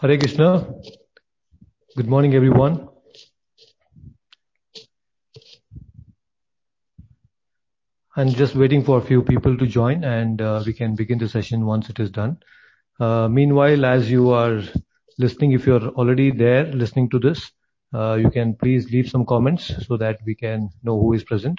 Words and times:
Hare 0.00 0.16
Krishna. 0.16 0.64
Good 1.96 2.06
morning, 2.06 2.36
everyone. 2.36 2.88
I'm 8.14 8.28
just 8.28 8.54
waiting 8.54 8.84
for 8.84 8.98
a 8.98 9.00
few 9.00 9.24
people 9.24 9.58
to 9.58 9.66
join, 9.66 10.04
and 10.04 10.40
uh, 10.40 10.62
we 10.64 10.72
can 10.72 10.94
begin 10.94 11.18
the 11.18 11.28
session 11.28 11.66
once 11.66 11.90
it 11.90 11.98
is 11.98 12.12
done. 12.12 12.38
Uh, 13.00 13.26
meanwhile, 13.26 13.84
as 13.84 14.08
you 14.08 14.30
are 14.30 14.62
listening, 15.18 15.50
if 15.50 15.66
you're 15.66 15.88
already 15.88 16.30
there 16.30 16.66
listening 16.66 17.10
to 17.10 17.18
this, 17.18 17.50
uh, 17.92 18.14
you 18.14 18.30
can 18.30 18.54
please 18.54 18.92
leave 18.92 19.08
some 19.08 19.26
comments 19.26 19.84
so 19.84 19.96
that 19.96 20.20
we 20.24 20.36
can 20.36 20.70
know 20.84 20.96
who 21.00 21.12
is 21.14 21.24
present. 21.24 21.58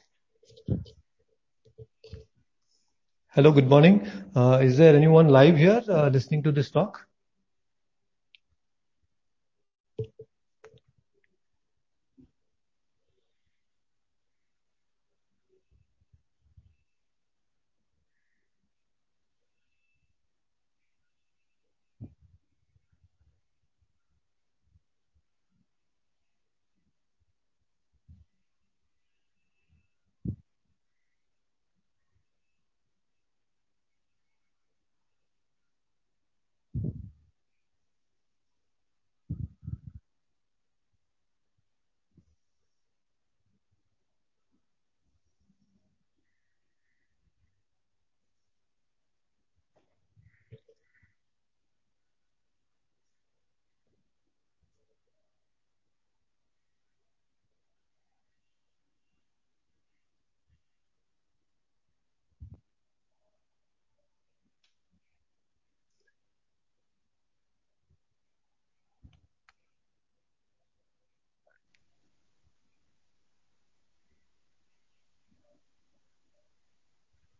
Hello, 3.33 3.51
good 3.51 3.67
morning. 3.69 4.07
Uh, 4.35 4.59
is 4.61 4.77
there 4.77 4.95
anyone 4.95 5.27
live 5.27 5.57
here, 5.57 5.81
uh, 5.89 6.07
listening 6.09 6.43
to 6.43 6.51
this 6.51 6.69
talk? 6.69 7.07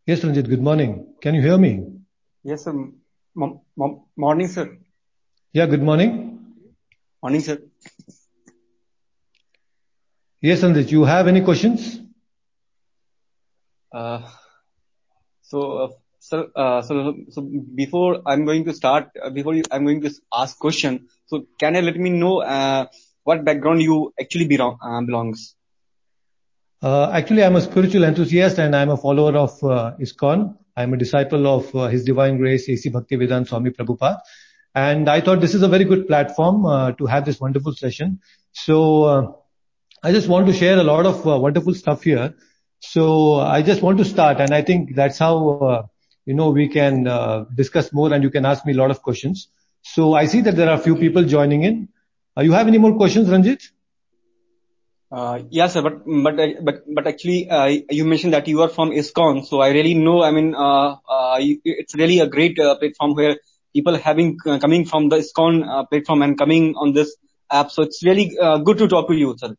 Yes, 0.04 0.24
Ranjit, 0.24 0.48
good 0.48 0.60
morning. 0.60 1.14
Can 1.20 1.36
you 1.36 1.42
hear 1.42 1.56
me? 1.56 1.86
Yes, 2.42 2.64
sir. 2.64 2.74
Morning, 3.36 4.48
sir. 4.48 4.76
Yeah, 5.52 5.66
good 5.66 5.82
morning. 5.84 6.40
Morning, 7.22 7.40
sir. 7.40 7.58
Yes, 10.40 10.62
Ranjit. 10.64 10.90
You 10.90 11.04
have 11.04 11.28
any 11.28 11.40
questions? 11.42 12.00
Uh, 13.94 14.28
so, 15.42 15.72
uh, 15.84 15.88
sir, 16.18 16.48
uh 16.56 16.82
so 16.82 17.48
before 17.76 18.22
I'm 18.26 18.44
going 18.44 18.64
to 18.64 18.72
start, 18.72 19.10
uh, 19.22 19.30
before 19.30 19.54
I'm 19.70 19.84
going 19.84 20.00
to 20.00 20.10
ask 20.34 20.58
question, 20.58 21.06
so 21.26 21.44
can 21.60 21.76
you 21.76 21.82
let 21.82 21.96
me 21.96 22.10
know 22.10 22.88
what 23.22 23.44
background 23.44 23.82
you 23.82 24.12
actually 24.20 24.48
belongs? 24.48 25.54
Actually, 26.82 27.44
I'm 27.44 27.56
a 27.56 27.60
spiritual 27.60 28.04
enthusiast, 28.04 28.58
and 28.58 28.74
I'm 28.74 28.90
a 28.90 28.96
follower 28.96 29.36
of 29.36 29.58
ISKCON. 29.60 30.56
I'm 30.76 30.94
a 30.94 30.96
disciple 30.96 31.46
of 31.46 31.90
His 31.90 32.04
Divine 32.04 32.38
Grace 32.38 32.68
A.C. 32.68 32.90
Bhaktivedanta 32.90 33.46
Swami 33.46 33.70
Prabhupada. 33.70 34.18
And 34.74 35.08
I 35.08 35.20
thought 35.20 35.40
this 35.40 35.54
is 35.54 35.62
a 35.62 35.68
very 35.68 35.84
good 35.84 36.06
platform 36.06 36.96
to 36.96 37.06
have 37.06 37.24
this 37.24 37.38
wonderful 37.38 37.74
session. 37.74 38.20
So 38.52 39.04
uh 39.04 39.32
I 40.02 40.10
just 40.10 40.26
want 40.28 40.48
to 40.48 40.52
share 40.52 40.78
a 40.78 40.82
lot 40.82 41.06
of 41.06 41.24
wonderful 41.24 41.74
stuff 41.74 42.02
here. 42.02 42.34
So 42.80 43.36
I 43.36 43.62
just 43.62 43.82
want 43.82 43.98
to 43.98 44.04
start, 44.04 44.40
and 44.40 44.52
I 44.52 44.62
think 44.62 44.96
that's 44.96 45.18
how 45.18 45.50
uh 45.58 45.82
you 46.26 46.34
know 46.34 46.50
we 46.50 46.68
can 46.68 47.04
discuss 47.54 47.92
more, 47.92 48.12
and 48.12 48.24
you 48.24 48.30
can 48.30 48.44
ask 48.44 48.66
me 48.66 48.72
a 48.72 48.76
lot 48.76 48.90
of 48.90 49.02
questions. 49.02 49.48
So 49.82 50.14
I 50.14 50.26
see 50.26 50.40
that 50.40 50.56
there 50.56 50.68
are 50.68 50.74
a 50.80 50.84
few 50.88 50.96
people 50.96 51.24
joining 51.24 51.62
in. 51.62 51.88
Uh, 52.36 52.42
you 52.42 52.52
have 52.52 52.66
any 52.66 52.78
more 52.78 52.96
questions, 52.96 53.28
Ranjit? 53.28 53.62
Uh, 55.12 55.40
yes, 55.50 55.74
sir. 55.74 55.82
But 55.82 56.06
but 56.26 57.06
uh, 57.06 57.08
actually, 57.08 57.50
uh, 57.50 57.66
you 57.90 58.04
mentioned 58.06 58.32
that 58.32 58.48
you 58.48 58.62
are 58.62 58.68
from 58.68 58.92
ISKCON, 58.92 59.44
so 59.46 59.60
I 59.60 59.68
really 59.68 59.92
know, 59.92 60.22
I 60.22 60.30
mean, 60.30 60.54
it's 61.64 61.94
really 61.94 62.20
a 62.20 62.26
great 62.26 62.56
platform 62.56 63.14
where 63.14 63.36
people 63.74 63.98
having 63.98 64.38
coming 64.38 64.86
from 64.86 65.10
the 65.10 65.16
ISKCON 65.16 65.90
platform 65.90 66.22
and 66.22 66.38
coming 66.38 66.74
on 66.76 66.94
this 66.94 67.14
app. 67.50 67.70
So 67.70 67.82
it's 67.82 68.02
really 68.02 68.34
good 68.64 68.78
to 68.78 68.88
talk 68.88 69.08
to 69.08 69.14
you, 69.14 69.34
sir. 69.36 69.54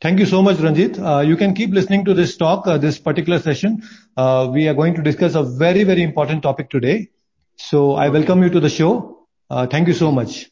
Thank 0.00 0.18
you 0.18 0.26
so 0.26 0.40
much, 0.42 0.56
Ranjit. 0.56 0.96
You 1.28 1.36
can 1.36 1.52
keep 1.52 1.70
listening 1.70 2.06
to 2.06 2.14
this 2.14 2.38
talk, 2.38 2.64
this 2.80 2.98
particular 2.98 3.40
session. 3.40 3.82
We 4.16 4.68
are 4.68 4.74
going 4.74 4.94
to 4.94 5.02
discuss 5.02 5.34
a 5.34 5.42
very 5.42 5.84
very 5.84 6.02
important 6.02 6.42
topic 6.42 6.70
today. 6.70 7.10
So 7.56 7.92
I 7.92 8.08
welcome 8.08 8.42
you 8.42 8.48
to 8.48 8.60
the 8.60 8.70
show. 8.70 9.26
Thank 9.50 9.88
you 9.88 9.94
so 9.94 10.10
much. 10.10 10.48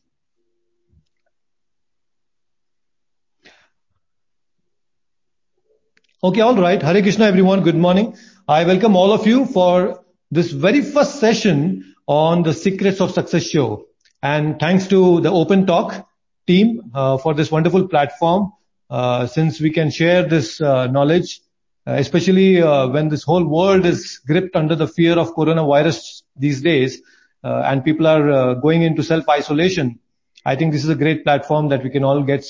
Okay. 6.22 6.42
All 6.42 6.54
right. 6.54 6.82
Hare 6.82 7.00
Krishna, 7.00 7.24
everyone. 7.24 7.62
Good 7.62 7.76
morning. 7.76 8.14
I 8.46 8.64
welcome 8.64 8.94
all 8.94 9.10
of 9.10 9.26
you 9.26 9.46
for 9.46 10.04
this 10.30 10.50
very 10.50 10.82
first 10.82 11.18
session 11.18 11.94
on 12.06 12.42
the 12.42 12.52
Secrets 12.52 13.00
of 13.00 13.12
Success 13.12 13.44
show. 13.44 13.86
And 14.22 14.60
thanks 14.60 14.86
to 14.88 15.22
the 15.22 15.30
Open 15.30 15.64
Talk 15.64 16.06
team 16.46 16.90
uh, 16.92 17.16
for 17.16 17.32
this 17.32 17.50
wonderful 17.50 17.88
platform. 17.88 18.52
Uh, 18.90 19.26
since 19.28 19.62
we 19.62 19.70
can 19.70 19.90
share 19.90 20.22
this 20.28 20.60
uh, 20.60 20.88
knowledge, 20.88 21.40
especially 21.86 22.60
when 22.60 23.08
this 23.08 23.22
whole 23.22 23.46
world 23.46 23.86
is 23.86 24.18
gripped 24.18 24.56
under 24.56 24.74
the 24.74 24.88
fear 24.88 25.18
of 25.18 25.34
coronavirus 25.34 26.20
these 26.36 26.60
days, 26.60 27.00
and 27.42 27.82
people 27.82 28.06
are 28.06 28.56
going 28.56 28.82
into 28.82 29.02
self-isolation, 29.02 29.98
I 30.44 30.54
think 30.54 30.72
this 30.72 30.84
is 30.84 30.90
a 30.90 30.94
great 30.94 31.24
platform 31.24 31.70
that 31.70 31.82
we 31.82 31.88
can 31.88 32.04
all 32.04 32.22
get 32.22 32.44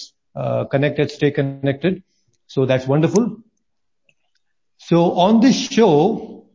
connected, 0.73 1.13
stay 1.13 1.31
connected. 1.31 2.03
So 2.49 2.67
that's 2.67 2.89
wonderful. 2.89 3.37
So 4.91 5.13
on 5.13 5.39
this 5.39 5.55
show, 5.55 6.47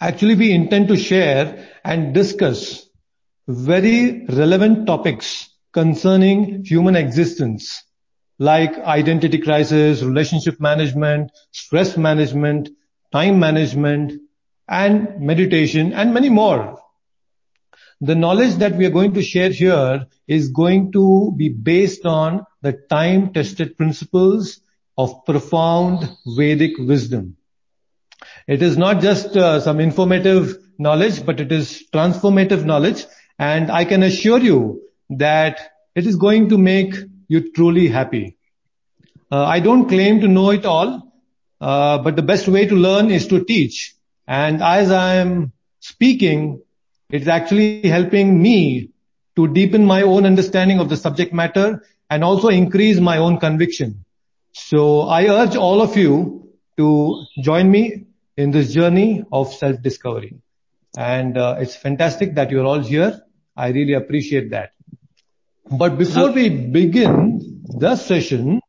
actually, 0.00 0.34
we 0.34 0.50
intend 0.50 0.88
to 0.88 0.96
share 0.96 1.68
and 1.84 2.14
discuss 2.14 2.88
very 3.46 4.24
relevant 4.30 4.86
topics 4.86 5.50
concerning 5.74 6.64
human 6.64 6.96
existence, 6.96 7.84
like 8.38 8.78
identity 8.78 9.36
crisis, 9.36 10.02
relationship 10.02 10.58
management, 10.58 11.32
stress 11.50 11.98
management, 11.98 12.70
time 13.12 13.38
management, 13.38 14.14
and 14.66 15.20
meditation, 15.20 15.92
and 15.92 16.14
many 16.14 16.30
more. 16.30 16.80
The 18.00 18.14
knowledge 18.14 18.54
that 18.54 18.76
we 18.76 18.86
are 18.86 18.96
going 18.98 19.12
to 19.12 19.22
share 19.22 19.50
here 19.50 20.06
is 20.26 20.48
going 20.48 20.92
to 20.92 21.34
be 21.36 21.50
based 21.50 22.06
on 22.06 22.46
the 22.62 22.72
time-tested 22.72 23.76
principles 23.76 24.62
of 24.96 25.24
profound 25.24 26.08
Vedic 26.26 26.78
wisdom. 26.78 27.36
It 28.46 28.62
is 28.62 28.76
not 28.76 29.00
just 29.00 29.36
uh, 29.36 29.60
some 29.60 29.80
informative 29.80 30.58
knowledge, 30.78 31.24
but 31.24 31.40
it 31.40 31.52
is 31.52 31.84
transformative 31.92 32.64
knowledge. 32.64 33.06
And 33.38 33.70
I 33.70 33.84
can 33.84 34.02
assure 34.02 34.38
you 34.38 34.82
that 35.10 35.60
it 35.94 36.06
is 36.06 36.16
going 36.16 36.48
to 36.50 36.58
make 36.58 36.94
you 37.28 37.52
truly 37.52 37.88
happy. 37.88 38.36
Uh, 39.30 39.44
I 39.44 39.60
don't 39.60 39.88
claim 39.88 40.20
to 40.20 40.28
know 40.28 40.50
it 40.50 40.66
all, 40.66 41.12
uh, 41.60 41.98
but 41.98 42.16
the 42.16 42.22
best 42.22 42.48
way 42.48 42.66
to 42.66 42.74
learn 42.74 43.10
is 43.10 43.26
to 43.28 43.44
teach. 43.44 43.94
And 44.26 44.62
as 44.62 44.90
I 44.90 45.14
am 45.16 45.52
speaking, 45.80 46.62
it's 47.10 47.28
actually 47.28 47.88
helping 47.88 48.40
me 48.40 48.90
to 49.36 49.48
deepen 49.48 49.84
my 49.84 50.02
own 50.02 50.26
understanding 50.26 50.78
of 50.80 50.88
the 50.88 50.96
subject 50.96 51.32
matter 51.32 51.84
and 52.10 52.22
also 52.22 52.48
increase 52.48 53.00
my 53.00 53.18
own 53.18 53.38
conviction. 53.38 54.04
I 55.02 55.26
urge 55.26 55.56
all 55.56 55.80
of 55.82 55.96
you 55.96 56.50
to 56.76 57.24
join 57.40 57.70
me 57.70 58.06
in 58.36 58.50
this 58.50 58.72
journey 58.72 59.24
of 59.32 59.52
self-discovery. 59.52 60.36
And 60.96 61.38
uh, 61.38 61.56
it's 61.58 61.74
fantastic 61.74 62.34
that 62.34 62.50
you're 62.50 62.64
all 62.64 62.80
here. 62.80 63.22
I 63.56 63.68
really 63.68 63.94
appreciate 63.94 64.50
that. 64.50 64.72
But 65.70 65.96
before 65.98 66.32
we 66.32 66.48
begin 66.48 67.64
the 67.66 67.96
session, 67.96 68.60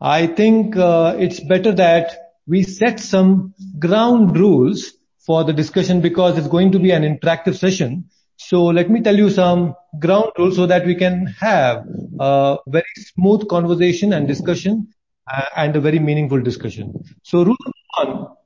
I 0.00 0.26
think 0.26 0.76
uh, 0.76 1.16
it's 1.18 1.40
better 1.40 1.72
that 1.72 2.16
we 2.46 2.62
set 2.62 3.00
some 3.00 3.54
ground 3.78 4.36
rules 4.36 4.92
for 5.18 5.44
the 5.44 5.52
discussion 5.52 6.00
because 6.00 6.36
it's 6.36 6.48
going 6.48 6.72
to 6.72 6.78
be 6.78 6.90
an 6.90 7.02
interactive 7.02 7.56
session. 7.56 8.10
So 8.48 8.64
let 8.64 8.90
me 8.90 9.00
tell 9.00 9.16
you 9.16 9.30
some 9.30 9.74
ground 9.98 10.32
rules 10.38 10.56
so 10.56 10.66
that 10.66 10.84
we 10.84 10.94
can 10.94 11.26
have 11.40 11.86
a 12.20 12.58
very 12.66 12.94
smooth 13.14 13.48
conversation 13.48 14.12
and 14.12 14.28
discussion, 14.28 14.88
uh, 15.32 15.46
and 15.56 15.74
a 15.76 15.80
very 15.80 15.98
meaningful 15.98 16.42
discussion. 16.42 16.92
So 17.22 17.42
rule 17.44 17.56
number 17.64 18.18
one, 18.20 18.36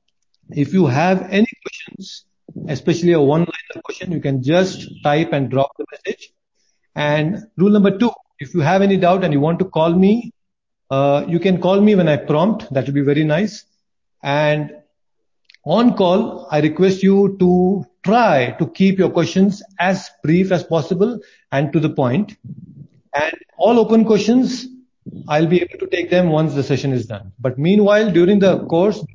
if 0.51 0.73
you 0.73 0.85
have 0.85 1.23
any 1.29 1.51
questions, 1.65 2.25
especially 2.67 3.11
a 3.11 3.19
one-liner 3.19 3.81
question, 3.83 4.13
you 4.13 4.21
can 4.21 4.41
just 4.41 4.87
type 5.03 5.33
and 5.33 5.49
drop 5.49 5.71
the 5.77 5.85
message. 5.91 6.31
And 6.95 7.43
rule 7.57 7.71
number 7.71 7.97
two, 7.97 8.11
if 8.39 8.53
you 8.53 8.61
have 8.61 8.81
any 8.81 8.95
doubt 8.95 9.25
and 9.25 9.33
you 9.33 9.41
want 9.41 9.59
to 9.59 9.65
call 9.65 9.93
me, 9.93 10.31
uh, 10.89 11.25
you 11.27 11.39
can 11.39 11.59
call 11.59 11.81
me 11.81 11.95
when 11.95 12.07
I 12.07 12.15
prompt. 12.15 12.71
That 12.73 12.85
would 12.85 12.95
be 12.95 13.01
very 13.01 13.25
nice. 13.25 13.65
On 15.69 15.93
call, 15.95 16.47
I 16.49 16.61
request 16.61 17.03
you 17.03 17.37
to 17.37 17.85
try 18.03 18.55
to 18.57 18.65
keep 18.65 18.97
your 18.97 19.11
questions 19.11 19.61
as 19.79 20.09
brief 20.23 20.51
as 20.51 20.63
possible 20.63 21.19
and 21.51 21.71
to 21.73 21.79
the 21.79 21.91
point. 21.91 22.35
And 23.13 23.35
all 23.55 23.77
open 23.77 24.03
questions, 24.03 24.65
I'll 25.27 25.45
be 25.45 25.61
able 25.61 25.77
to 25.77 25.85
take 25.85 26.09
them 26.09 26.29
once 26.29 26.55
the 26.55 26.63
session 26.63 26.91
is 26.91 27.05
done. 27.05 27.33
But 27.39 27.59
meanwhile, 27.59 28.09
during 28.09 28.39
the 28.39 28.65
course, 28.65 29.05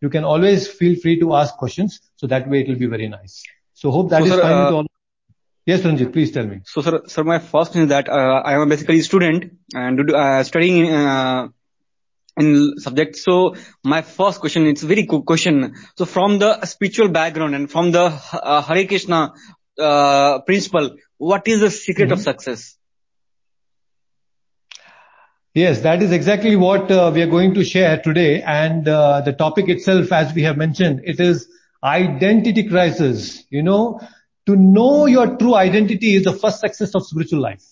you 0.00 0.08
can 0.08 0.22
always 0.22 0.68
feel 0.68 0.94
free 1.00 1.18
to 1.18 1.34
ask 1.34 1.56
questions, 1.56 2.00
so 2.14 2.28
that 2.28 2.48
way 2.48 2.60
it 2.60 2.68
will 2.68 2.78
be 2.78 2.86
very 2.86 3.08
nice. 3.08 3.42
So 3.74 3.90
hope 3.90 4.10
that 4.10 4.22
is 4.22 4.30
fine 4.30 4.52
uh, 4.52 4.64
with 4.66 4.74
all. 4.74 4.86
Yes, 5.66 5.80
Ranjit, 5.80 6.12
please 6.12 6.30
tell 6.30 6.46
me. 6.46 6.60
So, 6.64 6.82
sir, 6.82 7.02
sir, 7.08 7.24
my 7.24 7.40
first 7.40 7.72
thing 7.72 7.82
is 7.82 7.88
that 7.88 8.08
uh, 8.08 8.42
I 8.44 8.54
am 8.54 8.68
basically 8.68 9.00
a 9.00 9.02
student 9.02 9.58
and 9.74 10.08
uh, 10.12 10.44
studying 10.44 11.52
in 12.36 12.78
subject. 12.78 13.16
So 13.16 13.56
my 13.84 14.02
first 14.02 14.40
question, 14.40 14.66
it's 14.66 14.82
a 14.82 14.86
very 14.86 15.02
good 15.02 15.24
question. 15.24 15.74
So 15.96 16.04
from 16.04 16.38
the 16.38 16.64
spiritual 16.64 17.08
background 17.08 17.54
and 17.54 17.70
from 17.70 17.92
the 17.92 18.18
uh, 18.32 18.62
Hare 18.62 18.86
Krishna 18.86 19.34
uh, 19.78 20.40
principle, 20.40 20.96
what 21.18 21.46
is 21.46 21.60
the 21.60 21.70
secret 21.70 22.12
of 22.12 22.18
mm-hmm. 22.18 22.24
success? 22.24 22.76
Yes, 25.54 25.80
that 25.80 26.02
is 26.02 26.12
exactly 26.12 26.56
what 26.56 26.90
uh, 26.90 27.10
we 27.14 27.20
are 27.20 27.26
going 27.26 27.52
to 27.54 27.62
share 27.62 28.00
today. 28.00 28.40
And 28.40 28.86
the 28.86 29.34
topic 29.36 29.68
itself, 29.68 30.10
as 30.10 30.32
we 30.32 30.42
have 30.44 30.56
mentioned, 30.56 31.02
it 31.04 31.20
is 31.20 31.46
identity 31.84 32.68
crisis. 32.68 33.44
You 33.50 33.62
know, 33.62 34.00
to 34.46 34.56
know 34.56 35.04
your 35.04 35.36
true 35.36 35.54
identity 35.54 36.14
is 36.14 36.24
the 36.24 36.32
first 36.32 36.60
success 36.60 36.94
of 36.94 37.04
spiritual 37.06 37.40
life. 37.40 37.62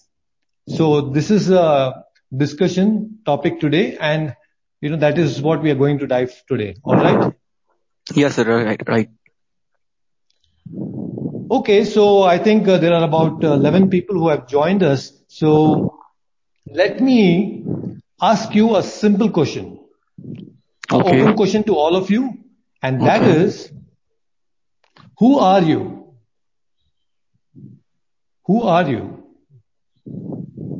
So 0.68 1.08
this 1.08 1.30
is 1.30 1.50
a 1.50 2.04
discussion 2.36 3.20
topic 3.24 3.60
today, 3.60 3.96
and 3.98 4.36
that 4.82 5.18
is 5.18 5.40
what 5.42 5.62
we 5.62 5.70
are 5.70 5.74
going 5.74 5.98
to 5.98 6.06
dive 6.06 6.32
today. 6.46 6.76
All 6.84 6.96
right? 6.96 7.32
Yes, 8.14 8.36
sir. 8.36 8.44
Right. 8.86 9.10
Okay. 11.50 11.84
So 11.84 12.22
I 12.22 12.38
think 12.38 12.66
uh, 12.66 12.78
there 12.78 12.94
are 12.94 13.04
about 13.04 13.44
uh, 13.44 13.52
11 13.52 13.90
people 13.90 14.16
who 14.16 14.28
have 14.28 14.46
joined 14.46 14.82
us. 14.82 15.12
So 15.28 15.98
let 16.66 17.00
me 17.00 17.64
ask 18.20 18.54
you 18.54 18.76
a 18.76 18.82
simple 18.82 19.30
question. 19.30 19.78
Okay. 20.92 21.20
Open 21.20 21.36
question 21.36 21.62
to 21.64 21.76
all 21.76 21.94
of 21.96 22.10
you, 22.10 22.38
and 22.82 23.00
that 23.02 23.22
is, 23.22 23.70
who 25.18 25.38
are 25.38 25.62
you? 25.62 26.14
Who 28.46 28.62
are 28.62 28.88
you? 28.88 29.24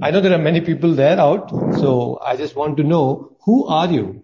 I 0.02 0.11
know 0.11 0.20
there 0.20 0.32
are 0.32 0.38
many 0.38 0.61
people 0.62 0.94
there 0.94 1.20
out, 1.20 1.50
so 1.50 2.19
I 2.25 2.37
just 2.37 2.56
want 2.56 2.76
to 2.79 2.82
know, 2.82 3.30
who 3.45 3.67
are 3.67 3.91
you? 3.91 4.23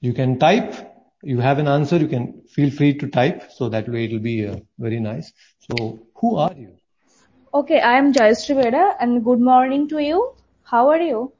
You 0.00 0.12
can 0.12 0.38
type. 0.38 0.74
You 1.22 1.38
have 1.40 1.58
an 1.58 1.66
answer, 1.66 1.96
you 1.96 2.08
can 2.08 2.42
feel 2.54 2.70
free 2.70 2.98
to 2.98 3.08
type, 3.08 3.50
so 3.50 3.70
that 3.70 3.88
way 3.88 4.04
it'll 4.04 4.18
be 4.18 4.46
uh, 4.46 4.56
very 4.78 5.00
nice. 5.00 5.32
So, 5.60 6.06
who 6.16 6.36
are 6.36 6.52
you? 6.54 6.76
Okay. 7.54 7.80
I 7.80 7.96
am 7.96 8.12
Jayashree 8.12 8.60
Bera, 8.62 8.96
and 9.00 9.24
good 9.24 9.40
morning 9.40 9.88
to 9.88 10.02
you. 10.02 10.34
How 10.64 10.90
are 10.90 11.00
you? 11.00 11.32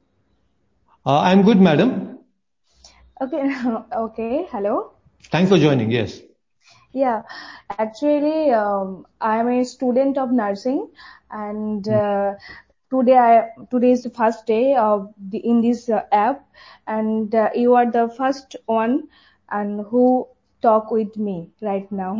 Uh, 1.05 1.19
I'm 1.19 1.43
good, 1.43 1.61
madam. 1.61 2.19
Okay, 3.21 3.43
okay. 4.05 4.47
Hello. 4.49 4.93
Thanks 5.29 5.49
for 5.51 5.59
joining. 5.59 5.91
Yes. 5.91 6.19
Yeah. 6.95 7.23
Actually, 7.77 8.51
um, 8.51 9.05
I 9.19 9.37
am 9.37 9.49
a 9.49 9.65
student 9.65 10.17
of 10.17 10.31
nursing, 10.31 10.87
and 11.29 11.85
hmm. 11.85 11.93
uh, 11.93 12.33
today 12.89 13.41
today 13.69 13.91
is 13.91 14.03
the 14.03 14.11
first 14.11 14.45
day 14.47 14.75
of 14.75 15.13
the, 15.29 15.39
in 15.39 15.59
this 15.61 15.89
uh, 15.89 16.03
app, 16.13 16.47
and 16.87 17.35
uh, 17.35 17.49
you 17.53 17.75
are 17.75 17.91
the 17.91 18.07
first 18.17 18.55
one 18.65 19.09
and 19.51 19.81
who 19.87 20.25
talk 20.61 20.89
with 20.89 21.17
me 21.17 21.49
right 21.61 21.91
now. 21.91 22.13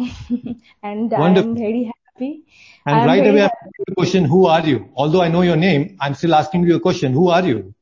and 0.84 1.14
I 1.14 1.30
am 1.30 1.56
very 1.56 1.90
happy. 1.94 2.44
And 2.86 3.08
right 3.08 3.26
away, 3.26 3.44
I 3.44 3.46
ask 3.46 3.80
you 3.80 3.86
a 3.88 3.96
question, 3.96 4.26
who 4.26 4.46
are 4.48 4.68
you? 4.68 4.90
Although 4.96 5.22
I 5.22 5.30
know 5.30 5.42
your 5.42 5.56
name, 5.56 5.98
I'm 6.02 6.16
still 6.16 6.36
asking 6.36 6.68
you 6.68 6.76
a 6.76 6.82
question. 6.82 7.14
Who 7.14 7.30
are 7.30 7.48
you? 7.48 7.74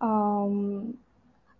Um, 0.00 0.94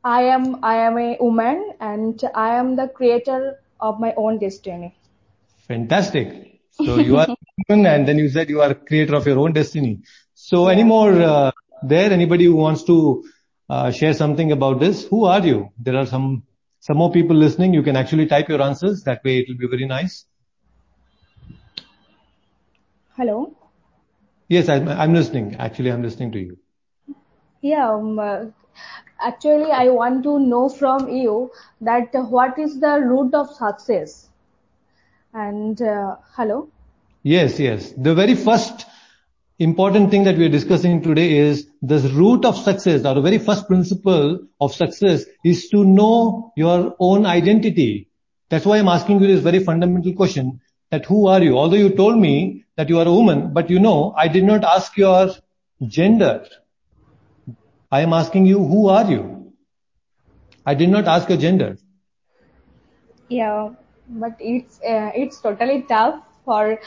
I 0.05 0.23
am 0.23 0.65
I 0.65 0.77
am 0.77 0.99
a 0.99 1.17
woman, 1.21 1.73
and 1.81 2.23
I 2.35 2.55
am 2.57 2.77
the 2.77 2.89
creator 2.89 3.61
of 3.81 4.01
my 4.01 4.15
own 4.17 4.39
destiny. 4.39 4.95
Fantastic. 5.69 6.61
So 6.73 6.97
you 6.99 7.19
are 7.19 7.27
a 7.29 7.37
woman, 7.69 7.87
and 7.87 8.09
then 8.09 8.19
you 8.19 8.29
said 8.29 8.49
you 8.49 8.63
are 8.63 8.75
creator 8.75 9.15
of 9.15 9.27
your 9.27 9.39
own 9.39 9.53
destiny. 9.53 10.01
So 10.35 10.69
any 10.69 10.85
more 10.85 11.13
uh, 11.13 11.51
there? 11.83 12.11
Anybody 12.13 12.47
who 12.47 12.57
wants 12.57 12.85
to 12.85 13.25
uh, 13.69 13.91
share 13.91 14.15
something 14.15 14.53
about 14.53 14.81
this? 14.81 15.05
Who 15.05 15.25
are 15.27 15.45
you? 15.47 15.71
There 15.79 15.97
are 15.97 16.07
some 16.07 16.45
some 16.81 16.97
more 16.97 17.13
people 17.13 17.37
listening. 17.37 17.75
You 17.75 17.83
can 17.83 17.97
actually 17.97 18.27
type 18.27 18.49
your 18.49 18.63
answers. 18.63 19.03
That 19.03 19.23
way 19.23 19.41
it'll 19.41 19.59
be 19.59 19.69
very 19.69 19.87
nice. 19.87 20.25
Hello? 23.17 23.55
Yes, 24.49 24.69
I'm 24.71 25.13
listening. 25.13 25.57
Actually, 25.57 25.93
I'm 25.93 26.03
listening 26.03 26.33
to 26.33 26.39
you. 26.39 26.59
Yeah. 27.61 27.91
Um, 27.93 28.19
uh, 28.19 28.47
Actually, 29.23 29.71
I 29.71 29.89
want 29.89 30.23
to 30.25 30.39
know 30.39 30.69
from 30.69 31.09
you 31.09 31.51
that 31.83 32.09
what 32.15 32.59
is 32.59 32.81
the 32.81 33.01
root 33.01 33.35
of 33.35 33.51
success? 33.51 34.29
And 35.35 35.81
uh, 35.81 36.17
hello? 36.33 36.69
Yes. 37.23 37.61
Yes. 37.61 37.93
The 37.97 38.15
very 38.15 38.35
first 38.35 38.87
important 39.59 40.11
thing 40.11 40.25
that 40.25 40.39
we 40.39 40.47
are 40.47 40.51
discussing 40.51 41.03
today 41.03 41.37
is 41.37 41.67
the 41.83 41.99
root 42.15 42.47
of 42.47 42.57
success, 42.57 43.05
or 43.05 43.15
the 43.15 43.21
very 43.21 43.39
first 43.39 43.69
principle 43.69 44.41
of 44.59 44.75
success 44.75 45.25
is 45.45 45.69
to 45.69 45.85
know 45.85 46.53
your 46.57 46.97
own 46.99 47.27
identity. 47.27 48.09
That's 48.49 48.65
why 48.65 48.79
I'm 48.79 48.89
asking 48.89 49.21
you 49.21 49.27
this 49.27 49.41
very 49.41 49.63
fundamental 49.63 50.15
question, 50.15 50.61
that 50.91 51.05
who 51.05 51.27
are 51.27 51.43
you? 51.43 51.59
Although 51.59 51.77
you 51.77 51.91
told 51.91 52.19
me 52.19 52.65
that 52.77 52.89
you 52.89 52.99
are 52.99 53.07
a 53.07 53.13
woman, 53.13 53.53
but 53.53 53.69
you 53.69 53.79
know, 53.79 54.15
I 54.17 54.29
did 54.29 54.45
not 54.45 54.65
ask 54.65 54.97
your 54.97 55.31
gender. 55.87 56.47
I 57.91 58.01
am 58.01 58.13
asking 58.13 58.47
you, 58.47 58.65
who 58.65 58.89
are 58.89 59.11
you? 59.11 59.53
I 60.67 60.75
did 60.75 60.91
not 60.91 61.07
ask 61.07 61.29
your 61.29 61.39
gender. 61.39 61.77
Yeah. 63.29 63.71
But 64.09 64.37
it's 64.41 64.81
it's 64.83 65.41
totally 65.41 65.83
tough 65.83 66.23
for 66.45 66.79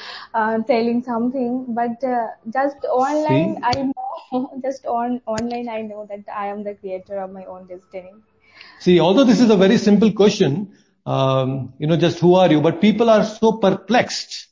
telling 0.67 1.03
something. 1.03 1.65
But 1.69 2.03
uh, 2.03 2.27
just 2.51 2.77
online. 2.86 3.55
See? 3.55 3.62
I 3.63 3.91
know 3.91 4.51
just 4.63 4.86
on 4.86 5.22
online, 5.25 5.69
I 5.69 5.81
know 5.81 6.05
that 6.10 6.24
I 6.33 6.48
am 6.48 6.63
the 6.63 6.75
creator 6.75 7.19
of 7.19 7.31
my 7.31 7.45
own 7.45 7.67
destiny. 7.67 8.13
See, 8.79 9.00
although 9.00 9.24
this 9.24 9.39
is 9.39 9.50
a 9.50 9.57
very 9.57 9.77
simple 9.77 10.12
question, 10.12 10.74
um, 11.05 11.74
you 11.79 11.88
know, 11.88 11.98
just 11.98 12.19
who 12.19 12.36
are 12.36 12.51
you? 12.51 12.62
But 12.62 12.81
people 12.81 13.10
are 13.10 13.24
so 13.24 13.53
perplexed 13.53 14.48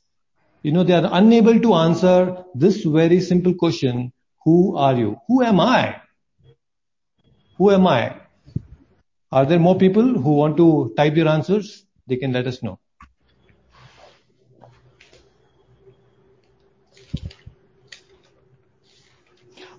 you 0.62 0.72
know, 0.72 0.84
they 0.84 0.94
are 0.94 1.08
unable 1.12 1.58
to 1.60 1.74
answer 1.74 2.44
this 2.54 2.84
very 2.84 3.20
simple 3.20 3.54
question, 3.54 4.12
who 4.44 4.76
are 4.76 4.94
you? 4.94 5.16
Who 5.28 5.42
am 5.42 5.60
I? 5.60 6.01
Who 7.58 7.70
am 7.70 7.86
I? 7.86 8.16
Are 9.30 9.46
there 9.46 9.58
more 9.58 9.76
people 9.78 10.02
who 10.02 10.34
want 10.34 10.56
to 10.58 10.92
type 10.96 11.16
your 11.16 11.28
answers? 11.28 11.84
They 12.06 12.16
can 12.16 12.32
let 12.32 12.46
us 12.46 12.62
know. 12.62 12.78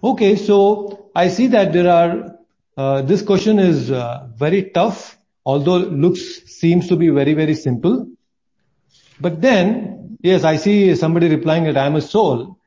Okay, 0.03 0.35
so 0.35 1.09
I 1.15 1.29
see 1.29 1.47
that 1.47 1.71
there 1.71 1.89
are, 1.89 2.37
uh, 2.75 3.01
this 3.03 3.21
question 3.21 3.57
is 3.57 3.89
uh, 3.89 4.27
very 4.35 4.63
tough, 4.71 5.17
although 5.45 5.77
looks 5.77 6.43
seems 6.51 6.89
to 6.89 6.97
be 6.97 7.09
very, 7.09 7.33
very 7.33 7.55
simple. 7.55 8.07
But 9.21 9.41
then, 9.41 10.17
yes, 10.21 10.43
I 10.43 10.57
see 10.57 10.95
somebody 10.95 11.29
replying 11.29 11.63
that 11.65 11.77
I 11.77 11.85
am 11.85 11.95
a 11.95 12.01
soul. 12.01 12.57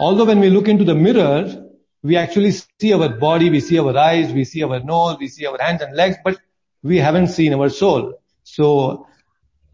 Although 0.00 0.24
when 0.24 0.40
we 0.40 0.48
look 0.48 0.68
into 0.68 0.84
the 0.84 0.94
mirror, 0.94 1.67
we 2.02 2.16
actually 2.16 2.52
see 2.52 2.92
our 2.92 3.08
body, 3.08 3.50
we 3.50 3.60
see 3.60 3.78
our 3.78 3.96
eyes, 3.96 4.32
we 4.32 4.44
see 4.44 4.62
our 4.62 4.80
nose, 4.80 5.16
we 5.18 5.28
see 5.28 5.46
our 5.46 5.58
hands 5.60 5.82
and 5.82 5.94
legs, 5.96 6.16
but 6.24 6.38
we 6.82 6.98
haven't 6.98 7.28
seen 7.28 7.52
our 7.54 7.68
soul. 7.68 8.20
So, 8.44 9.06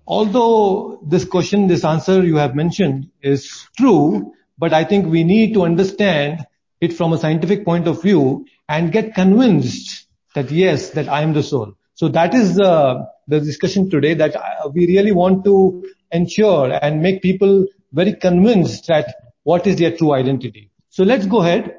although 0.06 1.00
this 1.06 1.24
question, 1.24 1.66
this 1.66 1.84
answer 1.84 2.24
you 2.24 2.36
have 2.36 2.54
mentioned 2.54 3.10
is 3.22 3.66
true, 3.76 4.32
but 4.58 4.72
I 4.72 4.84
think 4.84 5.06
we 5.06 5.24
need 5.24 5.54
to 5.54 5.64
understand 5.64 6.46
it 6.80 6.92
from 6.92 7.12
a 7.12 7.18
scientific 7.18 7.64
point 7.64 7.86
of 7.88 8.02
view 8.02 8.46
and 8.68 8.92
get 8.92 9.14
convinced 9.14 10.06
that 10.34 10.50
yes, 10.50 10.90
that 10.90 11.08
I 11.08 11.22
am 11.22 11.32
the 11.32 11.42
soul. 11.42 11.74
So 11.94 12.08
that 12.08 12.34
is 12.34 12.56
the, 12.56 13.06
the 13.28 13.40
discussion 13.40 13.88
today 13.88 14.14
that 14.14 14.34
uh, 14.34 14.68
we 14.72 14.86
really 14.86 15.12
want 15.12 15.44
to 15.44 15.84
ensure 16.10 16.72
and 16.82 17.02
make 17.02 17.22
people 17.22 17.66
very 17.92 18.14
convinced 18.14 18.88
that 18.88 19.14
what 19.44 19.66
is 19.66 19.76
their 19.76 19.96
true 19.96 20.12
identity. 20.12 20.70
So 20.90 21.04
let's 21.04 21.26
go 21.26 21.40
ahead. 21.40 21.76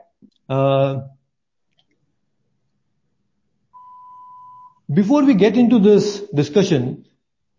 Uh, 0.49 1.01
before 4.93 5.23
we 5.23 5.33
get 5.33 5.57
into 5.57 5.79
this 5.79 6.21
discussion, 6.33 7.05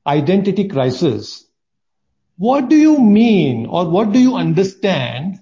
identity 0.06 0.68
crisis, 0.68 1.44
what 2.36 2.68
do 2.68 2.76
you 2.76 2.98
mean 2.98 3.66
or 3.66 3.88
what 3.88 4.12
do 4.12 4.18
you 4.18 4.36
understand? 4.36 5.40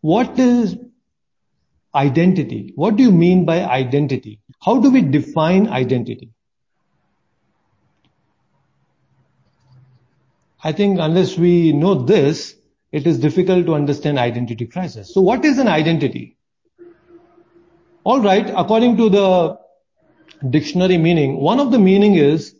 What 0.00 0.38
is 0.38 0.76
Identity. 1.94 2.72
What 2.74 2.96
do 2.96 3.04
you 3.04 3.12
mean 3.12 3.44
by 3.44 3.64
identity? 3.64 4.40
How 4.60 4.80
do 4.80 4.90
we 4.90 5.00
define 5.00 5.68
identity? 5.68 6.32
I 10.62 10.72
think 10.72 10.98
unless 10.98 11.38
we 11.38 11.72
know 11.72 11.94
this, 11.94 12.56
it 12.90 13.06
is 13.06 13.20
difficult 13.20 13.66
to 13.66 13.74
understand 13.74 14.18
identity 14.18 14.66
crisis. 14.66 15.14
So 15.14 15.20
what 15.20 15.44
is 15.44 15.58
an 15.58 15.68
identity? 15.68 16.36
Alright, 18.06 18.50
according 18.54 18.98
to 18.98 19.08
the 19.08 19.58
dictionary 20.50 20.98
meaning, 20.98 21.40
one 21.40 21.58
of 21.58 21.70
the 21.70 21.78
meaning 21.78 22.16
is 22.16 22.54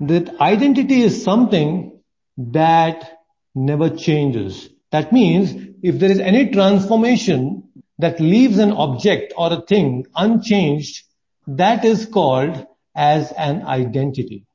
that 0.00 0.40
identity 0.40 1.02
is 1.02 1.24
something 1.24 2.00
that 2.38 3.18
never 3.54 3.90
changes. 3.90 4.68
That 4.92 5.12
means 5.12 5.52
if 5.82 5.98
there 5.98 6.10
is 6.10 6.20
any 6.20 6.50
transformation 6.50 7.64
that 7.98 8.20
leaves 8.20 8.58
an 8.58 8.72
object 8.72 9.32
or 9.36 9.52
a 9.52 9.62
thing 9.62 10.06
unchanged, 10.14 11.02
that 11.48 11.84
is 11.84 12.06
called 12.06 12.64
as 12.94 13.32
an 13.32 13.62
identity. 13.62 14.46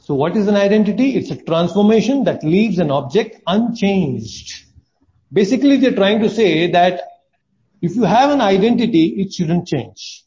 So 0.00 0.14
what 0.14 0.36
is 0.36 0.46
an 0.48 0.56
identity? 0.56 1.16
It's 1.16 1.30
a 1.30 1.42
transformation 1.42 2.24
that 2.24 2.44
leaves 2.44 2.78
an 2.78 2.90
object 2.90 3.40
unchanged. 3.46 4.63
Basically, 5.34 5.76
they're 5.78 5.94
trying 5.94 6.20
to 6.20 6.30
say 6.30 6.70
that 6.70 7.00
if 7.82 7.96
you 7.96 8.04
have 8.04 8.30
an 8.30 8.40
identity, 8.40 9.06
it 9.20 9.32
shouldn't 9.34 9.66
change. 9.66 10.24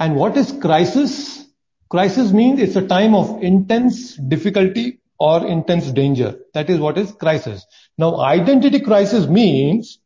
And 0.00 0.16
what 0.16 0.36
is 0.36 0.52
crisis? 0.52 1.46
Crisis 1.90 2.32
means 2.32 2.60
it's 2.60 2.76
a 2.76 2.86
time 2.86 3.14
of 3.14 3.42
intense 3.42 4.16
difficulty 4.16 5.00
or 5.18 5.46
intense 5.46 5.92
danger. 5.92 6.40
That 6.54 6.70
is 6.70 6.80
what 6.80 6.96
is 6.96 7.12
crisis. 7.12 7.66
Now 7.98 8.18
identity 8.20 8.80
crisis 8.80 9.26
means 9.26 9.98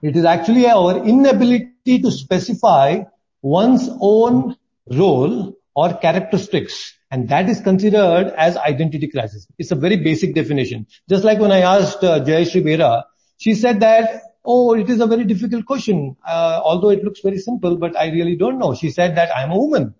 it 0.00 0.16
is 0.16 0.24
actually 0.24 0.68
our 0.68 1.04
inability 1.04 1.98
to 1.98 2.10
specify 2.12 3.00
one's 3.42 3.90
own 4.00 4.56
role 4.88 5.54
or 5.74 5.94
characteristics 5.94 6.94
and 7.10 7.28
that 7.28 7.48
is 7.48 7.60
considered 7.60 8.32
as 8.36 8.56
identity 8.56 9.08
crisis. 9.08 9.46
It's 9.58 9.70
a 9.70 9.74
very 9.74 9.96
basic 9.96 10.34
definition. 10.34 10.86
Just 11.08 11.24
like 11.24 11.38
when 11.38 11.52
I 11.52 11.60
asked 11.60 12.04
uh, 12.04 12.20
Jayashree 12.20 12.64
Bera, 12.64 13.06
she 13.38 13.54
said 13.54 13.80
that, 13.80 14.22
oh, 14.44 14.74
it 14.74 14.90
is 14.90 15.00
a 15.00 15.06
very 15.06 15.24
difficult 15.24 15.64
question, 15.64 16.16
uh, 16.26 16.60
although 16.62 16.90
it 16.90 17.02
looks 17.04 17.20
very 17.20 17.38
simple, 17.38 17.76
but 17.76 17.96
I 17.96 18.10
really 18.10 18.36
don't 18.36 18.58
know. 18.58 18.74
She 18.74 18.90
said 18.90 19.16
that 19.16 19.34
I'm 19.34 19.50
a 19.50 19.56
woman. 19.56 19.94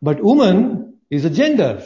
But 0.00 0.22
woman 0.22 0.94
is 1.10 1.24
a 1.24 1.30
gender. 1.30 1.84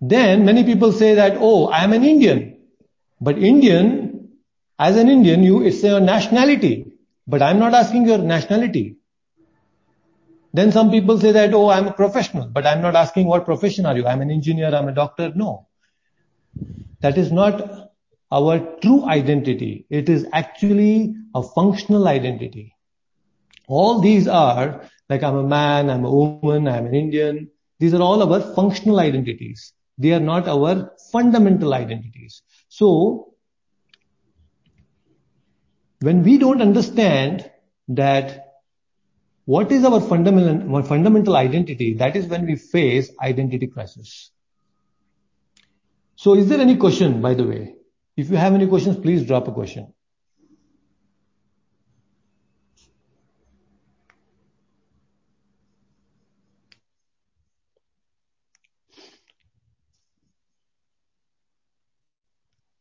Then 0.00 0.44
many 0.44 0.64
people 0.64 0.92
say 0.92 1.14
that, 1.14 1.36
oh, 1.38 1.66
I 1.68 1.84
am 1.84 1.92
an 1.92 2.04
Indian. 2.04 2.58
But 3.20 3.38
Indian, 3.38 4.30
as 4.78 4.96
an 4.96 5.08
Indian, 5.08 5.42
you, 5.42 5.62
it's 5.64 5.82
your 5.82 6.00
nationality. 6.00 6.92
But 7.26 7.42
I'm 7.42 7.60
not 7.60 7.72
asking 7.72 8.06
your 8.06 8.18
nationality. 8.18 8.96
Then 10.54 10.70
some 10.70 10.90
people 10.90 11.18
say 11.18 11.32
that, 11.32 11.54
oh, 11.54 11.70
I'm 11.70 11.88
a 11.88 11.92
professional, 11.92 12.46
but 12.46 12.66
I'm 12.66 12.82
not 12.82 12.94
asking 12.94 13.26
what 13.26 13.44
profession 13.44 13.86
are 13.86 13.96
you? 13.96 14.06
I'm 14.06 14.20
an 14.20 14.30
engineer, 14.30 14.74
I'm 14.74 14.88
a 14.88 14.92
doctor. 14.92 15.32
No. 15.34 15.68
That 17.00 17.16
is 17.16 17.32
not 17.32 17.90
our 18.30 18.58
true 18.82 19.04
identity. 19.04 19.86
It 19.88 20.08
is 20.08 20.26
actually 20.32 21.14
a 21.34 21.42
functional 21.42 22.06
identity. 22.06 22.74
All 23.66 24.00
these 24.00 24.28
are, 24.28 24.88
like 25.08 25.22
I'm 25.22 25.36
a 25.36 25.42
man, 25.42 25.88
I'm 25.88 26.04
a 26.04 26.10
woman, 26.10 26.68
I'm 26.68 26.86
an 26.86 26.94
Indian. 26.94 27.50
These 27.78 27.94
are 27.94 28.02
all 28.02 28.22
our 28.22 28.54
functional 28.54 29.00
identities. 29.00 29.72
They 29.96 30.12
are 30.12 30.20
not 30.20 30.48
our 30.48 30.92
fundamental 31.10 31.72
identities. 31.72 32.42
So, 32.68 33.34
when 36.00 36.22
we 36.22 36.36
don't 36.38 36.60
understand 36.60 37.50
that 37.88 38.51
what 39.44 39.72
is 39.72 39.84
our 39.84 40.00
fundamental, 40.00 41.36
identity, 41.36 41.94
that 41.94 42.16
is 42.16 42.26
when 42.26 42.46
we 42.46 42.56
face 42.56 43.10
identity 43.20 43.66
crisis. 43.66 44.30
So 46.14 46.34
is 46.34 46.48
there 46.48 46.60
any 46.60 46.76
question, 46.76 47.20
by 47.20 47.34
the 47.34 47.44
way? 47.44 47.74
If 48.16 48.30
you 48.30 48.36
have 48.36 48.54
any 48.54 48.66
questions, 48.66 48.96
please 48.96 49.26
drop 49.26 49.48
a 49.48 49.52
question. 49.52 49.92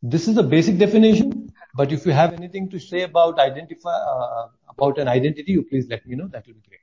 This 0.04 0.28
is 0.28 0.36
the 0.36 0.44
basic 0.44 0.78
definition, 0.78 1.51
but 1.76 1.92
if 1.92 2.06
you 2.06 2.12
have 2.12 2.34
anything 2.34 2.70
to 2.70 2.80
say 2.80 3.02
about 3.04 3.40
identify 3.40 3.90
uh, 4.14 4.48
about 4.70 4.98
an 5.00 5.08
identity, 5.08 5.52
you 5.54 5.64
please 5.64 5.88
let 5.90 6.06
me 6.08 6.16
know. 6.16 6.28
That 6.28 6.46
will 6.48 6.56
be 6.56 6.62
great. 6.68 6.80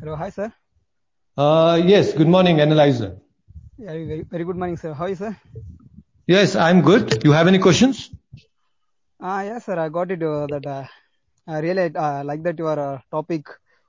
Hello, 0.00 0.16
hi 0.16 0.30
sir. 0.30 0.52
Uh, 1.36 1.80
yes, 1.84 2.12
good 2.12 2.28
morning, 2.28 2.60
analyzer. 2.60 3.16
Yeah, 3.78 3.92
very, 4.30 4.44
good 4.44 4.56
morning, 4.56 4.76
sir. 4.76 4.92
How 4.92 5.04
are 5.04 5.08
you, 5.10 5.16
sir? 5.16 5.36
Yes, 6.26 6.54
I'm 6.56 6.82
good. 6.82 7.22
You 7.24 7.32
have 7.32 7.46
any 7.48 7.58
questions? 7.58 8.10
Ah, 9.20 9.42
yes, 9.42 9.64
sir. 9.66 9.78
I 9.78 9.88
got 9.88 10.10
it. 10.10 10.22
Uh, 10.22 10.46
that 10.48 10.66
uh, 10.66 10.84
I 11.46 11.58
really 11.60 11.94
uh, 11.94 12.24
like 12.24 12.42
that 12.44 12.58
your 12.58 13.02
topic, 13.10 13.46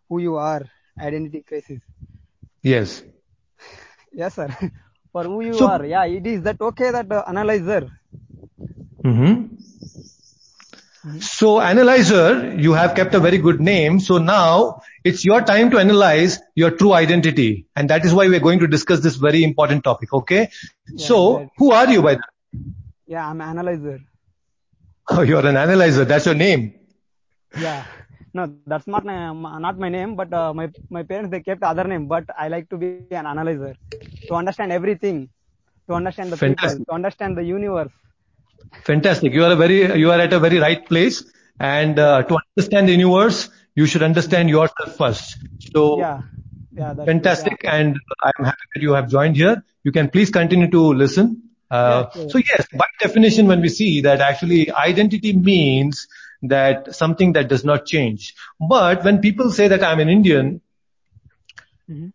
who 0.10 0.20
you 0.20 0.36
are, 0.38 0.64
identity 1.00 1.44
crisis. 1.44 1.82
Yes. 2.64 3.04
Yes, 4.14 4.36
sir. 4.36 4.48
For 5.12 5.24
who 5.24 5.42
you 5.42 5.62
are, 5.62 5.86
yeah, 5.86 6.06
it 6.06 6.26
is 6.26 6.42
that 6.44 6.60
okay. 6.62 6.92
That 6.92 7.12
uh, 7.12 7.24
analyzer 7.28 7.90
Mm-hmm. 9.04 9.41
So 11.20 11.60
analyzer, 11.60 12.56
you 12.56 12.74
have 12.74 12.94
kept 12.96 13.16
a 13.16 13.20
very 13.20 13.40
good 13.40 13.60
name. 13.60 14.00
So 14.00 14.20
now 14.20 14.82
it's 15.04 15.26
your 15.26 15.42
time 15.42 15.72
to 15.72 15.80
analyze 15.80 16.40
your 16.54 16.70
true 16.70 16.94
identity. 16.94 17.66
And 17.76 17.90
that 17.90 18.06
is 18.06 18.14
why 18.14 18.28
we're 18.28 18.40
going 18.40 18.60
to 18.60 18.68
discuss 18.68 19.00
this 19.00 19.16
very 19.16 19.44
important 19.44 19.84
topic. 19.84 20.14
Okay. 20.14 20.50
Yeah, 20.88 21.08
so 21.08 21.38
right. 21.38 21.50
who 21.58 21.72
are 21.72 21.90
you 21.90 22.04
by 22.04 22.16
the 22.16 22.20
way? 22.20 22.62
Yeah, 23.08 23.28
I'm 23.28 23.42
an 23.42 23.50
analyzer. 23.50 24.00
Oh, 25.10 25.22
you're 25.24 25.46
an 25.46 25.58
analyzer. 25.58 26.06
That's 26.06 26.28
your 26.28 26.36
name. 26.36 26.76
Yeah. 27.60 27.84
No, 28.34 28.54
that's 28.66 28.86
not 28.88 29.04
my, 29.04 29.34
not 29.34 29.78
my 29.80 29.90
name, 29.90 30.16
but 30.16 30.32
uh, 30.32 30.54
my, 30.54 30.70
my 30.90 31.04
parents, 31.04 31.32
they 31.32 31.42
kept 31.42 31.64
other 31.64 31.84
name, 31.84 32.08
but 32.08 32.26
I 32.38 32.48
like 32.48 32.70
to 32.70 32.78
be 32.78 33.04
an 33.12 33.26
analyzer 33.26 33.76
to 34.28 34.36
understand 34.36 34.72
everything, 34.72 35.30
to 35.90 35.96
understand 35.96 36.32
the 36.32 36.38
Fantastic. 36.38 36.80
people, 36.80 36.86
to 36.86 36.96
understand 36.96 37.38
the 37.38 37.44
universe 37.44 37.92
Fantastic. 38.84 39.34
You 39.34 39.44
are 39.46 39.52
a 39.52 39.56
very, 39.56 40.00
you 40.00 40.12
are 40.12 40.20
at 40.20 40.34
a 40.34 40.40
very 40.40 40.60
right 40.60 40.86
place. 40.86 41.24
And 41.60 42.00
uh, 42.00 42.24
to 42.24 42.38
understand 42.58 42.88
the 42.90 42.94
universe, 42.94 43.50
you 43.76 43.86
should 43.86 44.02
understand 44.04 44.50
yourself 44.50 44.96
first. 44.98 45.38
So, 45.74 46.00
yeah. 46.00 46.22
Yeah, 46.74 46.94
that's 46.94 47.06
Fantastic. 47.06 47.64
Yeah. 47.64 47.76
And 47.76 48.00
I'm 48.24 48.46
happy 48.46 48.64
that 48.76 48.82
you 48.82 48.94
have 48.94 49.10
joined 49.10 49.36
here. 49.36 49.64
You 49.84 49.92
can 49.92 50.10
please 50.10 50.30
continue 50.30 50.70
to 50.72 50.82
listen. 50.94 51.50
Uh, 51.70 52.06
Yeah, 52.16 52.28
so 52.28 52.38
yes, 52.38 52.66
by 52.74 52.86
definition, 53.02 53.48
when 53.48 53.62
we 53.62 53.70
see 53.70 54.02
that 54.02 54.22
actually 54.22 54.72
identity 54.72 55.34
means 55.34 56.08
that 56.44 56.96
something 56.96 57.34
that 57.34 57.50
does 57.50 57.66
not 57.66 57.86
change. 57.86 58.36
But 58.60 59.04
when 59.04 59.20
people 59.20 59.52
say 59.52 59.68
that 59.68 59.84
I'm 59.84 60.00
an 60.00 60.10
Indian, 60.10 60.62
Mhm. 61.90 62.14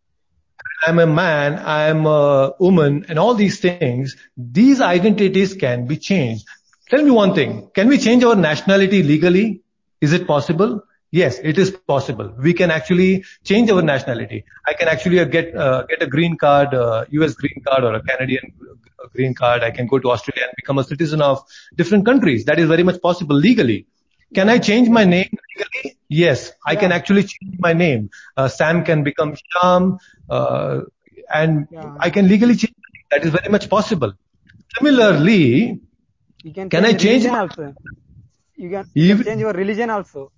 I'm 0.86 0.98
a 1.00 1.06
man, 1.06 1.58
I'm 1.64 2.06
a 2.06 2.52
woman, 2.60 3.06
and 3.08 3.18
all 3.18 3.34
these 3.34 3.60
things, 3.60 4.16
these 4.36 4.80
identities 4.80 5.54
can 5.54 5.86
be 5.86 5.96
changed. 5.96 6.46
Tell 6.88 7.02
me 7.02 7.10
one 7.10 7.34
thing. 7.34 7.70
Can 7.74 7.88
we 7.88 7.98
change 7.98 8.22
our 8.22 8.36
nationality 8.36 9.02
legally? 9.02 9.62
Is 10.00 10.12
it 10.12 10.26
possible? 10.26 10.82
Yes, 11.10 11.38
it 11.42 11.58
is 11.58 11.70
possible. 11.70 12.32
We 12.38 12.52
can 12.54 12.70
actually 12.70 13.24
change 13.44 13.70
our 13.70 13.82
nationality. 13.82 14.44
I 14.66 14.74
can 14.74 14.88
actually 14.88 15.18
uh, 15.20 15.24
get 15.24 15.56
uh, 15.56 15.82
get 15.88 16.02
a 16.02 16.06
green 16.06 16.36
card, 16.36 16.74
uh, 16.74 17.04
U.S. 17.10 17.34
green 17.34 17.62
card 17.66 17.84
or 17.84 17.94
a 17.94 18.02
Canadian 18.02 18.52
uh, 18.60 19.08
green 19.14 19.34
card. 19.34 19.62
I 19.62 19.70
can 19.70 19.86
go 19.86 19.98
to 19.98 20.10
Australia 20.10 20.44
and 20.44 20.52
become 20.56 20.78
a 20.78 20.84
citizen 20.84 21.20
of 21.22 21.42
different 21.74 22.04
countries. 22.04 22.44
That 22.44 22.58
is 22.58 22.68
very 22.68 22.82
much 22.82 23.00
possible 23.00 23.36
legally. 23.36 23.86
Can 24.34 24.48
I 24.48 24.58
change 24.58 24.88
my 24.88 25.04
name 25.04 25.28
legally? 25.50 25.96
Yes, 26.08 26.52
I 26.66 26.76
can 26.76 26.92
actually 26.92 27.22
change 27.22 27.56
my 27.58 27.72
name. 27.72 28.10
Uh, 28.36 28.48
Sam 28.48 28.84
can 28.84 29.02
become 29.02 29.34
Sham, 29.34 29.98
uh, 30.28 30.80
and 31.32 31.66
Yeah. 31.70 31.96
I 32.00 32.10
can 32.10 32.28
legally 32.28 32.54
change. 32.56 32.74
my 32.84 32.90
name. 32.96 33.06
That 33.12 33.24
is 33.26 33.32
very 33.38 33.50
much 33.50 33.68
possible. 33.68 34.12
Similarly, 34.78 35.80
You 36.44 36.52
can 36.52 36.68
Can 36.70 36.84
I 36.84 36.92
change 36.92 37.24
my- 37.26 37.40
also. 37.40 37.74
You 38.56 38.70
can, 38.70 38.84
you 38.94 39.04
Even- 39.04 39.16
can 39.16 39.24
change 39.24 39.40
your 39.40 39.52
religion 39.52 39.90
also. 39.90 40.32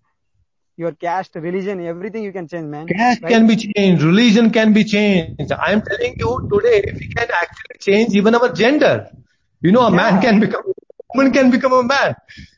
Your 0.76 0.92
caste, 0.92 1.34
religion, 1.36 1.80
everything 1.84 2.22
you 2.22 2.32
can 2.32 2.46
change, 2.48 2.66
man. 2.66 2.86
caste 2.88 3.22
Right? 3.22 3.32
can 3.32 3.46
be 3.46 3.56
changed, 3.56 4.02
religion 4.02 4.50
can 4.50 4.72
be 4.72 4.84
changed. 4.84 5.36
I 5.52 5.72
am 5.72 5.82
telling 5.82 5.98
you 6.04 6.30
today, 6.52 6.62
if 6.90 6.94
we 7.00 7.08
can 7.16 7.28
actually 7.42 7.78
change 7.80 8.14
even 8.14 8.34
our 8.34 8.50
gender. 8.52 8.94
You 9.60 9.72
know, 9.72 9.82
a 9.82 9.90
man 9.90 10.20
can 10.20 10.38
become, 10.40 10.62
a 10.66 10.77
woman 11.14 11.32
can 11.32 11.50
become 11.50 11.72
a 11.72 11.82
man. 11.82 12.14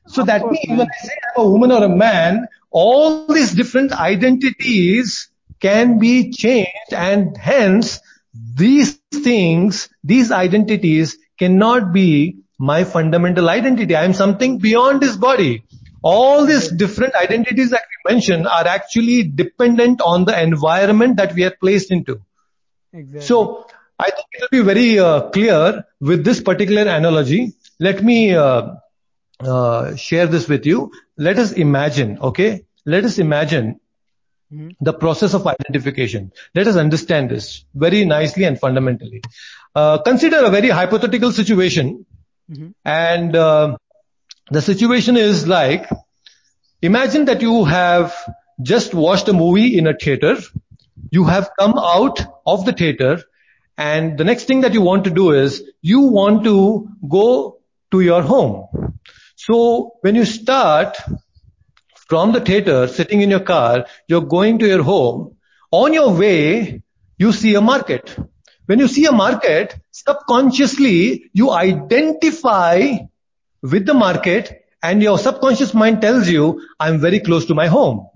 So 0.07 0.23
Of 0.23 0.31
that 0.31 0.47
course, 0.47 0.59
means 0.59 0.69
man. 0.69 0.79
when 0.79 0.89
I 0.89 1.07
say 1.07 1.13
I'm 1.37 1.45
a 1.45 1.51
woman 1.51 1.73
or 1.73 1.85
a 1.85 1.89
man, 1.89 2.49
all 2.71 3.27
these 3.27 3.53
different 3.55 3.93
identities 3.93 5.29
can 5.61 5.99
be 5.99 6.31
changed 6.31 6.93
and 6.93 7.37
hence 7.37 8.01
these 8.57 8.95
things, 8.97 9.89
these 10.03 10.31
identities 10.33 11.17
cannot 11.39 11.93
be 11.93 12.39
my 12.59 12.85
fundamental 12.85 13.49
identity. 13.49 13.95
I 13.95 14.05
am 14.05 14.13
something 14.15 14.59
beyond 14.59 15.01
this 15.01 15.17
body. 15.17 15.65
All 16.03 16.47
these 16.47 16.69
different 16.69 17.15
identities 17.15 17.71
that 17.71 17.83
we 18.07 18.13
mention 18.15 18.47
are 18.47 18.67
actually 18.67 19.25
dependent 19.25 20.01
on 20.03 20.25
the 20.25 20.41
environment 20.41 21.17
that 21.17 21.35
we 21.35 21.45
are 21.45 21.55
placed 21.61 21.91
into. 21.91 22.21
Exactly. 22.93 23.21
So 23.21 23.67
I 23.99 24.05
think 24.11 24.27
it 24.33 24.41
will 24.43 24.59
be 24.59 24.65
very 24.65 24.99
uh, 24.99 25.23
clear 25.31 25.85
with 26.01 26.25
this 26.25 26.41
particular 26.41 26.83
analogy. 26.83 27.53
Let 27.81 28.03
me 28.05 28.35
uh, 28.35 28.75
uh, 29.41 29.97
share 29.97 30.27
this 30.27 30.49
with 30.49 30.67
you. 30.67 30.93
Let 31.19 31.39
us 31.39 31.53
imagine, 31.53 32.19
okay? 32.21 32.65
Let 32.87 33.05
us 33.05 33.19
imagine 33.19 33.81
Mhm. 34.53 34.71
the 34.81 34.93
process 34.93 35.35
of 35.35 35.47
identification. 35.47 36.33
Let 36.55 36.67
us 36.67 36.77
understand 36.77 37.31
this 37.31 37.65
very 37.75 38.05
nicely 38.05 38.45
and 38.45 38.59
fundamentally. 38.59 39.23
Uh, 39.75 39.99
consider 39.99 40.39
a 40.45 40.51
very 40.51 40.69
hypothetical 40.71 41.33
situation 41.33 42.05
Mhm. 42.51 42.75
and 42.85 43.37
uh, 43.37 43.77
the 44.51 44.63
situation 44.63 45.17
is 45.17 45.47
like, 45.47 45.89
imagine 46.83 47.27
that 47.27 47.43
you 47.43 47.65
have 47.65 48.15
just 48.63 48.95
watched 48.95 49.29
a 49.29 49.33
movie 49.33 49.79
in 49.79 49.87
a 49.87 49.95
theater. 49.95 50.37
You 51.11 51.25
have 51.25 51.51
come 51.59 51.79
out 51.79 52.21
of 52.47 52.65
the 52.67 52.73
theater 52.73 53.23
and 53.79 54.19
the 54.19 54.25
next 54.25 54.45
thing 54.45 54.63
that 54.63 54.75
you 54.75 54.83
want 54.83 55.05
to 55.05 55.11
do 55.11 55.33
is 55.33 55.63
you 55.83 56.01
want 56.01 56.45
to 56.45 56.89
go 57.09 57.60
to 57.91 58.01
your 58.01 58.23
home. 58.23 59.01
So 59.37 59.97
when 60.01 60.15
you 60.15 60.25
start 60.25 60.97
from 62.09 62.33
the 62.33 62.41
theater, 62.41 62.89
sitting 62.89 63.21
in 63.21 63.31
your 63.31 63.41
car, 63.41 63.87
you're 64.09 64.23
going 64.23 64.59
to 64.59 64.67
your 64.67 64.83
home. 64.83 65.37
On 65.71 65.93
your 65.93 66.13
way, 66.13 66.83
you 67.19 67.33
see 67.33 67.55
a 67.55 67.61
market. 67.61 68.17
When 68.67 68.79
you 68.79 68.89
see 68.89 69.07
a 69.07 69.13
market, 69.13 69.77
subconsciously 69.91 71.31
you 71.33 71.51
identify 71.51 72.99
with 73.63 73.87
the 73.87 73.95
market 73.95 74.65
and 74.83 75.03
your 75.03 75.19
subconscious 75.19 75.75
mind 75.75 76.01
tells 76.01 76.29
you, 76.29 76.67
I'm 76.79 76.99
very 76.99 77.21
close 77.21 77.47
to 77.47 77.55
my 77.55 77.67
home. 77.67 78.09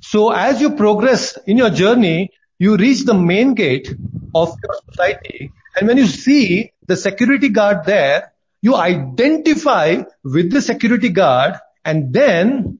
So 0.00 0.30
as 0.30 0.60
you 0.60 0.76
progress 0.76 1.36
in 1.46 1.58
your 1.58 1.70
journey, 1.70 2.30
you 2.58 2.76
reach 2.76 3.04
the 3.04 3.14
main 3.14 3.54
gate 3.54 3.88
of 4.34 4.56
your 4.62 4.74
society. 4.88 5.52
And 5.76 5.88
when 5.88 5.98
you 5.98 6.06
see 6.06 6.72
the 6.86 6.96
security 6.96 7.48
guard 7.48 7.84
there, 7.84 8.29
you 8.62 8.76
identify 8.76 10.02
with 10.22 10.52
the 10.52 10.60
security 10.60 11.08
guard 11.08 11.54
and 11.84 12.12
then 12.12 12.78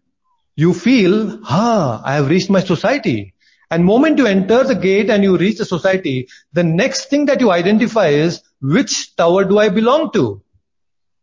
you 0.56 0.74
feel, 0.74 1.40
ah, 1.44 2.02
I 2.04 2.14
have 2.14 2.28
reached 2.28 2.50
my 2.50 2.60
society. 2.60 3.34
And 3.70 3.84
moment 3.84 4.18
you 4.18 4.26
enter 4.26 4.64
the 4.64 4.74
gate 4.74 5.10
and 5.10 5.22
you 5.22 5.36
reach 5.36 5.58
the 5.58 5.64
society, 5.64 6.28
the 6.52 6.64
next 6.64 7.08
thing 7.08 7.26
that 7.26 7.40
you 7.40 7.50
identify 7.50 8.08
is 8.08 8.42
which 8.60 9.14
tower 9.16 9.44
do 9.44 9.58
I 9.58 9.68
belong 9.68 10.10
to? 10.12 10.42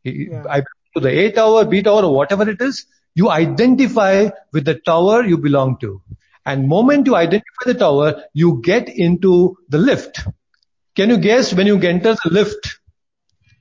Yeah. 0.04 0.44
I 0.50 0.62
belong 0.62 0.92
to 0.96 1.00
the 1.02 1.10
A 1.10 1.32
tower, 1.32 1.66
B 1.66 1.84
tower, 1.84 2.04
or 2.04 2.16
whatever 2.16 2.50
it 2.50 2.62
is. 2.62 2.86
You 3.16 3.30
identify 3.30 4.30
with 4.54 4.66
the 4.66 4.76
tower 4.76 5.26
you 5.26 5.38
belong 5.38 5.78
to. 5.80 6.02
And 6.46 6.70
moment 6.70 7.06
you 7.06 7.16
identify 7.16 7.66
the 7.66 7.74
tower, 7.74 8.24
you 8.34 8.62
get 8.64 8.88
into 8.88 9.58
the 9.68 9.78
lift. 9.78 10.22
Can 10.96 11.10
you 11.10 11.18
guess 11.18 11.54
when 11.54 11.68
you 11.68 11.78
enter 11.82 12.16
the 12.24 12.30
lift, 12.32 12.77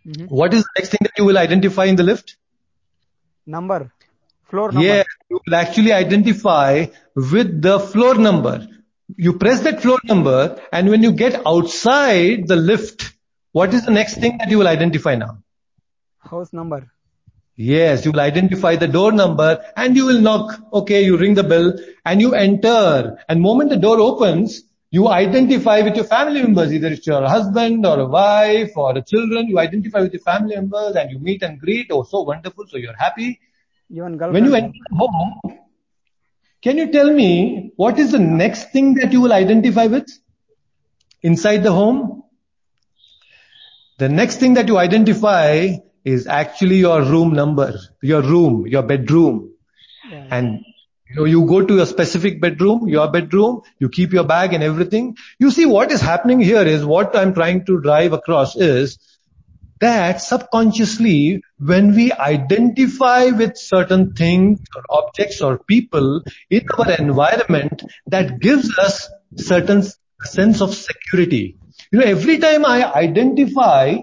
Mhm. 0.07 0.29
what 0.29 0.55
is 0.55 0.62
the 0.62 0.75
next 0.79 0.90
thing 0.90 1.01
that 1.03 1.12
you 1.19 1.25
will 1.25 1.38
identify 1.38 1.85
in 1.85 1.97
the 1.97 2.05
lift? 2.05 2.37
Number. 3.47 3.90
Floor 4.51 4.73
number. 4.73 4.87
Yeah, 4.87 5.03
you 5.31 5.40
will 5.45 5.55
actually 5.55 5.92
identify 5.92 6.87
with 7.14 7.61
the 7.62 7.81
floor 7.81 8.14
number. 8.14 8.69
You 9.16 9.33
press 9.38 9.61
that 9.62 9.83
floor 9.83 9.99
number 10.05 10.61
and 10.73 10.88
when 10.88 11.03
you 11.03 11.12
get 11.12 11.40
outside 11.47 12.47
the 12.47 12.57
lift, 12.57 13.12
what 13.53 13.75
is 13.75 13.85
the 13.85 13.90
next 13.90 14.14
thing 14.14 14.38
that 14.38 14.51
you 14.51 14.59
will 14.59 14.69
identify 14.69 15.16
now? 15.16 15.38
House 16.19 16.53
number. 16.53 16.87
Yes, 17.57 18.05
you 18.05 18.12
will 18.12 18.21
identify 18.21 18.77
the 18.77 18.87
door 18.87 19.12
number 19.12 19.64
and 19.77 19.97
you 19.97 20.05
will 20.07 20.21
knock. 20.21 20.61
Okay, 20.73 21.05
you 21.05 21.16
ring 21.16 21.35
the 21.35 21.42
bell 21.42 21.73
and 22.05 22.21
you 22.21 22.35
enter. 22.35 23.16
And 23.29 23.40
moment 23.40 23.71
the 23.71 23.77
door 23.77 23.99
opens, 23.99 24.62
you 24.97 25.09
identify 25.09 25.83
with 25.83 25.97
your 25.97 26.09
family 26.11 26.43
members. 26.43 26.73
Either 26.73 26.89
it's 26.89 27.07
your 27.07 27.27
husband 27.29 27.85
or 27.85 27.99
a 28.01 28.07
wife 28.07 28.77
or 28.77 28.97
a 28.97 29.03
children. 29.03 29.49
You 29.49 29.59
identify 29.59 30.01
with 30.01 30.15
your 30.15 30.23
family 30.23 30.55
members 30.57 30.97
and 30.97 31.11
you 31.11 31.19
meet 31.19 31.43
and 31.43 31.61
greet. 31.61 31.89
Oh, 31.91 32.03
so 32.03 32.23
wonderful. 32.23 32.67
So 32.69 32.79
you're 32.79 32.97
happy. 32.97 33.39
Even 33.91 34.17
girlfriend. 34.17 34.35
When 34.35 34.45
you 34.47 34.55
enter 34.55 34.79
home, 34.93 35.59
can 36.63 36.79
you 36.79 36.91
tell 36.93 37.13
me 37.13 37.73
what 37.77 37.99
is 37.99 38.13
the 38.13 38.19
next 38.19 38.73
thing 38.73 38.95
that 38.95 39.13
you 39.13 39.21
will 39.21 39.35
identify 39.35 39.87
with 39.87 40.09
inside 41.23 41.63
the 41.63 41.73
home? 41.73 42.23
The 43.99 44.09
next 44.09 44.39
thing 44.39 44.55
that 44.55 44.69
you 44.69 44.79
identify 44.79 45.77
is 46.05 46.27
actually 46.27 46.77
your 46.77 47.03
room 47.03 47.35
number, 47.35 47.69
your 48.03 48.23
room, 48.23 48.67
your 48.67 48.83
bedroom. 48.83 49.53
Yeah. 50.11 50.27
And 50.31 50.65
you 51.09 51.16
know, 51.16 51.25
you 51.25 51.47
go 51.47 51.64
to 51.64 51.81
a 51.81 51.87
specific 51.87 52.40
bedroom, 52.40 52.88
your 52.88 53.11
bedroom, 53.11 53.62
you 53.79 53.88
keep 53.88 54.12
your 54.12 54.25
bag 54.25 54.53
and 54.53 54.62
everything. 54.62 55.16
You 55.38 55.51
see 55.51 55.64
what 55.64 55.92
is 55.92 56.01
happening 56.01 56.40
here 56.40 56.62
is 56.62 56.85
what 56.85 57.14
I'm 57.14 57.33
trying 57.33 57.64
to 57.66 57.81
drive 57.81 58.12
across 58.12 58.57
is 58.57 58.99
that 59.81 60.21
subconsciously 60.21 61.42
when 61.59 61.95
we 61.95 62.11
identify 62.12 63.27
with 63.27 63.57
certain 63.57 64.14
things 64.14 64.61
or 64.75 64.83
objects 64.90 65.40
or 65.40 65.59
people 65.59 66.23
in 66.51 66.66
our 66.79 66.92
environment 66.92 67.85
that 68.07 68.40
gives 68.40 68.77
us 68.79 69.09
certain 69.37 69.85
sense 70.23 70.61
of 70.61 70.75
security. 70.75 71.57
You 71.92 72.01
know, 72.01 72.07
every 72.07 72.38
time 72.38 72.64
I 72.64 72.92
identify 72.92 73.99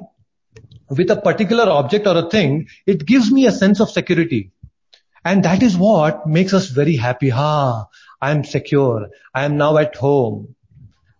with 0.90 1.10
a 1.10 1.20
particular 1.20 1.66
object 1.70 2.08
or 2.08 2.18
a 2.18 2.30
thing, 2.30 2.68
it 2.86 3.06
gives 3.06 3.32
me 3.32 3.48
a 3.48 3.52
sense 3.52 3.82
of 3.82 3.90
security. 3.90 4.53
And 5.26 5.44
that 5.44 5.64
is 5.64 5.78
what 5.78 6.28
makes 6.28 6.54
us 6.54 6.68
very 6.68 6.96
happy. 6.96 7.30
Ha, 7.30 7.88
I 8.22 8.32
am 8.32 8.44
secure. 8.44 9.10
I 9.34 9.46
am 9.46 9.58
now 9.58 9.78
at 9.78 9.96
home. 9.96 10.56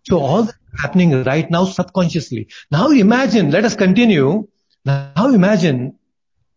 So 0.06 0.18
all 0.18 0.42
this 0.42 0.54
is 0.54 0.80
happening 0.80 1.22
right 1.24 1.50
now 1.50 1.64
subconsciously. 1.64 2.48
Now 2.70 2.90
imagine, 2.90 3.50
let 3.50 3.64
us 3.64 3.74
continue. 3.74 4.48
Now 4.84 5.28
imagine 5.28 5.98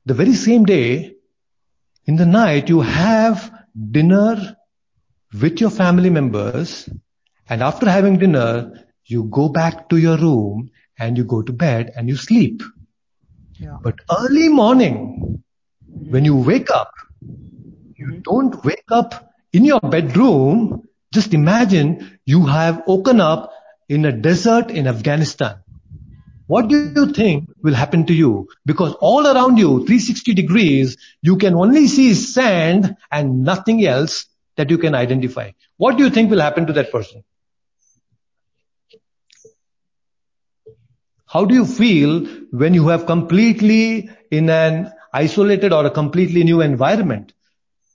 the 0.05 0.13
very 0.13 0.33
same 0.33 0.65
day, 0.65 1.15
in 2.05 2.15
the 2.15 2.25
night, 2.25 2.69
you 2.69 2.81
have 2.81 3.51
dinner 3.91 4.57
with 5.33 5.59
your 5.59 5.69
family 5.69 6.09
members 6.09 6.89
and 7.49 7.63
after 7.63 7.89
having 7.89 8.17
dinner, 8.17 8.85
you 9.05 9.25
go 9.25 9.49
back 9.49 9.89
to 9.89 9.97
your 9.97 10.17
room 10.17 10.69
and 10.99 11.17
you 11.17 11.23
go 11.23 11.41
to 11.41 11.53
bed 11.53 11.91
and 11.95 12.09
you 12.09 12.17
sleep. 12.17 12.61
Yeah. 13.53 13.77
But 13.81 13.95
early 14.11 14.49
morning, 14.49 15.43
when 15.87 16.25
you 16.25 16.35
wake 16.35 16.69
up, 16.69 16.91
you 17.95 18.07
mm-hmm. 18.07 18.19
don't 18.21 18.63
wake 18.63 18.91
up 18.91 19.33
in 19.53 19.65
your 19.65 19.79
bedroom 19.79 20.87
Just 21.13 21.33
imagine 21.33 22.19
you 22.25 22.45
have 22.45 22.83
woken 22.85 23.21
up 23.21 23.53
in 23.87 24.05
a 24.05 24.11
desert 24.11 24.69
in 24.69 24.87
Afghanistan. 24.87 25.55
What 26.47 26.69
do 26.69 26.91
you 26.95 27.11
think 27.11 27.49
will 27.61 27.73
happen 27.73 28.05
to 28.05 28.13
you? 28.13 28.47
Because 28.65 28.93
all 28.99 29.27
around 29.27 29.57
you, 29.57 29.85
360 29.85 30.33
degrees, 30.33 30.97
you 31.21 31.37
can 31.37 31.55
only 31.55 31.87
see 31.87 32.13
sand 32.13 32.95
and 33.11 33.43
nothing 33.43 33.85
else 33.85 34.25
that 34.55 34.69
you 34.69 34.77
can 34.77 34.95
identify. 34.95 35.51
What 35.77 35.97
do 35.97 36.03
you 36.03 36.09
think 36.09 36.29
will 36.29 36.41
happen 36.41 36.65
to 36.67 36.73
that 36.73 36.91
person? 36.91 37.23
How 41.25 41.43
do 41.43 41.53
you 41.53 41.65
feel 41.65 42.25
when 42.51 42.73
you 42.73 42.87
have 42.87 43.05
completely 43.05 44.09
in 44.31 44.49
an 44.49 44.91
isolated 45.17 45.73
or 45.73 45.93
a 45.93 45.97
completely 46.01 46.43
new 46.43 46.61
environment? 46.61 47.33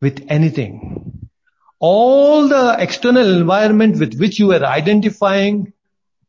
with 0.00 0.24
anything. 0.28 1.07
All 1.80 2.48
the 2.48 2.76
external 2.78 3.38
environment 3.40 3.98
with 3.98 4.18
which 4.18 4.38
you 4.38 4.48
were 4.48 4.64
identifying 4.64 5.72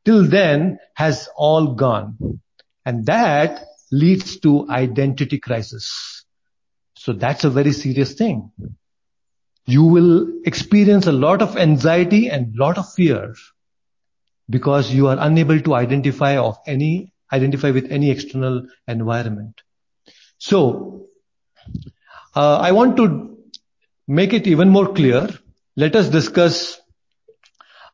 till 0.06 0.24
then 0.26 0.80
has 0.94 1.28
all 1.36 1.74
gone. 1.74 2.42
And 2.86 3.06
that 3.08 3.66
leads 3.92 4.40
to 4.40 4.70
identity 4.70 5.40
crisis. 5.40 6.26
So 6.96 7.14
that's 7.14 7.44
a 7.44 7.50
very 7.50 7.72
serious 7.72 8.14
thing. 8.14 8.52
You 9.66 9.84
will 9.84 10.28
experience 10.46 11.08
a 11.08 11.12
lot 11.12 11.42
of 11.42 11.58
anxiety 11.58 12.30
and 12.30 12.56
lot 12.56 12.78
of 12.78 12.92
fear 12.94 13.36
because 14.50 14.92
you 14.92 15.08
are 15.08 15.18
unable 15.20 15.60
to 15.62 15.76
identify 15.76 16.38
of 16.38 16.58
any, 16.66 17.14
identify 17.32 17.72
with 17.72 17.92
any 17.92 18.10
external 18.10 18.68
environment. 18.88 19.62
So, 20.40 21.08
uh, 22.36 22.58
I 22.58 22.72
want 22.72 22.98
to 22.98 23.39
make 24.10 24.34
it 24.34 24.48
even 24.48 24.70
more 24.70 24.94
clear. 24.94 25.30
Let 25.78 25.96
us 25.96 26.10
discuss 26.10 26.82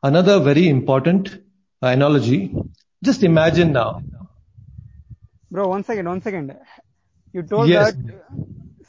another 0.02 0.40
very 0.40 0.68
important 0.68 1.38
analogy. 1.82 2.54
Just 3.04 3.24
imagine 3.24 3.72
now. 3.72 4.02
Bro, 5.50 5.68
one 5.68 5.84
second, 5.84 6.06
one 6.08 6.20
second. 6.22 6.56
You 7.32 7.42
told 7.42 7.72
Yes. 7.72 7.74
that 7.74 7.96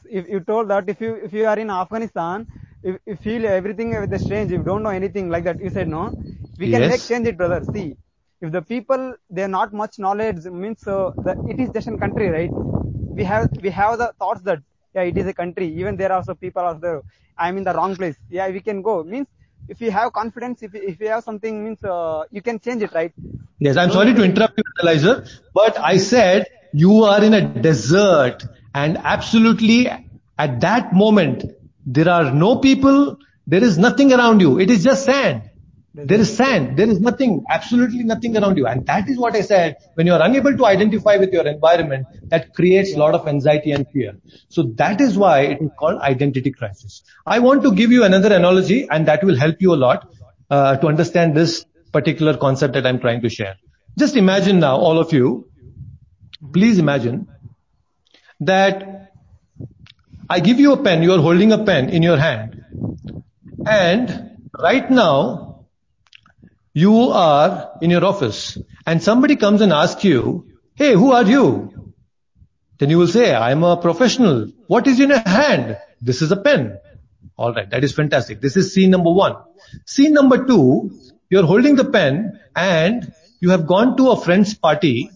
if 0.10 0.28
you 0.30 0.40
told 0.42 0.70
that 0.70 0.90
if 0.90 1.02
you 1.02 1.16
if 1.16 1.34
you 1.34 1.46
are 1.46 1.58
in 1.60 1.70
Afghanistan, 1.70 2.48
if 2.84 3.00
you 3.06 3.16
feel 3.18 3.46
everything 3.46 3.92
with 4.00 4.10
the 4.10 4.20
strange, 4.20 4.52
if 4.52 4.60
you 4.60 4.64
don't 4.64 4.84
know 4.84 4.90
anything 5.02 5.30
like 5.30 5.44
that, 5.46 5.60
you 5.60 5.70
said 5.70 5.88
no. 5.88 6.14
We 6.58 6.68
can 6.70 6.86
Yes. 6.86 6.98
make 6.98 7.08
change 7.08 7.28
it, 7.28 7.38
brother. 7.38 7.64
See, 7.64 7.98
if 8.42 8.52
the 8.52 8.62
people 8.62 9.16
they 9.30 9.44
are 9.44 9.48
not 9.60 9.74
much 9.74 10.00
knowledge 10.00 10.46
means 10.46 10.88
uh, 10.88 11.12
it 11.46 11.60
is 11.60 11.72
just 11.72 11.88
a 11.88 11.98
country, 11.98 12.30
right? 12.30 12.54
We 13.16 13.24
have 13.24 13.50
we 13.62 13.70
have 13.72 13.98
the 14.00 14.14
thoughts 14.20 14.42
that 14.44 14.60
yeah, 14.94 15.02
it 15.02 15.18
is 15.18 15.28
a 15.28 15.34
country. 15.34 15.68
Even 15.80 15.96
there 15.96 16.12
are 16.12 16.18
also 16.18 16.36
people 16.36 16.62
out 16.62 16.82
there. 16.82 17.02
I'm 17.38 17.58
in 17.58 17.64
the 17.64 17.74
wrong 17.74 17.96
place. 17.96 18.16
Yeah, 18.30 18.50
we 18.50 18.62
can 18.62 18.82
go. 18.82 19.04
Means 19.04 19.28
if 19.68 19.82
you 19.82 19.92
have 19.92 20.14
confidence, 20.14 20.64
if 20.64 20.74
if 20.74 21.00
you 21.00 21.10
have 21.10 21.24
something, 21.24 21.64
means 21.64 21.84
uh, 21.84 22.24
you 22.32 22.42
can 22.42 22.60
change 22.60 22.82
it, 22.84 22.94
right? 22.94 23.14
Yes, 23.60 23.78
I'm 23.78 23.92
sorry 23.92 24.14
to 24.14 24.24
interrupt 24.24 24.58
you, 24.58 24.64
Analyzer, 24.80 25.26
but 25.54 25.80
I 25.80 25.98
said 25.98 26.46
you 26.74 27.04
are 27.04 27.24
in 27.24 27.34
a 27.34 27.42
desert 27.42 28.44
and 28.74 28.98
absolutely 28.98 29.90
at 30.38 30.62
that 30.62 30.94
moment, 30.94 31.44
there 31.86 32.10
are 32.10 32.32
no 32.32 32.58
people, 32.58 33.18
there 33.48 33.64
is 33.64 33.78
nothing 33.78 34.14
around 34.14 34.42
you. 34.42 34.60
It 34.60 34.70
is 34.70 34.84
just 34.84 35.06
sand. 35.06 35.50
There 36.06 36.20
is 36.20 36.38
sand. 36.38 36.78
There 36.78 36.88
is 36.88 37.00
nothing, 37.00 37.44
absolutely 37.50 38.04
nothing 38.04 38.38
around 38.38 38.58
you. 38.58 38.68
And 38.68 38.86
that 38.86 39.10
is 39.10 39.18
what 39.18 39.36
I 39.36 39.42
said. 39.42 39.78
When 39.96 40.06
you 40.06 40.14
are 40.14 40.22
unable 40.22 40.56
to 40.56 40.66
identify 40.66 41.18
with 41.18 41.34
your 41.34 41.48
environment, 41.48 42.06
that 42.26 42.54
creates 42.54 42.94
a 42.94 43.00
lot 43.00 43.16
of 43.16 43.28
anxiety 43.28 43.72
and 43.72 43.88
fear. 43.90 44.16
So 44.50 44.64
that 44.76 45.02
is 45.02 45.18
why 45.18 45.42
it 45.42 45.62
is 45.62 45.72
called 45.80 46.00
identity 46.02 46.52
crisis. 46.52 47.02
I 47.26 47.40
want 47.40 47.64
to 47.64 47.72
give 47.74 47.92
you 47.92 48.04
another 48.04 48.32
analogy 48.34 48.88
and 48.90 49.08
that 49.08 49.24
will 49.24 49.36
help 49.36 49.60
you 49.60 49.74
a 49.74 49.80
lot 49.88 50.08
uh, 50.52 50.78
to 50.78 50.88
understand 50.88 51.36
this 51.36 51.66
particular 51.92 52.38
concept 52.38 52.76
that 52.76 52.86
I'm 52.86 53.00
trying 53.00 53.22
to 53.22 53.30
share. 53.30 53.56
Just 53.98 54.16
imagine 54.16 54.60
now, 54.60 54.78
all 54.78 55.00
of 55.00 55.12
you, 55.14 55.50
please 56.54 56.78
imagine 56.78 57.28
that 58.42 59.14
I 60.30 60.42
give 60.42 60.60
you 60.60 60.74
a 60.74 60.78
pen, 60.78 61.02
you 61.02 61.14
are 61.14 61.22
holding 61.22 61.52
a 61.54 61.64
pen 61.64 61.90
in 61.90 62.04
your 62.04 62.18
hand. 62.18 62.64
And 63.66 64.38
right 64.60 64.90
now, 64.92 65.57
you 66.78 66.96
are 67.10 67.72
in 67.82 67.90
your 67.90 68.06
office 68.06 68.56
and 68.86 69.02
somebody 69.02 69.36
comes 69.36 69.62
and 69.62 69.74
asks 69.74 70.04
you, 70.04 70.46
hey, 70.76 70.94
who 70.94 71.12
are 71.12 71.24
you? 71.24 71.94
Then 72.78 72.92
you 72.92 73.00
will 73.00 73.08
say, 73.08 73.34
I'm 73.34 73.64
a 73.64 73.78
professional. 73.78 74.52
What 74.68 74.86
is 74.86 75.00
in 75.00 75.10
your 75.10 75.28
hand? 75.28 75.80
This 76.02 76.22
is 76.22 76.32
a 76.32 76.38
pen. 76.38 76.78
Alright, 77.36 77.72
that 77.72 77.84
is 77.84 77.94
fantastic. 77.94 78.42
This 78.42 78.56
is 78.58 78.76
scene 78.76 78.92
number 78.92 79.12
one. 79.12 79.38
Scene 79.88 80.14
number 80.14 80.46
two, 80.46 80.92
you're 81.32 81.48
holding 81.48 81.78
the 81.78 81.86
pen 81.86 82.40
and 82.56 83.12
you 83.40 83.50
have 83.50 83.66
gone 83.66 83.98
to 83.98 84.12
a 84.12 84.22
friend's 84.22 84.54
party 84.54 85.10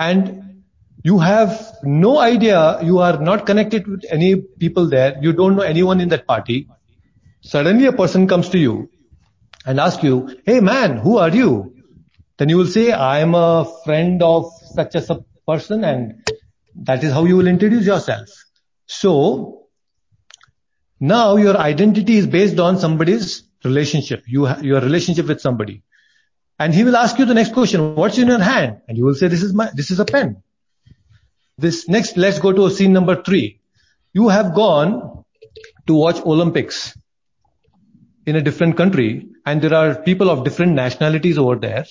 and 0.00 0.64
you 1.04 1.20
have 1.20 1.76
no 1.84 2.18
idea, 2.18 2.82
you 2.82 2.98
are 2.98 3.18
not 3.20 3.46
connected 3.46 3.86
with 3.86 4.04
any 4.10 4.34
people 4.34 4.88
there, 4.88 5.16
you 5.20 5.32
don't 5.32 5.54
know 5.54 5.62
anyone 5.62 6.00
in 6.00 6.08
that 6.08 6.26
party. 6.26 6.68
Suddenly 7.42 7.86
a 7.86 7.92
person 7.92 8.26
comes 8.26 8.48
to 8.48 8.58
you 8.58 8.90
and 9.66 9.80
ask 9.80 10.02
you, 10.02 10.38
hey 10.46 10.60
man, 10.60 10.96
who 10.96 11.18
are 11.18 11.28
you? 11.28 11.74
Then 12.38 12.48
you 12.48 12.56
will 12.56 12.66
say, 12.66 12.92
I 12.92 13.18
am 13.18 13.34
a 13.34 13.70
friend 13.84 14.22
of 14.22 14.50
such 14.74 14.94
a 14.94 15.24
person 15.46 15.84
and 15.84 16.22
that 16.76 17.02
is 17.02 17.12
how 17.12 17.24
you 17.24 17.36
will 17.36 17.48
introduce 17.48 17.84
yourself. 17.84 18.28
So, 18.86 19.66
now 21.00 21.36
your 21.36 21.56
identity 21.56 22.16
is 22.16 22.26
based 22.26 22.58
on 22.58 22.78
somebody's 22.78 23.42
relationship, 23.64 24.22
you 24.26 24.46
ha- 24.46 24.60
your 24.62 24.80
relationship 24.80 25.26
with 25.26 25.40
somebody. 25.40 25.82
And 26.58 26.72
he 26.72 26.84
will 26.84 26.96
ask 26.96 27.18
you 27.18 27.24
the 27.24 27.34
next 27.34 27.52
question, 27.52 27.96
what's 27.96 28.16
in 28.16 28.28
your 28.28 28.38
hand? 28.38 28.80
And 28.88 28.96
you 28.96 29.04
will 29.04 29.14
say, 29.14 29.28
this 29.28 29.42
is 29.42 29.52
my, 29.52 29.70
this 29.74 29.90
is 29.90 29.98
a 29.98 30.04
pen. 30.04 30.42
This 31.58 31.88
next, 31.88 32.16
let's 32.16 32.38
go 32.38 32.52
to 32.52 32.70
scene 32.70 32.92
number 32.92 33.22
three. 33.22 33.60
You 34.12 34.28
have 34.28 34.54
gone 34.54 35.24
to 35.86 35.94
watch 35.94 36.20
Olympics 36.20 36.96
in 38.26 38.36
a 38.36 38.42
different 38.42 38.76
country 38.76 39.28
and 39.46 39.62
there 39.62 39.74
are 39.74 39.94
people 39.94 40.28
of 40.28 40.44
different 40.44 40.72
nationalities 40.72 41.38
over 41.38 41.54
there 41.56 41.86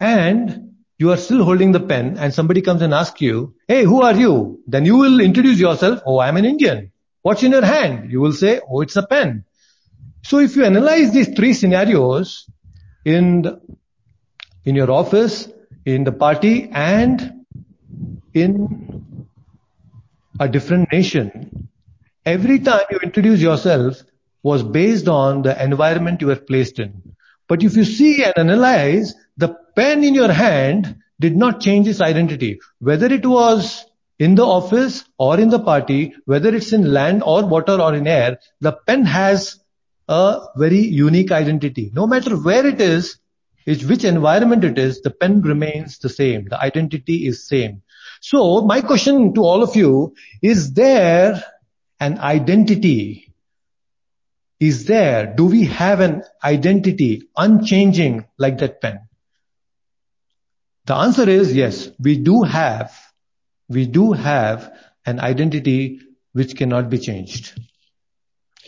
and 0.00 0.74
you 0.98 1.12
are 1.12 1.16
still 1.16 1.44
holding 1.44 1.70
the 1.70 1.80
pen 1.80 2.18
and 2.18 2.34
somebody 2.34 2.60
comes 2.60 2.82
and 2.82 2.92
asks 2.92 3.20
you, 3.20 3.54
hey, 3.68 3.84
who 3.84 4.02
are 4.02 4.14
you? 4.14 4.60
Then 4.66 4.84
you 4.84 4.96
will 4.96 5.20
introduce 5.20 5.60
yourself, 5.60 6.00
oh, 6.04 6.18
I'm 6.18 6.36
an 6.36 6.44
Indian. 6.44 6.90
What's 7.22 7.44
in 7.44 7.52
your 7.52 7.64
hand? 7.64 8.10
You 8.10 8.20
will 8.20 8.32
say, 8.32 8.60
oh, 8.68 8.80
it's 8.80 8.96
a 8.96 9.06
pen. 9.06 9.44
So 10.24 10.40
if 10.40 10.56
you 10.56 10.64
analyze 10.64 11.12
these 11.12 11.28
three 11.28 11.54
scenarios 11.54 12.50
in, 13.04 13.42
the, 13.42 13.60
in 14.64 14.74
your 14.74 14.90
office, 14.90 15.48
in 15.86 16.02
the 16.02 16.12
party 16.12 16.68
and 16.72 17.44
in 18.34 19.24
a 20.40 20.48
different 20.48 20.90
nation, 20.90 21.68
every 22.26 22.58
time 22.58 22.82
you 22.90 22.98
introduce 23.02 23.40
yourself 23.40 24.02
was 24.42 24.62
based 24.62 25.08
on 25.08 25.42
the 25.42 25.62
environment 25.62 26.20
you 26.20 26.28
were 26.28 26.36
placed 26.36 26.78
in. 26.78 27.14
But 27.48 27.62
if 27.62 27.76
you 27.76 27.84
see 27.84 28.22
and 28.24 28.34
analyze, 28.36 29.14
the 29.36 29.56
pen 29.74 30.04
in 30.04 30.14
your 30.14 30.30
hand 30.30 30.96
did 31.20 31.36
not 31.36 31.60
change 31.60 31.88
its 31.88 32.00
identity. 32.00 32.60
Whether 32.78 33.06
it 33.06 33.26
was 33.26 33.84
in 34.18 34.34
the 34.34 34.44
office 34.44 35.04
or 35.18 35.38
in 35.40 35.48
the 35.48 35.58
party, 35.58 36.14
whether 36.26 36.54
it's 36.54 36.72
in 36.72 36.92
land 36.92 37.22
or 37.24 37.46
water 37.46 37.80
or 37.80 37.94
in 37.94 38.06
air, 38.06 38.38
the 38.60 38.72
pen 38.72 39.04
has 39.04 39.58
a 40.08 40.40
very 40.56 40.80
unique 40.80 41.32
identity. 41.32 41.90
No 41.94 42.06
matter 42.06 42.36
where 42.36 42.66
it 42.66 42.80
is, 42.80 43.18
is 43.66 43.84
which 43.84 44.04
environment 44.04 44.64
it 44.64 44.78
is, 44.78 45.02
the 45.02 45.10
pen 45.10 45.42
remains 45.42 45.98
the 45.98 46.08
same. 46.08 46.46
The 46.48 46.60
identity 46.60 47.26
is 47.26 47.46
same. 47.46 47.82
So 48.20 48.62
my 48.62 48.80
question 48.80 49.34
to 49.34 49.42
all 49.42 49.62
of 49.62 49.76
you, 49.76 50.14
is 50.42 50.72
there 50.72 51.42
an 52.00 52.18
identity? 52.18 53.27
Is 54.60 54.86
there, 54.86 55.34
do 55.36 55.46
we 55.46 55.64
have 55.66 56.00
an 56.00 56.24
identity 56.42 57.28
unchanging 57.36 58.26
like 58.38 58.58
that 58.58 58.80
pen? 58.80 59.00
The 60.86 60.94
answer 60.94 61.28
is 61.28 61.54
yes, 61.54 61.88
we 62.00 62.16
do 62.18 62.42
have, 62.42 62.92
we 63.68 63.86
do 63.86 64.12
have 64.12 64.72
an 65.06 65.20
identity 65.20 66.00
which 66.32 66.56
cannot 66.56 66.90
be 66.90 66.98
changed. 66.98 67.60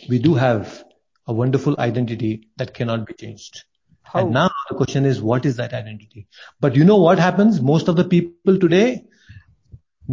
We 0.07 0.19
do 0.19 0.35
have 0.35 0.83
a 1.27 1.33
wonderful 1.33 1.75
identity 1.79 2.47
that 2.57 2.73
cannot 2.73 3.05
be 3.05 3.13
changed. 3.13 3.63
How? 4.03 4.19
And 4.19 4.33
now 4.33 4.49
the 4.69 4.75
question 4.75 5.05
is, 5.05 5.21
what 5.21 5.45
is 5.45 5.57
that 5.57 5.73
identity? 5.73 6.27
But 6.59 6.75
you 6.75 6.83
know 6.83 6.97
what 6.97 7.19
happens? 7.19 7.61
Most 7.61 7.87
of 7.87 7.95
the 7.95 8.03
people 8.03 8.57
today, 8.59 9.05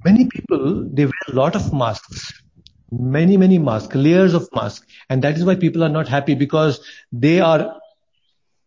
many 0.04 0.26
people, 0.26 0.88
they 0.92 1.04
wear 1.04 1.24
a 1.28 1.32
lot 1.32 1.54
of 1.54 1.72
masks. 1.72 2.42
Many, 2.90 3.36
many 3.36 3.58
masks, 3.58 3.94
layers 3.94 4.34
of 4.34 4.48
masks. 4.54 4.86
And 5.08 5.22
that 5.22 5.36
is 5.36 5.44
why 5.44 5.54
people 5.54 5.82
are 5.84 5.88
not 5.88 6.08
happy 6.08 6.34
because 6.34 6.80
they 7.12 7.40
are 7.40 7.80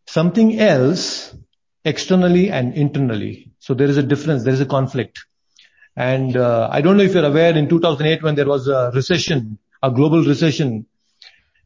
something 0.07 0.59
else 0.59 1.35
externally 1.85 2.49
and 2.49 2.73
internally. 2.73 3.51
So 3.59 3.73
there 3.73 3.87
is 3.87 3.97
a 3.97 4.03
difference, 4.03 4.43
there 4.43 4.53
is 4.53 4.61
a 4.61 4.65
conflict. 4.65 5.25
And 5.95 6.35
uh, 6.35 6.69
I 6.71 6.81
don't 6.81 6.97
know 6.97 7.03
if 7.03 7.13
you're 7.13 7.25
aware 7.25 7.55
in 7.55 7.69
2008 7.69 8.23
when 8.23 8.35
there 8.35 8.47
was 8.47 8.67
a 8.67 8.91
recession, 8.93 9.59
a 9.83 9.91
global 9.91 10.23
recession, 10.23 10.85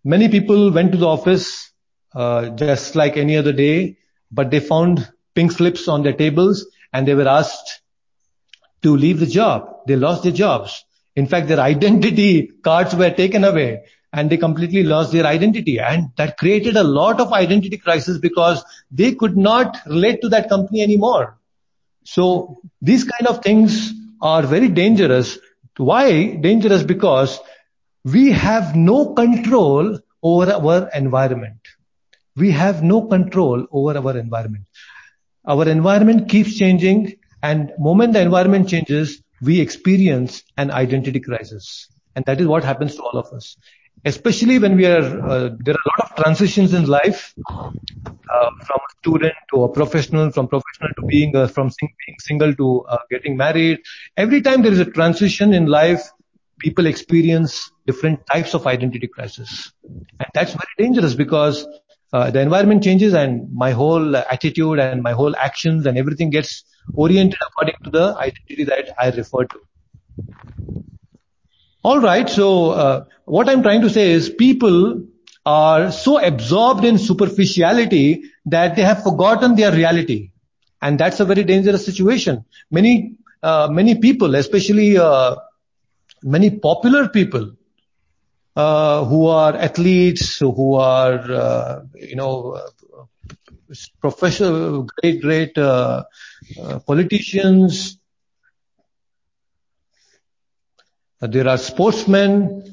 many 0.04 0.30
people 0.30 0.72
went 0.72 0.92
to 0.92 0.98
the 0.98 1.08
office 1.08 1.72
uh, 2.14 2.50
just 2.50 2.96
like 2.96 3.18
any 3.18 3.38
other 3.38 3.54
day, 3.54 3.98
but 4.32 4.52
they 4.52 4.60
found 4.60 5.12
pink 5.36 5.52
slips 5.52 5.88
on 5.88 6.04
their 6.04 6.14
tables 6.14 6.66
and 6.94 7.08
they 7.08 7.14
were 7.14 7.28
asked 7.28 7.82
to 8.82 8.96
leave 8.96 9.20
the 9.20 9.26
job. 9.26 9.68
They 9.88 9.96
lost 9.96 10.24
their 10.24 10.32
jobs. 10.32 10.84
In 11.16 11.28
fact, 11.28 11.48
their 11.48 11.60
identity 11.74 12.52
cards 12.64 12.96
were 12.96 13.12
taken 13.12 13.44
away 13.44 13.84
and 14.16 14.30
they 14.30 14.38
completely 14.38 14.82
lost 14.82 15.12
their 15.12 15.26
identity. 15.26 15.78
And 15.78 16.10
that 16.16 16.38
created 16.38 16.78
a 16.78 16.84
lot 16.84 17.20
of 17.20 17.34
identity 17.34 17.78
crisis 17.78 18.18
because 18.18 18.64
they 18.90 19.14
could 19.14 19.36
not 19.36 19.78
relate 19.86 20.22
to 20.22 20.30
that 20.30 20.48
company 20.48 20.82
anymore. 20.82 21.38
So 22.06 22.62
these 22.82 23.04
kind 23.04 23.28
of 23.28 23.44
things 23.44 23.92
are 24.22 24.44
very 24.44 24.70
dangerous. 24.70 25.38
Why 25.76 26.36
dangerous? 26.36 26.82
Because 26.84 27.40
we 28.06 28.32
have 28.32 28.74
no 28.74 29.14
control 29.14 30.00
over 30.24 30.50
our 30.54 30.90
environment. 30.96 31.60
We 32.38 32.52
have 32.52 32.84
no 32.84 33.02
control 33.02 33.68
over 33.70 33.98
our 33.98 34.18
environment. 34.18 34.66
Our 35.46 35.68
environment 35.68 36.30
keeps 36.30 36.56
changing 36.56 37.18
and 37.44 37.74
moment 37.78 38.14
the 38.14 38.22
environment 38.22 38.70
changes, 38.70 39.22
we 39.42 39.60
experience 39.60 40.42
an 40.58 40.72
identity 40.72 41.20
crisis. 41.20 41.90
And 42.16 42.24
that 42.26 42.40
is 42.40 42.48
what 42.48 42.64
happens 42.64 42.96
to 42.96 43.04
all 43.04 43.20
of 43.20 43.28
us. 43.34 43.58
Especially 44.06 44.60
when 44.60 44.76
we 44.78 44.86
are, 44.86 45.04
uh, 45.30 45.50
there 45.64 45.76
are 45.76 45.86
a 45.86 45.90
lot 45.92 46.12
of 46.12 46.16
transitions 46.24 46.74
in 46.74 46.86
life, 46.86 47.34
uh, 48.34 48.50
from 48.66 48.80
a 48.80 48.92
student 49.00 49.34
to 49.54 49.64
a 49.64 49.70
professional, 49.72 50.32
from 50.32 50.48
professional 50.48 50.90
to 50.98 51.04
being, 51.08 51.36
uh, 51.36 51.48
from 51.48 51.70
sing- 51.70 51.94
being 52.06 52.18
single 52.20 52.54
to 52.56 52.86
uh, 52.90 52.98
getting 53.10 53.38
married. 53.38 53.80
Every 54.18 54.42
time 54.42 54.62
there 54.62 54.72
is 54.72 54.80
a 54.80 54.86
transition 54.86 55.54
in 55.54 55.66
life, 55.68 56.04
people 56.60 56.86
experience 56.88 57.72
different 57.88 58.20
types 58.32 58.54
of 58.54 58.68
identity 58.68 59.08
crisis. 59.08 59.72
And 60.20 60.30
that's 60.34 60.54
very 60.54 60.76
dangerous 60.88 61.16
because 61.16 61.68
uh, 62.14 62.32
the 62.32 62.42
environment 62.42 62.84
changes 62.84 63.14
and 63.14 63.52
my 63.54 63.72
whole 63.72 64.16
attitude 64.16 64.80
and 64.80 64.96
my 64.96 65.12
whole 65.12 65.30
actions 65.30 65.80
and 65.80 65.98
everything 65.98 66.24
gets 66.24 66.64
oriented 66.94 67.40
according 67.48 67.76
to 67.84 67.90
the 67.92 68.16
identity 68.18 68.64
that 68.66 68.94
I 69.00 69.10
refer 69.12 69.46
to. 69.46 69.60
All 71.86 72.00
right. 72.00 72.28
So 72.30 72.72
uh, 72.72 73.06
what 73.26 73.50
I'm 73.50 73.62
trying 73.62 73.82
to 73.82 73.90
say 73.90 74.12
is 74.12 74.30
people 74.30 75.04
are 75.46 75.92
so 75.92 76.18
absorbed 76.24 76.84
in 76.84 76.98
superficiality 76.98 78.24
that 78.46 78.76
they 78.76 78.82
have 78.82 79.04
forgotten 79.04 79.56
their 79.56 79.72
reality, 79.72 80.32
and 80.82 81.00
that's 81.00 81.20
a 81.20 81.26
very 81.26 81.44
dangerous 81.44 81.86
situation. 81.86 82.46
Many 82.72 83.16
uh, 83.44 83.68
many 83.72 83.96
people, 83.96 84.36
especially 84.36 84.98
uh, 84.98 85.36
many 86.24 86.50
popular 86.50 87.08
people, 87.10 87.52
uh, 88.56 89.06
who 89.06 89.28
are 89.28 89.56
athletes, 89.56 90.40
who 90.40 90.76
are 90.76 91.20
uh, 91.32 91.82
you 91.96 92.16
know 92.16 92.60
professional, 94.02 94.84
great, 94.84 95.22
great 95.22 95.58
uh, 95.58 96.04
uh, 96.62 96.80
politicians. 96.80 97.98
Uh, 101.15 101.15
there 101.28 101.48
are 101.48 101.58
sportsmen 101.58 102.64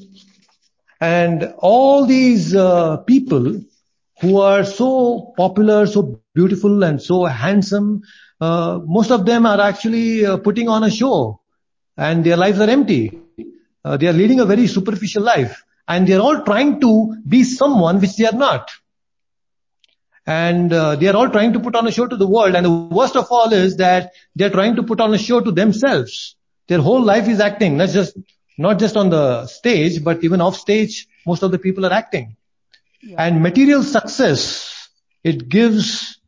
and 1.01 1.53
all 1.57 2.05
these 2.05 2.55
uh, 2.55 2.97
people 2.97 3.61
who 4.21 4.39
are 4.39 4.63
so 4.63 5.33
popular, 5.37 5.85
so 5.85 6.21
beautiful 6.33 6.83
and 6.83 7.01
so 7.01 7.25
handsome, 7.25 8.01
uh, 8.39 8.79
most 8.85 9.11
of 9.11 9.25
them 9.25 9.45
are 9.45 9.59
actually 9.59 10.25
uh, 10.25 10.37
putting 10.37 10.69
on 10.69 10.83
a 10.83 10.91
show 10.91 11.41
and 11.97 12.23
their 12.23 12.37
lives 12.37 12.59
are 12.59 12.69
empty. 12.69 13.19
they 13.83 14.07
are 14.07 14.13
leading 14.13 14.39
a 14.39 14.45
very 14.45 14.67
superficial 14.67 15.23
life 15.23 15.63
and 15.87 16.07
they 16.07 16.13
are 16.13 16.21
all 16.21 16.41
trying 16.43 16.79
to 16.79 17.15
be 17.27 17.43
someone 17.43 17.99
which 17.99 18.15
they 18.15 18.25
are 18.25 18.39
not 18.47 18.69
and 20.25 20.71
uh, 20.71 20.95
they 20.95 21.07
are 21.07 21.15
all 21.15 21.29
trying 21.29 21.51
to 21.53 21.59
put 21.59 21.75
on 21.75 21.87
a 21.87 21.91
show 21.91 22.07
to 22.07 22.15
the 22.15 22.27
world 22.27 22.55
and 22.55 22.65
the 22.65 22.71
worst 22.71 23.15
of 23.15 23.27
all 23.29 23.51
is 23.51 23.75
that 23.77 24.13
they 24.35 24.45
are 24.45 24.49
trying 24.49 24.75
to 24.75 24.83
put 24.83 25.01
on 25.01 25.13
a 25.13 25.17
show 25.17 25.41
to 25.41 25.51
themselves 25.51 26.35
their 26.67 26.79
whole 26.79 27.03
life 27.03 27.27
is 27.27 27.39
acting 27.39 27.77
not 27.77 27.89
just 27.89 28.17
not 28.57 28.79
just 28.79 28.95
on 28.95 29.09
the 29.09 29.45
stage 29.47 30.03
but 30.03 30.23
even 30.23 30.41
off 30.41 30.55
stage 30.55 31.07
most 31.25 31.43
of 31.43 31.51
the 31.51 31.59
people 31.59 31.85
are 31.85 31.93
acting 31.93 32.35
yeah. 33.01 33.25
and 33.25 33.41
material 33.41 33.83
success 33.83 34.89
it 35.23 35.49
gives 35.49 36.19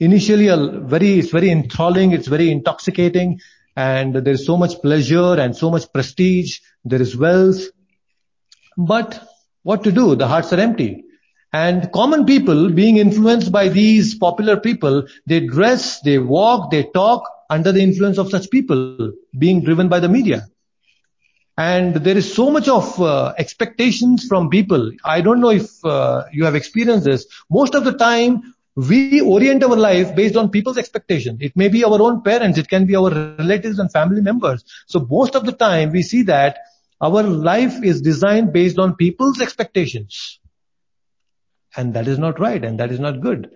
initially 0.00 0.48
a 0.48 0.56
very 0.56 1.18
it's 1.18 1.30
very 1.30 1.50
enthralling 1.50 2.12
it's 2.12 2.28
very 2.28 2.50
intoxicating 2.50 3.40
and 3.76 4.14
there 4.14 4.34
is 4.34 4.44
so 4.44 4.56
much 4.56 4.80
pleasure 4.80 5.34
and 5.34 5.56
so 5.56 5.70
much 5.70 5.90
prestige 5.92 6.58
there 6.84 7.00
is 7.00 7.16
wealth 7.16 7.62
but 8.76 9.28
what 9.62 9.84
to 9.84 9.92
do 9.92 10.14
the 10.14 10.28
hearts 10.28 10.52
are 10.52 10.60
empty 10.60 11.04
and 11.52 11.90
common 11.92 12.26
people 12.26 12.70
being 12.70 12.96
influenced 12.98 13.50
by 13.50 13.68
these 13.68 14.14
popular 14.14 14.58
people, 14.58 15.06
they 15.26 15.40
dress, 15.40 16.00
they 16.00 16.18
walk, 16.18 16.70
they 16.70 16.82
talk 16.82 17.22
under 17.48 17.72
the 17.72 17.80
influence 17.80 18.18
of 18.18 18.28
such 18.28 18.50
people 18.50 19.12
being 19.38 19.62
driven 19.62 19.88
by 19.88 20.00
the 20.00 20.08
media. 20.08 20.46
And 21.58 21.94
there 21.94 22.16
is 22.16 22.32
so 22.32 22.50
much 22.50 22.68
of 22.68 23.00
uh, 23.00 23.32
expectations 23.38 24.26
from 24.26 24.50
people. 24.50 24.92
I 25.04 25.22
don't 25.22 25.40
know 25.40 25.50
if 25.50 25.82
uh, 25.84 26.24
you 26.30 26.44
have 26.44 26.54
experienced 26.54 27.06
this. 27.06 27.26
Most 27.48 27.74
of 27.74 27.84
the 27.84 27.92
time, 27.92 28.54
we 28.74 29.22
orient 29.22 29.64
our 29.64 29.74
life 29.74 30.14
based 30.14 30.36
on 30.36 30.50
people's 30.50 30.76
expectation. 30.76 31.38
It 31.40 31.56
may 31.56 31.68
be 31.68 31.82
our 31.82 32.00
own 32.00 32.22
parents, 32.22 32.58
it 32.58 32.68
can 32.68 32.84
be 32.84 32.94
our 32.94 33.10
relatives 33.10 33.78
and 33.78 33.90
family 33.90 34.20
members. 34.20 34.64
So 34.86 35.06
most 35.10 35.34
of 35.34 35.46
the 35.46 35.52
time, 35.52 35.92
we 35.92 36.02
see 36.02 36.22
that 36.24 36.58
our 37.00 37.22
life 37.22 37.82
is 37.82 38.02
designed 38.02 38.52
based 38.52 38.78
on 38.78 38.94
people's 38.96 39.40
expectations. 39.40 40.40
And 41.74 41.94
that 41.94 42.06
is 42.06 42.18
not 42.18 42.38
right 42.38 42.62
and 42.62 42.78
that 42.80 42.90
is 42.90 43.00
not 43.00 43.20
good. 43.20 43.50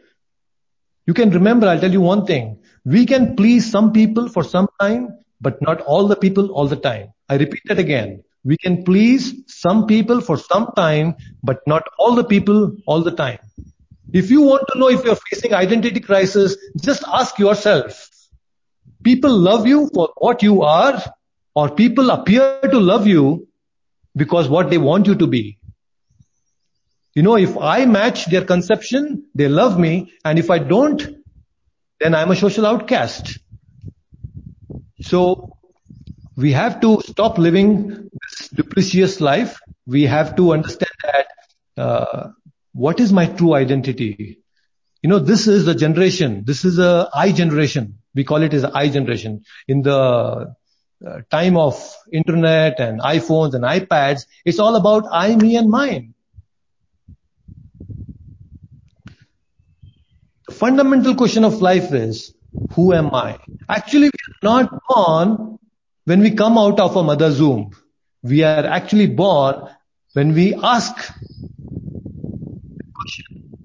You 1.07 1.13
can 1.13 1.31
remember, 1.31 1.67
I'll 1.67 1.81
tell 1.81 1.93
you 1.93 2.01
one 2.01 2.25
thing. 2.25 2.63
We 2.87 3.05
can 3.05 3.37
please 3.37 3.71
some 3.71 3.93
people 3.93 4.29
for 4.29 4.43
some 4.43 4.69
time, 4.81 5.19
but 5.41 5.61
not 5.61 5.83
all 5.83 6.09
the 6.09 6.17
people 6.17 6.51
all 6.53 6.67
the 6.67 6.77
time. 6.77 7.13
I 7.31 7.37
repeat 7.37 7.62
that 7.66 7.79
again. 7.79 8.25
We 8.43 8.57
can 8.57 8.83
please 8.83 9.45
some 9.47 9.87
people 9.87 10.21
for 10.21 10.37
some 10.37 10.73
time, 10.75 11.14
but 11.45 11.61
not 11.64 11.85
all 11.97 12.16
the 12.16 12.25
people 12.25 12.77
all 12.87 13.03
the 13.03 13.12
time. 13.12 13.38
If 14.12 14.33
you 14.33 14.40
want 14.40 14.64
to 14.73 14.79
know 14.79 14.88
if 14.90 15.05
you're 15.05 15.14
facing 15.31 15.55
identity 15.55 16.01
crisis, 16.01 16.57
just 16.77 17.05
ask 17.07 17.38
yourself. 17.38 18.09
People 19.05 19.31
love 19.31 19.69
you 19.69 19.88
for 19.95 20.09
what 20.16 20.43
you 20.43 20.62
are, 20.62 21.01
or 21.55 21.71
people 21.71 22.11
appear 22.11 22.61
to 22.62 22.81
love 22.81 23.07
you 23.07 23.47
because 24.16 24.49
what 24.49 24.69
they 24.69 24.79
want 24.79 25.07
you 25.07 25.14
to 25.14 25.29
be. 25.29 25.59
You 27.14 27.23
know, 27.23 27.37
if 27.37 27.57
I 27.57 27.87
match 27.87 28.27
their 28.27 28.45
conception, 28.45 29.27
they 29.37 29.47
love 29.47 29.79
me, 29.79 30.12
and 30.25 30.37
if 30.38 30.51
I 30.51 30.59
don't, 30.59 31.01
then 32.01 32.16
I'm 32.16 32.33
a 32.33 32.37
social 32.37 32.66
outcast. 32.66 33.38
So, 35.03 35.57
we 36.40 36.53
have 36.53 36.81
to 36.81 37.00
stop 37.07 37.38
living 37.38 38.11
this 38.12 38.48
duplicitous 38.48 39.20
life. 39.20 39.61
We 39.87 40.05
have 40.05 40.37
to 40.37 40.53
understand 40.53 40.92
that, 41.05 41.26
uh, 41.76 42.29
what 42.72 43.00
is 43.00 43.12
my 43.12 43.26
true 43.26 43.55
identity? 43.55 44.38
You 45.03 45.11
know, 45.11 45.18
this 45.18 45.46
is 45.48 45.64
the 45.64 45.74
generation. 45.74 46.44
This 46.44 46.64
is 46.64 46.79
a 46.79 47.09
I 47.12 47.33
generation. 47.33 47.98
We 48.14 48.24
call 48.24 48.42
it 48.42 48.55
as 48.55 48.64
I 48.64 48.88
generation. 48.88 49.44
In 49.68 49.83
the 49.83 50.55
uh, 51.07 51.20
time 51.31 51.57
of 51.57 51.94
internet 52.12 52.81
and 52.81 53.00
iPhones 53.00 53.55
and 53.55 53.64
iPads, 53.64 54.26
it's 54.44 54.59
all 54.59 54.76
about 54.76 55.05
I, 55.11 55.35
me 55.37 55.57
and 55.57 55.70
mine. 55.70 56.14
The 60.48 60.55
fundamental 60.55 61.14
question 61.14 61.44
of 61.44 61.62
life 61.62 61.92
is, 61.92 62.35
who 62.72 62.92
am 62.92 63.14
I? 63.14 63.38
Actually, 63.68 64.11
we 64.11 64.48
are 64.48 64.61
not 64.61 64.81
born 64.88 65.59
when 66.05 66.21
we 66.21 66.31
come 66.33 66.59
out 66.59 66.81
of 66.81 66.97
a 66.97 67.03
mother's 67.03 67.41
womb. 67.41 67.71
We 68.23 68.43
are 68.43 68.67
actually 68.67 69.07
born 69.07 69.69
when 70.13 70.35
we 70.35 70.55
ask 70.55 70.95
question, 72.95 73.59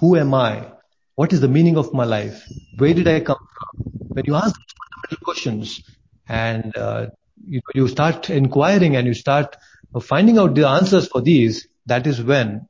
who 0.00 0.16
am 0.16 0.34
I? 0.34 0.72
What 1.14 1.32
is 1.32 1.40
the 1.40 1.48
meaning 1.48 1.76
of 1.76 1.92
my 1.92 2.04
life? 2.04 2.42
Where 2.76 2.92
did 2.92 3.06
I 3.06 3.20
come 3.20 3.38
from? 3.38 3.82
When 4.08 4.24
you 4.26 4.34
ask 4.34 4.54
fundamental 4.54 5.24
questions 5.24 5.82
and 6.28 6.76
uh, 6.76 7.06
you, 7.46 7.60
you 7.74 7.88
start 7.88 8.30
inquiring 8.30 8.96
and 8.96 9.06
you 9.06 9.14
start 9.14 9.56
finding 10.02 10.38
out 10.38 10.54
the 10.54 10.66
answers 10.66 11.06
for 11.06 11.20
these, 11.20 11.68
that 11.86 12.06
is 12.06 12.22
when 12.22 12.66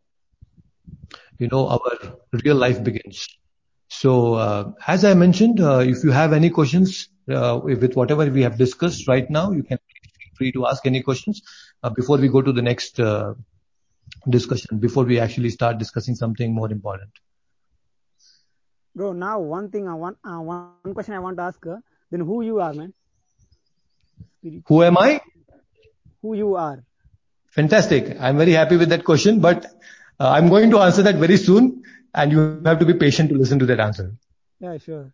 you 1.39 1.49
know, 1.49 1.69
our 1.69 2.17
real 2.45 2.57
life 2.57 2.83
begins. 2.83 3.29
So, 3.89 4.35
uh, 4.35 4.73
as 4.87 5.05
I 5.05 5.15
mentioned, 5.15 5.61
uh, 5.61 5.79
if 5.79 6.03
you 6.05 6.11
have 6.11 6.33
any 6.33 6.51
questions, 6.51 7.09
with 7.27 7.95
whatever 7.95 8.27
we 8.27 8.43
have 8.43 8.57
discussed 8.57 9.09
right 9.09 9.29
now, 9.31 9.51
you 9.51 9.63
can 9.63 9.79
feel 9.79 10.33
free 10.37 10.53
to 10.53 10.67
ask 10.67 10.87
any 10.87 11.03
questions 11.03 11.43
before 11.95 12.19
we 12.19 12.29
go 12.29 12.43
to 12.43 12.53
the 12.53 12.63
next 12.63 13.01
discussion, 14.29 14.79
before 14.79 15.05
we 15.05 15.19
actually 15.21 15.51
start 15.51 15.79
discussing 15.79 16.15
something 16.15 16.53
more 16.53 16.71
important. 16.71 17.11
Bro, 18.95 19.13
now 19.13 19.39
one 19.41 19.71
thing 19.71 19.89
I 19.89 19.95
want, 19.95 20.17
uh, 20.25 20.39
one 20.39 20.95
question 20.95 21.15
I 21.15 21.19
want 21.19 21.37
to 21.37 21.43
ask, 21.43 21.67
uh, 21.67 21.77
then 22.11 22.21
who 22.21 22.43
you 22.43 22.61
are, 22.61 22.73
man? 22.73 22.95
Who 24.67 24.83
am 24.83 24.97
I? 24.97 25.21
Who 26.23 26.35
you 26.35 26.57
are. 26.57 26.83
Fantastic. 27.51 28.17
I'm 28.19 28.39
very 28.39 28.53
happy 28.53 28.77
with 28.77 28.89
that 28.89 29.05
question, 29.05 29.41
but 29.41 29.67
uh, 30.19 30.31
I'm 30.31 30.49
going 30.49 30.71
to 30.71 30.79
answer 30.79 31.03
that 31.03 31.17
very 31.17 31.37
soon, 31.37 31.83
and 32.15 32.33
you 32.33 32.63
have 32.65 32.79
to 32.79 32.87
be 32.87 32.95
patient 32.95 33.29
to 33.31 33.37
listen 33.37 33.59
to 33.59 33.67
that 33.67 33.81
answer. 33.81 34.13
Yeah, 34.61 34.79
sure. 34.79 35.13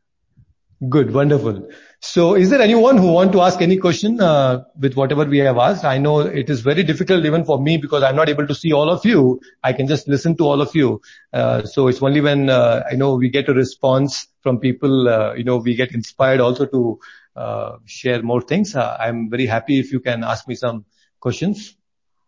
Good. 0.89 1.13
Wonderful. 1.13 1.69
So 2.05 2.35
is 2.35 2.51
there 2.51 2.61
anyone 2.61 2.99
who 2.99 3.13
want 3.13 3.31
to 3.31 3.41
ask 3.43 3.63
any 3.63 3.77
question 3.77 4.21
uh, 4.21 4.65
with 4.77 4.97
whatever 4.97 5.25
we 5.25 5.39
have 5.39 5.57
asked? 5.57 5.85
I 5.85 5.99
know 5.99 6.19
it 6.19 6.51
is 6.51 6.61
very 6.61 6.83
difficult 6.83 7.25
even 7.25 7.45
for 7.45 7.61
me 7.63 7.77
because 7.77 8.03
I'm 8.03 8.17
not 8.17 8.29
able 8.29 8.45
to 8.49 8.57
see 8.57 8.73
all 8.73 8.91
of 8.91 9.07
you. 9.07 9.41
I 9.63 9.73
can 9.73 9.87
just 9.87 10.09
listen 10.09 10.37
to 10.39 10.45
all 10.45 10.61
of 10.61 10.75
you. 10.75 11.01
Uh, 11.33 11.63
so 11.63 11.87
it's 11.87 12.03
only 12.03 12.21
when 12.21 12.51
uh, 12.51 12.83
I 12.91 12.97
know 12.97 13.15
we 13.15 13.29
get 13.29 13.49
a 13.49 13.55
response 13.55 14.27
from 14.41 14.59
people, 14.59 15.09
uh, 15.09 15.35
you 15.35 15.45
know, 15.45 15.59
we 15.59 15.77
get 15.77 15.95
inspired 15.95 16.41
also 16.41 16.67
to 16.67 16.99
uh, 17.37 17.77
share 17.87 18.21
more 18.21 18.41
things. 18.41 18.75
Uh, 18.75 18.97
I'm 18.99 19.31
very 19.31 19.47
happy 19.47 19.79
if 19.79 19.93
you 19.93 20.01
can 20.01 20.25
ask 20.25 20.49
me 20.49 20.57
some 20.57 20.85
questions. 21.21 21.77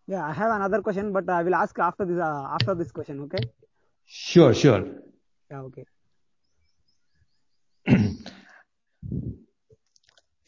Yeah, 0.07 0.25
I 0.25 0.33
have 0.33 0.53
another 0.53 0.83
question, 0.83 1.13
but 1.13 1.29
I 1.29 1.43
will 1.43 1.57
ask 1.57 1.77
after 1.81 2.05
this, 2.05 2.21
after 2.21 2.77
this 2.77 2.93
question, 2.93 3.23
okay? 3.23 3.51
Sure, 4.07 4.55
sure. 4.55 4.87
Yeah, 5.51 5.63
okay. 5.63 5.85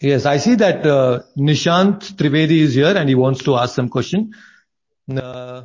Yes, 0.01 0.27
I 0.27 0.37
see 0.37 0.57
that 0.57 0.87
uh, 0.87 1.23
Nishant 1.39 2.13
Trivedi 2.17 2.61
is 2.61 2.75
here 2.75 2.95
and 2.97 3.09
he 3.09 3.15
wants 3.15 3.43
to 3.45 3.57
ask 3.57 3.75
some 3.75 3.89
question. 3.89 4.35
Uh, 5.11 5.63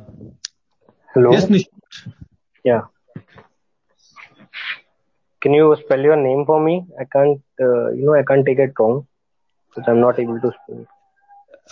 Hello. 1.14 1.32
Yes, 1.32 1.46
Nishant. 1.46 2.14
Yeah. 2.64 2.82
Can 5.42 5.52
you 5.52 5.76
spell 5.84 6.00
your 6.00 6.16
name 6.16 6.44
for 6.46 6.64
me? 6.64 6.86
I 6.98 7.04
can't, 7.04 7.42
uh, 7.60 7.90
you 7.90 8.06
know, 8.06 8.14
I 8.14 8.22
can't 8.22 8.46
take 8.46 8.58
it 8.58 8.72
wrong 8.78 9.06
because 9.68 9.88
I'm 9.88 10.00
not 10.00 10.18
able 10.18 10.40
to 10.40 10.52
spell. 10.52 10.80
it. 10.80 10.86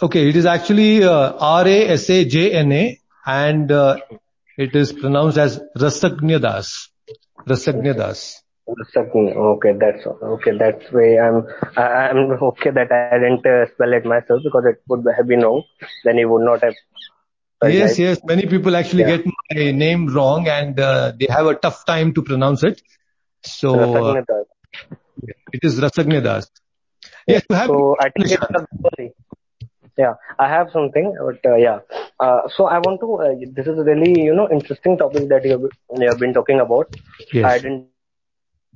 Okay, 0.02 0.28
it 0.28 0.36
is 0.36 0.44
actually 0.44 1.02
uh, 1.02 1.32
R-A-S-A-J-N-A 1.38 3.00
and 3.26 3.72
uh, 3.72 3.96
it 4.56 4.74
is 4.74 4.92
pronounced 4.92 5.38
as 5.38 5.60
Rasagnadas. 5.76 6.88
Rasagnadas. 8.78 9.36
Okay, 9.36 9.72
that's 9.78 10.06
okay. 10.06 10.52
That's 10.58 10.92
way 10.92 11.18
I'm. 11.18 11.46
I, 11.76 11.82
I'm 12.10 12.32
okay 12.50 12.70
that 12.70 12.92
I 12.92 13.18
didn't 13.18 13.46
uh, 13.46 13.66
spell 13.72 13.92
it 13.92 14.04
myself 14.04 14.28
because 14.28 14.50
it 14.52 14.66
would 14.88 14.92
have 15.16 15.26
been 15.26 15.40
wrong. 15.40 15.62
Then 16.04 16.18
he 16.18 16.24
would 16.24 16.44
not 16.44 16.62
have. 16.62 16.74
Yes, 17.62 17.98
yes. 17.98 18.18
Many 18.24 18.46
people 18.46 18.76
actually 18.76 19.02
yeah. 19.02 19.16
get 19.16 19.26
my 19.26 19.70
name 19.72 20.06
wrong 20.08 20.48
and 20.48 20.78
uh, 20.78 21.12
they 21.18 21.26
have 21.28 21.46
a 21.46 21.54
tough 21.54 21.84
time 21.84 22.12
to 22.14 22.22
pronounce 22.22 22.62
it. 22.62 22.80
So 23.42 24.18
uh, 24.18 24.22
it 25.52 25.60
is 25.62 25.78
Rasagnadas. 25.80 26.46
Yes, 27.26 27.42
you 27.48 27.56
have. 27.56 27.66
So 27.66 27.96
I 28.00 28.10
think 28.10 28.30
it's 28.30 29.14
yeah, 29.96 30.14
I 30.38 30.48
have 30.48 30.70
something, 30.72 31.14
but 31.20 31.50
uh, 31.50 31.56
yeah. 31.56 31.80
Uh, 32.18 32.40
so 32.56 32.66
I 32.66 32.78
want 32.78 33.00
to. 33.00 33.14
Uh, 33.16 33.34
this 33.52 33.66
is 33.66 33.78
a 33.78 33.84
really 33.84 34.22
you 34.22 34.34
know 34.34 34.48
interesting 34.50 34.96
topic 34.96 35.28
that 35.28 35.44
you 35.44 35.52
have, 35.52 35.64
you 35.98 36.08
have 36.08 36.18
been 36.18 36.32
talking 36.32 36.60
about. 36.60 36.94
Yes. 37.32 37.44
Identity 37.44 37.99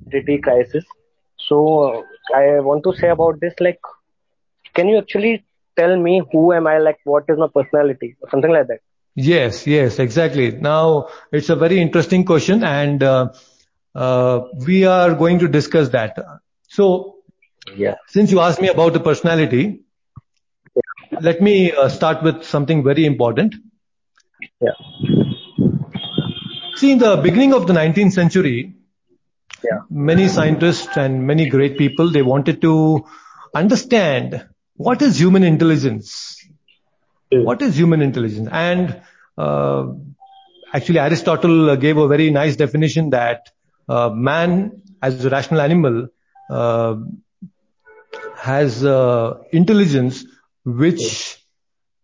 identity 0.07 0.39
crisis. 0.39 0.85
So 1.37 2.05
I 2.33 2.59
want 2.59 2.83
to 2.83 2.93
say 2.93 3.09
about 3.09 3.39
this, 3.39 3.53
like, 3.59 3.79
can 4.73 4.87
you 4.87 4.97
actually 4.97 5.45
tell 5.77 5.95
me 5.97 6.21
who 6.31 6.53
am 6.53 6.67
I, 6.67 6.79
like, 6.79 6.99
what 7.03 7.25
is 7.29 7.37
my 7.37 7.47
personality, 7.47 8.15
or 8.21 8.29
something 8.29 8.51
like 8.51 8.67
that? 8.67 8.79
Yes, 9.15 9.65
yes, 9.65 9.99
exactly. 9.99 10.51
Now 10.51 11.07
it's 11.31 11.49
a 11.49 11.55
very 11.55 11.79
interesting 11.79 12.25
question, 12.25 12.63
and 12.63 13.01
uh, 13.03 13.29
uh, 13.93 14.41
we 14.65 14.85
are 14.85 15.13
going 15.13 15.39
to 15.39 15.47
discuss 15.47 15.89
that. 15.89 16.17
So, 16.67 17.15
yeah. 17.75 17.95
Since 18.07 18.31
you 18.31 18.39
asked 18.39 18.61
me 18.61 18.67
about 18.67 18.93
the 18.93 18.99
personality, 18.99 19.79
yeah. 20.75 21.19
let 21.21 21.41
me 21.41 21.71
uh, 21.71 21.89
start 21.89 22.23
with 22.23 22.43
something 22.43 22.83
very 22.83 23.05
important. 23.05 23.55
Yeah. 24.61 24.71
See, 26.75 26.91
in 26.91 26.99
the 26.99 27.15
beginning 27.17 27.53
of 27.53 27.67
the 27.67 27.73
19th 27.73 28.11
century, 28.11 28.75
yeah. 29.63 29.79
many 29.89 30.27
scientists 30.27 30.97
and 30.97 31.25
many 31.25 31.49
great 31.49 31.77
people, 31.77 32.09
they 32.11 32.21
wanted 32.21 32.61
to 32.61 33.05
understand 33.53 34.47
what 34.75 35.01
is 35.01 35.19
human 35.19 35.43
intelligence? 35.43 36.43
Mm. 37.33 37.43
What 37.43 37.61
is 37.61 37.77
human 37.77 38.01
intelligence? 38.01 38.49
And 38.51 39.01
uh, 39.37 39.87
actually 40.73 40.99
Aristotle 40.99 41.75
gave 41.77 41.97
a 41.97 42.07
very 42.07 42.29
nice 42.29 42.55
definition 42.55 43.11
that 43.11 43.51
uh, 43.87 44.09
man 44.09 44.81
as 45.01 45.23
a 45.23 45.29
rational 45.29 45.61
animal 45.61 46.07
uh, 46.49 46.95
has 48.37 48.83
uh, 48.83 49.37
intelligence 49.51 50.25
which 50.65 51.39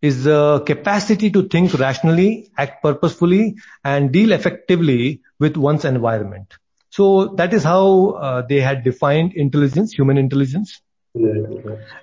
is 0.02 0.24
the 0.24 0.64
capacity 0.66 1.30
to 1.30 1.48
think 1.48 1.74
rationally, 1.74 2.50
act 2.58 2.82
purposefully, 2.82 3.56
and 3.84 4.12
deal 4.12 4.32
effectively 4.32 5.22
with 5.40 5.58
one's 5.58 5.86
environment. 5.86 6.54
So 6.91 7.27
that 7.36 7.54
is 7.54 7.63
how 7.63 8.12
uh, 8.12 8.41
they 8.47 8.60
had 8.60 8.84
defined 8.84 9.34
intelligence, 9.34 9.93
human 9.93 10.17
intelligence. 10.17 10.82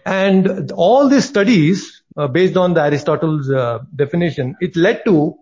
And 0.04 0.72
all 0.72 1.08
these 1.08 1.28
studies, 1.28 2.02
uh, 2.16 2.26
based 2.26 2.56
on 2.56 2.74
the 2.74 2.82
Aristotle's 2.82 3.50
uh, 3.50 3.80
definition, 3.94 4.56
it 4.60 4.76
led 4.76 5.04
to 5.04 5.34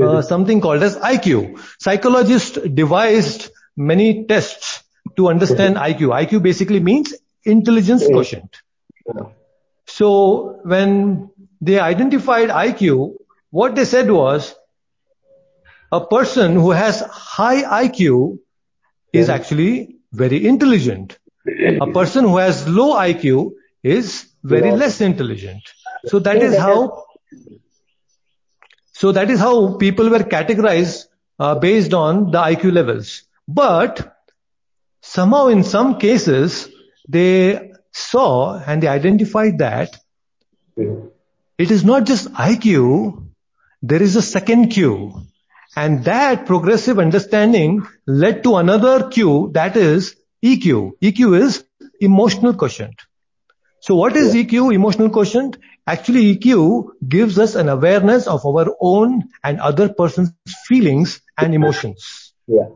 uh, 0.00 0.22
something 0.22 0.60
called 0.60 0.82
as 0.82 0.96
IQ. 0.96 1.60
Psychologists 1.80 2.56
devised 2.74 3.50
many 3.76 4.24
tests 4.26 4.84
to 5.16 5.28
understand 5.28 5.76
IQ. 5.76 6.26
IQ 6.26 6.42
basically 6.42 6.80
means 6.80 7.12
intelligence 7.44 8.06
quotient. 8.06 8.56
So 9.86 10.60
when 10.62 11.30
they 11.60 11.80
identified 11.80 12.48
IQ, 12.48 13.16
what 13.50 13.74
they 13.74 13.84
said 13.84 14.10
was 14.10 14.54
a 15.92 16.04
person 16.06 16.54
who 16.54 16.70
has 16.70 17.00
high 17.00 17.84
IQ 17.86 18.38
is 19.12 19.28
actually 19.28 19.96
very 20.12 20.46
intelligent. 20.46 21.18
A 21.80 21.86
person 21.92 22.24
who 22.24 22.36
has 22.36 22.68
low 22.68 22.94
IQ 22.94 23.52
is 23.82 24.28
very 24.42 24.70
less 24.72 25.00
intelligent. 25.00 25.62
So 26.06 26.18
that 26.20 26.36
is 26.42 26.56
how, 26.56 27.04
so 28.92 29.12
that 29.12 29.30
is 29.30 29.40
how 29.40 29.76
people 29.76 30.08
were 30.10 30.20
categorized 30.20 31.06
uh, 31.38 31.54
based 31.56 31.94
on 31.94 32.30
the 32.30 32.38
IQ 32.38 32.72
levels. 32.72 33.22
But 33.48 34.16
somehow 35.00 35.48
in 35.48 35.64
some 35.64 35.98
cases, 35.98 36.68
they 37.08 37.72
saw 37.92 38.58
and 38.58 38.82
they 38.82 38.88
identified 38.88 39.58
that 39.58 39.96
it 41.58 41.70
is 41.70 41.84
not 41.84 42.06
just 42.06 42.32
IQ, 42.32 43.26
there 43.82 44.02
is 44.02 44.16
a 44.16 44.22
second 44.22 44.68
Q. 44.68 45.22
And 45.76 46.04
that 46.04 46.46
progressive 46.46 46.98
understanding 46.98 47.86
led 48.06 48.42
to 48.42 48.56
another 48.56 49.08
Q 49.08 49.50
that 49.54 49.76
is 49.76 50.16
EQ. 50.44 50.92
EQ 51.00 51.40
is 51.40 51.64
emotional 52.00 52.54
quotient. 52.54 52.94
So 53.80 53.94
what 53.94 54.16
is 54.16 54.34
EQ, 54.34 54.74
emotional 54.74 55.10
quotient? 55.10 55.58
Actually 55.86 56.36
EQ 56.36 56.88
gives 57.08 57.38
us 57.38 57.54
an 57.54 57.68
awareness 57.68 58.26
of 58.26 58.44
our 58.44 58.74
own 58.80 59.24
and 59.42 59.60
other 59.60 59.88
person's 59.88 60.32
feelings 60.66 61.20
and 61.38 61.54
emotions. 61.54 62.34
Yeah. 62.46 62.68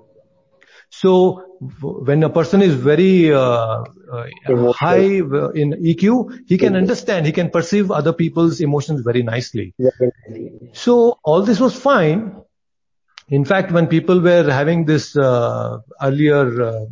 So 0.90 1.42
when 1.80 2.22
a 2.22 2.30
person 2.30 2.62
is 2.62 2.74
very 2.74 3.34
uh, 3.34 3.38
uh, 3.40 4.72
high 4.72 5.02
in 5.02 5.74
EQ, 5.82 6.42
he 6.46 6.56
can 6.56 6.76
understand, 6.76 7.26
he 7.26 7.32
can 7.32 7.50
perceive 7.50 7.90
other 7.90 8.12
people's 8.12 8.60
emotions 8.60 9.02
very 9.02 9.24
nicely. 9.24 9.74
So 10.72 11.18
all 11.24 11.42
this 11.42 11.58
was 11.58 11.74
fine 11.74 12.43
in 13.28 13.44
fact, 13.44 13.72
when 13.72 13.86
people 13.86 14.20
were 14.20 14.50
having 14.50 14.84
this 14.84 15.16
uh, 15.16 15.78
earlier, 16.02 16.62
uh, 16.62 16.84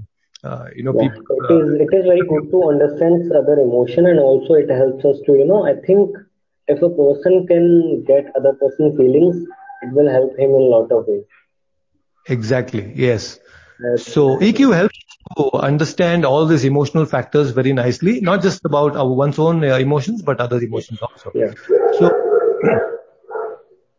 uh, 0.45 0.67
you 0.75 0.83
know, 0.83 0.95
yeah. 1.01 1.09
people, 1.09 1.37
it 1.41 1.55
is 1.55 1.75
it 1.81 1.97
is 1.97 2.05
very 2.05 2.27
good 2.27 2.51
to 2.51 2.69
understand 2.69 3.31
other 3.33 3.61
emotion, 3.61 4.07
and 4.07 4.19
also 4.19 4.55
it 4.55 4.71
helps 4.71 5.05
us 5.05 5.17
to, 5.27 5.33
you 5.33 5.45
know, 5.45 5.67
I 5.67 5.75
think 5.87 6.11
if 6.69 6.83
a 6.83 6.91
person 6.91 7.47
can 7.47 8.05
get 8.05 8.33
other 8.37 8.55
person 8.55 8.97
feelings, 8.97 9.37
it 9.83 9.93
will 9.93 10.11
help 10.11 10.33
him 10.39 10.51
in 10.51 10.63
a 10.63 10.71
lot 10.77 10.91
of 10.91 11.07
ways. 11.07 11.25
Exactly. 12.29 12.93
Yes. 12.95 13.41
so 13.97 14.39
EQ 14.39 14.75
helps 14.75 14.99
to 15.37 15.51
understand 15.55 16.25
all 16.25 16.47
these 16.47 16.65
emotional 16.65 17.05
factors 17.05 17.51
very 17.51 17.73
nicely, 17.73 18.21
not 18.21 18.43
just 18.43 18.65
about 18.65 18.97
our 18.97 19.09
one's 19.09 19.39
own 19.39 19.65
uh, 19.65 19.77
emotions, 19.77 20.23
but 20.23 20.41
other 20.41 20.61
emotions 20.61 21.01
also. 21.03 21.33
Yeah. 21.35 21.53
So 21.99 22.11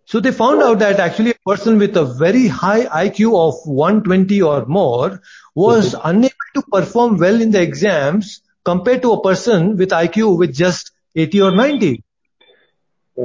so 0.06 0.20
they 0.20 0.32
found 0.32 0.62
out 0.62 0.80
that 0.80 1.00
actually 1.00 1.32
a 1.32 1.50
person 1.50 1.78
with 1.78 1.96
a 1.98 2.06
very 2.06 2.48
high 2.48 2.86
IQ 2.86 3.36
of 3.48 3.56
120 3.66 4.42
or 4.42 4.66
more 4.66 5.22
was 5.56 5.96
unable 6.04 6.50
to 6.56 6.62
perform 6.72 7.18
well 7.18 7.42
in 7.42 7.52
the 7.52 7.62
exams 7.62 8.42
compared 8.64 9.02
to 9.02 9.14
a 9.14 9.22
person 9.22 9.78
with 9.78 9.90
IQ 9.92 10.38
with 10.38 10.54
just 10.54 10.92
80 11.16 11.42
or 11.42 11.52
90. 11.56 12.04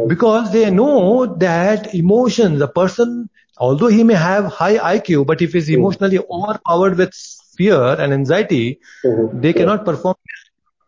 Because 0.06 0.52
they 0.52 0.70
know 0.70 1.26
that 1.26 1.94
emotions, 1.94 2.58
the 2.58 2.68
person, 2.68 3.28
although 3.56 3.86
he 3.88 4.04
may 4.04 4.14
have 4.14 4.46
high 4.46 4.76
IQ, 4.98 5.26
but 5.26 5.40
if 5.42 5.52
he's 5.52 5.68
emotionally 5.70 6.18
overpowered 6.18 6.96
with 6.98 7.14
fear 7.56 7.82
and 7.98 8.12
anxiety, 8.12 8.80
Mm-hmm. 9.04 9.40
they 9.40 9.52
cannot 9.52 9.84
perform. 9.84 10.16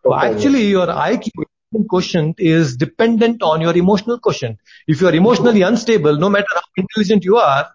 So 0.05 0.15
actually, 0.15 0.65
your 0.67 0.87
IQ 0.87 1.31
quotient 1.75 2.25
is 2.25 2.77
dependent 2.77 3.31
on 3.31 3.51
your 3.51 3.65
emotional 3.65 4.19
quotient. 4.19 4.59
If 4.87 5.01
you 5.01 5.09
are 5.09 5.15
emotionally 5.15 5.63
unstable, 5.63 6.17
no 6.17 6.29
matter 6.29 6.47
how 6.55 6.61
intelligent 6.77 7.25
you 7.25 7.37
are, 7.37 7.67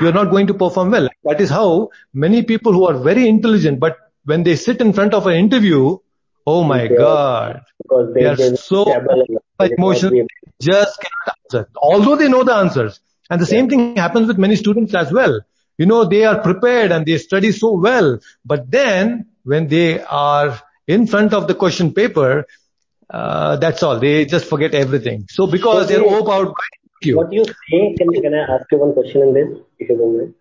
you 0.00 0.08
are 0.08 0.12
not 0.12 0.30
going 0.30 0.46
to 0.48 0.54
perform 0.54 0.90
well. 0.90 1.08
That 1.24 1.40
is 1.40 1.50
how 1.50 1.90
many 2.12 2.42
people 2.42 2.72
who 2.72 2.86
are 2.86 2.94
very 2.98 3.28
intelligent, 3.28 3.80
but 3.80 3.96
when 4.24 4.42
they 4.42 4.56
sit 4.56 4.80
in 4.80 4.92
front 4.92 5.14
of 5.14 5.26
an 5.26 5.34
interview, 5.34 5.98
oh 6.46 6.64
my 6.64 6.82
Yeah. 6.84 6.96
God, 6.96 7.60
Because 7.82 8.14
they 8.14 8.22
they, 8.22 8.26
are 8.26 8.36
so 8.56 8.84
stable. 8.84 9.24
They 9.58 9.68
cannot 9.68 9.70
emotional, 9.78 10.26
just 10.60 11.00
cannot 11.00 11.36
answer. 11.44 11.68
Although 11.76 12.16
they 12.16 12.28
know 12.28 12.44
the 12.44 12.54
answers. 12.54 13.00
And 13.30 13.40
the 13.40 13.46
same 13.46 13.68
thing 13.68 13.96
happens 13.96 14.26
with 14.28 14.38
many 14.38 14.56
students 14.56 14.94
as 14.94 15.12
well. 15.12 15.40
You 15.78 15.86
know, 15.86 16.04
they 16.04 16.24
are 16.24 16.40
prepared 16.40 16.90
and 16.92 17.06
they 17.06 17.18
study 17.18 17.52
so 17.52 17.72
well, 17.74 18.18
but 18.44 18.70
then 18.70 19.26
when 19.44 19.68
they 19.68 20.00
are 20.02 20.60
in 20.86 21.06
front 21.06 21.32
of 21.32 21.46
the 21.46 21.54
question 21.54 21.92
paper, 21.94 22.46
uh, 23.12 23.56
that's 23.56 23.82
all. 23.82 23.98
They 23.98 24.24
just 24.24 24.46
forget 24.46 24.74
everything. 24.74 25.26
So 25.28 25.46
because 25.46 25.88
they're 25.88 26.00
Okay. 26.02 26.14
overpowered 26.14 26.46
by 26.60 26.66
IQ. 27.04 27.16
What 27.16 27.32
you 27.32 27.44
say, 27.44 27.94
can, 27.98 28.12
can 28.12 28.34
I 28.34 28.44
ask 28.54 28.66
you 28.70 28.78
one 28.78 28.92
question 28.94 29.22
in 29.22 29.34
this, 29.34 29.58
if 29.78 29.88
you 29.90 29.96
don't 29.96 30.16
mind? 30.18 30.34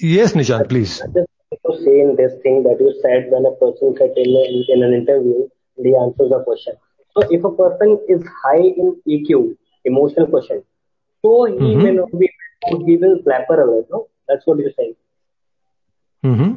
Yes, 0.00 0.32
Nishant, 0.34 0.68
please. 0.68 1.00
I 1.02 1.06
just 1.06 1.28
want 1.50 1.78
to 1.78 1.84
say 1.84 2.00
in 2.00 2.16
this 2.16 2.32
thing 2.42 2.62
that 2.64 2.76
you 2.80 2.90
said 3.02 3.30
when 3.30 3.44
a 3.46 3.54
person 3.62 3.94
said 3.98 4.12
in, 4.16 4.28
in, 4.30 4.64
in 4.68 4.82
an 4.82 4.92
interview, 4.94 5.48
he 5.76 5.94
answers 5.96 6.30
the 6.30 6.42
question. 6.44 6.74
So 7.14 7.22
if 7.30 7.44
a 7.44 7.50
person 7.50 7.98
is 8.08 8.22
high 8.44 8.64
in 8.82 8.96
EQ, 9.06 9.56
emotional 9.84 10.26
quotient, 10.26 10.64
so 11.22 11.44
he 11.46 11.76
Mhm. 11.76 11.82
may 11.82 11.92
not 11.92 12.10
be, 12.18 12.28
he 12.86 12.96
will 12.96 13.18
flapper 13.22 13.60
a 13.62 13.66
lot, 13.70 13.86
no? 13.90 14.06
That's 14.28 14.46
what 14.46 14.58
you're 14.58 14.76
saying. 14.76 14.94
hmm 16.22 16.52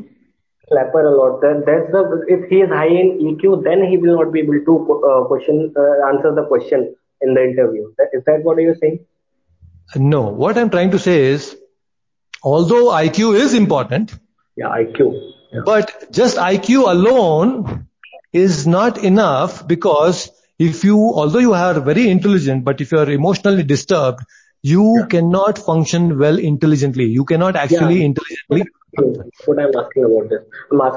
Flapper 0.69 1.05
a 1.05 1.15
lot. 1.17 1.41
That, 1.41 1.63
that's 1.65 1.91
the, 1.91 2.25
if 2.27 2.49
he 2.49 2.61
is 2.61 2.69
high 2.69 2.87
in 2.87 3.19
EQ, 3.19 3.63
then 3.63 3.83
he 3.89 3.97
will 3.97 4.17
not 4.17 4.33
be 4.33 4.41
able 4.41 4.59
to 4.65 5.03
uh, 5.07 5.23
question, 5.25 5.73
uh, 5.75 6.07
answer 6.09 6.33
the 6.35 6.45
question 6.47 6.95
in 7.21 7.33
the 7.33 7.43
interview. 7.43 7.87
Is 8.13 8.23
that 8.25 8.41
what 8.43 8.57
you're 8.57 8.75
saying? 8.75 9.05
No, 9.95 10.21
what 10.23 10.57
I'm 10.57 10.69
trying 10.69 10.91
to 10.91 10.99
say 10.99 11.23
is, 11.23 11.55
although 12.43 12.87
IQ 12.87 13.39
is 13.39 13.53
important, 13.53 14.13
Yeah, 14.57 14.67
IQ. 14.67 15.31
Yeah. 15.53 15.61
but 15.65 16.11
just 16.11 16.37
IQ 16.37 16.89
alone 16.91 17.87
is 18.33 18.67
not 18.67 18.97
enough 19.03 19.65
because 19.65 20.29
if 20.59 20.83
you, 20.83 20.97
although 20.97 21.39
you 21.39 21.53
are 21.53 21.79
very 21.79 22.09
intelligent, 22.09 22.65
but 22.65 22.81
if 22.81 22.91
you 22.91 22.99
are 22.99 23.09
emotionally 23.09 23.63
disturbed, 23.63 24.19
you 24.63 25.05
cannot 25.09 25.57
function 25.57 26.17
well 26.17 26.37
intelligently. 26.37 27.05
You 27.05 27.25
cannot 27.25 27.55
actually 27.55 27.99
Yeah. 27.99 28.05
intelligently. 28.05 28.63
That's 28.97 29.47
what 29.47 29.59
I'm 29.59 29.75
asking 29.75 30.05
about 30.05 30.29
this. 30.29 30.41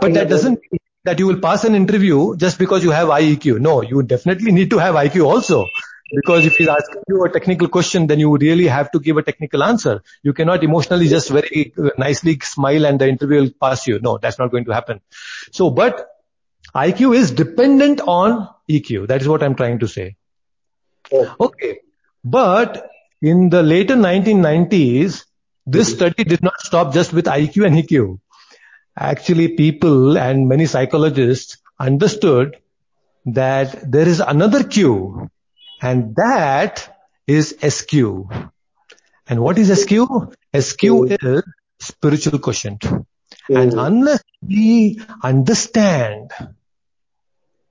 But 0.00 0.14
that 0.14 0.28
doesn't 0.28 0.60
mean 0.70 0.80
that 1.04 1.18
you 1.18 1.26
will 1.26 1.40
pass 1.40 1.64
an 1.64 1.74
interview 1.74 2.36
just 2.36 2.58
because 2.58 2.84
you 2.84 2.90
have 2.90 3.08
high 3.08 3.22
EQ. 3.22 3.58
No, 3.60 3.82
you 3.82 4.02
definitely 4.02 4.52
need 4.52 4.70
to 4.70 4.78
have 4.78 4.94
IQ 4.94 5.26
also. 5.26 5.66
Because 6.12 6.44
if 6.44 6.56
he's 6.56 6.66
asking 6.66 7.02
you 7.08 7.24
a 7.24 7.30
technical 7.30 7.68
question, 7.68 8.08
then 8.08 8.18
you 8.18 8.36
really 8.36 8.66
have 8.66 8.90
to 8.92 8.98
give 8.98 9.16
a 9.16 9.22
technical 9.22 9.62
answer. 9.62 10.02
You 10.24 10.32
cannot 10.32 10.64
emotionally 10.64 11.06
just 11.08 11.30
very 11.30 11.72
nicely 11.98 12.38
smile 12.42 12.84
and 12.84 13.00
the 13.00 13.08
interview 13.08 13.42
will 13.42 13.50
pass 13.60 13.86
you. 13.86 14.00
No, 14.00 14.18
that's 14.18 14.38
not 14.38 14.50
going 14.50 14.64
to 14.64 14.72
happen. 14.72 15.00
So, 15.52 15.70
but 15.70 16.08
IQ 16.74 17.14
is 17.16 17.30
dependent 17.30 18.00
on 18.00 18.48
EQ. 18.68 19.06
That 19.06 19.20
is 19.22 19.28
what 19.28 19.42
I'm 19.44 19.54
trying 19.54 19.78
to 19.80 19.88
say. 19.88 20.16
Oh, 21.12 21.34
Okay. 21.40 21.78
But 22.24 22.88
in 23.22 23.50
the 23.50 23.62
later 23.62 23.94
1990s, 23.96 25.24
this 25.66 25.92
study 25.92 26.24
did 26.24 26.42
not 26.42 26.58
stop 26.60 26.92
just 26.92 27.12
with 27.12 27.26
IQ 27.26 27.66
and 27.66 27.76
EQ. 27.76 28.18
Actually, 28.98 29.48
people 29.48 30.18
and 30.18 30.48
many 30.48 30.66
psychologists 30.66 31.58
understood 31.78 32.56
that 33.26 33.90
there 33.90 34.08
is 34.08 34.20
another 34.20 34.64
Q 34.64 35.28
and 35.82 36.14
that 36.16 36.96
is 37.26 37.56
SQ. 37.62 37.92
And 39.28 39.40
what 39.40 39.58
is 39.58 39.70
SQ? 39.70 39.92
SQ 40.54 40.84
is 41.10 41.42
spiritual 41.78 42.38
quotient. 42.38 42.84
And 43.48 43.72
Mm. 43.72 43.86
unless 43.86 44.22
we 44.42 45.00
understand 45.22 46.30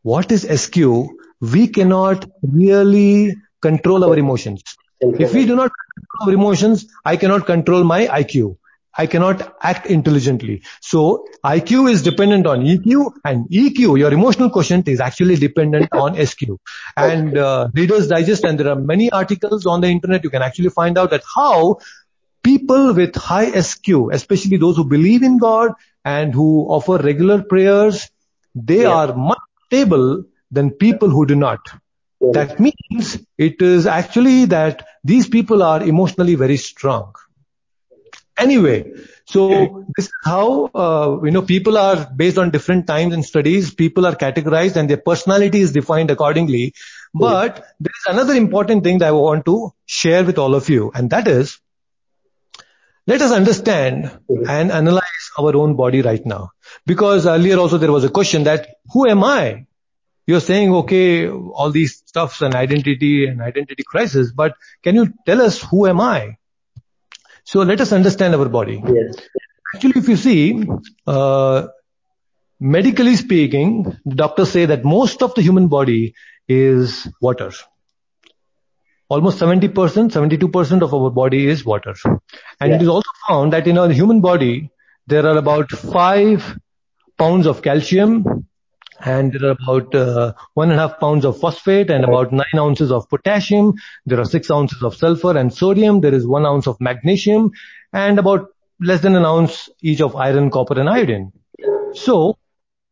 what 0.01 0.31
is 0.31 0.45
SQ, 0.45 1.09
we 1.41 1.67
cannot 1.67 2.25
really 2.41 3.35
control 3.61 4.03
our 4.03 4.17
emotions. 4.17 4.63
If 5.01 5.33
we 5.33 5.45
do 5.45 5.55
not 5.55 5.71
control 5.71 6.27
our 6.27 6.33
emotions, 6.33 6.87
I 7.05 7.15
cannot 7.17 7.45
control 7.45 7.83
my 7.83 8.07
IQ. 8.07 8.57
I 8.97 9.05
cannot 9.05 9.55
act 9.61 9.85
intelligently. 9.85 10.63
So 10.81 11.25
IQ 11.45 11.89
is 11.89 12.01
dependent 12.01 12.45
on 12.45 12.61
EQ 12.61 13.11
and 13.23 13.47
EQ, 13.49 13.97
your 13.97 14.11
emotional 14.11 14.49
quotient 14.49 14.87
is 14.89 14.99
actually 14.99 15.37
dependent 15.37 15.87
on 15.93 16.15
SQ. 16.25 16.41
And 16.97 17.37
uh, 17.37 17.69
Reader's 17.73 18.07
Digest 18.09 18.43
and 18.43 18.59
there 18.59 18.67
are 18.69 18.75
many 18.75 19.09
articles 19.09 19.65
on 19.65 19.79
the 19.81 19.87
internet, 19.87 20.23
you 20.23 20.29
can 20.29 20.41
actually 20.41 20.69
find 20.69 20.97
out 20.97 21.11
that 21.11 21.23
how 21.33 21.77
people 22.43 22.93
with 22.93 23.15
high 23.15 23.51
SQ, 23.61 23.87
especially 24.11 24.57
those 24.57 24.75
who 24.75 24.83
believe 24.83 25.23
in 25.23 25.37
God 25.37 25.71
and 26.03 26.33
who 26.33 26.65
offer 26.67 26.97
regular 26.97 27.41
prayers, 27.43 28.09
they 28.53 28.81
Yeah. 28.81 28.95
are 28.95 29.15
much 29.15 29.39
stable 29.67 30.23
than 30.51 30.71
people 30.71 31.09
who 31.09 31.25
do 31.25 31.35
not. 31.35 31.59
Yeah. 32.19 32.31
That 32.33 32.59
means 32.59 33.17
it 33.37 33.61
is 33.61 33.87
actually 33.87 34.45
that 34.45 34.85
these 35.03 35.27
people 35.27 35.63
are 35.63 35.81
emotionally 35.83 36.35
very 36.35 36.57
strong. 36.57 37.15
Anyway, 38.37 38.93
so 39.25 39.85
this 39.97 40.05
is 40.05 40.11
how, 40.23 40.65
uh, 40.73 41.19
you 41.23 41.31
know, 41.31 41.41
people 41.41 41.77
are 41.77 42.09
based 42.15 42.37
on 42.37 42.51
different 42.51 42.87
times 42.87 43.13
and 43.13 43.25
studies, 43.25 43.73
people 43.73 44.05
are 44.05 44.15
categorized 44.15 44.77
and 44.77 44.89
their 44.89 44.97
personality 44.97 45.59
is 45.59 45.73
defined 45.73 46.09
accordingly. 46.09 46.73
But 47.13 47.57
there 47.79 47.91
is 47.99 48.13
another 48.13 48.33
important 48.33 48.83
thing 48.83 48.99
that 48.99 49.07
I 49.07 49.11
want 49.11 49.45
to 49.45 49.73
share 49.85 50.23
with 50.23 50.37
all 50.37 50.55
of 50.55 50.69
you, 50.69 50.91
and 50.93 51.09
that 51.09 51.27
is, 51.27 51.59
let 53.07 53.21
us 53.21 53.31
understand 53.31 54.11
and 54.47 54.71
analyze 54.71 55.31
our 55.37 55.55
own 55.55 55.75
body 55.75 56.01
right 56.01 56.23
now. 56.25 56.51
Because 56.85 57.25
earlier 57.25 57.57
also 57.57 57.77
there 57.77 57.91
was 57.91 58.03
a 58.03 58.09
question 58.09 58.43
that, 58.43 58.75
who 58.93 59.09
am 59.09 59.23
I? 59.23 59.65
You're 60.29 60.41
saying, 60.45 60.71
okay, 60.79 61.27
all 61.27 61.71
these 61.71 61.93
stuffs 62.05 62.41
and 62.43 62.53
identity 62.53 63.25
and 63.25 63.41
identity 63.41 63.83
crisis, 63.83 64.31
but 64.31 64.53
can 64.83 64.93
you 64.93 65.11
tell 65.25 65.41
us 65.41 65.59
who 65.69 65.87
am 65.87 65.99
I? 65.99 66.37
So 67.45 67.61
let 67.61 67.81
us 67.81 67.91
understand 67.91 68.35
our 68.35 68.47
body. 68.47 68.75
Yes. 68.97 69.15
Actually, 69.73 69.99
if 70.01 70.07
you 70.07 70.17
see, 70.17 70.67
uh, 71.07 71.67
medically 72.59 73.15
speaking, 73.15 73.97
doctors 74.07 74.51
say 74.51 74.65
that 74.67 74.83
most 74.83 75.23
of 75.23 75.33
the 75.33 75.41
human 75.41 75.67
body 75.67 76.13
is 76.47 77.07
water. 77.19 77.49
Almost 79.07 79.39
70%, 79.39 80.11
72% 80.11 80.83
of 80.83 80.93
our 80.93 81.09
body 81.09 81.47
is 81.47 81.65
water. 81.65 81.95
And 82.59 82.73
it 82.73 82.75
Yeah. 82.75 82.81
is 82.83 82.87
also 82.87 83.09
found 83.27 83.53
that 83.53 83.67
in 83.67 83.79
our 83.79 83.89
human 83.89 84.21
body, 84.21 84.69
there 85.07 85.25
are 85.25 85.37
about 85.37 85.71
five 85.71 86.55
pounds 87.17 87.47
of 87.47 87.63
calcium 87.63 88.45
and 89.01 89.33
there 89.33 89.49
are 89.49 89.57
about 89.63 89.93
uh, 89.95 90.33
one 90.53 90.71
and 90.71 90.79
a 90.79 90.87
half 90.87 90.99
pounds 90.99 91.25
of 91.25 91.39
phosphate 91.39 91.89
and 91.89 92.03
about 92.03 92.31
nine 92.31 92.57
ounces 92.57 92.91
of 92.91 93.07
potassium. 93.09 93.73
There 94.05 94.19
are 94.19 94.25
six 94.25 94.51
ounces 94.51 94.83
of 94.83 94.95
sulfur 94.95 95.37
and 95.37 95.53
sodium. 95.53 96.01
There 96.01 96.13
is 96.13 96.27
one 96.27 96.45
ounce 96.45 96.67
of 96.67 96.79
magnesium 96.79 97.51
and 97.93 98.19
about 98.19 98.49
less 98.81 99.01
than 99.01 99.15
an 99.15 99.25
ounce 99.25 99.69
each 99.81 100.01
of 100.01 100.15
iron, 100.15 100.49
copper 100.49 100.79
and 100.79 100.89
iodine. 100.89 101.31
So 101.93 102.37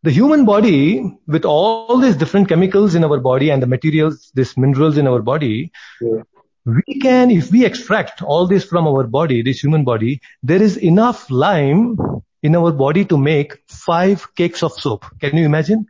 the 0.03 0.11
human 0.11 0.45
body 0.45 1.03
with 1.27 1.45
all 1.45 1.97
these 1.97 2.15
different 2.15 2.47
chemicals 2.49 2.95
in 2.95 3.03
our 3.03 3.19
body 3.19 3.49
and 3.49 3.61
the 3.61 3.67
materials, 3.67 4.31
these 4.35 4.55
minerals 4.57 4.97
in 4.97 5.07
our 5.07 5.21
body, 5.21 5.71
Yeah. 6.01 6.21
we 6.65 6.99
can, 6.99 7.31
if 7.31 7.51
we 7.51 7.65
extract 7.65 8.21
all 8.21 8.47
this 8.47 8.63
from 8.65 8.87
our 8.87 9.03
body, 9.03 9.41
this 9.41 9.63
human 9.63 9.83
body, 9.83 10.21
there 10.43 10.61
is 10.61 10.77
enough 10.77 11.29
lime 11.29 11.97
in 12.43 12.55
our 12.55 12.71
body 12.71 13.03
to 13.05 13.17
make 13.17 13.57
five 13.67 14.33
cakes 14.35 14.63
of 14.63 14.73
soap. 14.73 15.05
Can 15.19 15.35
you 15.37 15.45
imagine? 15.45 15.87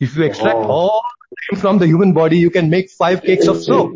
If 0.00 0.16
you 0.16 0.24
extract 0.24 0.58
Wow. 0.58 0.70
all 0.76 1.02
the 1.30 1.36
lime 1.56 1.60
from 1.60 1.78
the 1.78 1.86
human 1.86 2.12
body, 2.12 2.38
you 2.38 2.50
can 2.50 2.70
make 2.70 2.90
five 2.90 3.22
cakes 3.22 3.46
of 3.46 3.62
soap. 3.62 3.92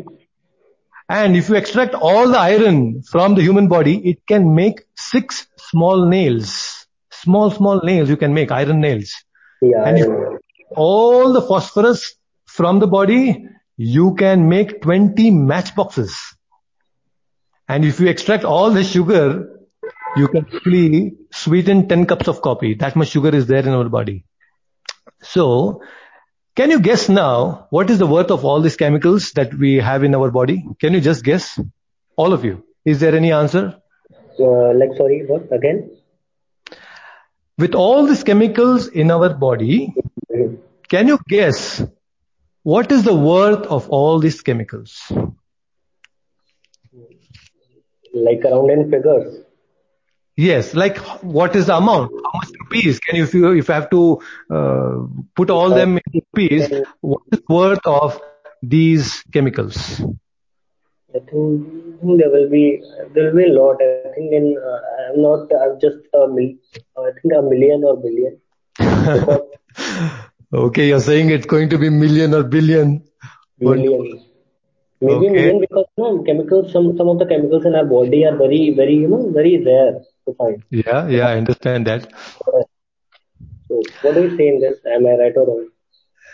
And 1.09 1.35
if 1.35 1.49
you 1.49 1.55
extract 1.55 1.93
all 1.93 2.29
the 2.29 2.37
iron 2.39 3.03
from 3.03 3.35
the 3.35 3.41
human 3.41 3.67
body, 3.67 3.97
it 4.09 4.25
can 4.27 4.55
make 4.55 4.81
six 4.95 5.47
small 5.57 6.07
nails. 6.07 6.87
Small, 7.11 7.51
small 7.51 7.81
nails 7.83 8.09
you 8.09 8.17
can 8.17 8.33
make, 8.33 8.51
iron 8.51 8.81
nails. 8.81 9.13
Yeah. 9.61 9.83
And 9.85 9.97
if 9.97 10.07
all 10.75 11.33
the 11.33 11.41
phosphorus 11.41 12.15
from 12.45 12.79
the 12.79 12.87
body, 12.87 13.45
you 13.77 14.15
can 14.15 14.47
make 14.49 14.81
20 14.81 15.31
matchboxes. 15.31 16.15
And 17.67 17.83
if 17.83 17.99
you 17.99 18.07
extract 18.07 18.43
all 18.43 18.71
the 18.71 18.83
sugar, 18.83 19.49
you 20.17 20.27
can 20.27 20.45
actually 20.45 21.15
sweeten 21.31 21.87
10 21.87 22.05
cups 22.05 22.27
of 22.27 22.41
coffee. 22.41 22.75
That 22.75 22.95
much 22.95 23.09
sugar 23.09 23.29
is 23.35 23.47
there 23.47 23.59
in 23.59 23.69
our 23.69 23.89
body. 23.89 24.25
So, 25.25 25.81
Can 26.55 26.71
you 26.71 26.79
guess 26.79 27.09
now 27.09 27.67
what 27.69 27.89
is 27.89 27.99
the 27.99 28.07
worth 28.07 28.31
of 28.31 28.45
all 28.45 28.61
these 28.61 28.77
chemicals 28.77 29.31
that 29.31 29.53
we 29.53 29.75
have 29.75 30.05
in 30.05 30.15
our 30.15 30.31
body? 30.31 30.65
Can 30.79 30.93
you 30.93 31.01
just 31.01 31.23
guess? 31.23 31.59
All 32.15 32.31
of 32.31 32.45
you. 32.45 32.63
Is 32.85 33.01
there 33.01 33.13
any 33.13 33.33
answer? 33.33 33.75
Uh, 34.39 34.73
like, 34.73 34.95
sorry, 34.95 35.25
what? 35.27 35.51
Again? 35.51 35.91
With 37.57 37.75
all 37.75 38.05
these 38.05 38.23
chemicals 38.23 38.87
in 38.87 39.11
our 39.11 39.33
body, 39.33 39.93
can 40.87 41.07
you 41.09 41.19
guess 41.27 41.83
what 42.63 42.91
is 42.91 43.03
the 43.03 43.15
worth 43.15 43.65
of 43.67 43.89
all 43.89 44.19
these 44.19 44.39
chemicals? 44.41 45.11
Like 48.13 48.45
around 48.45 48.71
in 48.71 48.89
figures. 48.89 49.44
Yes, 50.37 50.73
like 50.73 50.97
what 51.23 51.55
is 51.55 51.67
the 51.67 51.77
amount? 51.77 52.11
How 52.11 52.31
much 52.39 52.49
rupees? 52.59 52.99
Can 52.99 53.15
you, 53.15 53.23
if 53.23 53.33
you, 53.33 53.51
if 53.53 53.69
you 53.69 53.73
have 53.73 53.89
to 53.91 54.19
uh, 54.51 54.95
put 55.35 55.49
all 55.49 55.69
them 55.69 55.97
in 55.97 56.21
rupees, 56.35 56.69
what 56.99 57.21
is 57.31 57.41
worth 57.47 57.85
of 57.85 58.19
these 58.61 59.23
chemicals? 59.31 60.01
I 61.15 61.19
think 61.19 62.19
there 62.19 62.29
will 62.29 62.49
be 62.49 62.81
there 63.13 63.31
will 63.31 63.37
be 63.37 63.45
a 63.45 63.53
lot. 63.53 63.77
I 63.81 64.11
think 64.15 64.33
in 64.33 64.57
uh, 64.61 65.13
I'm 65.13 65.21
not 65.21 65.49
I'm 65.61 65.79
just 65.79 65.99
a 66.13 66.27
mil, 66.27 66.51
I 66.97 67.11
think 67.21 67.33
a 67.37 67.41
million 67.41 67.83
or 67.85 67.95
billion. 67.95 68.41
okay, 70.53 70.87
you're 70.89 70.99
saying 70.99 71.29
it's 71.29 71.45
going 71.45 71.69
to 71.69 71.77
be 71.77 71.89
million 71.89 72.33
or 72.33 72.43
billion. 72.43 73.05
Million. 73.59 74.25
Maybe 75.05 75.27
okay. 75.27 75.35
million 75.35 75.59
because 75.59 75.85
you 75.97 76.03
know, 76.03 76.23
chemicals. 76.23 76.71
Some 76.71 76.97
some 76.97 77.09
of 77.09 77.19
the 77.19 77.25
chemicals 77.25 77.65
in 77.65 77.75
our 77.75 77.85
body 77.85 78.25
are 78.25 78.35
very 78.35 78.73
very 78.79 78.95
you 78.95 79.07
know 79.07 79.29
very 79.31 79.63
rare 79.63 79.93
to 80.25 80.33
find. 80.33 80.63
Yeah, 80.69 81.07
yeah, 81.07 81.27
I 81.27 81.37
understand 81.37 81.87
that. 81.87 82.11
So, 83.67 83.81
what 84.01 84.15
do 84.15 84.23
you 84.23 84.37
say 84.37 84.47
in 84.47 84.59
this? 84.59 84.79
Am 84.85 85.05
I 85.05 85.15
right 85.23 85.35
or 85.35 85.47
wrong? 85.47 85.67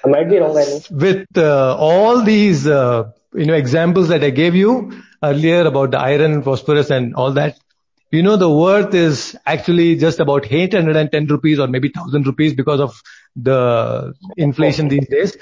I 0.04 0.10
might 0.10 0.30
be 0.30 0.38
wrong. 0.38 0.58
I 0.58 0.64
know. 0.64 0.80
With 0.92 1.38
uh, 1.38 1.76
all 1.78 2.24
these, 2.24 2.68
uh, 2.68 3.12
you 3.34 3.46
know, 3.46 3.54
examples 3.54 4.10
that 4.10 4.24
I 4.24 4.30
gave 4.30 4.56
you 4.56 4.92
earlier 5.24 5.62
about 5.62 5.92
the 5.92 6.00
iron, 6.00 6.42
phosphorus, 6.44 6.90
and 6.90 7.16
all 7.16 7.34
that, 7.34 7.58
you 8.12 8.24
know, 8.24 8.36
the 8.36 8.50
worth 8.50 8.94
is 8.94 9.38
actually 9.46 9.96
just 9.96 10.20
about 10.20 10.52
810 10.52 11.28
rupees 11.28 11.60
or 11.60 11.68
maybe 11.68 11.92
1000 11.94 12.26
rupees 12.26 12.54
because 12.54 12.80
of 12.80 13.02
the 13.36 14.14
inflation 14.38 14.90
these 14.90 15.08
days. 15.08 15.38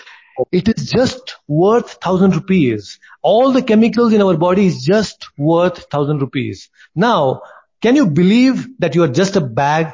It 0.52 0.70
is 0.70 0.90
just 0.90 1.36
worth 1.48 1.98
1000 2.04 2.36
rupees. 2.36 3.00
All 3.22 3.52
the 3.52 3.62
chemicals 3.62 4.14
in 4.14 4.22
our 4.22 4.38
body 4.38 4.66
is 4.66 4.84
just 4.84 5.28
worth 5.38 5.78
1000 5.92 6.20
rupees. 6.20 6.70
Now, 6.96 7.42
can 7.82 7.96
you 7.96 8.08
believe 8.08 8.68
that 8.80 8.96
you 8.96 9.04
are 9.04 9.08
just 9.10 9.36
a 9.36 9.42
bag, 9.42 9.94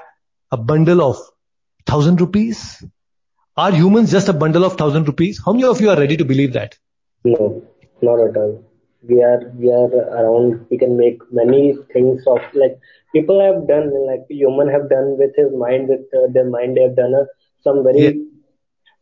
a 0.51 0.57
bundle 0.57 1.01
of 1.01 1.17
thousand 1.85 2.21
rupees? 2.21 2.83
Are 3.57 3.71
humans 3.71 4.11
just 4.11 4.27
a 4.27 4.33
bundle 4.33 4.65
of 4.65 4.77
thousand 4.77 5.07
rupees? 5.07 5.41
How 5.43 5.53
many 5.53 5.65
of 5.65 5.81
you 5.81 5.89
are 5.89 5.97
ready 5.97 6.17
to 6.17 6.25
believe 6.25 6.53
that? 6.53 6.77
No, 7.23 7.63
not 8.01 8.19
at 8.19 8.37
all. 8.37 8.63
We 9.07 9.21
are, 9.21 9.51
we 9.55 9.71
are 9.71 9.87
around, 9.87 10.65
we 10.69 10.77
can 10.77 10.97
make 10.97 11.21
many 11.31 11.77
things 11.93 12.23
of, 12.27 12.39
like, 12.53 12.79
people 13.13 13.39
have 13.39 13.67
done, 13.67 13.91
like, 14.07 14.25
human 14.29 14.67
have 14.67 14.89
done 14.89 15.17
with 15.17 15.35
his 15.35 15.51
mind, 15.55 15.89
with 15.89 16.01
uh, 16.13 16.27
their 16.33 16.49
mind, 16.49 16.75
they 16.75 16.81
have 16.81 16.95
done 16.95 17.13
uh, 17.13 17.25
some 17.63 17.83
very, 17.83 18.01
yeah. 18.01 18.11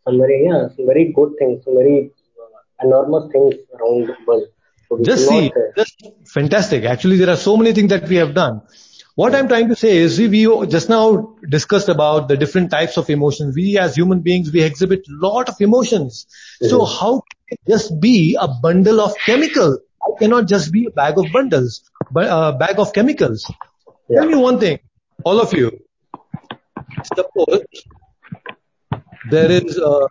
some 0.06 0.18
very, 0.18 0.46
yeah, 0.46 0.68
some 0.76 0.86
very 0.86 1.14
good 1.14 1.32
things, 1.40 1.64
some 1.64 1.76
very 1.76 2.12
enormous 2.84 3.32
things 3.32 3.56
around 3.76 4.08
the 4.08 4.16
world 4.28 4.48
just 5.02 5.28
see, 5.28 5.52
just 5.76 6.04
fantastic. 6.26 6.84
Actually, 6.84 7.18
there 7.18 7.30
are 7.30 7.38
so 7.38 7.58
many 7.58 7.74
things 7.74 7.90
that 7.90 8.08
we 8.08 8.18
have 8.18 8.34
done. 8.34 8.62
What 9.16 9.36
I'm 9.36 9.48
trying 9.48 9.70
to 9.70 9.76
say 9.76 9.98
is 9.98 10.18
we, 10.18 10.48
we 10.48 10.68
just 10.68 10.90
now 10.90 11.36
discussed 11.48 11.90
about 11.90 12.28
the 12.28 12.38
different 12.38 12.72
types 12.72 12.98
of 12.98 13.10
emotions. 13.10 13.56
We 13.56 13.78
as 13.78 13.96
human 13.96 14.22
beings, 14.22 14.52
we 14.52 14.64
exhibit 14.64 15.02
lot 15.08 15.50
of 15.50 15.56
emotions. 15.60 16.26
Mm-hmm. 16.62 16.70
So 16.70 16.86
how 16.86 17.22
can 17.22 17.48
it 17.50 17.60
just 17.68 18.00
be 18.00 18.38
a 18.40 18.48
bundle 18.48 19.00
of 19.00 19.14
chemicals? 19.26 19.80
It 20.08 20.20
cannot 20.20 20.48
just 20.48 20.72
be 20.72 20.88
a 20.88 20.92
bag 20.92 21.18
of 21.18 21.26
bundles, 21.32 21.90
but 22.12 22.26
a 22.28 22.58
bag 22.58 22.80
of 22.80 22.92
chemicals. 22.94 23.52
Yeah. 24.10 24.22
Tell 24.22 24.30
me 24.30 24.36
one 24.36 24.60
thing, 24.60 24.80
all 25.24 25.40
of 25.40 25.54
you. 25.54 25.80
Suppose 27.04 27.64
there 29.30 29.52
is, 29.52 29.78
a, 29.78 30.08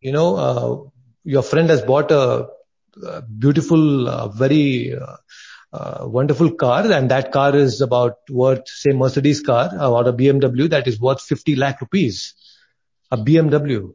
you 0.00 0.12
know, 0.12 0.36
uh, 0.36 0.88
your 1.28 1.42
friend 1.42 1.68
has 1.68 1.82
bought 1.82 2.10
a 2.10 2.48
beautiful, 3.38 4.08
uh, 4.08 4.28
very 4.28 4.94
uh, 4.94 5.16
uh, 5.72 6.06
wonderful 6.08 6.52
car, 6.54 6.90
and 6.90 7.10
that 7.10 7.32
car 7.32 7.54
is 7.54 7.82
about 7.82 8.16
worth, 8.30 8.66
say, 8.66 8.92
Mercedes 8.92 9.42
car 9.42 9.70
or 9.78 10.08
a 10.08 10.12
BMW 10.12 10.70
that 10.70 10.88
is 10.88 10.98
worth 10.98 11.20
50 11.20 11.56
lakh 11.56 11.82
rupees. 11.82 12.34
A 13.10 13.18
BMW. 13.18 13.92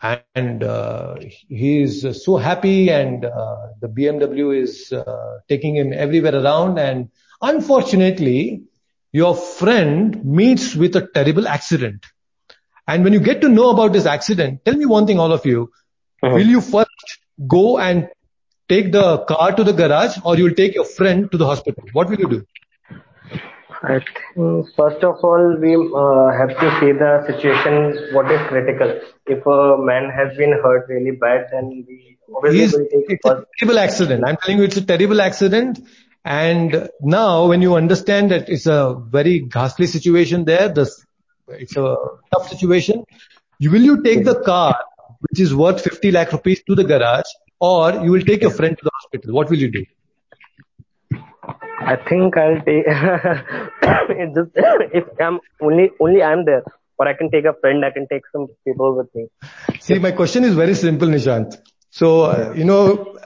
And 0.00 0.62
he 1.48 1.82
is 1.82 2.24
so 2.24 2.36
happy, 2.36 2.90
and 2.90 3.22
the 3.22 3.88
BMW 3.88 4.62
is 4.62 4.92
taking 5.48 5.76
him 5.76 5.92
everywhere 5.92 6.34
around. 6.34 6.78
And 6.78 7.10
unfortunately, 7.42 8.62
your 9.12 9.34
friend 9.34 10.24
meets 10.24 10.74
with 10.74 10.96
a 10.96 11.06
terrible 11.06 11.46
accident. 11.46 12.06
And 12.86 13.04
when 13.04 13.12
you 13.12 13.20
get 13.20 13.42
to 13.42 13.48
know 13.48 13.70
about 13.70 13.92
this 13.92 14.06
accident, 14.06 14.64
tell 14.64 14.76
me 14.76 14.86
one 14.86 15.06
thing, 15.06 15.18
all 15.18 15.32
of 15.32 15.44
you. 15.44 15.70
Uh-huh. 16.22 16.34
Will 16.34 16.46
you 16.46 16.60
first 16.60 17.18
go 17.46 17.78
and 17.78 18.08
take 18.68 18.92
the 18.92 19.18
car 19.24 19.52
to 19.54 19.64
the 19.64 19.72
garage 19.72 20.18
or 20.24 20.36
you'll 20.36 20.54
take 20.54 20.74
your 20.74 20.84
friend 20.84 21.30
to 21.30 21.38
the 21.38 21.46
hospital? 21.46 21.84
What 21.92 22.08
will 22.08 22.18
you 22.18 22.28
do? 22.28 22.44
I 23.80 24.00
think 24.00 24.66
first 24.76 25.04
of 25.04 25.22
all 25.22 25.56
we 25.56 25.76
uh, 25.76 26.36
have 26.36 26.50
to 26.58 26.80
see 26.80 26.92
the 26.92 27.24
situation 27.26 28.12
what 28.12 28.30
is 28.30 28.40
critical. 28.48 29.00
If 29.26 29.46
a 29.46 29.76
man 29.78 30.10
has 30.10 30.36
been 30.36 30.52
hurt 30.52 30.86
really 30.88 31.12
bad, 31.12 31.46
then 31.52 31.84
we 31.86 32.18
obviously 32.34 32.80
will 32.80 32.88
take 32.88 33.10
it's 33.10 33.28
first. 33.28 33.42
a 33.42 33.46
terrible 33.58 33.78
accident. 33.78 34.24
I'm 34.26 34.36
telling 34.36 34.58
you, 34.58 34.64
it's 34.64 34.76
a 34.76 34.84
terrible 34.84 35.20
accident. 35.20 35.80
And 36.24 36.90
now, 37.00 37.46
when 37.46 37.62
you 37.62 37.76
understand 37.76 38.32
that 38.32 38.48
it's 38.48 38.66
a 38.66 39.00
very 39.08 39.40
ghastly 39.40 39.86
situation 39.86 40.44
there, 40.44 40.68
this 40.68 41.04
it's 41.48 41.76
a 41.76 41.96
tough 42.32 42.48
situation. 42.48 43.04
You 43.60 43.70
will 43.70 43.82
you 43.82 44.02
take 44.02 44.24
the 44.24 44.40
car 44.40 44.76
which 45.20 45.40
is 45.40 45.54
worth 45.54 45.82
50 45.82 46.10
lakh 46.12 46.32
rupees 46.32 46.62
to 46.64 46.74
the 46.74 46.84
garage 46.84 47.30
or 47.60 47.92
you 48.04 48.10
will 48.10 48.22
take 48.22 48.42
your 48.42 48.50
friend 48.50 48.76
to 48.76 48.84
the 48.84 48.90
hospital. 48.94 49.34
What 49.34 49.50
will 49.50 49.58
you 49.58 49.70
do? 49.70 49.84
I 51.80 51.96
think 52.08 52.36
I'll 52.36 52.60
take 52.60 52.84
it 54.22 54.34
just 54.34 54.50
if 54.92 55.04
I'm 55.20 55.40
only 55.60 55.90
only 56.00 56.22
I'm 56.22 56.44
there, 56.44 56.62
or 56.98 57.08
I 57.08 57.14
can 57.14 57.30
take 57.30 57.44
a 57.44 57.54
friend. 57.60 57.84
I 57.84 57.90
can 57.90 58.06
take 58.08 58.22
some 58.32 58.48
people 58.64 58.96
with 58.96 59.14
me. 59.14 59.28
See, 59.80 59.98
my 59.98 60.10
question 60.12 60.44
is 60.44 60.54
very 60.54 60.74
simple, 60.74 61.08
Nishant. 61.08 61.56
So 61.90 62.22
uh, 62.22 62.52
you 62.54 62.64
know, 62.64 63.16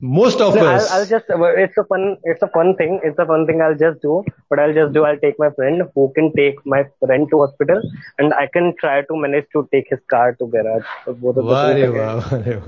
most 0.00 0.40
of 0.40 0.54
no, 0.54 0.66
us. 0.66 0.90
I'll, 0.90 1.00
I'll, 1.00 1.06
just. 1.06 1.26
It's 1.28 1.76
a 1.78 1.84
fun. 1.84 2.16
It's 2.24 2.42
a 2.42 2.48
fun 2.48 2.76
thing. 2.76 3.00
It's 3.02 3.18
a 3.18 3.26
fun 3.26 3.46
thing. 3.46 3.60
I'll 3.60 3.76
just 3.76 4.00
do. 4.02 4.24
What 4.48 4.60
I'll 4.60 4.72
just 4.72 4.92
do. 4.92 5.04
I'll 5.04 5.18
take 5.18 5.38
my 5.38 5.50
friend 5.50 5.82
who 5.94 6.12
can 6.14 6.32
take 6.34 6.64
my 6.64 6.84
friend 7.04 7.28
to 7.30 7.38
hospital, 7.40 7.82
and 8.18 8.32
I 8.34 8.46
can 8.46 8.74
try 8.78 9.02
to 9.02 9.16
manage 9.16 9.46
to 9.52 9.68
take 9.72 9.86
his 9.90 10.00
car 10.08 10.34
to 10.34 10.46
garage. 10.46 10.84
So 11.04 11.14
both 11.14 11.36
of 11.36 11.44
wow, 11.44 11.92
wow. 11.92 12.62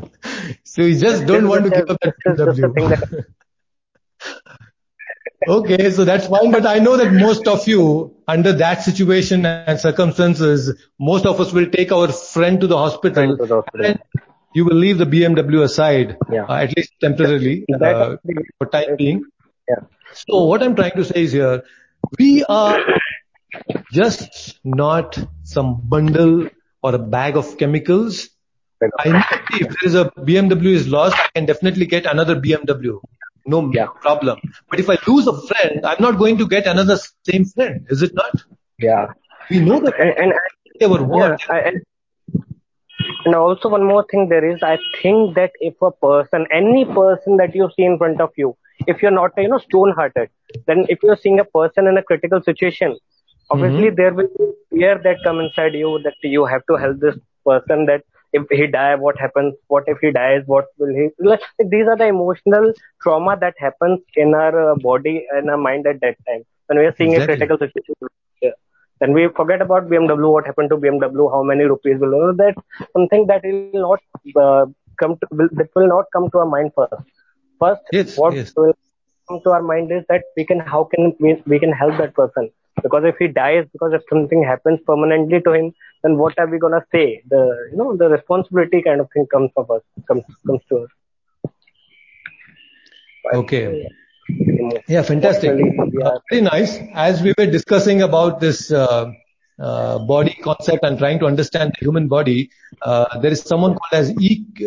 So 0.64 0.82
you 0.82 0.98
just 0.98 1.26
don't 1.26 1.48
want 1.48 1.64
to 1.64 1.70
give 1.70 1.90
up 1.90 1.98
that 2.00 3.24
okay, 5.48 5.90
so 5.90 6.04
that's 6.04 6.28
fine. 6.28 6.52
But 6.52 6.66
I 6.66 6.78
know 6.78 6.96
that 6.96 7.12
most 7.12 7.48
of 7.48 7.66
you, 7.66 8.14
under 8.28 8.52
that 8.52 8.82
situation 8.82 9.44
and 9.44 9.80
circumstances, 9.80 10.78
most 11.00 11.26
of 11.26 11.40
us 11.40 11.52
will 11.52 11.66
take 11.66 11.90
our 11.90 12.12
friend 12.12 12.60
to 12.60 12.66
the 12.66 12.76
hospital. 12.76 13.36
To 13.36 13.46
the 13.46 13.62
hospital 13.62 13.94
you 14.54 14.64
will 14.64 14.76
leave 14.76 14.98
the 14.98 15.06
BMW 15.06 15.62
aside, 15.62 16.16
yeah. 16.30 16.44
uh, 16.44 16.56
at 16.56 16.76
least 16.76 16.92
temporarily, 17.00 17.64
uh, 17.80 18.16
for 18.58 18.66
time 18.66 18.96
being. 18.96 19.24
Yeah. 19.68 19.86
So 20.12 20.44
what 20.44 20.62
I'm 20.62 20.74
trying 20.74 20.96
to 20.96 21.04
say 21.04 21.22
is 21.22 21.32
here, 21.32 21.62
we 22.18 22.44
are 22.44 22.80
just 23.92 24.58
not 24.64 25.18
some 25.42 25.80
bundle 25.84 26.48
or 26.82 26.94
a 26.94 26.98
bag 26.98 27.36
of 27.36 27.58
chemicals. 27.58 28.28
I 28.98 29.08
know 29.08 29.22
if 29.52 29.68
there 29.68 29.84
is 29.84 29.94
a 29.94 30.10
BMW 30.10 30.72
is 30.74 30.88
lost, 30.88 31.16
I 31.16 31.28
can 31.34 31.46
definitely 31.46 31.86
get 31.86 32.04
another 32.06 32.36
BMW. 32.36 33.00
No 33.46 33.70
yeah. 33.72 33.86
problem. 34.00 34.40
But 34.68 34.80
if 34.80 34.90
I 34.90 34.98
lose 35.06 35.26
a 35.26 35.40
friend, 35.46 35.84
I'm 35.84 36.00
not 36.00 36.18
going 36.18 36.38
to 36.38 36.48
get 36.48 36.66
another 36.66 36.98
same 37.28 37.44
friend. 37.44 37.86
Is 37.90 38.02
it 38.02 38.12
not? 38.14 38.32
Yeah. 38.78 39.12
We 39.50 39.60
know 39.60 39.80
that. 39.80 39.98
And, 39.98 40.10
and 40.10 40.32
our 40.82 41.02
word. 41.02 41.40
Yeah, 41.48 41.54
I, 41.54 41.58
and 41.60 41.82
also 43.34 43.68
one 43.68 43.84
more 43.84 44.04
thing 44.10 44.28
there 44.28 44.44
is, 44.48 44.62
I 44.62 44.78
think 45.00 45.34
that 45.34 45.52
if 45.60 45.74
a 45.82 45.90
person, 45.90 46.46
any 46.52 46.84
person 46.84 47.36
that 47.36 47.54
you 47.54 47.70
see 47.76 47.84
in 47.84 47.98
front 47.98 48.20
of 48.20 48.30
you, 48.36 48.56
if 48.86 49.02
you're 49.02 49.10
not, 49.10 49.32
you 49.36 49.48
know, 49.48 49.58
stone 49.58 49.92
hearted, 49.92 50.28
then 50.66 50.86
if 50.88 50.98
you're 51.02 51.16
seeing 51.16 51.38
a 51.38 51.44
person 51.44 51.86
in 51.86 51.96
a 51.96 52.02
critical 52.02 52.42
situation, 52.42 52.96
obviously 53.50 53.88
mm-hmm. 53.88 53.96
there 53.96 54.14
will 54.14 54.28
be 54.38 54.78
fear 54.78 55.00
that 55.02 55.16
come 55.24 55.40
inside 55.40 55.74
you 55.74 56.00
that 56.04 56.14
you 56.22 56.44
have 56.44 56.62
to 56.70 56.76
help 56.76 56.98
this 57.00 57.16
person 57.44 57.86
that 57.86 58.02
if 58.32 58.44
he 58.50 58.66
die, 58.66 58.94
what 58.94 59.18
happens? 59.18 59.54
What 59.68 59.84
if 59.86 59.98
he 60.00 60.10
dies? 60.10 60.42
What 60.46 60.66
will 60.78 60.94
he? 60.94 61.08
Like, 61.18 61.40
these 61.58 61.86
are 61.86 61.96
the 61.96 62.06
emotional 62.06 62.72
trauma 63.02 63.36
that 63.40 63.54
happens 63.58 64.00
in 64.16 64.34
our 64.34 64.72
uh, 64.72 64.74
body 64.76 65.26
and 65.30 65.50
our 65.50 65.58
mind 65.58 65.86
at 65.86 66.00
that 66.00 66.16
time 66.26 66.42
when 66.66 66.78
we 66.78 66.86
are 66.86 66.94
seeing 66.96 67.12
exactly. 67.12 67.34
a 67.34 67.36
critical 67.36 67.58
situation. 67.58 68.08
Yeah. 68.40 68.50
Then 69.02 69.14
we 69.18 69.28
forget 69.38 69.62
about 69.66 69.88
bmw 69.90 70.32
what 70.36 70.46
happened 70.50 70.70
to 70.74 70.78
bmw 70.84 71.32
how 71.36 71.42
many 71.52 71.64
rupees 71.74 71.98
will 72.00 72.14
you 72.18 72.22
know, 72.26 72.34
that 72.42 72.56
something 72.96 73.26
that 73.32 73.44
will 73.52 73.80
not 73.88 74.00
uh, 74.44 74.64
come 75.00 75.16
to 75.20 75.28
will, 75.32 75.48
that 75.60 75.68
will 75.76 75.88
not 75.88 76.06
come 76.14 76.30
to 76.30 76.38
our 76.38 76.50
mind 76.56 76.72
first. 76.76 77.02
First 77.60 77.82
Yes, 77.92 78.22
what 78.22 78.34
yes. 78.34 78.54
will 78.56 78.74
come 79.28 79.40
to 79.44 79.50
our 79.50 79.62
mind 79.62 79.92
is 79.92 80.04
that 80.08 80.22
we 80.36 80.44
can 80.46 80.60
how 80.60 80.84
can 80.84 81.12
we, 81.20 81.36
we 81.46 81.58
can 81.58 81.72
help 81.72 81.96
that 81.98 82.14
person. 82.14 82.50
Because 82.82 83.04
if 83.04 83.16
he 83.18 83.28
dies 83.28 83.64
because 83.72 83.92
if 83.94 84.02
something 84.10 84.42
happens 84.44 84.80
permanently 84.86 85.40
to 85.42 85.52
him 85.52 85.72
then 86.02 86.18
what 86.18 86.34
are 86.38 86.46
we 86.48 86.58
gonna 86.58 86.84
say? 86.92 87.22
The 87.30 87.42
you 87.72 87.76
know 87.78 87.96
the 87.96 88.08
responsibility 88.08 88.82
kind 88.82 89.00
of 89.00 89.08
thing 89.14 89.26
comes 89.32 89.50
of 89.56 89.70
us 89.70 89.82
comes 90.08 90.24
comes 90.46 90.62
to 90.70 90.78
us. 90.84 90.90
Okay. 93.32 93.78
Yeah, 93.82 93.88
fantastic. 94.38 95.52
We 95.54 95.62
Uh, 96.02 96.08
are- 96.08 96.20
very 96.30 96.42
nice. 96.42 96.78
As 96.94 97.22
we 97.22 97.32
were 97.38 97.46
discussing 97.46 98.02
about 98.02 98.40
this 98.40 98.70
uh, 98.72 99.10
uh, 99.60 99.98
body 99.98 100.36
concept 100.42 100.84
and 100.84 100.98
trying 100.98 101.18
to 101.20 101.26
understand 101.26 101.72
the 101.78 101.84
human 101.84 102.08
body, 102.08 102.50
uh, 102.82 103.18
there 103.20 103.32
is 103.32 103.40
someone 103.40 103.74
called 103.74 103.92
as 103.92 104.12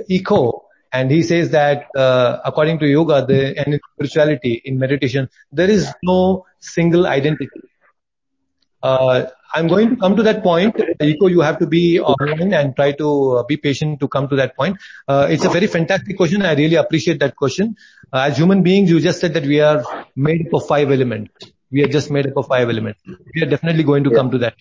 Eco, 0.09 0.63
and 0.93 1.11
he 1.11 1.21
says 1.23 1.49
that 1.51 1.85
uh, 1.95 2.37
according 2.45 2.79
to 2.79 2.87
yoga 2.87 3.25
the, 3.25 3.57
and 3.59 3.73
in 3.73 3.79
spirituality, 3.93 4.61
in 4.65 4.77
meditation, 4.77 5.29
there 5.51 5.69
is 5.69 5.93
no 6.03 6.45
single 6.59 7.05
identity. 7.07 7.61
Uh, 8.81 9.25
I'm 9.53 9.67
going 9.67 9.89
to 9.91 9.95
come 9.95 10.15
to 10.15 10.23
that 10.23 10.43
point. 10.43 10.75
Eco, 11.01 11.27
you 11.27 11.41
have 11.41 11.59
to 11.59 11.65
be 11.65 11.99
online 11.99 12.53
and 12.53 12.75
try 12.75 12.91
to 12.93 13.37
uh, 13.37 13.43
be 13.43 13.57
patient 13.57 13.99
to 14.01 14.07
come 14.07 14.27
to 14.27 14.35
that 14.35 14.55
point. 14.55 14.77
Uh, 15.07 15.27
it's 15.29 15.45
a 15.45 15.49
very 15.49 15.67
fantastic 15.67 16.17
question. 16.17 16.41
I 16.41 16.53
really 16.55 16.75
appreciate 16.75 17.19
that 17.21 17.35
question. 17.35 17.75
As 18.13 18.37
human 18.37 18.63
beings, 18.63 18.89
you 18.89 18.99
just 18.99 19.19
said 19.21 19.33
that 19.33 19.43
we 19.43 19.61
are 19.61 19.83
made 20.15 20.47
up 20.47 20.53
of 20.53 20.67
five 20.67 20.91
elements. 20.91 21.51
We 21.71 21.83
are 21.83 21.87
just 21.87 22.11
made 22.11 22.27
up 22.27 22.37
of 22.37 22.47
five 22.47 22.69
elements. 22.69 23.01
We 23.33 23.43
are 23.43 23.49
definitely 23.49 23.83
going 23.83 24.03
to 24.03 24.11
come 24.11 24.29
to 24.31 24.37
that. 24.39 24.55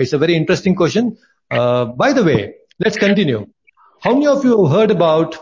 It's 0.00 0.12
a 0.12 0.18
very 0.18 0.36
interesting 0.36 0.74
question. 0.74 1.18
By 1.50 2.12
the 2.12 2.24
way, 2.24 2.54
let's 2.78 2.96
continue. 2.96 3.46
How 4.00 4.14
many 4.14 4.26
of 4.26 4.44
you 4.44 4.64
have 4.64 4.72
heard 4.72 4.90
about 4.90 5.36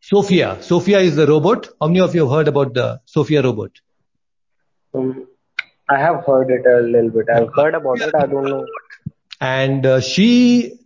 Sophia? 0.00 0.58
Sophia 0.62 0.98
is 0.98 1.16
the 1.16 1.26
robot. 1.26 1.68
How 1.80 1.86
many 1.86 2.00
of 2.00 2.14
you 2.14 2.22
have 2.22 2.30
heard 2.30 2.48
about 2.48 2.74
the 2.74 3.00
Sophia 3.06 3.42
robot? 3.42 3.70
I 5.88 5.98
have 5.98 6.24
heard 6.24 6.50
it 6.50 6.66
a 6.66 6.80
little 6.80 7.10
bit. 7.10 7.26
I've 7.34 7.48
heard 7.54 7.74
about 7.74 8.00
it. 8.00 8.14
I 8.14 8.26
don't 8.26 8.44
know. 8.44 8.66
and 9.40 9.84
uh, 9.86 10.00
she 10.00 10.78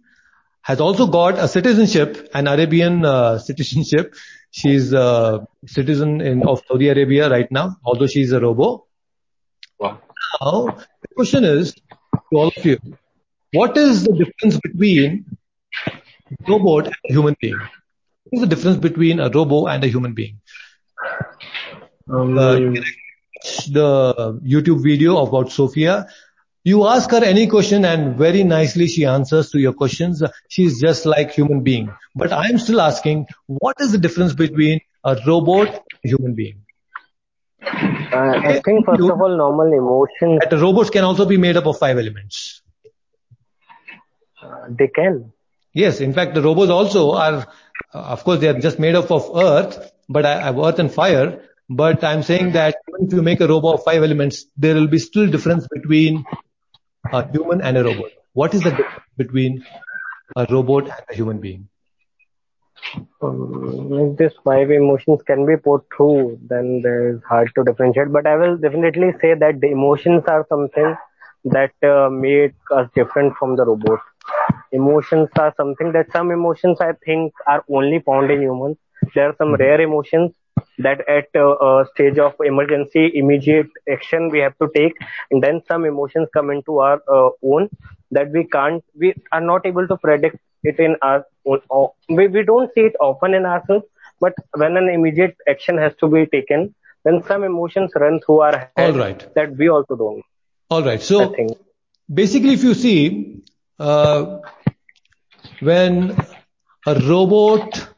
has 0.62 0.80
also 0.80 1.06
got 1.06 1.38
a 1.38 1.48
citizenship, 1.48 2.28
an 2.34 2.46
Arabian 2.46 3.04
uh, 3.04 3.38
citizenship. 3.38 4.14
She's 4.50 4.92
a 4.92 5.46
citizen 5.66 6.20
in 6.20 6.42
of 6.46 6.62
Saudi 6.68 6.88
Arabia 6.88 7.30
right 7.30 7.50
now, 7.50 7.76
although 7.84 8.06
she's 8.06 8.32
a 8.32 8.40
robo. 8.40 8.86
Wow. 9.78 10.00
Now, 10.40 10.76
the 11.02 11.08
question 11.14 11.44
is 11.44 11.74
to 11.74 11.80
all 12.32 12.48
of 12.56 12.64
you, 12.64 12.78
what 13.52 13.76
is 13.76 14.04
the 14.04 14.12
difference 14.12 14.58
between 14.60 15.24
robot 16.48 16.86
and 16.86 16.96
a 17.08 17.12
human 17.12 17.36
being? 17.40 17.56
What 17.58 18.32
is 18.32 18.40
the 18.40 18.46
difference 18.46 18.78
between 18.78 19.20
a 19.20 19.30
robo 19.30 19.66
and 19.66 19.84
a 19.84 19.86
human 19.88 20.14
being? 20.14 20.40
Um, 22.10 22.38
Uh, 22.38 22.54
you 22.56 22.72
can 22.72 22.82
watch 22.82 23.07
the 23.70 24.40
YouTube 24.44 24.82
video 24.82 25.18
about 25.24 25.50
Sophia. 25.52 26.06
You 26.64 26.86
ask 26.86 27.10
her 27.10 27.24
any 27.24 27.46
question 27.46 27.84
and 27.84 28.16
very 28.16 28.42
nicely 28.44 28.86
she 28.88 29.04
answers 29.04 29.50
to 29.50 29.58
your 29.58 29.72
questions. 29.72 30.22
She's 30.48 30.80
just 30.80 31.06
like 31.06 31.32
human 31.32 31.62
being. 31.62 31.90
But 32.14 32.32
I'm 32.32 32.58
still 32.58 32.80
asking, 32.80 33.26
what 33.46 33.76
is 33.80 33.92
the 33.92 33.98
difference 33.98 34.34
between 34.34 34.80
a 35.04 35.16
robot 35.26 35.68
and 35.68 35.98
a 36.04 36.08
human 36.08 36.34
being? 36.34 36.64
I, 38.12 38.54
I 38.54 38.60
think 38.64 38.86
first 38.86 39.08
of 39.08 39.20
all, 39.20 39.36
normal 39.36 39.72
emotions 39.72 40.40
That 40.40 40.52
robots 40.60 40.90
can 40.90 41.04
also 41.04 41.24
be 41.26 41.36
made 41.36 41.56
up 41.56 41.66
of 41.66 41.78
five 41.78 41.98
elements. 41.98 42.62
uh, 44.42 44.66
they 44.70 44.88
can. 44.88 45.32
Yes, 45.72 46.00
in 46.00 46.12
fact, 46.12 46.34
the 46.34 46.42
robots 46.42 46.70
also 46.70 47.12
are, 47.12 47.46
uh, 47.94 47.98
of 47.98 48.24
course, 48.24 48.40
they 48.40 48.48
are 48.48 48.58
just 48.58 48.78
made 48.78 48.94
up 48.94 49.10
of 49.10 49.30
earth, 49.36 49.92
but 50.08 50.24
I 50.24 50.40
have 50.40 50.58
earth 50.58 50.78
and 50.78 50.92
fire. 50.92 51.47
But 51.70 52.02
I'm 52.04 52.22
saying 52.22 52.52
that 52.52 52.76
even 52.88 53.06
if 53.06 53.12
you 53.12 53.22
make 53.22 53.40
a 53.40 53.48
robot 53.48 53.74
of 53.74 53.84
five 53.84 54.02
elements, 54.02 54.46
there 54.56 54.74
will 54.74 54.88
be 54.88 54.98
still 54.98 55.26
difference 55.26 55.66
between 55.68 56.24
a 57.12 57.28
human 57.30 57.60
and 57.62 57.76
a 57.76 57.84
robot. 57.84 58.10
What 58.32 58.54
is 58.54 58.62
the 58.62 58.70
difference 58.70 59.04
between 59.16 59.64
a 60.36 60.46
robot 60.50 60.84
and 60.84 61.02
a 61.10 61.14
human 61.14 61.40
being? 61.40 61.68
Um, 63.22 63.90
if 63.92 64.16
these 64.18 64.36
five 64.44 64.70
emotions 64.70 65.22
can 65.26 65.44
be 65.46 65.56
put 65.56 65.84
through, 65.96 66.38
then 66.48 66.80
there's 66.82 67.22
hard 67.24 67.50
to 67.56 67.64
differentiate. 67.64 68.12
But 68.12 68.26
I 68.26 68.36
will 68.36 68.56
definitely 68.56 69.12
say 69.20 69.34
that 69.34 69.60
the 69.60 69.68
emotions 69.70 70.24
are 70.26 70.46
something 70.48 70.96
that 71.44 71.72
uh, 71.82 72.08
make 72.10 72.54
us 72.74 72.88
different 72.94 73.36
from 73.36 73.56
the 73.56 73.64
robot. 73.64 74.00
Emotions 74.72 75.28
are 75.38 75.54
something 75.56 75.92
that 75.92 76.12
some 76.12 76.30
emotions 76.30 76.80
I 76.80 76.92
think 77.04 77.32
are 77.46 77.64
only 77.70 78.00
found 78.00 78.30
in 78.30 78.42
humans. 78.42 78.76
There 79.14 79.28
are 79.28 79.36
some 79.38 79.54
rare 79.54 79.80
emotions 79.80 80.32
that 80.78 81.00
at 81.08 81.26
uh, 81.34 81.54
a 81.68 81.84
stage 81.94 82.18
of 82.18 82.34
emergency, 82.44 83.10
immediate 83.14 83.68
action 83.90 84.28
we 84.30 84.38
have 84.40 84.56
to 84.58 84.68
take, 84.74 84.94
and 85.30 85.42
then 85.42 85.60
some 85.68 85.84
emotions 85.84 86.28
come 86.32 86.50
into 86.50 86.78
our 86.78 87.00
uh, 87.12 87.30
own 87.42 87.68
that 88.10 88.30
we 88.32 88.44
can't, 88.44 88.82
we 88.98 89.14
are 89.32 89.40
not 89.40 89.66
able 89.66 89.86
to 89.88 89.96
predict 89.96 90.36
it 90.64 90.78
in 90.78 90.96
our 91.02 91.24
own. 91.46 91.60
or- 91.68 91.92
We, 92.08 92.26
we 92.28 92.42
don't 92.44 92.72
see 92.74 92.82
it 92.82 92.94
often 93.00 93.34
in 93.34 93.44
ourselves, 93.46 93.84
but 94.20 94.34
when 94.54 94.76
an 94.76 94.88
immediate 94.88 95.36
action 95.48 95.78
has 95.78 95.94
to 96.00 96.08
be 96.08 96.26
taken, 96.26 96.74
then 97.04 97.22
some 97.26 97.44
emotions 97.44 97.92
run 97.96 98.20
through 98.24 98.40
our 98.40 98.58
head 98.58 98.76
All 98.76 98.92
right. 98.92 99.34
that 99.34 99.56
we 99.56 99.68
also 99.68 99.82
don't. 99.84 100.08
All 100.70 100.82
right. 100.82 101.00
So 101.00 101.34
basically, 102.12 102.52
if 102.54 102.62
you 102.62 102.74
see, 102.74 103.42
uh, 103.78 104.38
when 105.60 106.16
a 106.86 106.94
robot 107.08 107.88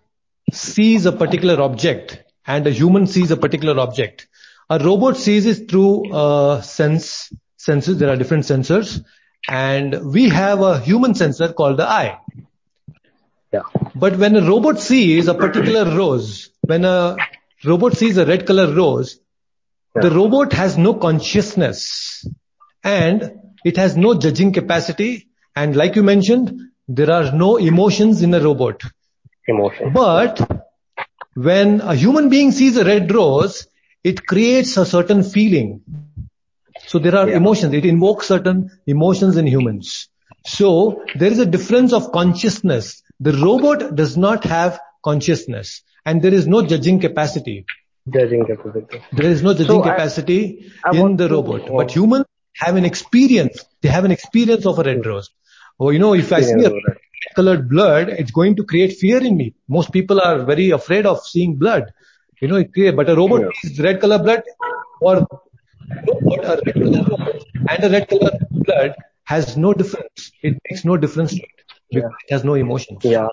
sees 0.53 1.07
a 1.07 1.13
particular 1.13 1.61
object 1.61 2.19
and 2.47 2.67
a 2.67 2.71
human 2.71 3.07
sees 3.07 3.31
a 3.31 3.37
particular 3.37 3.81
object, 3.81 4.29
a 4.69 4.79
robot 4.79 5.17
sees 5.17 5.47
it 5.47 5.71
through 5.71 6.13
uh, 6.13 6.61
sense 6.63 7.33
senses. 7.57 7.99
There 7.99 8.09
are 8.09 8.17
different 8.17 8.45
sensors, 8.45 9.05
and 9.49 10.13
we 10.13 10.29
have 10.29 10.61
a 10.61 10.79
human 10.81 11.15
sensor 11.15 11.53
called 11.53 11.79
the 11.79 11.89
eye. 11.89 12.19
Yeah. 13.53 13.63
But 13.95 14.17
when 14.17 14.37
a 14.37 14.43
robot 14.43 14.81
sees 14.81 15.27
a 15.29 15.35
particular 15.35 15.85
rose, 15.97 16.51
when 16.61 16.85
a 16.85 17.17
robot 17.65 17.97
sees 17.97 18.17
a 18.17 18.25
red 18.25 18.47
color 18.47 18.73
rose, 18.73 19.19
the 19.95 20.11
robot 20.11 20.53
has 20.53 20.79
no 20.79 20.95
consciousness 20.95 22.25
and 22.85 23.41
it 23.65 23.77
has 23.77 23.97
no 23.97 24.15
judging 24.15 24.53
capacity. 24.53 25.29
And 25.57 25.75
like 25.75 25.97
you 25.97 26.05
mentioned, 26.05 26.61
there 26.87 27.11
are 27.11 27.33
no 27.33 27.57
emotions 27.57 28.23
in 28.23 28.33
a 28.35 28.41
robot. 28.41 28.83
Emotions. 29.49 29.93
But 29.93 30.70
when 31.35 31.81
a 31.81 31.95
human 31.95 32.29
being 32.29 32.53
sees 32.53 32.77
a 32.77 32.85
red 32.85 33.13
rose, 33.13 33.67
it 34.05 34.27
creates 34.27 34.77
a 34.77 34.87
certain 34.87 35.23
feeling. 35.23 35.83
So 36.87 36.99
there 36.99 37.15
are 37.17 37.29
Yeah. 37.29 37.37
emotions. 37.37 37.75
It 37.75 37.85
invokes 37.85 38.27
certain 38.29 38.71
emotions 38.87 39.37
in 39.37 39.47
humans. 39.47 40.09
So 40.47 41.03
there 41.17 41.31
is 41.31 41.39
a 41.39 41.47
difference 41.47 41.93
of 41.93 42.13
consciousness. 42.13 43.03
The 43.21 43.33
robot 43.33 43.95
does 43.95 44.17
not 44.17 44.45
have 44.45 44.81
consciousness 45.05 45.83
and 46.07 46.23
there 46.23 46.33
is 46.35 46.47
no 46.47 46.63
judging 46.67 46.99
capacity. 46.99 47.67
Judging 48.13 48.47
capacity. 48.47 49.03
There 49.13 49.31
is 49.31 49.43
no 49.43 49.53
judging 49.55 49.83
I- 49.83 49.91
capacity 49.91 50.67
I 50.85 50.91
in 50.97 51.01
want 51.03 51.19
the 51.19 51.29
to- 51.29 51.35
robot. 51.35 51.69
But 51.71 51.91
humans 51.95 52.25
have 52.57 52.77
an 52.77 52.85
experience. 52.87 53.65
They 53.83 53.91
have 53.91 54.05
an 54.05 54.11
experience 54.11 54.65
of 54.67 54.79
a 54.79 54.83
red 54.83 55.05
rose. 55.05 55.29
Oh, 55.79 55.91
you 55.91 55.99
know, 55.99 56.15
if 56.15 56.33
I 56.33 56.41
see 56.41 56.53
a 56.53 56.57
Experience 56.57 56.67
of 56.69 56.73
red 56.89 56.97
colored 57.29 57.69
blood, 57.69 58.09
it's 58.09 58.21
going 58.21 58.45
to 58.57 58.65
create 58.65 58.93
fear 58.93 59.11
in 59.17 59.37
me. 59.37 59.55
Most 59.69 59.93
people 59.93 60.21
are 60.21 60.45
very 60.45 60.71
afraid 60.71 61.07
of 61.07 61.19
seeing 61.21 61.57
blood. 61.57 61.85
You 62.41 62.49
know, 62.49 62.57
it 62.57 62.73
create, 62.73 62.97
but 62.97 63.09
a 63.09 63.15
robot 63.17 63.43
Yeah. 63.43 63.63
sees 63.63 63.79
red 63.81 64.01
color 64.01 64.19
blood 64.19 64.43
or 65.01 65.27
but 66.29 66.45
a 66.45 66.57
red 66.67 66.77
color 66.83 67.03
robot 67.11 67.37
and 67.69 67.85
a 67.85 67.91
red 67.91 68.09
color 68.09 68.31
blood 68.67 68.95
has 69.25 69.57
no 69.57 69.73
difference. 69.73 70.33
It 70.43 70.57
makes 70.69 70.85
no 70.85 70.97
difference 70.97 71.35
to 71.35 71.43
it 71.43 71.63
because 71.93 72.13
it 72.29 72.33
has 72.33 72.45
no 72.45 72.55
emotions. 72.55 73.03
Yeah. 73.03 73.29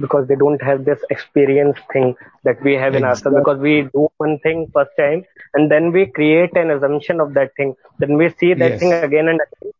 Because 0.00 0.26
they 0.28 0.34
don't 0.34 0.62
have 0.62 0.84
this 0.84 1.02
experience 1.10 1.76
thing 1.92 2.14
that 2.44 2.62
we 2.62 2.74
have 2.74 2.94
in 2.96 3.04
ourselves. 3.04 3.36
Because 3.38 3.58
we 3.58 3.88
do 3.92 4.08
one 4.18 4.38
thing 4.40 4.68
first 4.74 4.90
time 4.98 5.24
and 5.54 5.70
then 5.70 5.92
we 5.92 6.06
create 6.06 6.56
an 6.56 6.70
assumption 6.70 7.20
of 7.20 7.34
that 7.34 7.50
thing. 7.56 7.74
Then 7.98 8.16
we 8.16 8.30
see 8.30 8.54
that 8.54 8.78
Yes. 8.78 8.88
thing 8.88 8.92
again 8.94 9.28
and 9.28 9.40
again. 9.40 9.72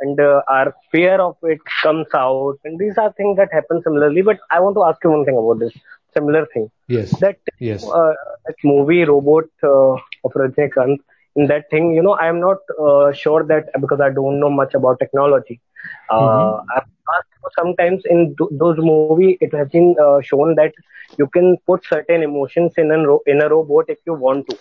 And 0.00 0.20
uh, 0.20 0.42
our 0.48 0.74
fear 0.92 1.20
of 1.20 1.36
it 1.42 1.58
comes 1.82 2.06
out. 2.14 2.56
And 2.64 2.78
these 2.78 2.96
are 2.98 3.12
things 3.16 3.36
that 3.36 3.48
happen 3.52 3.80
similarly. 3.82 4.22
But 4.22 4.38
I 4.50 4.60
want 4.60 4.76
to 4.76 4.84
ask 4.84 4.98
you 5.04 5.10
one 5.10 5.24
thing 5.24 5.36
about 5.36 5.58
this 5.60 5.72
similar 6.14 6.46
thing. 6.52 6.68
Yes. 6.88 7.20
That 7.20 7.36
Yes. 7.58 7.94
uh, 7.94 8.12
that 8.46 8.56
movie 8.64 9.04
Robot 9.04 9.44
uh, 9.62 9.92
of 10.24 10.32
Rajnikant, 10.34 10.98
in 11.36 11.46
that 11.48 11.64
thing, 11.70 11.92
you 11.94 12.02
know, 12.02 12.12
I 12.14 12.26
am 12.28 12.40
not 12.40 12.58
uh, 12.80 13.12
sure 13.12 13.44
that 13.44 13.64
because 13.80 14.00
I 14.00 14.10
don't 14.10 14.40
know 14.40 14.50
much 14.50 14.74
about 14.74 14.98
technology. 14.98 15.60
Uh, 16.10 16.58
Mhm. 16.62 16.62
Asked 17.16 17.54
sometimes 17.58 18.02
in 18.08 18.34
th- 18.38 18.50
those 18.60 18.78
movie, 18.78 19.24
it 19.28 19.40
has 19.42 19.56
been 19.58 19.82
uh, 19.90 20.08
shown 20.10 20.42
that 20.44 20.60
you 21.06 21.16
can 21.20 21.56
put 21.66 21.84
certain 21.84 22.22
emotions 22.22 22.72
in 22.76 22.90
a 22.90 22.98
ro- 23.06 23.22
in 23.26 23.40
a 23.42 23.48
robot 23.48 23.84
if 23.88 23.98
you 24.06 24.14
want 24.14 24.46
to. 24.48 24.58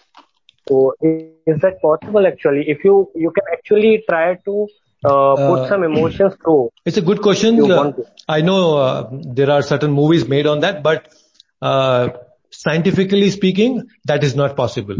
So 0.68 0.94
is 1.02 1.60
that 1.62 1.82
possible 1.82 2.26
actually? 2.28 2.64
If 2.70 2.84
you 2.84 3.10
you 3.16 3.32
can 3.32 3.44
actually 3.54 4.04
try 4.10 4.36
to 4.46 4.68
put 5.02 5.12
uh, 5.12 5.70
some 5.70 5.84
emotions 5.84 6.34
through. 6.44 6.72
It's 6.86 6.98
a 6.98 7.02
good 7.02 7.22
question. 7.22 7.72
Uh, 7.72 7.94
I 8.28 8.42
know 8.42 8.78
uh, 8.78 9.10
there 9.12 9.52
are 9.52 9.62
certain 9.62 9.92
movies 9.92 10.28
made 10.28 10.48
on 10.48 10.62
that, 10.62 10.84
but 10.84 11.14
uh, 11.62 12.10
scientifically 12.50 13.30
speaking, 13.30 13.88
that 14.06 14.24
is 14.24 14.36
not 14.36 14.56
possible. 14.56 14.98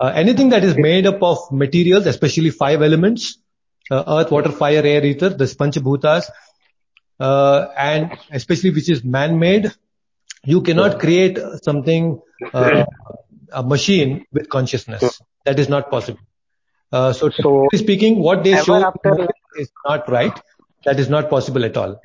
Uh, 0.00 0.12
anything 0.14 0.50
that 0.50 0.64
is 0.64 0.76
made 0.76 1.06
up 1.06 1.22
of 1.22 1.38
materials, 1.52 2.06
especially 2.06 2.50
five 2.50 2.82
elements, 2.82 3.38
earth, 3.90 4.30
water, 4.30 4.50
fire, 4.50 4.82
air, 4.84 5.04
ether, 5.04 5.28
the 5.28 5.44
Panchabhutas, 5.44 6.30
and 7.20 8.18
especially 8.30 8.70
which 8.70 8.88
is 8.88 9.04
man-made, 9.04 9.72
you 10.44 10.62
cannot 10.62 10.98
create 10.98 11.38
something, 11.62 12.20
a 12.52 13.62
machine 13.62 14.26
with 14.32 14.48
consciousness. 14.48 15.20
That 15.44 15.58
is 15.60 15.68
not 15.68 15.90
possible. 15.90 16.20
Uh, 16.92 17.12
so, 17.12 17.30
so 17.30 17.68
speaking, 17.74 18.18
what 18.18 18.44
they 18.44 18.54
show 18.62 18.92
is 19.56 19.70
not 19.86 20.08
right. 20.10 20.38
That 20.84 21.00
is 21.00 21.08
not 21.08 21.30
possible 21.30 21.64
at 21.64 21.76
all. 21.76 22.00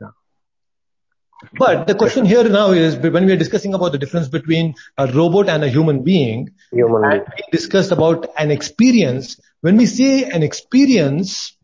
But 1.57 1.87
the 1.87 1.95
question 1.95 2.25
here 2.25 2.47
now 2.49 2.71
is 2.71 2.95
when 2.95 3.25
we 3.25 3.33
are 3.33 3.37
discussing 3.37 3.73
about 3.73 3.91
the 3.91 3.97
difference 3.97 4.27
between 4.27 4.75
a 4.97 5.07
robot 5.11 5.49
and 5.49 5.63
a 5.63 5.67
human 5.67 6.03
being, 6.03 6.51
and 6.71 7.25
we 7.37 7.43
discussed 7.51 7.91
about 7.91 8.27
an 8.37 8.49
experience. 8.49 9.39
When 9.61 9.77
we 9.77 9.85
say 9.85 10.23
an 10.23 10.41
experience, 10.41 11.55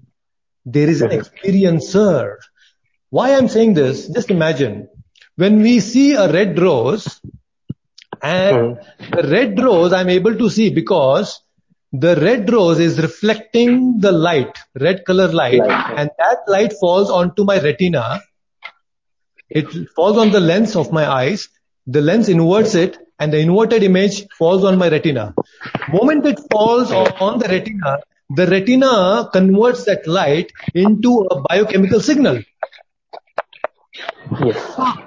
there 0.66 0.90
is 0.90 1.02
an 1.02 1.10
experiencer. 1.10 2.38
Why 3.10 3.36
I'm 3.36 3.48
saying 3.48 3.74
this, 3.76 4.08
just 4.08 4.30
imagine 4.32 4.90
when 5.36 5.62
we 5.62 5.80
see 5.80 6.14
a 6.14 6.32
red 6.32 6.60
rose 6.60 7.20
and 8.22 8.78
hmm. 8.78 9.16
the 9.16 9.28
red 9.28 9.60
rose 9.60 9.94
I'm 9.94 10.10
able 10.10 10.36
to 10.36 10.50
see 10.50 10.70
because 10.70 11.43
the 11.94 12.16
red 12.16 12.52
rose 12.52 12.80
is 12.80 13.00
reflecting 13.00 14.00
the 14.00 14.12
light, 14.12 14.58
red 14.80 15.06
color 15.06 15.28
light, 15.28 15.60
light, 15.60 15.94
and 15.96 16.10
that 16.18 16.39
light 16.48 16.74
falls 16.80 17.12
onto 17.12 17.44
my 17.44 17.60
retina. 17.60 18.20
It 19.48 19.68
falls 19.96 20.18
on 20.18 20.32
the 20.32 20.39
lens 20.39 20.76
of 20.76 20.91
my 20.91 21.08
eyes. 21.08 21.50
The 21.86 22.02
lens 22.02 22.30
inverts 22.30 22.74
it 22.74 22.98
and 23.20 23.32
the 23.32 23.38
inverted 23.38 23.84
image 23.84 24.28
falls 24.39 24.64
on 24.64 24.80
my 24.80 24.89
retina. 24.89 25.36
Moment 25.94 26.26
it 26.26 26.39
falls 26.52 26.91
on 26.91 27.38
the 27.38 27.48
retina, 27.48 28.00
the 28.32 28.48
retina 28.48 29.30
converts 29.32 29.84
that 29.86 30.08
light 30.08 30.52
into 30.74 31.28
a 31.30 31.41
biochemical 31.41 32.00
signal. 32.00 32.41
Yes. 34.44 34.74
Ah. 34.78 34.98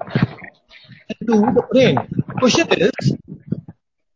To 1.27 1.35
the 1.57 1.67
brain. 1.73 1.99
Question 2.39 2.69
is, 2.79 3.17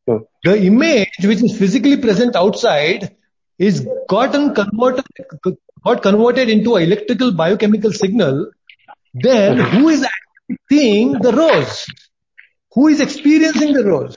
the 0.07 0.57
image 0.57 1.09
which 1.23 1.43
is 1.43 1.57
physically 1.57 1.97
present 1.97 2.37
outside 2.37 3.17
is 3.59 3.87
gotten 4.09 4.55
converted, 4.55 5.05
got 5.85 6.03
converted 6.03 6.49
into 6.49 6.77
an 6.77 6.85
electrical 6.85 7.33
biochemical 7.33 7.93
signal, 7.93 8.51
then 9.15 9.59
who 9.59 9.89
is 9.89 10.03
actually 10.03 10.59
seeing 10.71 11.13
the 11.13 11.33
rose? 11.33 11.87
Who 12.73 12.89
is 12.89 13.01
experiencing 13.01 13.75
the 13.75 13.85
rose? 13.85 14.17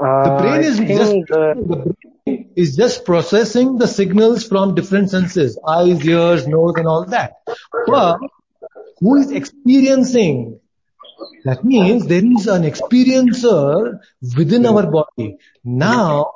Uh, 0.00 0.22
the 0.24 0.42
brain 0.42 0.62
is 0.62 0.78
just 0.78 1.12
the 1.28 1.94
brain 2.24 2.52
is 2.54 2.76
just 2.76 3.04
processing 3.04 3.78
the 3.78 3.88
signals 3.88 4.46
from 4.46 4.74
different 4.74 5.10
senses, 5.10 5.58
eyes, 5.66 6.04
ears, 6.06 6.46
nose, 6.46 6.74
and 6.76 6.86
all 6.86 7.04
that. 7.06 7.34
But 7.86 8.18
who 9.00 9.16
is 9.16 9.32
experiencing 9.32 10.60
that 11.44 11.64
means 11.64 12.06
there 12.06 12.24
is 12.24 12.46
an 12.46 12.62
experiencer 12.62 13.98
within 14.36 14.66
our 14.66 14.86
body. 14.86 15.38
Now, 15.64 16.32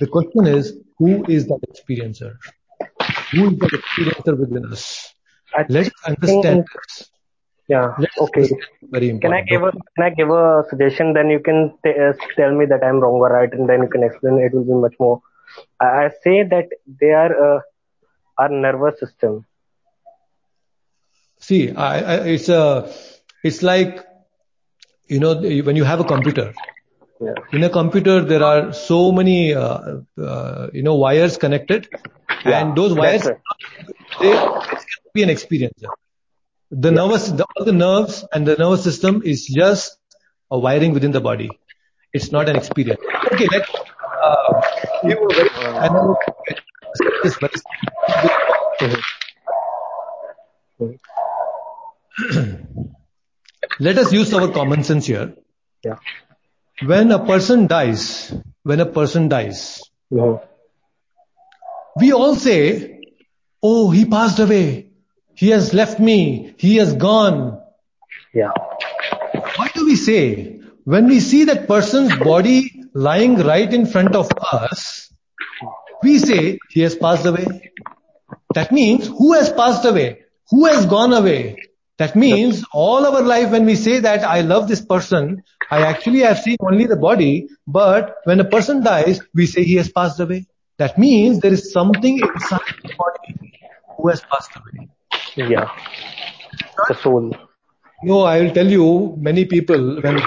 the 0.00 0.06
question 0.06 0.46
is, 0.46 0.76
who 0.98 1.24
is 1.26 1.46
that 1.46 1.60
experiencer? 1.70 2.36
Who 3.32 3.50
is 3.50 3.58
that 3.58 3.70
experiencer 3.70 4.38
within 4.38 4.72
us? 4.72 5.14
I 5.54 5.64
Let's 5.68 5.90
understand 6.06 6.64
this. 6.74 7.10
Yeah. 7.68 7.94
Let's 7.98 8.18
okay. 8.18 8.48
Very 8.82 9.08
important. 9.08 9.22
Can 9.22 9.32
I 9.32 9.42
give 9.42 9.62
a 9.62 9.72
Can 9.72 10.04
I 10.04 10.10
give 10.10 10.30
a 10.30 10.64
suggestion? 10.68 11.14
Then 11.14 11.30
you 11.30 11.40
can 11.40 11.78
t- 11.84 11.98
uh, 11.98 12.12
tell 12.36 12.54
me 12.54 12.66
that 12.66 12.84
I'm 12.84 13.00
wrong 13.00 13.14
or 13.14 13.30
right, 13.30 13.52
and 13.52 13.68
then 13.68 13.82
you 13.82 13.88
can 13.88 14.02
explain. 14.02 14.38
It 14.38 14.52
will 14.52 14.64
be 14.64 14.72
much 14.72 14.94
more. 15.00 15.22
I, 15.80 15.86
I 15.86 16.10
say 16.22 16.42
that 16.42 16.68
they 17.00 17.12
are 17.12 17.56
uh, 17.56 17.60
our 18.36 18.48
nervous 18.48 19.00
system. 19.00 19.46
See, 21.40 21.72
I, 21.72 22.00
I, 22.00 22.14
it's 22.26 22.48
a, 22.48 22.92
it's 23.42 23.62
like 23.62 24.04
you 25.08 25.20
know, 25.20 25.34
when 25.34 25.76
you 25.76 25.84
have 25.84 26.00
a 26.00 26.04
computer, 26.04 26.52
yeah. 27.20 27.34
in 27.52 27.64
a 27.64 27.70
computer 27.70 28.22
there 28.22 28.42
are 28.42 28.72
so 28.72 29.12
many, 29.12 29.54
uh, 29.54 29.98
uh, 30.20 30.68
you 30.72 30.82
know, 30.82 30.94
wires 30.96 31.36
connected, 31.36 31.88
yeah, 32.44 32.60
and 32.60 32.76
those 32.76 32.94
wires, 32.94 33.24
right. 33.26 33.38
they, 34.20 34.32
can 34.32 35.12
be 35.12 35.22
an 35.22 35.30
experience. 35.30 35.82
The 36.70 36.88
yeah. 36.88 36.94
nervous, 36.94 37.28
the, 37.28 37.44
all 37.56 37.64
the 37.64 37.72
nerves 37.72 38.24
and 38.32 38.46
the 38.46 38.56
nervous 38.56 38.82
system 38.82 39.22
is 39.24 39.46
just 39.46 39.98
a 40.50 40.58
wiring 40.58 40.92
within 40.92 41.12
the 41.12 41.20
body. 41.20 41.50
It's 42.12 42.32
not 42.32 42.48
an 42.48 42.56
experience. 42.56 43.00
Okay, 43.32 43.48
let 43.50 43.68
uh, 44.22 44.60
give 45.02 45.18
a 45.18 45.34
very, 45.34 45.50
I 45.50 45.88
know 45.88 46.16
this 47.22 47.36
very 47.38 49.02
Let 53.80 53.98
us 53.98 54.12
use 54.12 54.32
our 54.34 54.48
common 54.48 54.84
sense 54.84 55.06
here. 55.06 55.34
Yeah. 55.82 55.96
When 56.84 57.12
a 57.12 57.24
person 57.24 57.66
dies, 57.66 58.34
when 58.62 58.80
a 58.80 58.86
person 58.86 59.28
dies, 59.28 59.80
we 61.96 62.12
all 62.12 62.34
say, 62.34 63.00
Oh, 63.62 63.90
he 63.90 64.04
passed 64.04 64.38
away. 64.38 64.90
He 65.34 65.48
has 65.50 65.72
left 65.72 65.98
me. 65.98 66.54
He 66.58 66.76
has 66.76 66.92
gone. 66.94 67.60
Yeah. 68.34 68.50
What 69.56 69.72
do 69.74 69.86
we 69.86 69.96
say? 69.96 70.60
When 70.84 71.06
we 71.06 71.20
see 71.20 71.44
that 71.44 71.66
person's 71.66 72.14
body 72.18 72.84
lying 72.92 73.36
right 73.36 73.72
in 73.72 73.86
front 73.86 74.14
of 74.14 74.30
us, 74.52 75.10
we 76.02 76.18
say, 76.18 76.58
he 76.68 76.82
has 76.82 76.94
passed 76.94 77.24
away. 77.24 77.72
That 78.54 78.70
means, 78.70 79.06
who 79.06 79.32
has 79.32 79.50
passed 79.50 79.84
away? 79.86 80.24
Who 80.50 80.66
has 80.66 80.84
gone 80.84 81.14
away? 81.14 81.56
That 81.98 82.16
means 82.16 82.64
all 82.72 83.06
our 83.06 83.22
life 83.22 83.50
when 83.50 83.66
we 83.66 83.76
say 83.76 84.00
that 84.00 84.24
I 84.24 84.40
love 84.40 84.66
this 84.66 84.84
person, 84.84 85.44
I 85.70 85.82
actually 85.82 86.20
have 86.20 86.40
seen 86.40 86.56
only 86.60 86.86
the 86.86 86.96
body, 86.96 87.48
but 87.66 88.16
when 88.24 88.40
a 88.40 88.44
person 88.44 88.82
dies, 88.82 89.20
we 89.32 89.46
say 89.46 89.62
he 89.62 89.76
has 89.76 89.90
passed 89.90 90.18
away. 90.18 90.46
That 90.78 90.98
means 90.98 91.38
there 91.38 91.52
is 91.52 91.72
something 91.72 92.18
inside 92.18 92.74
the 92.82 92.94
body 92.98 93.52
who 93.96 94.08
has 94.08 94.22
passed 94.22 94.50
away. 94.56 94.88
Yeah. 95.36 95.70
The 96.88 96.94
soul. 96.94 97.36
No, 98.02 98.22
I 98.22 98.42
will 98.42 98.52
tell 98.52 98.66
you, 98.66 99.14
many 99.16 99.44
people 99.44 100.00
when 100.02 100.18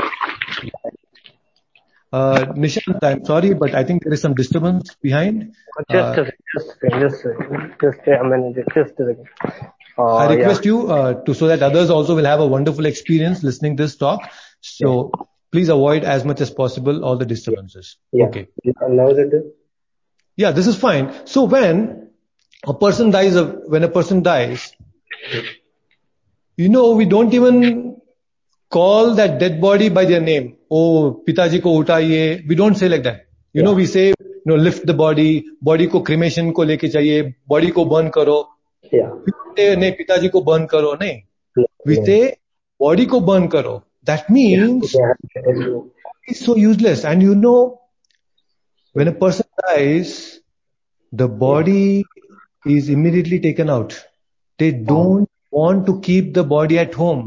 uh, 2.14 2.46
Nishant, 2.56 3.04
I'm 3.04 3.26
sorry, 3.26 3.54
but 3.54 3.76
I 3.76 3.84
think 3.84 4.04
there 4.04 4.14
is 4.14 4.22
some 4.22 4.34
disturbance 4.34 4.96
behind. 5.02 5.54
Just 5.92 6.18
uh, 6.18 6.22
a 6.22 6.26
second, 6.26 6.34
just 6.56 6.68
just 7.02 7.22
second, 7.22 7.76
just 7.82 8.08
a 8.08 8.24
minute, 8.24 8.66
just 8.74 9.00
a 9.00 9.06
second. 9.06 9.28
Uh, 9.98 10.16
I 10.16 10.36
request 10.36 10.66
you 10.66 10.88
uh, 10.92 11.14
to 11.24 11.34
so 11.34 11.48
that 11.48 11.64
others 11.64 11.90
also 11.90 12.16
will 12.16 12.26
have 12.26 12.40
a 12.40 12.48
wonderful 12.48 12.86
experience 12.86 13.44
listening 13.44 13.76
this 13.76 13.96
talk. 13.96 14.22
So 14.62 15.12
please 15.52 15.70
avoid 15.70 16.04
as 16.04 16.24
much 16.24 16.42
as 16.42 16.52
possible 16.52 17.04
all 17.04 17.18
the 17.18 17.26
disturbances. 17.26 17.98
Yeah. 18.12 18.26
Okay. 18.26 18.48
Now? 18.64 19.10
Yeah, 20.36 20.52
this 20.52 20.68
is 20.68 20.76
fine. 20.76 21.26
So 21.26 21.46
when 21.46 22.10
a 22.66 22.74
person 22.74 23.12
dies, 23.12 23.36
when 23.36 23.84
a 23.84 23.88
person 23.90 24.22
dies, 24.22 24.72
you 26.58 26.70
know, 26.70 26.92
we 26.96 27.06
don't 27.06 27.34
even 27.34 27.98
call 28.70 29.16
that 29.16 29.40
dead 29.40 29.62
body 29.62 29.90
by 29.90 30.06
their 30.06 30.22
name. 30.22 30.58
Oh, 30.70 31.24
Pitaji 31.28 31.64
ko 31.64 31.82
utaiye. 31.82 32.48
We 32.48 32.56
don't 32.56 32.76
say 32.76 32.90
like 32.90 33.04
that. 33.04 33.28
You 33.54 33.62
yeah. 33.62 33.66
know, 33.66 33.74
we 33.74 33.86
say, 33.86 34.08
you 34.10 34.44
know, 34.46 34.56
lift 34.56 34.86
the 34.86 34.94
body, 34.94 35.46
body 35.62 35.88
ko 35.88 36.02
cremation 36.02 36.54
ko 36.54 36.64
leke 36.64 36.84
chahiye, 36.84 37.36
body 37.48 37.72
ko 37.72 37.86
burn 37.86 38.12
karo. 38.12 38.50
नहीं 39.59 39.93
पिताजी 39.93 40.29
को 40.29 40.41
burn 40.51 40.67
करो 40.75 40.93
नहीं 41.03 41.21
विते 41.89 42.19
body 42.81 43.07
को 43.07 43.21
burn 43.31 43.47
करो 43.55 43.83
that 44.11 44.31
means 44.35 44.95
it's 46.29 46.41
so 46.45 46.55
useless 46.61 47.05
and 47.11 47.23
you 47.23 47.35
know 47.43 47.81
when 48.93 49.09
a 49.11 49.13
person 49.21 49.47
dies 49.67 50.41
the 51.21 51.29
body 51.43 52.05
is 52.77 52.89
immediately 52.89 53.39
taken 53.45 53.71
out 53.71 53.95
they 54.59 54.71
don't 54.73 55.29
want 55.51 55.87
to 55.87 56.01
keep 56.01 56.35
the 56.35 56.45
body 56.55 56.79
at 56.79 56.95
home 56.95 57.23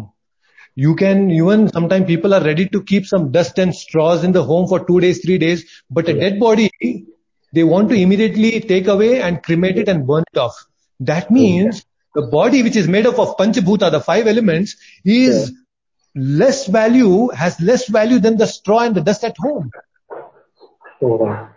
you 0.75 0.95
can 0.95 1.31
even 1.31 1.67
sometimes 1.69 2.05
people 2.05 2.33
are 2.33 2.43
ready 2.43 2.67
to 2.67 2.83
keep 2.83 3.05
some 3.05 3.31
dust 3.31 3.57
and 3.57 3.73
straws 3.73 4.23
in 4.23 4.31
the 4.33 4.43
home 4.43 4.67
for 4.67 4.85
two 4.85 4.99
days 4.99 5.23
three 5.23 5.37
days 5.37 5.65
but 5.89 6.09
a 6.09 6.19
dead 6.19 6.39
body 6.39 6.69
they 7.53 7.63
want 7.63 7.89
to 7.89 7.95
immediately 7.95 8.59
take 8.59 8.87
away 8.87 9.21
and 9.21 9.43
cremate 9.43 9.77
it 9.77 9.87
and 9.87 10.05
burn 10.05 10.23
it 10.33 10.37
off 10.37 10.65
that 11.00 11.30
means 11.30 11.84
oh, 12.16 12.20
the 12.20 12.26
body 12.28 12.62
which 12.62 12.76
is 12.76 12.88
made 12.88 13.06
up 13.06 13.18
of 13.18 13.36
Panchabhuta, 13.36 13.90
the 13.90 14.00
five 14.00 14.26
elements, 14.26 14.76
is 15.04 15.50
yeah. 15.50 16.22
less 16.22 16.66
value, 16.66 17.28
has 17.30 17.60
less 17.60 17.88
value 17.88 18.18
than 18.18 18.36
the 18.36 18.46
straw 18.46 18.80
and 18.80 18.94
the 18.94 19.00
dust 19.00 19.24
at 19.24 19.36
home. 19.38 19.70
Oh. 21.02 21.48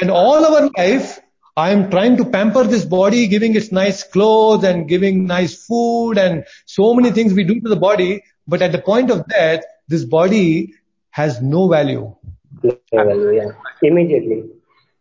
And 0.00 0.10
all 0.10 0.44
our 0.44 0.70
life, 0.76 1.20
I 1.56 1.70
am 1.70 1.90
trying 1.90 2.16
to 2.16 2.24
pamper 2.24 2.64
this 2.64 2.84
body, 2.84 3.28
giving 3.28 3.54
it 3.54 3.70
nice 3.70 4.02
clothes 4.02 4.64
and 4.64 4.88
giving 4.88 5.26
nice 5.26 5.66
food 5.66 6.18
and 6.18 6.44
so 6.64 6.94
many 6.94 7.12
things 7.12 7.32
we 7.32 7.44
do 7.44 7.60
to 7.60 7.68
the 7.68 7.76
body. 7.76 8.24
But 8.48 8.60
at 8.60 8.72
the 8.72 8.80
point 8.80 9.10
of 9.10 9.28
death, 9.28 9.62
this 9.86 10.04
body 10.04 10.74
has 11.10 11.40
no 11.40 11.68
value. 11.68 12.16
No 12.62 12.76
value, 12.92 13.36
yeah. 13.36 13.52
Immediately. 13.82 14.44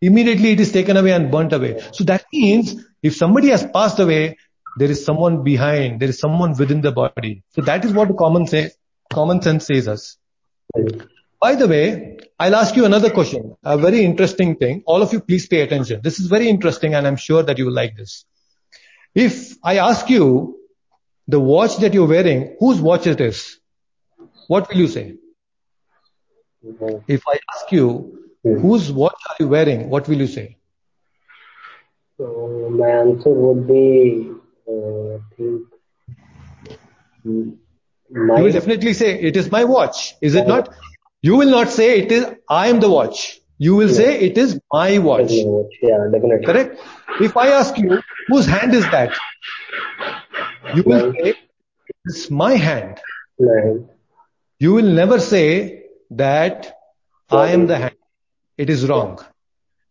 Immediately 0.05 0.51
it 0.51 0.59
is 0.59 0.71
taken 0.71 0.97
away 0.97 1.11
and 1.11 1.31
burnt 1.31 1.53
away. 1.53 1.81
So 1.93 2.03
that 2.05 2.25
means 2.33 2.75
if 3.01 3.15
somebody 3.15 3.49
has 3.49 3.65
passed 3.73 3.99
away, 3.99 4.37
there 4.77 4.91
is 4.91 5.05
someone 5.05 5.43
behind, 5.43 5.99
there 6.01 6.09
is 6.09 6.19
someone 6.19 6.57
within 6.57 6.81
the 6.81 6.91
body. 6.91 7.43
So 7.49 7.61
that 7.61 7.85
is 7.85 7.93
what 7.93 8.15
common 8.17 8.47
say, 8.47 8.71
common 9.11 9.41
sense 9.41 9.67
says 9.67 9.87
us. 9.87 10.17
By 11.39 11.55
the 11.55 11.67
way, 11.67 12.17
I'll 12.39 12.55
ask 12.55 12.75
you 12.75 12.85
another 12.85 13.11
question, 13.11 13.55
a 13.63 13.77
very 13.77 14.03
interesting 14.03 14.55
thing. 14.55 14.83
All 14.85 15.01
of 15.01 15.13
you 15.13 15.21
please 15.21 15.47
pay 15.47 15.61
attention. 15.61 16.01
This 16.03 16.19
is 16.19 16.27
very 16.27 16.49
interesting 16.49 16.95
and 16.95 17.07
I'm 17.07 17.15
sure 17.15 17.43
that 17.43 17.57
you 17.57 17.65
will 17.65 17.73
like 17.73 17.95
this. 17.95 18.25
If 19.15 19.55
I 19.63 19.77
ask 19.77 20.09
you 20.09 20.59
the 21.27 21.39
watch 21.39 21.77
that 21.77 21.93
you're 21.93 22.07
wearing, 22.07 22.57
whose 22.59 22.81
watch 22.81 23.07
it 23.07 23.21
is? 23.21 23.59
What 24.47 24.67
will 24.69 24.77
you 24.77 24.87
say? 24.87 25.15
If 27.07 27.21
I 27.27 27.39
ask 27.55 27.71
you, 27.71 28.22
Hmm. 28.43 28.57
whose 28.61 28.91
watch 28.91 29.19
are 29.29 29.35
you 29.39 29.47
wearing? 29.47 29.89
What 29.89 30.07
will 30.07 30.17
you 30.17 30.27
say? 30.27 30.57
So 32.17 32.69
my 32.71 32.89
answer 32.89 33.29
would 33.29 33.67
be, 33.67 34.31
uh, 34.67 35.15
I 35.15 35.19
think, 35.35 35.61
mm, 37.25 37.57
my, 38.11 38.37
You 38.37 38.43
will 38.43 38.51
definitely 38.51 38.93
say, 38.93 39.19
it 39.19 39.35
is 39.35 39.51
my 39.51 39.63
watch. 39.63 40.15
Is 40.21 40.35
it 40.35 40.47
not? 40.47 40.69
You 41.21 41.35
will 41.37 41.49
not 41.49 41.69
say 41.69 41.99
it 41.99 42.11
is, 42.11 42.25
I 42.49 42.67
am 42.67 42.79
the 42.79 42.89
watch. 42.89 43.39
You 43.57 43.75
will 43.75 43.89
say 43.89 44.19
it 44.21 44.37
is 44.37 44.59
my 44.71 44.97
watch. 44.99 45.31
yeah, 45.81 46.07
definitely. 46.11 46.45
Correct? 46.45 46.79
If 47.21 47.37
I 47.37 47.47
ask 47.49 47.77
you, 47.77 48.01
whose 48.27 48.45
hand 48.45 48.73
is 48.73 48.85
that? 48.89 49.13
You 50.75 50.83
will 50.85 50.99
Mine. 50.99 51.15
say, 51.15 51.33
it's 52.05 52.29
my 52.29 52.55
hand. 52.55 52.99
Nine. 53.39 53.89
You 54.59 54.73
will 54.73 54.89
never 55.01 55.19
say 55.19 55.83
that 56.11 56.77
I 57.29 57.49
am 57.51 57.67
the 57.67 57.77
hand. 57.77 57.95
It 58.57 58.69
is 58.69 58.87
wrong. 58.87 59.19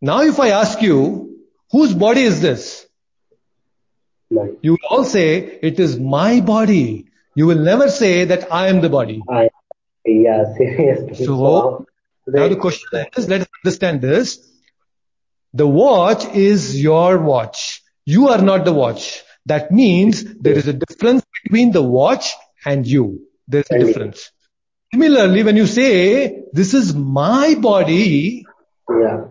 Now 0.01 0.23
if 0.23 0.39
I 0.41 0.51
ask 0.51 0.81
you, 0.83 1.39
whose 1.71 1.95
body 1.95 2.23
is 2.23 2.41
this? 2.41 2.87
You 4.63 4.73
will 4.73 4.89
all 4.89 5.05
say, 5.05 5.59
it 5.63 5.79
is 5.79 5.99
my 5.99 6.41
body. 6.41 7.07
You 7.35 7.47
will 7.47 7.59
never 7.59 7.89
say 7.91 8.25
that 8.25 8.53
I 8.53 8.69
am 8.69 8.81
the 8.81 8.89
body. 8.89 9.23
I, 9.29 9.51
yeah, 10.05 10.45
seriously. 10.57 11.27
So, 11.27 11.87
Now 12.27 12.49
the 12.49 12.57
question 12.57 12.89
is, 13.17 13.29
let 13.29 13.43
us 13.43 13.49
understand 13.65 14.01
this. 14.01 14.39
The 15.55 15.67
watch 15.67 16.25
is 16.35 16.81
your 16.83 17.19
watch. 17.19 17.83
You 18.07 18.29
are 18.29 18.41
not 18.41 18.65
the 18.65 18.73
watch. 18.73 19.23
That 19.47 19.71
means 19.71 20.25
there 20.25 20.55
is 20.55 20.69
a 20.69 20.73
difference 20.73 21.25
between 21.43 21.73
the 21.73 21.83
watch 21.83 22.33
and 22.65 22.87
you. 22.87 23.27
There's 23.49 23.71
a 23.71 23.79
difference. 23.79 24.31
Similarly, 24.95 25.43
when 25.43 25.57
you 25.57 25.67
say, 25.67 26.43
this 26.53 26.75
is 26.75 26.95
my 26.95 27.55
body, 27.55 28.45
yeah. 28.91 29.25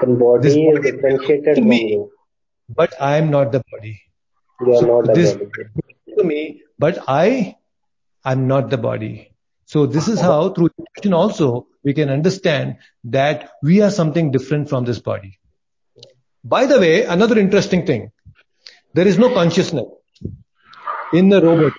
The 0.00 0.06
body 0.06 0.48
This 0.48 0.56
is 0.56 0.92
differentiated 0.92 1.56
to 1.56 1.60
me. 1.62 2.06
but 2.68 2.94
I 3.00 3.16
am 3.18 3.30
not 3.30 3.52
the 3.52 3.62
body. 3.72 4.00
You 4.60 4.74
are 4.74 4.80
So 4.80 4.86
not 4.86 5.06
the 5.06 5.12
this 5.12 5.32
body. 5.34 5.50
to 6.18 6.24
me, 6.24 6.62
but 6.78 6.98
I 7.08 7.56
am 8.24 8.46
not 8.48 8.70
the 8.70 8.78
body. 8.78 9.30
So 9.66 9.86
this 9.86 10.08
is 10.08 10.20
how 10.20 10.50
through 10.50 10.70
intuition 10.78 11.14
also 11.14 11.66
we 11.84 11.94
can 11.94 12.10
understand 12.10 12.76
that 13.04 13.50
we 13.62 13.80
are 13.82 13.90
something 13.90 14.30
different 14.30 14.68
from 14.68 14.84
this 14.84 14.98
body. 14.98 15.38
By 16.44 16.66
the 16.66 16.78
way, 16.78 17.04
another 17.04 17.38
interesting 17.38 17.86
thing. 17.86 18.10
There 18.94 19.06
is 19.06 19.18
no 19.18 19.32
consciousness 19.32 19.86
in 21.12 21.28
the 21.28 21.40
robot, 21.42 21.72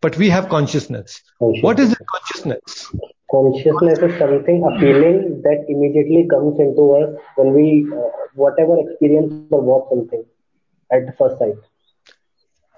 but 0.00 0.16
we 0.16 0.28
have 0.30 0.48
consciousness. 0.48 1.20
What 1.38 1.78
is 1.80 1.90
the 1.90 2.04
consciousness? 2.14 2.92
Consciousness 3.32 4.00
is 4.02 4.18
something, 4.18 4.62
a 4.64 4.78
feeling 4.80 5.42
that 5.44 5.64
immediately 5.68 6.28
comes 6.30 6.60
into 6.60 6.92
us 7.00 7.10
when 7.36 7.54
we, 7.54 7.90
uh, 7.96 8.10
whatever 8.34 8.78
experience 8.80 9.32
or 9.32 9.42
watch 9.42 9.66
something 9.72 10.04
at 10.72 10.92
first 11.00 11.20
sight. 11.20 11.38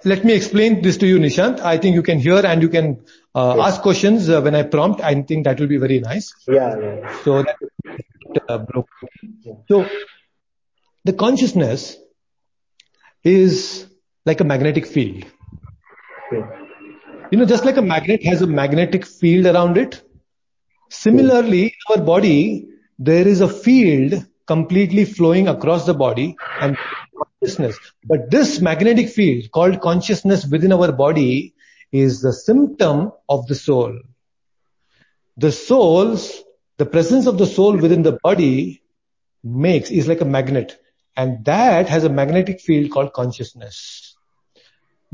Let 0.05 0.25
me 0.25 0.35
explain 0.35 0.83
this 0.83 0.97
to 0.99 1.07
you, 1.07 1.19
Nishant. 1.19 1.61
I 1.61 1.79
think 1.79 1.95
you 1.95 2.03
can 2.03 2.19
hear 2.19 2.45
and 2.45 2.63
you 2.63 2.69
can 2.69 3.05
uh, 3.35 3.57
Yes. 3.57 3.67
ask 3.67 3.81
questions 3.83 4.29
uh, 4.29 4.41
when 4.43 4.55
I 4.55 4.63
prompt. 4.63 5.01
I 5.01 5.15
think 5.23 5.45
that 5.45 5.61
will 5.61 5.67
be 5.69 5.79
very 5.79 6.01
nice. 6.01 6.35
Yeah, 6.47 6.77
yeah. 6.81 6.97
So 7.25 7.43
that 7.43 7.57
uh, 8.49 8.59
broke. 8.59 8.89
So 9.69 9.91
the 11.05 11.13
consciousness 11.13 11.97
is 13.25 13.87
like 14.27 14.41
a 14.41 14.45
magnetic 14.45 14.87
field. 14.87 15.25
You 17.31 17.39
know, 17.39 17.47
just 17.47 17.65
like 17.65 17.77
a 17.79 17.83
magnet 17.83 18.23
has 18.25 18.43
a 18.43 18.47
magnetic 18.47 19.07
field 19.07 19.47
around 19.47 19.79
it. 19.79 20.04
Similarly, 20.95 21.65
in 21.65 21.73
our 21.91 22.05
body, 22.05 22.69
there 22.99 23.27
is 23.27 23.41
a 23.41 23.49
field 23.49 24.25
completely 24.47 25.05
flowing 25.05 25.49
across 25.49 25.87
the 25.87 25.95
body 25.95 26.37
and 26.61 26.77
consciousness. 27.17 27.79
But 28.05 28.31
this 28.31 28.61
magnetic 28.61 29.09
field 29.09 29.51
called 29.51 29.81
consciousness 29.81 30.47
within 30.47 30.73
our 30.73 30.93
body 30.93 31.55
is 31.93 32.21
the 32.21 32.33
symptom 32.33 33.13
of 33.29 33.47
the 33.47 33.55
soul. 33.55 33.99
The 35.37 35.53
soul's, 35.53 36.43
the 36.79 36.87
presence 36.87 37.27
of 37.27 37.39
the 37.39 37.47
soul 37.47 37.77
within 37.77 38.03
the 38.03 38.19
body 38.23 38.83
makes, 39.43 39.91
is 39.91 40.07
like 40.07 40.21
a 40.21 40.25
magnet. 40.25 40.79
And 41.17 41.45
that 41.45 41.89
has 41.89 42.05
a 42.05 42.09
magnetic 42.09 42.61
field 42.61 42.91
called 42.93 43.13
consciousness. 43.13 44.17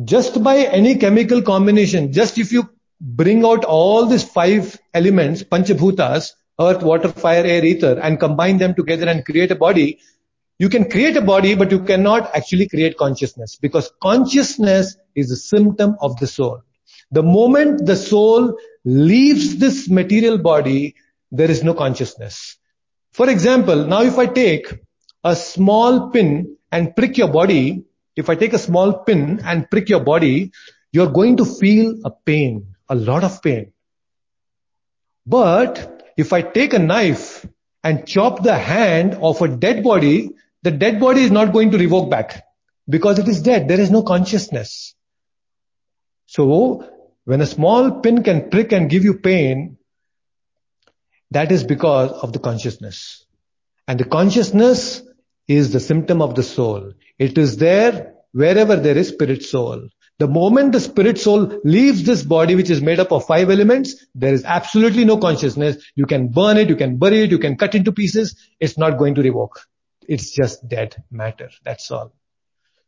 Just 0.03 0.43
by 0.43 0.59
any 0.59 0.97
chemical 0.97 1.43
combination, 1.43 2.13
just 2.13 2.39
if 2.39 2.53
you 2.53 2.71
bring 3.01 3.45
out 3.45 3.65
all 3.65 4.07
these 4.07 4.25
five 4.25 4.79
elements, 4.95 5.43
panchabhutas, 5.43 6.33
earth, 6.61 6.83
water, 6.83 7.09
fire, 7.09 7.45
air, 7.45 7.65
ether, 7.65 7.99
and 8.01 8.21
combine 8.21 8.59
them 8.59 8.75
together 8.75 9.09
and 9.09 9.25
create 9.25 9.51
a 9.51 9.57
body, 9.57 9.99
you 10.59 10.69
can 10.69 10.91
create 10.91 11.17
a 11.17 11.23
body, 11.23 11.55
but 11.55 11.71
you 11.71 11.81
cannot 11.81 12.35
actually 12.37 12.69
create 12.69 12.99
consciousness 12.99 13.57
because 13.57 13.91
consciousness 14.03 14.97
is 15.15 15.31
a 15.31 15.37
symptom 15.37 15.97
of 16.03 16.19
the 16.21 16.27
soul. 16.27 16.61
The 17.11 17.23
moment 17.23 17.87
the 17.87 17.97
soul 17.97 18.59
leaves 18.85 19.57
this 19.57 19.89
material 19.89 20.37
body, 20.37 20.97
there 21.33 21.51
is 21.51 21.65
no 21.65 21.73
consciousness. 21.73 22.59
For 23.13 23.31
example, 23.31 23.87
now 23.87 24.03
if 24.03 24.19
I 24.19 24.27
take 24.27 24.67
a 25.25 25.35
small 25.35 26.11
pin 26.11 26.57
and 26.71 26.95
prick 26.95 27.17
your 27.17 27.29
body, 27.29 27.85
if 28.17 28.29
I 28.29 28.35
take 28.35 28.53
a 28.53 28.59
small 28.59 28.99
pin 28.99 29.41
and 29.43 29.69
prick 29.71 29.89
your 29.89 30.01
body, 30.01 30.53
you're 30.93 31.11
going 31.11 31.39
to 31.39 31.45
feel 31.45 31.95
a 32.05 32.11
pain, 32.11 32.75
a 32.91 32.95
lot 32.95 33.25
of 33.25 33.43
pain. 33.43 33.73
But 35.25 36.13
if 36.17 36.33
I 36.33 36.43
take 36.43 36.75
a 36.75 36.79
knife 36.79 37.47
and 37.83 38.07
chop 38.07 38.43
the 38.43 38.59
hand 38.59 39.15
of 39.15 39.41
a 39.41 39.49
dead 39.49 39.83
body, 39.83 40.31
the 40.63 40.71
dead 40.71 41.01
body 41.01 41.23
is 41.23 41.31
not 41.31 41.53
going 41.53 41.71
to 41.71 41.79
revoke 41.79 42.11
back 42.11 42.45
because 42.89 43.19
it 43.19 43.29
is 43.29 43.41
dead. 43.41 43.69
There 43.69 43.81
is 43.81 43.91
no 43.91 44.03
consciousness. 44.03 44.95
So 46.27 46.91
when 47.25 47.41
a 47.41 47.47
small 47.47 48.01
pin 48.01 48.23
can 48.23 48.51
prick 48.51 48.73
and 48.73 48.91
give 48.91 49.05
you 49.05 49.15
pain, 49.15 49.79
that 51.31 51.53
is 51.53 51.65
because 51.65 52.11
of 52.11 52.33
the 52.33 52.39
consciousness. 52.39 53.25
And 53.87 53.99
the 53.99 54.05
consciousness 54.05 55.03
is 55.47 55.73
the 55.73 55.81
symptom 55.81 56.21
of 56.23 56.35
the 56.35 56.43
soul. 56.43 56.93
It 57.19 57.39
is 57.39 57.57
there 57.57 58.15
wherever 58.33 58.77
there 58.77 58.97
is 58.97 59.09
spirit 59.09 59.45
soul. 59.45 59.89
The 60.21 60.29
moment 60.29 60.73
the 60.73 60.81
spirit 60.81 61.19
soul 61.19 61.61
leaves 61.65 62.05
this 62.05 62.23
body, 62.23 62.55
which 62.55 62.69
is 62.69 62.83
made 62.83 63.01
up 63.01 63.11
of 63.11 63.27
five 63.27 63.49
elements, 63.49 64.07
there 64.15 64.35
is 64.35 64.45
absolutely 64.45 65.07
no 65.07 65.17
consciousness. 65.17 65.83
You 65.97 66.05
can 66.05 66.29
burn 66.29 66.59
it, 66.59 66.69
you 66.69 66.77
can 66.77 66.99
bury 66.99 67.23
it, 67.23 67.31
you 67.31 67.39
can 67.39 67.57
cut 67.57 67.75
into 67.75 67.91
pieces. 67.91 68.37
It's 68.61 68.77
not 68.77 68.99
going 68.99 69.15
to 69.15 69.23
revoke. 69.23 69.67
It's 70.07 70.31
just 70.31 70.69
dead 70.69 71.03
matter. 71.11 71.49
That's 71.65 71.91
all. 71.91 72.13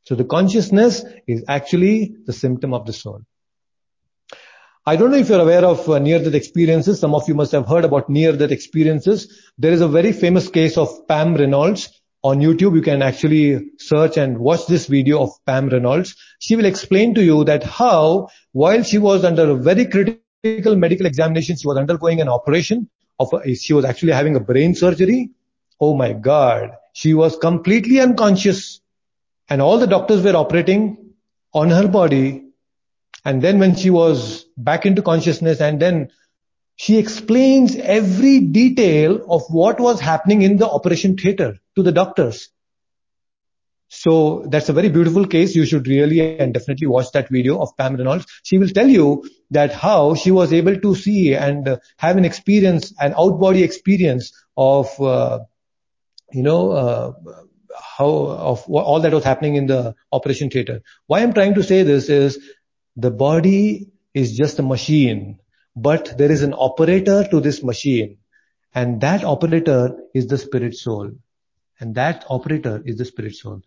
So 0.02 0.14
the 0.14 0.24
consciousness 0.24 1.02
is 1.26 1.42
actually 1.48 2.16
the 2.26 2.34
symptom 2.34 2.74
of 2.74 2.84
the 2.84 2.92
soul. 2.92 3.22
I 4.84 4.96
don't 4.96 5.10
know 5.10 5.16
if 5.16 5.30
you're 5.30 5.40
aware 5.40 5.64
of 5.64 5.88
uh, 5.88 6.00
near-death 6.00 6.34
experiences. 6.34 7.00
Some 7.00 7.14
of 7.14 7.26
you 7.28 7.34
must 7.34 7.52
have 7.52 7.66
heard 7.66 7.86
about 7.86 8.10
near-death 8.10 8.50
experiences. 8.50 9.50
There 9.56 9.72
is 9.72 9.80
a 9.80 9.88
very 9.88 10.12
famous 10.12 10.50
case 10.50 10.76
of 10.76 11.08
Pam 11.08 11.34
Reynolds 11.34 12.01
on 12.22 12.38
YouTube. 12.38 12.74
You 12.74 12.82
can 12.82 13.02
actually 13.02 13.70
search 13.78 14.16
and 14.16 14.38
watch 14.38 14.66
this 14.66 14.86
video 14.86 15.22
of 15.22 15.30
Pam 15.46 15.68
Reynolds. 15.68 16.16
She 16.38 16.56
will 16.56 16.64
explain 16.64 17.14
to 17.14 17.22
you 17.22 17.44
that 17.44 17.62
how, 17.62 18.28
while 18.52 18.82
she 18.82 18.98
was 18.98 19.24
under 19.24 19.50
a 19.50 19.56
very 19.56 19.86
critical 19.86 20.76
medical 20.76 21.06
examination, 21.06 21.56
she 21.56 21.66
was 21.66 21.76
undergoing 21.76 22.20
an 22.20 22.28
operation 22.28 22.88
of, 23.18 23.32
a, 23.32 23.54
she 23.54 23.72
was 23.72 23.84
actually 23.84 24.12
having 24.12 24.36
a 24.36 24.40
brain 24.40 24.74
surgery. 24.74 25.30
Oh 25.80 25.94
my 25.96 26.12
God. 26.12 26.70
She 26.94 27.14
was 27.14 27.36
completely 27.36 28.00
unconscious 28.00 28.80
and 29.48 29.60
all 29.60 29.78
the 29.78 29.86
doctors 29.86 30.22
were 30.22 30.36
operating 30.36 31.14
on 31.52 31.70
her 31.70 31.88
body 31.88 32.44
and 33.24 33.40
then 33.42 33.58
when 33.58 33.74
she 33.76 33.90
was 33.90 34.44
back 34.56 34.84
into 34.84 35.02
consciousness 35.02 35.60
and 35.60 35.80
then 35.80 36.10
she 36.82 36.98
explains 36.98 37.76
every 37.76 38.40
detail 38.40 39.24
of 39.30 39.42
what 39.48 39.78
was 39.78 40.00
happening 40.00 40.42
in 40.42 40.56
the 40.56 40.68
operation 40.68 41.16
theater 41.16 41.60
to 41.76 41.82
the 41.84 41.92
doctors. 41.92 42.48
So 43.86 44.46
that's 44.48 44.68
a 44.68 44.72
very 44.72 44.88
beautiful 44.88 45.28
case. 45.28 45.54
You 45.54 45.64
should 45.64 45.86
really 45.86 46.18
and 46.40 46.52
definitely 46.52 46.88
watch 46.88 47.12
that 47.12 47.28
video 47.28 47.60
of 47.60 47.76
Pam 47.76 47.94
Reynolds. 47.94 48.26
She 48.42 48.58
will 48.58 48.70
tell 48.70 48.88
you 48.88 49.28
that 49.52 49.72
how 49.72 50.16
she 50.16 50.32
was 50.32 50.52
able 50.52 50.80
to 50.80 50.96
see 50.96 51.34
and 51.34 51.68
uh, 51.68 51.76
have 51.98 52.16
an 52.16 52.24
experience, 52.24 52.92
an 52.98 53.14
out 53.16 53.38
body 53.38 53.62
experience 53.62 54.32
of, 54.56 55.00
uh, 55.00 55.38
you 56.32 56.42
know, 56.42 56.72
uh, 56.72 57.12
how 57.96 58.08
of 58.52 58.64
all 58.68 58.98
that 58.98 59.12
was 59.12 59.22
happening 59.22 59.54
in 59.54 59.68
the 59.68 59.94
operation 60.10 60.50
theater. 60.50 60.82
Why 61.06 61.20
I'm 61.20 61.32
trying 61.32 61.54
to 61.54 61.62
say 61.62 61.84
this 61.84 62.08
is 62.08 62.40
the 62.96 63.12
body 63.12 63.92
is 64.14 64.36
just 64.36 64.58
a 64.58 64.64
machine, 64.64 65.38
but 65.74 66.16
there 66.18 66.30
is 66.30 66.42
an 66.42 66.54
operator 66.54 67.26
to 67.30 67.40
this 67.40 67.62
machine 67.62 68.18
and 68.74 69.00
that 69.00 69.24
operator 69.24 69.96
is 70.14 70.26
the 70.26 70.38
spirit 70.38 70.74
soul 70.74 71.10
and 71.80 71.94
that 71.94 72.24
operator 72.28 72.82
is 72.84 72.96
the 72.96 73.04
spirit 73.04 73.34
soul. 73.34 73.62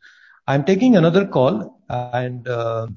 I'm 0.48 0.64
taking 0.64 0.96
another 0.96 1.26
call 1.28 1.82
and 1.90 2.48
uh, 2.48 2.88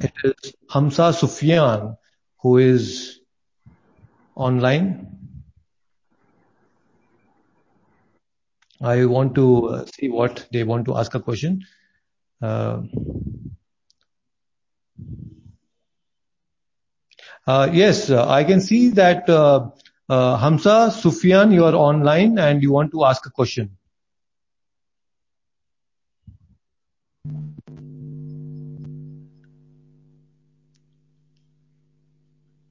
it 0.00 0.12
is 0.24 0.54
Hamza 0.70 1.12
Sufyan 1.12 1.96
who 2.40 2.58
is 2.58 3.20
online. 4.34 5.16
I 8.80 9.06
want 9.06 9.34
to 9.36 9.68
uh, 9.68 9.86
see 9.86 10.08
what 10.08 10.46
they 10.52 10.64
want 10.64 10.84
to 10.86 10.96
ask 10.96 11.14
a 11.14 11.20
question. 11.20 11.64
Uh, 12.42 12.82
yes, 17.72 18.10
uh, 18.10 18.28
I 18.28 18.44
can 18.44 18.60
see 18.60 18.90
that 18.90 19.28
uh, 19.28 19.70
Hamza 20.08 20.90
Sufyan, 20.90 21.52
you 21.52 21.64
are 21.64 21.74
online 21.74 22.38
and 22.38 22.62
you 22.62 22.72
want 22.72 22.90
to 22.92 23.04
ask 23.04 23.24
a 23.26 23.30
question. 23.30 23.76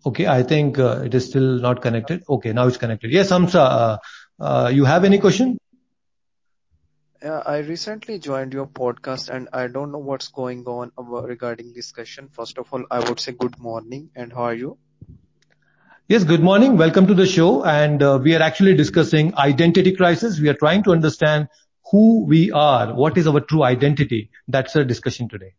Okay, 0.06 0.28
I 0.28 0.44
think 0.44 0.78
uh, 0.78 1.02
it 1.04 1.16
is 1.16 1.26
still 1.26 1.60
not 1.60 1.82
connected. 1.82 2.24
Okay, 2.30 2.54
now 2.54 2.68
it's 2.68 2.78
connected. 2.78 3.12
Yes, 3.12 3.30
Hamza, 3.30 3.62
uh, 3.62 3.98
uh, 4.40 4.72
you 4.72 4.86
have 4.86 5.04
any 5.04 5.18
question? 5.18 5.58
Yeah, 7.26 7.42
I 7.46 7.60
recently 7.60 8.20
joined 8.20 8.54
your 8.54 8.68
podcast 8.68 9.30
and 9.30 9.50
I 9.54 9.68
don't 9.68 9.92
know 9.92 10.00
what's 10.00 10.30
going 10.30 10.66
on 10.68 10.94
regarding 10.98 11.74
discussion. 11.74 12.30
First 12.30 12.60
of 12.60 12.74
all, 12.74 12.86
I 12.92 13.00
would 13.10 13.20
say 13.20 13.34
good 13.34 13.60
morning 13.60 14.12
and 14.16 14.32
how 14.34 14.44
are 14.44 14.56
you? 14.56 14.80
Yes, 16.10 16.24
good 16.24 16.42
morning. 16.44 16.78
Welcome 16.78 17.08
to 17.08 17.16
the 17.16 17.26
show. 17.26 17.64
And 17.66 18.02
uh, 18.04 18.20
we 18.22 18.36
are 18.36 18.42
actually 18.42 18.76
discussing 18.76 19.36
identity 19.38 19.94
crisis. 19.96 20.40
We 20.40 20.50
are 20.50 20.54
trying 20.56 20.84
to 20.84 20.92
understand 20.92 21.48
who 21.92 22.26
we 22.26 22.52
are. 22.52 22.94
What 22.94 23.18
is 23.18 23.28
our 23.28 23.42
true 23.42 23.64
identity? 23.64 24.32
That's 24.48 24.76
our 24.76 24.84
discussion 24.86 25.30
today. 25.30 25.54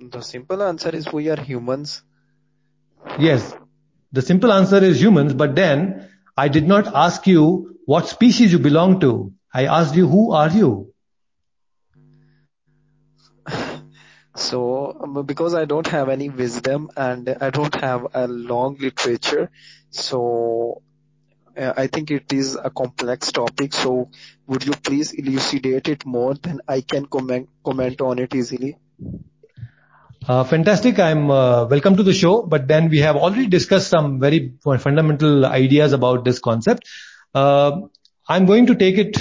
The 0.00 0.22
simple 0.22 0.62
answer 0.62 0.90
is 0.94 1.12
we 1.12 1.28
are 1.30 1.40
humans 1.40 2.02
Yes. 3.18 3.54
The 4.12 4.22
simple 4.22 4.52
answer 4.52 4.78
is 4.82 5.00
humans, 5.00 5.34
but 5.34 5.54
then 5.54 6.08
I 6.36 6.48
did 6.48 6.66
not 6.66 6.86
ask 6.94 7.26
you 7.26 7.76
what 7.86 8.08
species 8.08 8.52
you 8.52 8.58
belong 8.58 9.00
to. 9.00 9.32
I 9.52 9.66
asked 9.66 9.94
you 9.94 10.08
who 10.08 10.32
are 10.32 10.50
you? 10.50 10.92
So, 14.38 14.96
um, 15.02 15.26
because 15.26 15.54
I 15.54 15.64
don't 15.64 15.86
have 15.88 16.08
any 16.08 16.28
wisdom 16.28 16.90
and 16.96 17.28
I 17.40 17.50
don't 17.50 17.74
have 17.74 18.06
a 18.14 18.28
long 18.28 18.76
literature, 18.78 19.50
so 19.90 20.82
uh, 21.56 21.72
I 21.76 21.88
think 21.88 22.12
it 22.12 22.32
is 22.32 22.54
a 22.54 22.70
complex 22.70 23.32
topic. 23.32 23.72
So, 23.72 24.10
would 24.46 24.64
you 24.64 24.72
please 24.72 25.12
elucidate 25.12 25.88
it 25.88 26.06
more? 26.06 26.34
Then 26.34 26.60
I 26.68 26.82
can 26.82 27.06
comment 27.06 27.48
comment 27.64 28.00
on 28.00 28.20
it 28.20 28.32
easily. 28.34 28.78
Uh, 30.26 30.44
fantastic. 30.44 31.00
I'm 31.00 31.30
uh, 31.30 31.66
welcome 31.66 31.96
to 31.96 32.04
the 32.04 32.12
show. 32.12 32.42
But 32.42 32.68
then 32.68 32.90
we 32.90 32.98
have 32.98 33.16
already 33.16 33.46
discussed 33.48 33.88
some 33.88 34.20
very 34.20 34.54
fundamental 34.62 35.46
ideas 35.46 35.92
about 35.92 36.24
this 36.24 36.38
concept. 36.38 36.88
Uh, 37.34 37.80
I'm 38.28 38.46
going 38.46 38.66
to 38.66 38.74
take 38.74 38.98
it 38.98 39.16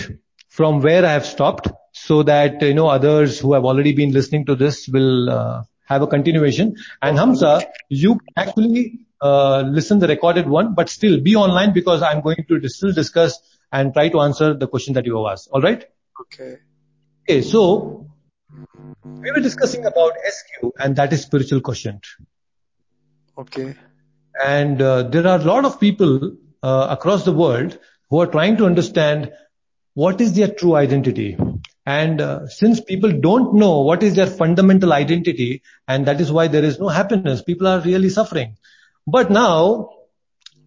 from 0.49 0.81
where 0.81 1.05
I 1.05 1.11
have 1.13 1.25
stopped 1.25 1.69
so 1.93 2.23
that, 2.23 2.61
you 2.61 2.73
know, 2.73 2.87
others 2.87 3.39
who 3.39 3.53
have 3.53 3.63
already 3.63 3.93
been 3.93 4.11
listening 4.11 4.45
to 4.47 4.55
this 4.55 4.87
will 4.87 5.29
uh, 5.29 5.63
have 5.85 6.01
a 6.01 6.07
continuation. 6.07 6.75
And 7.01 7.17
Hamza, 7.17 7.61
you 7.89 8.19
actually 8.35 8.99
uh, 9.21 9.61
listen 9.61 9.99
the 9.99 10.07
recorded 10.07 10.47
one, 10.47 10.75
but 10.75 10.89
still 10.89 11.19
be 11.21 11.35
online 11.35 11.73
because 11.73 12.01
I'm 12.01 12.21
going 12.21 12.45
to 12.49 12.67
still 12.69 12.91
discuss 12.91 13.39
and 13.71 13.93
try 13.93 14.09
to 14.09 14.19
answer 14.21 14.53
the 14.53 14.67
question 14.67 14.93
that 14.93 15.05
you 15.05 15.17
have 15.17 15.31
asked. 15.33 15.49
All 15.51 15.61
right? 15.61 15.85
Okay. 16.21 16.57
Okay. 17.29 17.41
So 17.41 18.07
we 19.03 19.31
were 19.31 19.39
discussing 19.39 19.85
about 19.85 20.13
SQ, 20.25 20.71
and 20.79 20.95
that 20.95 21.13
is 21.13 21.21
spiritual 21.21 21.61
quotient. 21.61 22.05
Okay. 23.37 23.75
And 24.43 24.81
uh, 24.81 25.03
there 25.03 25.27
are 25.27 25.39
a 25.39 25.43
lot 25.43 25.65
of 25.65 25.79
people 25.79 26.33
uh, 26.63 26.87
across 26.89 27.25
the 27.25 27.31
world 27.31 27.79
who 28.09 28.21
are 28.21 28.27
trying 28.27 28.57
to 28.57 28.65
understand 28.65 29.31
what 29.93 30.21
is 30.21 30.33
their 30.33 30.47
true 30.47 30.75
identity. 30.75 31.37
And 31.85 32.21
uh, 32.21 32.47
since 32.47 32.81
people 32.81 33.11
don't 33.11 33.55
know 33.55 33.81
what 33.81 34.03
is 34.03 34.15
their 34.15 34.27
fundamental 34.27 34.93
identity, 34.93 35.63
and 35.87 36.05
that 36.05 36.19
is 36.19 36.31
why 36.31 36.47
there 36.47 36.63
is 36.63 36.79
no 36.79 36.89
happiness, 36.89 37.41
people 37.41 37.67
are 37.67 37.79
really 37.79 38.09
suffering. 38.09 38.57
But 39.07 39.31
now, 39.31 39.89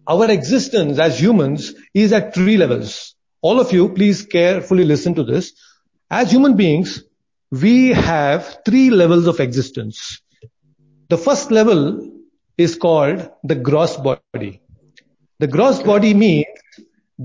our 0.07 0.29
existence 0.29 0.97
as 0.97 1.21
humans 1.21 1.73
is 1.93 2.11
at 2.11 2.33
three 2.33 2.57
levels. 2.57 3.15
All 3.41 3.59
of 3.59 3.71
you, 3.71 3.89
please 3.89 4.25
carefully 4.25 4.83
listen 4.83 5.15
to 5.15 5.23
this. 5.23 5.53
As 6.09 6.31
human 6.31 6.55
beings, 6.55 7.03
we 7.51 7.89
have 7.89 8.59
three 8.65 8.89
levels 8.89 9.27
of 9.27 9.39
existence. 9.39 10.21
The 11.09 11.17
first 11.17 11.51
level 11.51 12.11
is 12.57 12.75
called 12.75 13.29
the 13.43 13.55
gross 13.55 13.97
body. 13.97 14.61
The 15.39 15.47
gross 15.47 15.81
body 15.81 16.13
means 16.13 16.45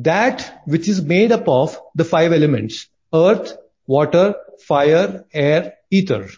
that 0.02 0.62
which 0.66 0.88
is 0.88 1.02
made 1.02 1.32
up 1.32 1.48
of 1.48 1.78
the 1.94 2.04
five 2.04 2.32
elements, 2.32 2.88
earth, 3.14 3.56
water, 3.86 4.34
fire, 4.66 5.24
air, 5.32 5.74
ether. 5.90 6.28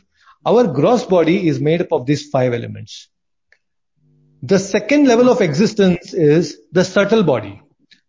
Our 0.47 0.69
gross 0.69 1.05
body 1.05 1.49
is 1.49 1.61
made 1.61 1.81
up 1.81 1.93
of 1.93 2.07
these 2.07 2.29
five 2.31 2.55
elements. 2.55 3.09
The 4.43 4.59
second 4.61 5.09
level 5.09 5.29
of 5.29 5.41
existence 5.41 6.15
is 6.15 6.59
the 6.71 6.85
subtle 6.85 7.25
body. 7.25 7.61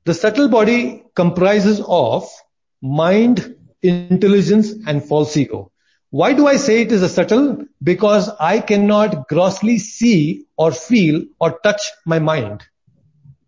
The 0.05 0.13
subtle 0.13 0.49
body 0.49 1.03
comprises 1.15 1.81
of 1.87 2.29
mind, 2.81 3.55
intelligence 3.81 4.71
and 4.85 5.03
false 5.03 5.35
ego. 5.35 5.71
Why 6.11 6.33
do 6.33 6.47
I 6.47 6.57
say 6.57 6.81
it 6.81 6.91
is 6.91 7.01
a 7.01 7.09
subtle? 7.09 7.65
Because 7.81 8.29
I 8.39 8.59
cannot 8.59 9.27
grossly 9.27 9.79
see 9.79 10.45
or 10.57 10.71
feel 10.71 11.23
or 11.39 11.59
touch 11.59 11.81
my 12.05 12.19
mind. 12.19 12.63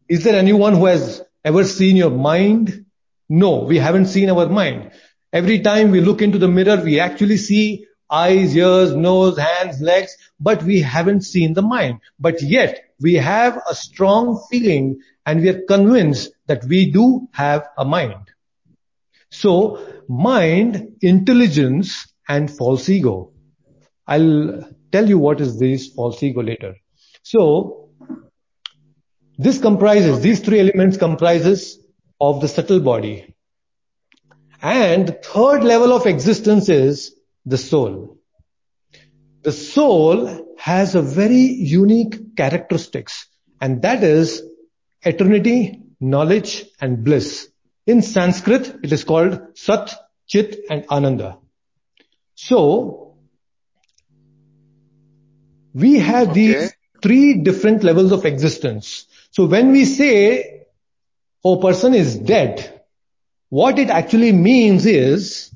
Is 0.10 0.24
there 0.24 0.36
anyone 0.36 0.74
who 0.74 0.86
has 0.86 1.24
ever 1.44 1.64
seen 1.64 1.96
your 1.96 2.12
mind? 2.12 2.86
No, 3.30 3.64
we 3.64 3.78
haven't 3.78 4.08
seen 4.08 4.30
our 4.30 4.48
mind. 4.48 4.92
Every 5.34 5.60
time 5.60 5.92
we 5.92 6.02
look 6.02 6.22
into 6.22 6.38
the 6.38 6.48
mirror, 6.48 6.82
we 6.82 7.00
actually 7.00 7.38
see 7.38 7.86
eyes, 8.10 8.56
ears, 8.56 8.94
nose, 8.94 9.38
hands, 9.38 9.82
legs, 9.82 10.18
but 10.40 10.62
we 10.64 10.82
haven't 10.82 11.22
seen 11.22 11.54
the 11.54 11.62
mind. 11.62 12.00
But 12.20 12.42
yet 12.42 12.84
we 13.00 13.16
have 13.16 13.62
a 13.70 13.74
strong 13.74 14.44
feeling 14.50 15.00
and 15.26 15.42
we 15.42 15.50
are 15.50 15.62
convinced 15.62 16.32
that 16.48 16.66
we 16.66 16.92
do 16.92 17.30
have 17.32 17.68
a 17.78 17.86
mind. 17.86 18.30
So 19.30 19.80
mind, 20.10 20.98
intelligence, 21.02 22.08
and 22.28 22.52
false 22.52 22.90
ego. 22.90 23.32
I'll 24.08 24.66
tell 24.92 25.08
you 25.08 25.18
what 25.18 25.40
is 25.40 25.58
this 25.58 25.88
false 25.88 26.22
ego 26.22 26.44
later. 26.44 26.76
So 27.24 27.81
this 29.42 29.58
comprises, 29.58 30.22
these 30.22 30.40
three 30.40 30.60
elements 30.60 30.98
comprises 30.98 31.80
of 32.20 32.42
the 32.42 32.48
subtle 32.48 32.80
body. 32.80 33.34
And 34.62 35.08
the 35.08 35.14
third 35.14 35.64
level 35.64 35.94
of 35.94 36.06
existence 36.06 36.70
is 36.70 37.16
the 37.44 37.58
soul. 37.58 38.20
The 39.42 39.52
soul 39.52 40.54
has 40.60 40.94
a 40.94 41.02
very 41.02 41.42
unique 41.42 42.38
characteristics 42.38 43.26
and 43.60 43.82
that 43.82 44.04
is 44.04 44.44
eternity, 45.02 45.82
knowledge 46.00 46.64
and 46.80 47.04
bliss. 47.04 47.50
In 47.88 48.04
Sanskrit, 48.04 48.76
it 48.84 48.92
is 48.92 49.04
called 49.04 49.58
Sat, 49.58 49.92
Chit 50.28 50.60
and 50.70 50.86
Ananda. 50.88 51.40
So, 52.36 53.18
we 55.74 55.98
have 55.98 56.30
okay. 56.30 56.34
these 56.34 56.74
three 57.02 57.40
different 57.42 57.84
levels 57.84 58.12
of 58.12 58.26
existence. 58.26 59.08
So 59.32 59.46
when 59.46 59.72
we 59.72 59.86
say, 59.86 60.68
oh, 61.44 61.58
person 61.58 61.94
is 61.94 62.18
dead, 62.18 62.82
what 63.50 63.80
it 63.80 63.90
actually 63.90 64.32
means 64.32 64.86
is 64.86 65.54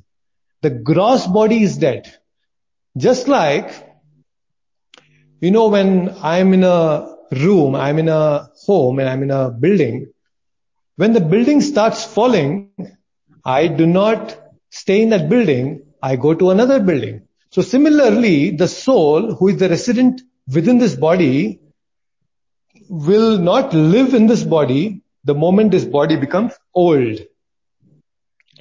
the 0.61 0.69
gross 0.69 1.27
body 1.27 1.63
is 1.63 1.77
dead. 1.77 2.13
Just 2.97 3.27
like, 3.27 3.69
you 5.41 5.51
know, 5.51 5.67
when 5.67 6.15
I'm 6.21 6.53
in 6.53 6.63
a 6.63 7.15
room, 7.31 7.75
I'm 7.75 7.99
in 7.99 8.09
a 8.09 8.49
home 8.65 8.99
and 8.99 9.09
I'm 9.09 9.23
in 9.23 9.31
a 9.31 9.51
building, 9.51 10.07
when 10.95 11.11
the 11.11 11.19
building 11.19 11.59
starts 11.59 12.05
falling, 12.05 12.71
I 13.43 13.67
do 13.67 13.85
not 13.85 14.37
stay 14.69 15.01
in 15.01 15.09
that 15.09 15.29
building, 15.29 15.83
I 16.01 16.15
go 16.15 16.33
to 16.33 16.51
another 16.51 16.79
building. 16.79 17.27
So 17.49 17.61
similarly, 17.61 18.51
the 18.51 18.67
soul, 18.67 19.35
who 19.35 19.49
is 19.49 19.57
the 19.57 19.69
resident 19.69 20.21
within 20.47 20.77
this 20.77 20.95
body, 20.95 21.59
will 22.89 23.37
not 23.37 23.73
live 23.73 24.13
in 24.13 24.27
this 24.27 24.43
body 24.43 25.01
the 25.23 25.35
moment 25.35 25.71
this 25.71 25.85
body 25.85 26.15
becomes 26.15 26.53
old. 26.73 27.19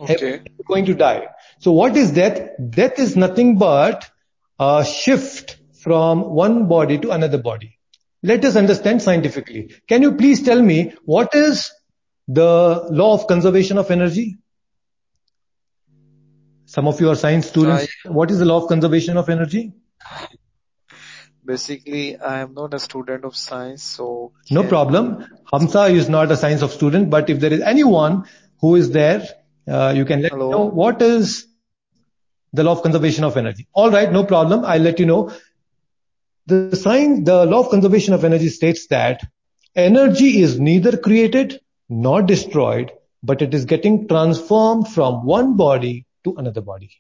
Okay. 0.01 0.41
Going 0.67 0.87
to 0.87 0.95
die. 0.95 1.27
So 1.59 1.73
what 1.73 1.97
is 1.97 2.11
death? 2.11 2.51
Death 2.71 2.99
is 2.99 3.17
nothing 3.17 3.59
but 3.59 4.11
a 4.59 4.85
shift 4.85 5.59
from 5.83 6.23
one 6.23 6.67
body 6.67 6.99
to 6.99 7.11
another 7.11 7.39
body. 7.39 7.79
Let 8.23 8.45
us 8.45 8.57
understand 8.57 9.03
scientifically. 9.03 9.75
Can 9.87 10.03
you 10.03 10.15
please 10.15 10.43
tell 10.43 10.61
me 10.61 10.95
what 11.05 11.35
is 11.35 11.71
the 12.27 12.87
law 12.91 13.15
of 13.15 13.27
conservation 13.27 13.77
of 13.77 13.91
energy? 13.91 14.39
Some 16.65 16.89
of 16.89 17.01
you 17.01 17.11
are 17.11 17.17
science 17.17 17.47
students. 17.47 17.87
I, 18.05 18.09
what 18.09 18.31
is 18.31 18.39
the 18.39 18.47
law 18.47 18.63
of 18.63 18.69
conservation 18.69 19.17
of 19.19 19.29
energy? 19.29 19.73
Basically, 21.45 22.17
I 22.19 22.41
am 22.41 22.55
not 22.55 22.73
a 22.73 22.79
student 22.79 23.25
of 23.25 23.37
science, 23.37 23.83
so. 23.83 24.33
No 24.51 24.65
problem. 24.65 25.27
Hamza 25.53 25.85
is 25.87 26.09
not 26.09 26.31
a 26.33 26.37
science 26.37 26.63
of 26.63 26.73
student, 26.73 27.11
but 27.11 27.29
if 27.29 27.41
there 27.41 27.53
is 27.53 27.61
anyone 27.61 28.25
who 28.61 28.77
is 28.77 28.91
there, 28.91 29.27
uh, 29.69 29.93
you 29.95 30.05
can 30.05 30.23
let 30.23 30.33
Hello. 30.33 30.47
me 30.47 30.53
know 30.53 30.65
what 30.65 31.03
is 31.03 31.47
the 32.55 32.65
law 32.65 32.73
of 32.73 32.83
conservation 32.83 33.25
of 33.25 33.37
energy. 33.37 33.67
All 33.75 33.91
right, 33.91 34.11
no 34.11 34.25
problem. 34.25 34.65
I'll 34.65 34.81
let 34.81 34.99
you 34.99 35.07
know. 35.07 35.33
The 36.47 36.77
sign, 36.77 37.25
the 37.25 37.45
law 37.47 37.61
of 37.61 37.71
conservation 37.71 38.15
of 38.15 38.25
energy 38.25 38.49
states 38.49 38.87
that 38.89 39.23
energy 39.75 40.41
is 40.41 40.59
neither 40.59 40.97
created 40.97 41.61
nor 41.89 42.23
destroyed, 42.23 42.93
but 43.23 43.43
it 43.43 43.55
is 43.55 43.65
getting 43.65 44.09
transformed 44.09 44.89
from 44.89 45.25
one 45.27 45.57
body 45.57 46.07
to 46.25 46.35
another 46.37 46.61
body, 46.61 46.91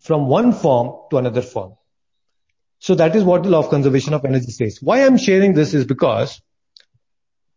from 0.00 0.26
one 0.26 0.52
form 0.52 0.94
to 1.10 1.18
another 1.18 1.42
form. 1.42 1.74
So 2.78 2.94
that 2.94 3.16
is 3.16 3.24
what 3.24 3.42
the 3.42 3.48
law 3.48 3.60
of 3.60 3.70
conservation 3.70 4.14
of 4.14 4.24
energy 4.24 4.50
says. 4.50 4.78
Why 4.80 5.04
I'm 5.04 5.16
sharing 5.16 5.54
this 5.54 5.74
is 5.74 5.84
because 5.84 6.40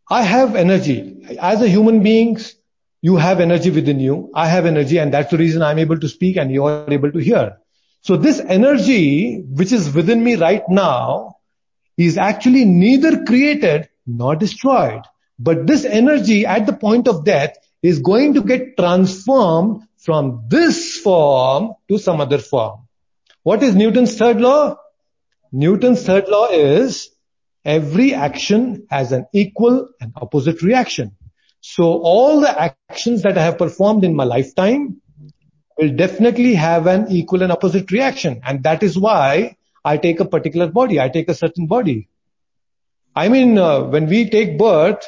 I 0.10 0.24
have 0.24 0.56
energy. 0.56 1.38
As 1.40 1.62
a 1.62 1.68
human 1.68 2.02
beings, 2.02 2.56
you 3.02 3.18
have 3.18 3.40
energy 3.40 3.70
within 3.70 4.00
you. 4.00 4.32
I 4.34 4.48
have 4.48 4.66
energy 4.66 4.98
and 4.98 5.14
that's 5.14 5.32
the 5.32 5.38
reason 5.38 5.62
I'm 5.62 5.80
able 5.80 6.00
to 6.00 6.10
speak 6.10 6.38
and 6.38 6.52
you 6.52 6.66
are 6.66 6.92
able 6.92 7.12
to 7.12 7.20
hear. 7.20 7.58
So 8.02 8.18
this 8.18 8.40
energy, 8.40 9.42
which 9.42 9.72
is 9.72 9.94
within 9.94 10.24
me 10.24 10.36
right 10.36 10.64
now, 10.70 11.36
is 11.98 12.18
actually 12.18 12.66
neither 12.66 13.26
created 13.26 13.90
nor 14.08 14.36
destroyed. 14.36 15.02
But 15.38 15.68
this 15.68 15.86
energy 15.86 16.46
at 16.46 16.66
the 16.66 16.74
point 16.74 17.08
of 17.08 17.26
death 17.26 17.56
is 17.82 18.00
going 18.00 18.34
to 18.34 18.42
get 18.42 18.78
transformed 18.78 19.84
from 19.98 20.46
this 20.48 20.98
form 20.98 21.74
to 21.90 21.98
some 21.98 22.20
other 22.20 22.40
form. 22.40 22.88
What 23.44 23.64
is 23.64 23.76
Newton's 23.76 24.18
third 24.18 24.42
law? 24.42 24.78
Newton's 25.52 26.06
third 26.06 26.28
law 26.28 26.48
is 26.50 27.10
every 27.66 28.14
action 28.14 28.86
has 28.90 29.12
an 29.12 29.26
equal 29.34 29.90
and 30.00 30.14
opposite 30.16 30.62
reaction. 30.62 31.16
So 31.62 31.84
all 31.84 32.42
the 32.42 32.74
actions 32.90 33.24
that 33.24 33.38
I 33.38 33.44
have 33.44 33.58
performed 33.58 34.04
in 34.04 34.16
my 34.16 34.24
lifetime 34.24 35.02
will 35.78 35.96
definitely 35.96 36.56
have 36.56 36.88
an 36.88 37.08
equal 37.10 37.42
and 37.42 37.52
opposite 37.52 37.92
reaction. 37.92 38.42
And 38.44 38.64
that 38.64 38.84
is 38.84 38.98
why 38.98 39.58
I 39.84 39.98
take 39.98 40.20
a 40.20 40.26
particular 40.26 40.68
body. 40.68 41.00
I 41.00 41.10
take 41.10 41.30
a 41.30 41.34
certain 41.34 41.68
body. 41.68 42.10
I 43.16 43.30
mean, 43.30 43.58
uh, 43.58 43.82
when 43.82 44.08
we 44.08 44.30
take 44.30 44.58
birth, 44.58 45.06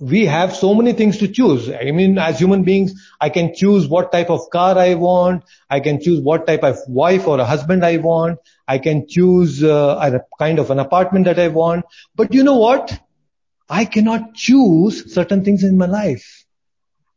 we 0.00 0.26
have 0.26 0.54
so 0.54 0.74
many 0.74 0.92
things 0.92 1.18
to 1.18 1.28
choose. 1.28 1.70
I 1.70 1.90
mean, 1.90 2.18
as 2.18 2.38
human 2.38 2.62
beings, 2.64 2.92
I 3.20 3.28
can 3.30 3.54
choose 3.54 3.88
what 3.88 4.12
type 4.12 4.30
of 4.30 4.50
car 4.50 4.76
I 4.78 4.94
want. 4.94 5.44
I 5.70 5.80
can 5.80 6.00
choose 6.00 6.20
what 6.20 6.46
type 6.46 6.62
of 6.64 6.78
wife 6.88 7.26
or 7.26 7.38
a 7.40 7.44
husband 7.44 7.84
I 7.84 7.96
want. 7.98 8.38
I 8.68 8.78
can 8.78 9.06
choose 9.08 9.62
uh, 9.62 9.98
a 10.00 10.20
kind 10.38 10.58
of 10.58 10.70
an 10.70 10.78
apartment 10.78 11.24
that 11.26 11.38
I 11.38 11.48
want. 11.48 11.84
But 12.14 12.34
you 12.34 12.42
know 12.44 12.56
what? 12.58 12.98
I 13.68 13.84
cannot 13.84 14.34
choose 14.34 15.12
certain 15.14 15.44
things 15.44 15.62
in 15.64 15.76
my 15.78 15.86
life. 15.86 16.44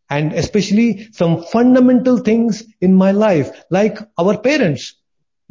And 0.10 0.34
especially 0.34 1.10
some 1.12 1.44
fundamental 1.44 2.18
things 2.18 2.64
in 2.82 2.96
my 2.96 3.12
life, 3.12 3.50
like 3.70 3.98
our 4.18 4.38
parents. 4.38 4.96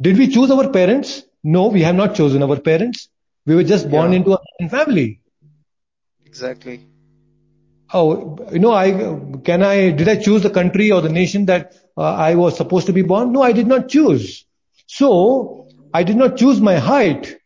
Did 0.01 0.17
we 0.17 0.27
choose 0.27 0.51
our 0.51 0.69
parents? 0.69 1.23
No, 1.43 1.67
we 1.67 1.81
have 1.83 1.95
not 1.95 2.15
chosen 2.15 2.43
our 2.43 2.59
parents. 2.59 3.09
We 3.45 3.55
were 3.55 3.63
just 3.63 3.89
born 3.89 4.13
Yeah. 4.13 4.13
into 4.13 4.33
a 4.33 4.69
family. 4.69 5.21
Exactly. 6.25 6.85
Oh, 7.91 8.37
you 8.51 8.59
know, 8.59 8.73
I 8.73 8.91
can 9.43 9.63
I 9.63 9.91
did 9.91 10.07
I 10.07 10.17
choose 10.17 10.43
the 10.43 10.49
country 10.49 10.91
or 10.91 11.01
the 11.01 11.09
nation 11.09 11.45
that 11.45 11.73
uh, 11.97 12.01
I 12.01 12.35
was 12.35 12.55
supposed 12.55 12.87
to 12.87 12.93
be 12.93 13.01
born? 13.01 13.31
No, 13.31 13.41
I 13.41 13.51
did 13.51 13.67
not 13.67 13.89
choose. 13.89 14.45
So 14.85 15.67
I 15.93 16.03
did 16.03 16.15
not 16.15 16.37
choose 16.37 16.61
my 16.61 16.75
height. 16.75 17.37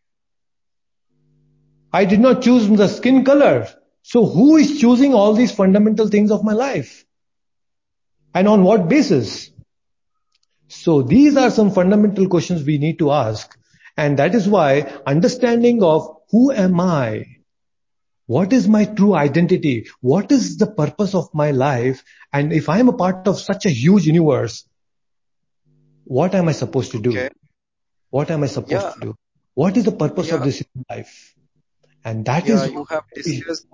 I 1.92 2.04
did 2.04 2.20
not 2.20 2.42
choose 2.42 2.68
the 2.68 2.88
skin 2.88 3.24
color. 3.24 3.68
So 4.02 4.26
who 4.26 4.56
is 4.56 4.80
choosing 4.80 5.14
all 5.14 5.32
these 5.32 5.52
fundamental 5.52 6.08
things 6.08 6.30
of 6.30 6.44
my 6.44 6.52
life? 6.52 7.04
And 8.34 8.48
on 8.48 8.64
what 8.64 8.88
basis? 8.88 9.50
So 10.68 11.02
these 11.02 11.36
are 11.36 11.50
some 11.50 11.70
fundamental 11.70 12.28
questions 12.28 12.64
we 12.64 12.78
need 12.78 12.98
to 12.98 13.12
ask. 13.12 13.56
And 13.96 14.18
that 14.18 14.34
is 14.34 14.48
why 14.48 14.92
understanding 15.06 15.82
of 15.82 16.16
who 16.30 16.50
am 16.52 16.80
I? 16.80 17.33
What 18.26 18.52
is 18.52 18.68
my 18.68 18.84
true 18.84 19.14
identity? 19.14 19.86
What 20.00 20.30
is 20.32 20.56
the 20.58 20.66
purpose 20.66 21.14
of 21.14 21.28
my 21.34 21.50
life? 21.50 22.02
And 22.32 22.52
if 22.52 22.68
I 22.68 22.78
am 22.78 22.88
a 22.88 22.92
part 22.92 23.22
of 23.22 23.32
such 23.32 23.58
a 23.64 23.64
huge 23.64 24.06
universe, 24.06 24.58
what 26.04 26.34
am 26.34 26.48
I 26.48 26.52
supposed 26.52 26.92
to 26.92 26.98
do? 26.98 27.16
Okay. 27.16 27.30
What 28.10 28.30
am 28.30 28.42
I 28.42 28.46
supposed 28.46 28.82
Yeah. 28.82 28.92
to 28.92 29.00
do? 29.00 29.14
What 29.54 29.76
is 29.76 29.84
the 29.84 29.92
purpose 29.92 30.32
of 30.32 30.42
this 30.42 30.62
life? 30.90 31.14
And 32.04 32.24
that 32.24 32.48
is 32.48 32.48
Yeah, 32.48 32.64
you 32.64 32.84
have 32.90 33.04
discussed 33.14 33.66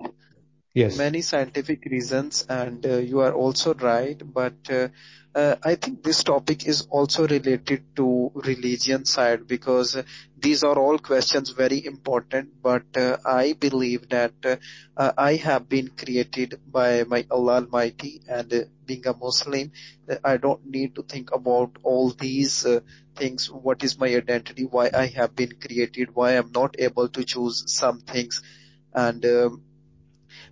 yes. 0.73 1.01
many 1.01 1.21
scientific 1.21 1.85
reasons 1.85 2.45
and 2.49 2.85
uh, 2.85 2.97
you 2.97 3.19
are 3.19 3.33
also 3.33 3.73
right 3.75 4.21
but 4.33 4.55
uh, 4.71 4.87
uh, 5.35 5.55
i 5.63 5.75
think 5.75 6.03
this 6.03 6.23
topic 6.23 6.65
is 6.67 6.81
also 6.89 7.27
related 7.27 7.83
to 7.95 8.31
religion 8.35 9.05
side 9.05 9.47
because 9.47 9.95
uh, 9.95 10.03
these 10.37 10.63
are 10.63 10.77
all 10.77 10.97
questions 10.97 11.51
very 11.51 11.85
important 11.85 12.49
but 12.61 12.83
uh, 12.97 13.17
i 13.25 13.53
believe 13.53 14.07
that 14.09 14.33
uh, 14.45 14.55
uh, 14.97 15.11
i 15.17 15.35
have 15.35 15.67
been 15.69 15.87
created 16.03 16.59
by 16.79 17.03
my 17.03 17.25
allah 17.31 17.55
almighty 17.61 18.21
and 18.27 18.53
uh, 18.53 18.63
being 18.85 19.05
a 19.07 19.13
muslim 19.25 19.71
uh, 20.09 20.15
i 20.23 20.37
don't 20.37 20.65
need 20.65 20.95
to 20.95 21.03
think 21.03 21.31
about 21.31 21.77
all 21.83 22.09
these 22.11 22.65
uh, 22.65 22.79
things. 23.15 23.51
What 23.51 23.83
is 23.83 23.99
my 23.99 24.07
identity? 24.07 24.63
Why 24.63 24.89
i 24.93 25.05
have 25.07 25.35
been 25.35 25.51
created? 25.65 26.15
Why 26.15 26.31
i'm 26.37 26.51
not 26.51 26.75
able 26.79 27.09
to 27.09 27.23
choose 27.23 27.63
some 27.67 27.99
things? 27.99 28.41
And 28.93 29.23
well, 29.23 29.59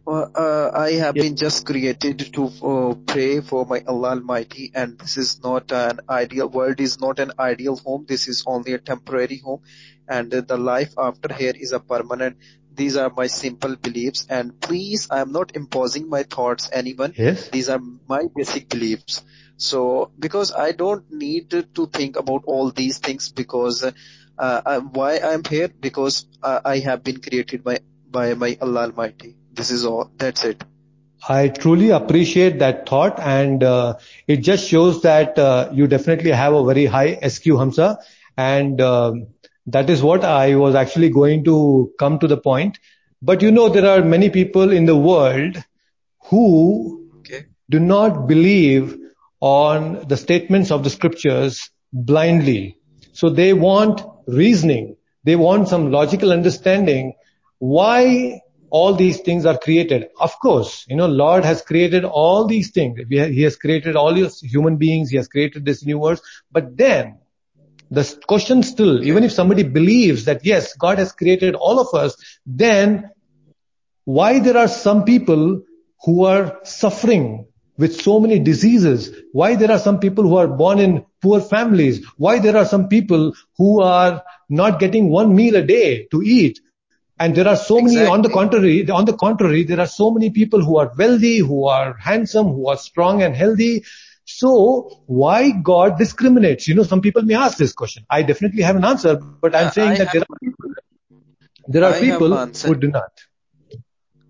uh, 0.08 0.72
I 0.74 0.92
have 0.94 1.16
Yes. 1.18 1.26
been 1.26 1.36
just 1.36 1.66
created 1.66 2.34
to 2.34 2.46
uh, 2.64 2.94
pray 3.06 3.42
for 3.42 3.66
my 3.66 3.84
Allah 3.88 4.10
Almighty, 4.10 4.72
and 4.74 4.98
this 5.00 5.18
is 5.18 5.42
not 5.44 5.72
an 5.72 6.00
ideal 6.10 6.50
world. 6.50 6.80
Is 6.80 7.00
not 7.00 7.20
an 7.20 7.32
ideal 7.40 7.76
home. 7.78 8.06
This 8.08 8.28
is 8.28 8.44
only 8.48 8.74
a 8.74 8.80
temporary 8.80 9.38
home, 9.38 9.62
and 10.08 10.34
uh, 10.34 10.42
the 10.42 10.58
life 10.58 10.94
after 10.98 11.34
here 11.34 11.54
is 11.56 11.72
a 11.74 11.80
permanent. 11.80 12.38
These 12.74 12.96
are 12.96 13.12
my 13.16 13.28
simple 13.28 13.76
beliefs, 13.76 14.26
and 14.30 14.60
please, 14.62 15.08
I 15.12 15.20
am 15.22 15.32
not 15.32 15.56
imposing 15.56 16.10
my 16.10 16.24
thoughts 16.24 16.70
anyone. 16.72 17.14
Yes. 17.18 17.50
These 17.50 17.70
are 17.70 17.82
my 18.08 18.24
basic 18.36 18.70
beliefs. 18.70 19.22
So, 19.58 20.12
because 20.18 20.54
I 20.54 20.72
don't 20.72 21.12
need 21.12 21.50
to 21.52 21.88
think 21.88 22.16
about 22.16 22.46
all 22.46 22.72
these 22.72 23.00
things, 23.00 23.32
because 23.32 23.84
uh, 23.84 23.92
uh, 24.38 24.80
why 24.80 25.18
I 25.18 25.34
am 25.34 25.44
here, 25.44 25.68
because 25.68 26.26
uh, 26.42 26.62
I 26.64 26.80
have 26.80 27.04
been 27.04 27.20
created 27.20 27.64
by 27.64 27.80
by 28.10 28.34
my 28.34 28.58
Allah 28.62 28.84
Almighty. 28.90 29.36
This 29.60 29.72
is 29.72 29.86
all. 29.86 30.10
That's 30.18 30.46
it. 30.46 30.64
I 31.28 31.50
truly 31.50 31.90
appreciate 31.90 32.60
that 32.60 32.88
thought 32.88 33.20
and 33.20 33.64
uh, 33.64 33.96
it 34.28 34.38
just 34.38 34.68
shows 34.70 35.02
that 35.02 35.38
uh, 35.38 35.70
you 35.74 35.88
definitely 35.88 36.32
have 36.32 36.54
a 36.54 36.66
very 36.66 36.86
high 36.86 37.16
SQ 37.28 37.46
Hamza 37.58 38.00
and 38.38 38.80
um, 38.82 39.28
that 39.68 39.90
is 39.90 40.02
what 40.02 40.24
I 40.24 40.56
was 40.56 40.76
actually 40.76 41.10
going 41.10 41.44
to 41.46 41.92
come 42.00 42.20
to 42.20 42.28
the 42.28 42.38
point. 42.38 42.80
But 43.22 43.42
you 43.42 43.52
know, 43.52 43.70
there 43.70 43.86
are 43.86 44.02
many 44.04 44.30
people 44.30 44.72
in 44.72 44.86
the 44.86 44.96
world 44.96 45.62
who 46.30 47.06
Okay. 47.20 47.46
do 47.70 47.80
not 47.80 48.28
believe 48.28 48.98
on 49.42 50.08
the 50.08 50.18
statements 50.18 50.72
of 50.72 50.84
the 50.84 50.90
scriptures 50.90 51.70
blindly. 51.92 52.78
So 53.12 53.30
they 53.30 53.54
want 53.54 54.02
reasoning. 54.28 54.96
They 55.26 55.36
want 55.36 55.68
some 55.68 55.92
logical 55.92 56.32
understanding 56.32 57.14
why 57.60 58.42
all 58.72 58.94
these 58.94 59.20
things 59.22 59.46
are 59.46 59.58
created. 59.58 60.08
Of 60.20 60.40
course, 60.40 60.86
you 60.88 60.96
know, 60.96 61.08
Lord 61.08 61.44
has 61.46 61.62
created 61.62 62.06
all 62.06 62.46
these 62.46 62.72
things. 62.72 63.00
He 63.10 63.42
has 63.42 63.56
created 63.56 63.96
all 63.96 64.14
these 64.14 64.40
human 64.40 64.78
beings. 64.78 65.10
He 65.10 65.18
has 65.18 65.28
created 65.28 65.66
this 65.66 65.84
universe. 65.84 66.22
But 66.52 66.78
then 66.78 67.20
the 67.92 68.04
question 68.28 68.64
still, 68.64 69.04
even 69.04 69.24
if 69.24 69.32
somebody 69.32 69.64
believes 69.64 70.26
that 70.26 70.46
yes, 70.46 70.76
God 70.76 71.00
has 71.00 71.12
created 71.12 71.56
all 71.56 71.80
of 71.80 71.94
us, 71.94 72.16
then 72.46 73.10
why 74.06 74.40
there 74.40 74.58
are 74.58 74.68
some 74.68 75.04
people 75.04 75.64
who 76.04 76.26
are 76.26 76.60
suffering 76.64 77.48
with 77.78 78.02
so 78.02 78.20
many 78.20 78.40
diseases, 78.40 79.12
why 79.32 79.56
there 79.56 79.72
are 79.72 79.80
some 79.80 80.00
people 80.00 80.26
who 80.26 80.36
are 80.36 80.48
born 80.48 80.80
in 80.80 81.06
poor 81.22 81.40
families, 81.40 82.06
why 82.18 82.40
there 82.40 82.58
are 82.58 82.66
some 82.66 82.90
people 82.90 83.34
who 83.58 83.82
are 83.82 84.22
not 84.50 84.80
getting 84.80 85.10
one 85.10 85.34
meal 85.36 85.56
a 85.56 85.62
day 85.62 86.06
to 86.12 86.22
eat. 86.22 86.60
And 87.20 87.36
there 87.36 87.48
are 87.48 87.58
so 87.58 87.78
exactly. 87.78 87.96
many, 87.98 88.10
on 88.10 88.22
the 88.22 88.30
contrary, 88.30 88.90
on 88.90 89.06
the 89.06 89.14
contrary, 89.14 89.64
there 89.64 89.80
are 89.80 89.88
so 89.88 90.10
many 90.10 90.30
people 90.30 90.64
who 90.64 90.78
are 90.78 90.92
wealthy, 90.98 91.40
who 91.40 91.66
are 91.66 91.96
handsome, 91.98 92.48
who 92.48 92.68
are 92.70 92.78
strong 92.78 93.22
and 93.22 93.36
healthy. 93.36 93.84
So 94.24 95.02
why 95.06 95.52
God 95.52 95.98
discriminates? 95.98 96.68
You 96.68 96.76
know, 96.76 96.84
some 96.84 97.02
people 97.02 97.24
may 97.24 97.34
ask 97.34 97.58
this 97.58 97.74
question. 97.74 98.06
I 98.10 98.22
definitely 98.22 98.64
have 98.64 98.78
an 98.78 98.86
answer, 98.86 99.18
but 99.18 99.54
I'm 99.54 99.72
saying 99.72 99.92
I 99.92 99.98
that 99.98 100.14
there 100.14 100.22
are 100.22 100.40
people, 100.42 100.70
there 101.68 101.84
are 101.84 101.94
I 101.94 102.00
people 102.00 102.38
who 102.38 102.76
do 102.76 102.88
not. 102.88 103.12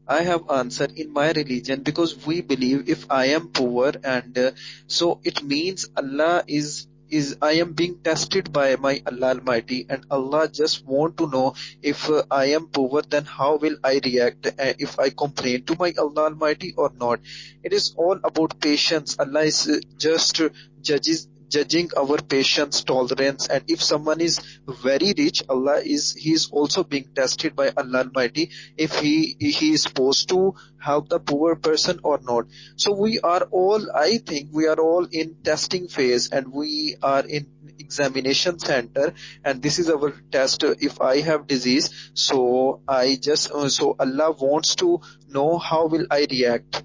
I 0.08 0.24
have 0.24 0.50
answered 0.50 0.94
in 0.98 1.14
my 1.14 1.32
religion 1.32 1.84
because 1.84 2.26
we 2.26 2.42
believe 2.42 2.90
if 2.90 3.06
I 3.12 3.26
am 3.26 3.50
poor 3.50 3.92
and 4.04 4.36
uh, 4.36 4.52
so 4.88 5.20
it 5.24 5.44
means 5.44 5.88
Allah 5.96 6.44
is 6.48 6.88
is 7.10 7.38
I 7.42 7.54
am 7.54 7.74
being 7.74 8.00
tested 8.04 8.52
by 8.54 8.76
my 8.76 9.02
Allah 9.06 9.30
Almighty 9.36 9.86
and 9.90 10.06
Allah 10.10 10.48
just 10.48 10.86
want 10.86 11.18
to 11.18 11.30
know 11.30 11.56
if 11.82 12.10
uh, 12.10 12.24
I 12.30 12.46
am 12.58 12.68
poor 12.68 13.02
then 13.02 13.26
how 13.26 13.58
will 13.58 13.78
I 13.84 14.00
react 14.04 14.48
uh, 14.48 14.74
if 14.88 15.00
I 15.00 15.10
complain 15.10 15.64
to 15.66 15.76
my 15.80 15.94
Allah 15.98 16.24
Almighty 16.30 16.74
or 16.78 16.92
not. 17.00 17.20
It 17.64 17.74
is 17.74 17.94
all 17.98 18.20
about 18.24 18.60
patience. 18.60 19.18
Allah 19.20 19.44
is 19.44 19.68
uh, 19.68 19.80
just 19.98 20.42
judges 20.82 21.28
judging 21.50 21.90
our 21.98 22.18
patience, 22.18 22.84
tolerance, 22.84 23.48
and 23.48 23.64
if 23.68 23.84
someone 23.84 24.22
is 24.22 24.40
very 24.68 25.14
rich, 25.18 25.44
Allah 25.50 25.82
is 25.84 26.14
He 26.14 26.32
is 26.32 26.50
also 26.52 26.84
being 26.84 27.08
tested 27.16 27.56
by 27.56 27.72
Allah 27.76 28.04
Almighty 28.06 28.52
if 28.78 29.00
he 29.00 29.36
he 29.40 29.72
is 29.74 29.84
supposed 29.84 30.30
to 30.30 30.56
help 30.80 31.10
the 31.10 31.20
poor 31.20 31.56
person 31.56 32.00
or 32.04 32.20
not. 32.22 32.46
So 32.78 32.94
we 32.94 33.20
are 33.20 33.44
all, 33.52 33.92
I 33.92 34.18
think, 34.18 34.50
we 34.54 34.68
are 34.68 34.80
all 34.80 35.08
in 35.12 35.36
testing 35.44 35.88
phase, 35.88 36.30
and 36.30 36.54
we 36.54 36.96
are 37.02 37.26
in 37.26 37.48
examination 37.80 38.60
center, 38.60 39.14
and 39.44 39.62
this 39.62 39.80
is 39.80 39.90
our 39.90 40.12
test. 40.32 40.64
If 40.64 41.02
I 41.02 41.22
have 41.22 41.48
disease, 41.48 42.12
so 42.14 42.82
I 42.88 43.18
just 43.20 43.52
so 43.70 43.96
Allah 44.00 44.32
wants 44.32 44.76
to 44.76 45.02
know 45.28 45.58
how 45.58 45.88
will 45.88 46.06
I 46.12 46.28
react. 46.30 46.84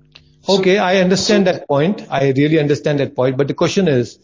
Okay, 0.49 0.79
I 0.79 1.01
understand 1.01 1.47
so, 1.47 1.53
that 1.53 1.69
point. 1.69 2.07
I 2.11 2.31
really 2.31 2.59
understand 2.59 3.01
that 3.01 3.15
point. 3.17 3.37
But 3.37 3.49
the 3.49 3.55
question 3.55 3.89
is, 3.89 4.19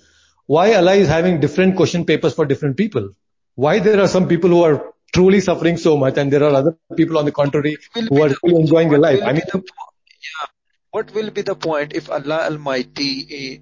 why 0.55 0.75
Allah 0.75 0.95
is 1.01 1.07
having 1.07 1.39
different 1.43 1.77
question 1.77 2.05
papers 2.05 2.35
for 2.35 2.45
different 2.45 2.77
people. 2.77 3.11
Why 3.55 3.79
there 3.79 4.01
are 4.05 4.09
some 4.09 4.27
people 4.27 4.51
who 4.51 4.63
are 4.65 4.95
truly 5.15 5.41
suffering 5.41 5.77
so 5.77 5.97
much 5.97 6.19
and 6.19 6.33
there 6.33 6.43
are 6.43 6.55
other 6.61 6.77
people 6.97 7.19
on 7.19 7.25
the 7.25 7.35
contrary 7.41 7.77
who 7.95 8.23
are 8.25 8.31
really 8.43 8.61
enjoying 8.63 8.91
their 8.91 8.99
life. 8.99 9.21
I 9.25 9.33
mean, 9.33 9.45
the, 9.53 9.59
yeah, 9.59 10.49
what 10.91 11.15
will 11.15 11.31
be 11.31 11.43
the 11.43 11.55
point 11.55 11.93
if 11.93 12.11
Allah 12.11 12.41
Almighty 12.49 13.13
eh, 13.39 13.59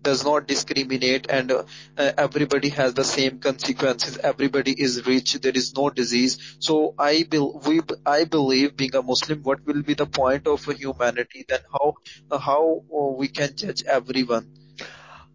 does 0.00 0.24
not 0.24 0.48
discriminate 0.48 1.26
and 1.28 1.52
uh, 1.52 1.62
everybody 1.98 2.70
has 2.70 2.94
the 2.94 3.04
same 3.04 3.38
consequences 3.38 4.18
everybody 4.32 4.74
is 4.88 5.06
rich 5.06 5.34
there 5.34 5.60
is 5.62 5.70
no 5.76 5.90
disease? 5.90 6.56
So 6.58 6.94
i 6.98 7.12
be, 7.28 7.38
we, 7.38 7.80
i 8.06 8.24
believe 8.24 8.76
being 8.78 8.96
a 8.96 9.02
muslim 9.12 9.42
what 9.42 9.66
will 9.66 9.82
be 9.82 9.92
the 9.92 10.06
point 10.06 10.46
of 10.46 10.64
humanity? 10.64 11.44
Then 11.46 11.72
how 11.78 11.96
uh, 12.30 12.38
how 12.50 12.82
uh, 12.98 13.08
we 13.22 13.28
can 13.28 13.56
judge 13.64 13.84
everyone 14.00 14.52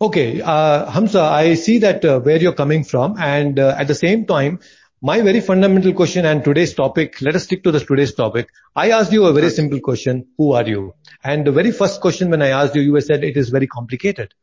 Okay, 0.02 0.42
uh, 0.42 0.90
Hamza, 0.90 1.22
I 1.22 1.56
see 1.56 1.80
that 1.80 2.06
uh, 2.06 2.22
where 2.22 2.38
you're 2.38 2.54
coming 2.54 2.86
from, 2.86 3.16
and 3.20 3.60
uh, 3.60 3.76
at 3.78 3.90
the 3.90 3.96
same 3.96 4.26
time, 4.26 4.60
my 5.02 5.20
very 5.22 5.42
fundamental 5.42 5.92
question 5.94 6.26
and 6.26 6.42
today's 6.42 6.74
topic, 6.74 7.22
let 7.22 7.36
us 7.36 7.44
stick 7.44 7.64
to 7.64 7.72
the 7.72 7.82
today's 7.82 8.14
topic. 8.14 8.48
I 8.76 8.92
asked 8.92 9.12
you 9.12 9.26
a 9.26 9.34
very 9.34 9.50
simple 9.50 9.82
question, 9.82 10.28
who 10.38 10.54
are 10.54 10.66
you? 10.66 10.94
And 11.22 11.46
the 11.46 11.52
very 11.52 11.72
first 11.72 12.00
question 12.00 12.30
when 12.30 12.42
I 12.42 12.50
asked 12.50 12.76
you, 12.76 12.82
you 12.82 13.00
said 13.02 13.26
it 13.26 13.36
is 13.36 13.50
very 13.50 13.68
complicated. 13.68 14.34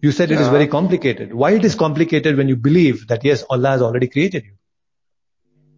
You 0.00 0.12
said 0.12 0.30
it 0.30 0.40
is 0.40 0.48
very 0.48 0.68
complicated. 0.68 1.34
Why 1.34 1.52
it 1.52 1.64
is 1.64 1.74
complicated 1.74 2.36
when 2.36 2.48
you 2.48 2.56
believe 2.56 3.08
that 3.08 3.24
yes, 3.24 3.44
Allah 3.50 3.70
has 3.70 3.82
already 3.82 4.08
created 4.08 4.44
you? 4.44 4.52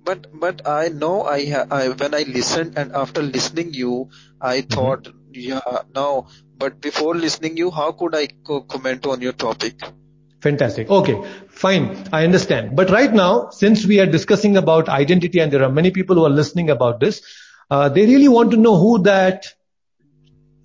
But 0.05 0.27
but 0.39 0.67
I 0.69 0.89
know 0.89 1.23
I, 1.23 1.47
ha- 1.47 1.67
I 1.71 1.89
when 1.89 2.15
I 2.15 2.23
listened 2.23 2.75
and 2.77 2.93
after 2.93 3.23
listening 3.23 3.75
you, 3.75 4.11
I 4.41 4.59
mm-hmm. 4.59 4.75
thought 4.75 5.09
yeah 5.33 5.83
now 5.95 6.27
but 6.61 6.81
before 6.81 7.17
listening 7.17 7.57
you, 7.57 7.71
how 7.71 7.93
could 7.93 8.15
I 8.15 8.29
co- 8.47 8.61
comment 8.63 9.07
on 9.07 9.23
your 9.23 9.33
topic? 9.33 9.83
Fantastic. 10.43 10.91
Okay, 10.91 11.23
fine. 11.49 11.97
I 12.13 12.25
understand. 12.25 12.77
But 12.77 12.91
right 12.91 13.13
now, 13.13 13.51
since 13.51 13.87
we 13.87 14.01
are 14.01 14.07
discussing 14.07 14.57
about 14.57 14.89
identity 14.89 15.41
and 15.41 15.53
there 15.53 15.63
are 15.65 15.73
many 15.73 15.91
people 15.91 16.17
who 16.17 16.25
are 16.25 16.31
listening 16.31 16.71
about 16.71 17.01
this, 17.01 17.23
uh, 17.71 17.89
they 17.89 18.07
really 18.07 18.29
want 18.29 18.51
to 18.53 18.57
know 18.57 18.77
who 18.77 19.03
that 19.03 19.47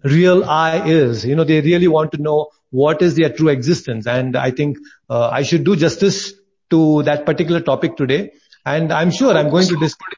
real 0.04 0.44
I 0.46 0.88
is. 0.88 1.26
You 1.26 1.36
know, 1.36 1.44
they 1.44 1.62
really 1.62 1.88
want 1.88 2.12
to 2.14 2.22
know 2.22 2.48
what 2.72 3.02
is 3.02 3.16
their 3.16 3.30
true 3.30 3.50
existence. 3.50 4.08
And 4.08 4.36
I 4.36 4.52
think 4.52 4.78
uh, 5.10 5.30
I 5.30 5.44
should 5.44 5.64
do 5.64 5.76
justice 5.76 6.34
to 6.70 7.04
that 7.04 7.26
particular 7.26 7.62
topic 7.62 7.98
today. 7.98 8.32
And 8.66 8.92
I'm 8.92 9.12
sure 9.12 9.36
I'm 9.36 9.50
going 9.50 9.68
to 9.68 9.76
discuss. 9.78 10.14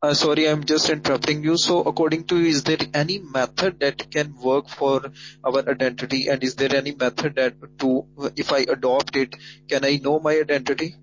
Uh, 0.00 0.14
sorry, 0.14 0.48
I'm 0.48 0.62
just 0.62 0.88
interrupting 0.90 1.42
you. 1.42 1.56
So 1.56 1.80
according 1.82 2.24
to 2.28 2.38
you, 2.38 2.46
is 2.46 2.62
there 2.62 2.78
any 2.94 3.18
method 3.18 3.80
that 3.80 4.12
can 4.12 4.36
work 4.36 4.68
for 4.68 5.10
our 5.44 5.68
identity? 5.68 6.28
And 6.28 6.44
is 6.44 6.54
there 6.54 6.72
any 6.72 6.94
method 6.94 7.34
that 7.34 7.54
to, 7.80 8.06
if 8.36 8.52
I 8.52 8.58
adopt 8.58 9.16
it, 9.16 9.34
can 9.68 9.84
I 9.84 9.96
know 9.96 10.20
my 10.20 10.34
identity? 10.34 10.94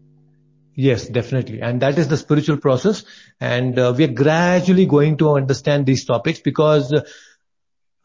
Yes, 0.76 1.09
definitely. 1.09 1.61
And 1.61 1.81
that 1.81 1.97
is 1.97 2.07
the 2.07 2.15
spiritual 2.15 2.55
process. 2.57 3.03
And 3.41 3.77
uh, 3.77 3.93
we 3.97 4.05
are 4.05 4.13
gradually 4.13 4.85
going 4.85 5.17
to 5.17 5.31
understand 5.31 5.85
these 5.85 6.05
topics 6.05 6.39
because 6.39 6.93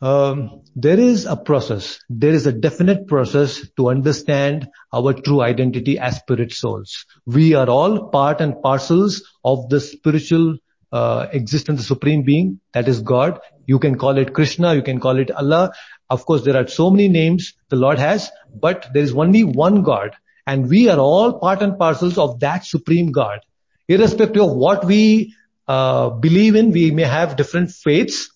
um, 0.02 0.62
there 0.74 0.98
is 0.98 1.24
a 1.24 1.36
process. 1.36 2.00
There 2.08 2.32
is 2.32 2.48
a 2.48 2.52
definite 2.52 3.06
process 3.06 3.64
to 3.76 3.90
understand 3.90 4.68
our 4.92 5.12
true 5.12 5.40
identity 5.40 6.00
as 6.00 6.16
spirit 6.16 6.52
souls. 6.52 7.06
We 7.26 7.54
are 7.54 7.68
all 7.68 8.08
part 8.08 8.40
and 8.40 8.60
parcels 8.60 9.22
of 9.44 9.68
the 9.68 9.78
spiritual 9.80 10.54
uh, 10.54 10.56
existence, 10.92 11.80
the 11.80 11.86
supreme 11.86 12.22
being, 12.22 12.60
that 12.72 12.88
is 12.88 13.00
God. 13.00 13.40
You 13.66 13.78
can 13.78 13.96
call 13.96 14.18
it 14.18 14.34
Krishna, 14.34 14.74
you 14.74 14.82
can 14.82 15.00
call 15.00 15.18
it 15.18 15.30
Allah. 15.30 15.72
Of 16.08 16.26
course, 16.26 16.42
there 16.42 16.56
are 16.56 16.66
so 16.66 16.90
many 16.90 17.08
names 17.08 17.54
the 17.68 17.76
Lord 17.76 17.98
has, 17.98 18.30
but 18.54 18.88
there 18.92 19.02
is 19.02 19.14
only 19.14 19.44
one 19.44 19.82
God. 19.82 20.16
And 20.46 20.68
we 20.68 20.88
are 20.88 20.98
all 20.98 21.38
part 21.38 21.62
and 21.62 21.78
parcels 21.78 22.18
of 22.18 22.40
that 22.40 22.64
supreme 22.64 23.12
God. 23.12 23.40
Irrespective 23.88 24.42
of 24.42 24.56
what 24.56 24.84
we 24.84 25.34
uh, 25.68 26.10
believe 26.10 26.56
in, 26.56 26.72
we 26.72 26.90
may 26.90 27.04
have 27.04 27.36
different 27.36 27.70
faiths 27.70 28.30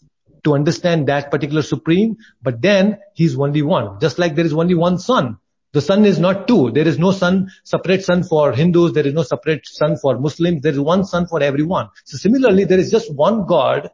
to 0.44 0.54
understand 0.54 1.08
that 1.08 1.30
particular 1.30 1.62
supreme, 1.62 2.16
but 2.42 2.60
then 2.62 2.98
he's 3.14 3.36
only 3.36 3.62
one. 3.62 3.98
Just 4.00 4.18
like 4.18 4.36
there 4.36 4.44
is 4.44 4.52
only 4.52 4.74
one 4.74 4.98
sun. 4.98 5.38
The 5.74 5.80
sun 5.80 6.04
is 6.04 6.20
not 6.20 6.46
two. 6.46 6.70
There 6.70 6.86
is 6.86 6.98
no 7.00 7.10
sun, 7.10 7.50
separate 7.64 8.04
sun 8.04 8.22
for 8.22 8.52
Hindus. 8.52 8.92
There 8.92 9.06
is 9.06 9.12
no 9.12 9.24
separate 9.24 9.66
sun 9.66 9.96
for 9.96 10.18
Muslims. 10.18 10.62
There 10.62 10.72
is 10.72 10.78
one 10.78 11.04
sun 11.04 11.26
for 11.26 11.42
everyone. 11.42 11.88
So 12.04 12.16
similarly, 12.16 12.64
there 12.64 12.78
is 12.78 12.92
just 12.92 13.12
one 13.12 13.44
God 13.46 13.90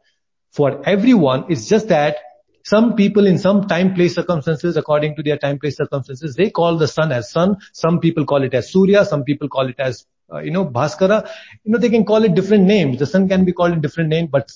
for 0.51 0.87
everyone. 0.87 1.45
It's 1.49 1.67
just 1.67 1.87
that 1.87 2.17
some 2.63 2.95
people 2.95 3.25
in 3.25 3.39
some 3.39 3.67
time, 3.67 3.95
place 3.95 4.13
circumstances, 4.13 4.77
according 4.77 5.15
to 5.15 5.23
their 5.23 5.37
time, 5.37 5.57
place 5.57 5.77
circumstances, 5.77 6.35
they 6.35 6.51
call 6.51 6.77
the 6.77 6.87
sun 6.87 7.11
as 7.11 7.31
sun. 7.31 7.57
Some 7.73 7.99
people 7.99 8.25
call 8.25 8.43
it 8.43 8.53
as 8.53 8.71
Surya. 8.71 9.03
Some 9.03 9.23
people 9.23 9.49
call 9.49 9.67
it 9.67 9.79
as, 9.79 10.05
uh, 10.31 10.37
you 10.39 10.51
know, 10.51 10.65
Bhaskara. 10.65 11.27
You 11.63 11.71
know, 11.71 11.79
they 11.79 11.89
can 11.89 12.05
call 12.05 12.23
it 12.23 12.35
different 12.35 12.65
names. 12.65 12.99
The 12.99 13.07
sun 13.07 13.27
can 13.27 13.43
be 13.43 13.53
called 13.53 13.73
in 13.73 13.81
different 13.81 14.09
names, 14.09 14.29
but, 14.31 14.51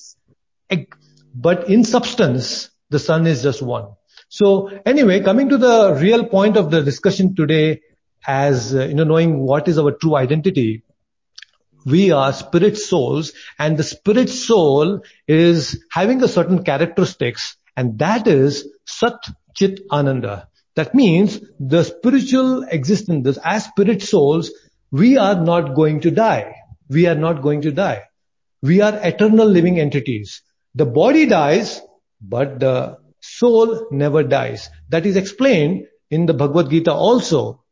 but 1.34 1.70
in 1.70 1.84
substance, 1.84 2.70
the 2.92 3.00
sun 3.00 3.26
is 3.26 3.42
just 3.42 3.64
one. 3.64 3.88
So 4.30 4.70
anyway, 4.86 5.22
coming 5.22 5.50
to 5.50 5.58
the 5.58 5.98
real 6.00 6.26
point 6.26 6.58
of 6.58 6.72
the 6.72 6.82
discussion 6.82 7.36
today 7.36 7.82
as, 8.26 8.76
uh, 8.76 8.86
you 8.86 8.96
know, 8.96 9.04
knowing 9.04 9.40
what 9.40 9.68
is 9.68 9.78
our 9.78 9.92
true 9.92 10.16
identity, 10.16 10.84
we 11.86 12.12
are 12.12 12.34
spirit 12.34 12.78
souls 12.78 13.34
and 13.60 13.78
the 13.78 13.84
spirit 13.84 14.30
soul 14.30 15.02
is 15.28 15.84
having 15.92 16.24
a 16.24 16.28
certain 16.28 16.64
characteristics 16.64 17.58
and 17.78 18.00
that 18.00 18.28
is 18.28 18.68
Sat 18.86 19.20
Chit 19.56 19.82
Ananda. 19.92 20.50
That 20.76 20.94
means 20.94 21.40
the 21.60 21.84
spiritual 21.84 22.64
existence, 22.64 23.38
as 23.44 23.66
spirit 23.66 24.02
souls, 24.02 24.52
we 24.92 25.18
are 25.18 25.42
not 25.42 25.76
going 25.76 26.02
to 26.02 26.12
die. 26.12 26.56
We 26.90 27.08
are 27.08 27.16
not 27.16 27.42
going 27.42 27.62
to 27.62 27.72
die. 27.72 28.04
We 28.62 28.82
are 28.82 29.00
eternal 29.02 29.48
living 29.48 29.80
entities. 29.80 30.42
The 30.74 30.86
body 30.86 31.28
dies, 31.28 31.82
but 32.22 32.60
the 32.60 32.98
soul 33.40 33.88
never 33.92 34.24
dies. 34.24 34.70
That 34.90 35.06
is 35.06 35.16
explained 35.16 35.88
in 36.10 36.26
the 36.26 36.34
Bhagavad 36.34 36.70
Gita 36.70 36.94
also 36.94 37.64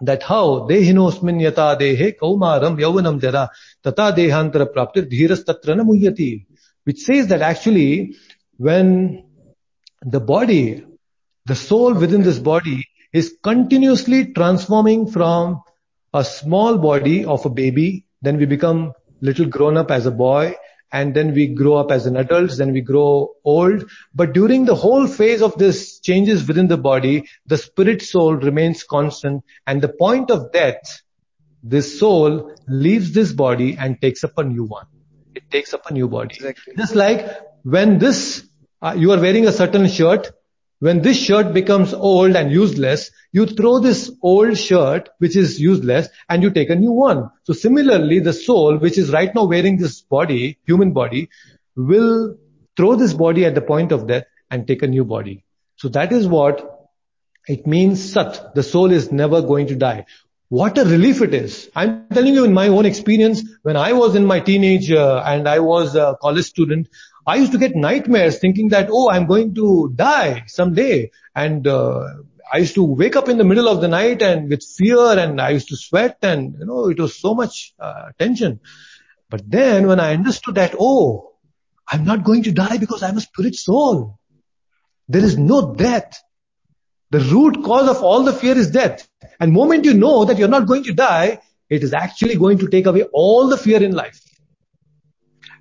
that 0.00 0.22
how 0.22 0.68
dehinosmin 0.68 1.40
yata 1.40 1.78
dehe 1.78 2.16
kaumaram 2.18 2.78
yauvanam 2.78 3.20
jara 3.20 3.50
tata 3.82 4.14
dehantara 4.16 4.66
praptir 4.74 5.10
dhiras 5.10 5.44
tatra 5.44 5.74
namuyati 5.80 6.46
which 6.84 6.98
says 6.98 7.28
that 7.28 7.42
actually 7.42 8.14
when 8.58 9.24
the 10.02 10.20
body, 10.20 10.84
the 11.46 11.54
soul 11.54 11.94
within 11.94 12.22
this 12.22 12.38
body 12.38 12.84
is 13.12 13.36
continuously 13.42 14.32
transforming 14.32 15.10
from 15.10 15.62
a 16.14 16.24
small 16.24 16.78
body 16.78 17.24
of 17.24 17.44
a 17.44 17.50
baby, 17.50 18.06
then 18.22 18.38
we 18.38 18.46
become 18.46 18.92
little 19.20 19.46
grown 19.46 19.76
up 19.76 19.90
as 19.90 20.06
a 20.06 20.10
boy, 20.10 20.54
and 20.92 21.14
then 21.14 21.34
we 21.34 21.48
grow 21.48 21.74
up 21.74 21.90
as 21.90 22.06
an 22.06 22.16
adult, 22.16 22.56
then 22.56 22.72
we 22.72 22.80
grow 22.80 23.32
old. 23.44 23.90
But 24.14 24.32
during 24.32 24.64
the 24.64 24.74
whole 24.74 25.06
phase 25.06 25.42
of 25.42 25.56
this 25.58 25.98
changes 26.00 26.46
within 26.46 26.68
the 26.68 26.76
body, 26.76 27.28
the 27.46 27.58
spirit 27.58 28.02
soul 28.02 28.34
remains 28.34 28.84
constant 28.84 29.44
and 29.66 29.82
the 29.82 29.88
point 29.88 30.30
of 30.30 30.52
death, 30.52 31.02
this 31.62 31.98
soul 31.98 32.54
leaves 32.68 33.12
this 33.12 33.32
body 33.32 33.76
and 33.78 34.00
takes 34.00 34.22
up 34.22 34.38
a 34.38 34.44
new 34.44 34.64
one. 34.64 34.86
It 35.34 35.50
takes 35.50 35.74
up 35.74 35.90
a 35.90 35.92
new 35.92 36.08
body. 36.08 36.36
Exactly. 36.36 36.74
Just 36.76 36.94
like 36.94 37.26
when 37.62 37.98
this, 37.98 38.48
uh, 38.80 38.94
you 38.96 39.12
are 39.12 39.20
wearing 39.20 39.46
a 39.46 39.52
certain 39.52 39.88
shirt, 39.88 40.30
when 40.78 41.00
this 41.00 41.18
shirt 41.18 41.54
becomes 41.54 41.94
old 41.94 42.36
and 42.36 42.50
useless, 42.52 43.10
you 43.32 43.46
throw 43.46 43.78
this 43.78 44.10
old 44.22 44.58
shirt, 44.58 45.08
which 45.18 45.36
is 45.36 45.60
useless, 45.60 46.08
and 46.28 46.42
you 46.42 46.50
take 46.50 46.70
a 46.70 46.76
new 46.76 46.92
one. 46.92 47.30
So 47.44 47.52
similarly, 47.52 48.20
the 48.20 48.32
soul, 48.32 48.76
which 48.76 48.98
is 48.98 49.10
right 49.10 49.34
now 49.34 49.44
wearing 49.44 49.78
this 49.78 50.02
body, 50.02 50.58
human 50.66 50.92
body, 50.92 51.30
will 51.76 52.36
throw 52.76 52.94
this 52.94 53.14
body 53.14 53.44
at 53.44 53.54
the 53.54 53.62
point 53.62 53.92
of 53.92 54.06
death 54.06 54.24
and 54.50 54.66
take 54.66 54.82
a 54.82 54.86
new 54.86 55.04
body. 55.04 55.44
So 55.76 55.88
that 55.88 56.12
is 56.12 56.26
what 56.26 56.90
it 57.48 57.66
means 57.66 58.12
sat. 58.12 58.54
The 58.54 58.62
soul 58.62 58.90
is 58.90 59.10
never 59.10 59.40
going 59.40 59.68
to 59.68 59.76
die. 59.76 60.06
What 60.48 60.78
a 60.78 60.84
relief 60.84 61.22
it 61.22 61.34
is. 61.34 61.68
I'm 61.74 62.06
telling 62.08 62.34
you 62.34 62.44
in 62.44 62.52
my 62.52 62.68
own 62.68 62.86
experience, 62.86 63.42
when 63.62 63.76
I 63.76 63.92
was 63.94 64.14
in 64.14 64.24
my 64.24 64.40
teenage 64.40 64.92
uh, 64.92 65.22
and 65.26 65.48
I 65.48 65.58
was 65.58 65.96
a 65.96 66.16
college 66.20 66.44
student, 66.44 66.88
I 67.26 67.36
used 67.36 67.52
to 67.52 67.58
get 67.58 67.74
nightmares 67.74 68.38
thinking 68.38 68.68
that, 68.68 68.88
oh, 68.90 69.10
I'm 69.10 69.26
going 69.26 69.54
to 69.56 69.92
die 69.94 70.44
someday. 70.46 71.10
And 71.34 71.66
uh, 71.66 72.08
I 72.52 72.58
used 72.58 72.74
to 72.76 72.84
wake 72.84 73.16
up 73.16 73.28
in 73.28 73.36
the 73.36 73.44
middle 73.44 73.68
of 73.68 73.80
the 73.80 73.88
night 73.88 74.22
and 74.22 74.48
with 74.48 74.62
fear 74.62 75.18
and 75.18 75.40
I 75.40 75.50
used 75.50 75.68
to 75.68 75.76
sweat 75.76 76.18
and, 76.22 76.54
you 76.58 76.66
know, 76.66 76.88
it 76.88 77.00
was 77.00 77.18
so 77.18 77.34
much 77.34 77.74
uh, 77.80 78.10
tension. 78.18 78.60
But 79.28 79.50
then 79.50 79.88
when 79.88 79.98
I 79.98 80.14
understood 80.14 80.54
that, 80.54 80.76
oh, 80.78 81.32
I'm 81.88 82.04
not 82.04 82.22
going 82.22 82.44
to 82.44 82.52
die 82.52 82.78
because 82.78 83.02
I'm 83.02 83.16
a 83.16 83.20
spirit 83.20 83.56
soul. 83.56 84.18
There 85.08 85.24
is 85.24 85.36
no 85.36 85.74
death. 85.74 86.22
The 87.10 87.20
root 87.20 87.64
cause 87.64 87.88
of 87.88 88.02
all 88.02 88.22
the 88.22 88.32
fear 88.32 88.56
is 88.56 88.70
death. 88.70 89.08
And 89.40 89.52
moment 89.52 89.84
you 89.84 89.94
know 89.94 90.24
that 90.24 90.38
you're 90.38 90.48
not 90.48 90.66
going 90.66 90.84
to 90.84 90.92
die, 90.92 91.40
it 91.68 91.82
is 91.82 91.92
actually 91.92 92.36
going 92.36 92.58
to 92.58 92.68
take 92.68 92.86
away 92.86 93.02
all 93.12 93.48
the 93.48 93.56
fear 93.56 93.82
in 93.82 93.92
life. 93.92 94.20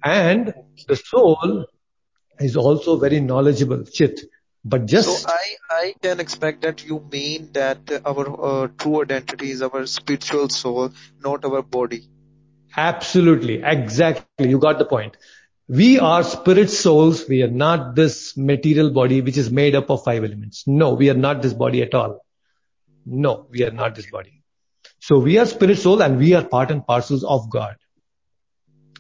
And 0.06 0.54
the 0.88 0.96
soul 0.96 1.66
is 2.40 2.56
also 2.56 2.98
very 2.98 3.20
knowledgeable, 3.20 3.84
chit. 3.86 4.22
But 4.64 4.86
just 4.86 5.24
so 5.24 5.30
I 5.30 5.56
I 5.70 5.96
can 6.02 6.20
expect 6.20 6.62
that 6.62 6.86
you 6.86 7.00
mean 7.12 7.50
that 7.54 8.02
our 8.06 8.26
uh, 8.50 8.68
true 8.78 9.02
identity 9.02 9.52
is 9.52 9.62
our 9.62 9.86
spiritual 9.88 10.50
soul, 10.50 10.92
not 11.24 11.44
our 11.46 11.62
body. 11.64 12.08
Absolutely, 12.78 13.64
exactly. 13.64 14.50
You 14.50 14.60
got 14.60 14.80
the 14.80 14.86
point. 14.86 15.18
We 15.68 16.00
are 16.00 16.24
spirit 16.24 16.70
souls. 16.70 17.28
We 17.28 17.42
are 17.42 17.52
not 17.52 17.96
this 17.96 18.38
material 18.38 18.92
body 18.92 19.22
which 19.22 19.38
is 19.38 19.52
made 19.52 19.76
up 19.76 19.90
of 19.90 20.04
five 20.04 20.24
elements. 20.24 20.64
No, 20.68 20.94
we 20.94 21.10
are 21.10 21.16
not 21.16 21.42
this 21.42 21.54
body 21.54 21.82
at 21.82 21.96
all. 21.96 22.24
No, 23.06 23.48
we 23.50 23.64
are 23.64 23.72
not 23.72 23.96
this 23.96 24.10
body. 24.10 24.44
So 25.00 25.18
we 25.20 25.38
are 25.40 25.46
spirit 25.46 25.80
soul 25.80 26.02
and 26.04 26.20
we 26.20 26.34
are 26.34 26.44
part 26.44 26.70
and 26.70 26.86
parcels 26.86 27.24
of 27.24 27.50
God. 27.50 27.76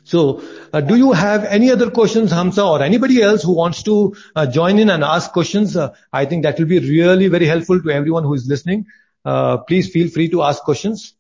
So, 0.05 0.43
uh, 0.71 0.81
do 0.81 0.95
you 0.95 1.13
have 1.13 1.45
any 1.45 1.71
other 1.71 1.89
questions, 1.89 2.31
Hamza, 2.31 2.63
or 2.63 2.83
anybody 2.83 3.23
else 3.23 3.41
who 3.41 3.53
wants 3.53 3.81
to 3.83 4.15
uh, 4.35 4.45
join 4.45 4.77
in 4.77 4.91
and 4.91 5.03
ask 5.03 5.31
questions? 5.31 5.75
Uh, 5.75 5.95
I 6.13 6.25
think 6.25 6.43
that 6.43 6.59
will 6.59 6.67
be 6.67 6.77
really 6.77 7.27
very 7.27 7.47
helpful 7.47 7.81
to 7.81 7.89
everyone 7.89 8.23
who 8.23 8.35
is 8.35 8.47
listening. 8.47 8.85
Uh, 9.25 9.57
please 9.57 9.89
feel 9.89 10.07
free 10.09 10.29
to 10.29 10.43
ask 10.43 10.61
questions. 10.61 11.15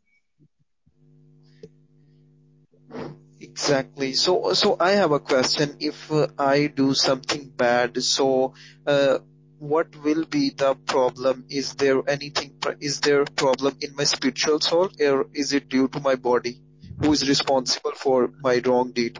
Exactly. 3.39 4.13
So, 4.13 4.53
so 4.53 4.77
I 4.79 4.91
have 4.91 5.11
a 5.11 5.19
question. 5.19 5.77
If 5.79 6.11
uh, 6.11 6.27
I 6.37 6.67
do 6.67 6.93
something 6.93 7.49
bad, 7.49 8.03
so 8.03 8.53
uh, 8.85 9.17
what 9.57 9.95
will 10.03 10.25
be 10.25 10.51
the 10.51 10.75
problem? 10.75 11.45
Is 11.49 11.73
there 11.73 12.07
anything? 12.07 12.53
Is 12.79 12.99
there 12.99 13.25
problem 13.25 13.77
in 13.81 13.95
my 13.95 14.03
spiritual 14.03 14.59
soul, 14.59 14.89
or 14.99 15.25
is 15.33 15.53
it 15.53 15.69
due 15.69 15.87
to 15.87 15.99
my 15.99 16.13
body? 16.13 16.61
Who 16.99 17.13
is 17.13 17.27
responsible 17.27 17.91
for 17.91 18.31
my 18.41 18.61
wrong 18.65 18.91
deed? 18.91 19.19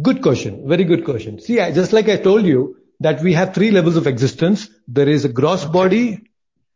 Good 0.00 0.22
question. 0.22 0.66
Very 0.68 0.84
good 0.84 1.04
question. 1.04 1.38
See, 1.38 1.56
just 1.56 1.92
like 1.92 2.08
I 2.08 2.16
told 2.16 2.46
you 2.46 2.76
that 3.00 3.20
we 3.20 3.34
have 3.34 3.54
three 3.54 3.70
levels 3.70 3.96
of 3.96 4.06
existence. 4.06 4.68
There 4.88 5.08
is 5.08 5.24
a 5.24 5.28
gross 5.28 5.64
body, 5.64 6.30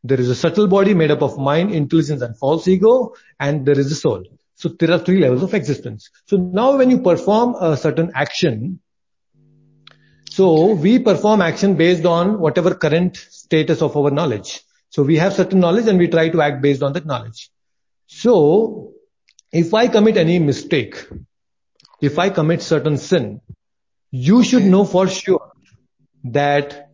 there 0.04 0.20
is 0.20 0.28
a 0.28 0.34
subtle 0.34 0.66
body 0.66 0.94
made 0.94 1.10
up 1.10 1.22
of 1.22 1.38
mind, 1.38 1.72
intelligence 1.72 2.22
and 2.22 2.36
false 2.36 2.68
ego, 2.68 3.14
and 3.40 3.64
there 3.64 3.78
is 3.78 3.90
a 3.90 3.94
soul. 3.94 4.24
So 4.54 4.68
there 4.68 4.90
are 4.92 4.98
three 4.98 5.20
levels 5.20 5.42
of 5.42 5.54
existence. 5.54 6.10
So 6.26 6.36
now 6.36 6.76
when 6.76 6.90
you 6.90 7.00
perform 7.00 7.54
a 7.60 7.76
certain 7.76 8.12
action, 8.14 8.80
so 10.30 10.74
we 10.74 10.98
perform 10.98 11.40
action 11.40 11.76
based 11.76 12.04
on 12.04 12.38
whatever 12.38 12.74
current 12.74 13.16
status 13.16 13.80
of 13.80 13.96
our 13.96 14.10
knowledge. 14.10 14.60
So 14.90 15.02
we 15.02 15.16
have 15.16 15.32
certain 15.34 15.60
knowledge 15.60 15.86
and 15.86 15.98
we 15.98 16.08
try 16.08 16.28
to 16.28 16.42
act 16.42 16.60
based 16.62 16.82
on 16.82 16.92
that 16.94 17.06
knowledge. 17.06 17.50
So 18.06 18.92
if 19.56 19.72
I 19.72 19.88
commit 19.88 20.18
any 20.18 20.38
mistake, 20.38 20.96
if 22.02 22.18
I 22.18 22.28
commit 22.28 22.60
certain 22.60 22.98
sin, 22.98 23.40
you 24.10 24.42
should 24.44 24.64
know 24.64 24.84
for 24.84 25.08
sure 25.08 25.50
that 26.24 26.90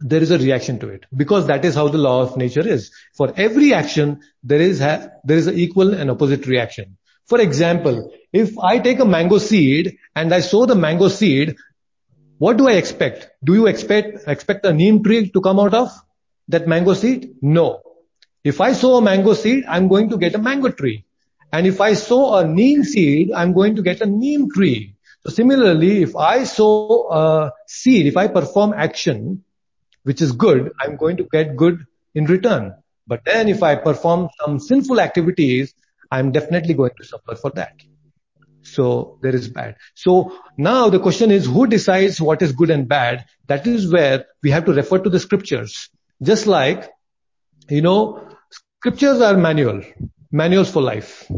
there 0.00 0.22
is 0.22 0.30
a 0.30 0.38
reaction 0.38 0.78
to 0.80 0.88
it 0.88 1.06
because 1.16 1.46
that 1.46 1.64
is 1.64 1.74
how 1.74 1.88
the 1.88 1.98
law 1.98 2.20
of 2.22 2.36
nature 2.36 2.66
is. 2.66 2.90
For 3.16 3.32
every 3.36 3.72
action, 3.72 4.20
there 4.42 4.60
is 4.60 4.80
ha- 4.80 5.08
there 5.24 5.38
is 5.38 5.46
an 5.46 5.58
equal 5.58 5.94
and 5.94 6.10
opposite 6.10 6.46
reaction. 6.46 6.96
For 7.26 7.40
example, 7.40 8.12
if 8.32 8.58
I 8.58 8.78
take 8.78 8.98
a 9.00 9.04
mango 9.04 9.38
seed 9.38 9.96
and 10.14 10.34
I 10.34 10.40
sow 10.40 10.66
the 10.66 10.74
mango 10.74 11.08
seed, 11.08 11.56
what 12.38 12.56
do 12.58 12.68
I 12.68 12.72
expect? 12.72 13.30
Do 13.44 13.54
you 13.54 13.66
expect 13.66 14.26
expect 14.26 14.66
a 14.66 14.72
neem 14.72 15.02
tree 15.02 15.30
to 15.30 15.40
come 15.40 15.60
out 15.60 15.74
of 15.74 15.90
that 16.48 16.66
mango 16.66 16.94
seed? 16.94 17.36
No. 17.40 17.80
If 18.42 18.60
I 18.60 18.72
sow 18.72 18.96
a 18.96 19.02
mango 19.02 19.34
seed, 19.34 19.64
I'm 19.66 19.88
going 19.88 20.10
to 20.10 20.18
get 20.18 20.34
a 20.34 20.38
mango 20.38 20.70
tree. 20.70 21.04
And 21.52 21.66
if 21.66 21.80
I 21.80 21.94
sow 21.94 22.34
a 22.34 22.46
neem 22.46 22.84
seed, 22.84 23.32
I'm 23.32 23.52
going 23.52 23.76
to 23.76 23.82
get 23.82 24.00
a 24.00 24.06
neem 24.06 24.50
tree. 24.50 24.94
So 25.24 25.30
similarly, 25.30 26.02
if 26.02 26.16
I 26.16 26.44
sow 26.44 27.08
a 27.10 27.52
seed, 27.66 28.06
if 28.06 28.16
I 28.16 28.28
perform 28.28 28.72
action, 28.72 29.44
which 30.04 30.22
is 30.22 30.32
good, 30.32 30.72
I'm 30.80 30.96
going 30.96 31.16
to 31.18 31.24
get 31.24 31.56
good 31.56 31.84
in 32.14 32.24
return. 32.26 32.74
But 33.06 33.22
then 33.24 33.48
if 33.48 33.62
I 33.62 33.74
perform 33.74 34.28
some 34.40 34.60
sinful 34.60 35.00
activities, 35.00 35.74
I'm 36.10 36.32
definitely 36.32 36.74
going 36.74 36.92
to 36.96 37.04
suffer 37.04 37.34
for 37.34 37.50
that. 37.50 37.74
So 38.62 39.18
there 39.22 39.34
is 39.34 39.48
bad. 39.48 39.76
So 39.94 40.38
now 40.56 40.90
the 40.90 41.00
question 41.00 41.30
is 41.30 41.46
who 41.46 41.66
decides 41.66 42.20
what 42.20 42.42
is 42.42 42.52
good 42.52 42.70
and 42.70 42.88
bad? 42.88 43.24
That 43.48 43.66
is 43.66 43.92
where 43.92 44.26
we 44.42 44.50
have 44.50 44.64
to 44.66 44.72
refer 44.72 44.98
to 44.98 45.10
the 45.10 45.18
scriptures. 45.18 45.90
Just 46.22 46.46
like, 46.46 46.88
you 47.68 47.82
know, 47.82 48.28
scriptures 48.50 49.20
are 49.20 49.36
manual 49.36 49.82
manuals 50.30 50.70
for 50.70 50.82
life. 50.82 51.30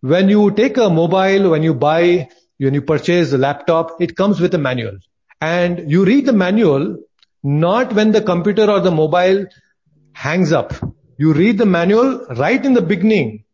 When 0.00 0.28
you 0.28 0.50
take 0.50 0.76
a 0.76 0.90
mobile, 0.90 1.50
when 1.50 1.62
you 1.62 1.74
buy, 1.74 2.28
when 2.58 2.74
you 2.74 2.82
purchase 2.82 3.32
a 3.32 3.38
laptop, 3.38 4.00
it 4.00 4.16
comes 4.16 4.40
with 4.40 4.54
a 4.54 4.58
manual. 4.58 4.98
And 5.40 5.90
you 5.90 6.04
read 6.04 6.26
the 6.26 6.32
manual 6.32 6.98
not 7.42 7.92
when 7.92 8.12
the 8.12 8.22
computer 8.22 8.70
or 8.70 8.80
the 8.80 8.90
mobile 8.90 9.46
hangs 10.12 10.52
up. 10.52 10.72
You 11.18 11.34
read 11.34 11.58
the 11.58 11.66
manual 11.66 12.26
right 12.36 12.64
in 12.64 12.72
the 12.72 12.82
beginning 12.82 13.44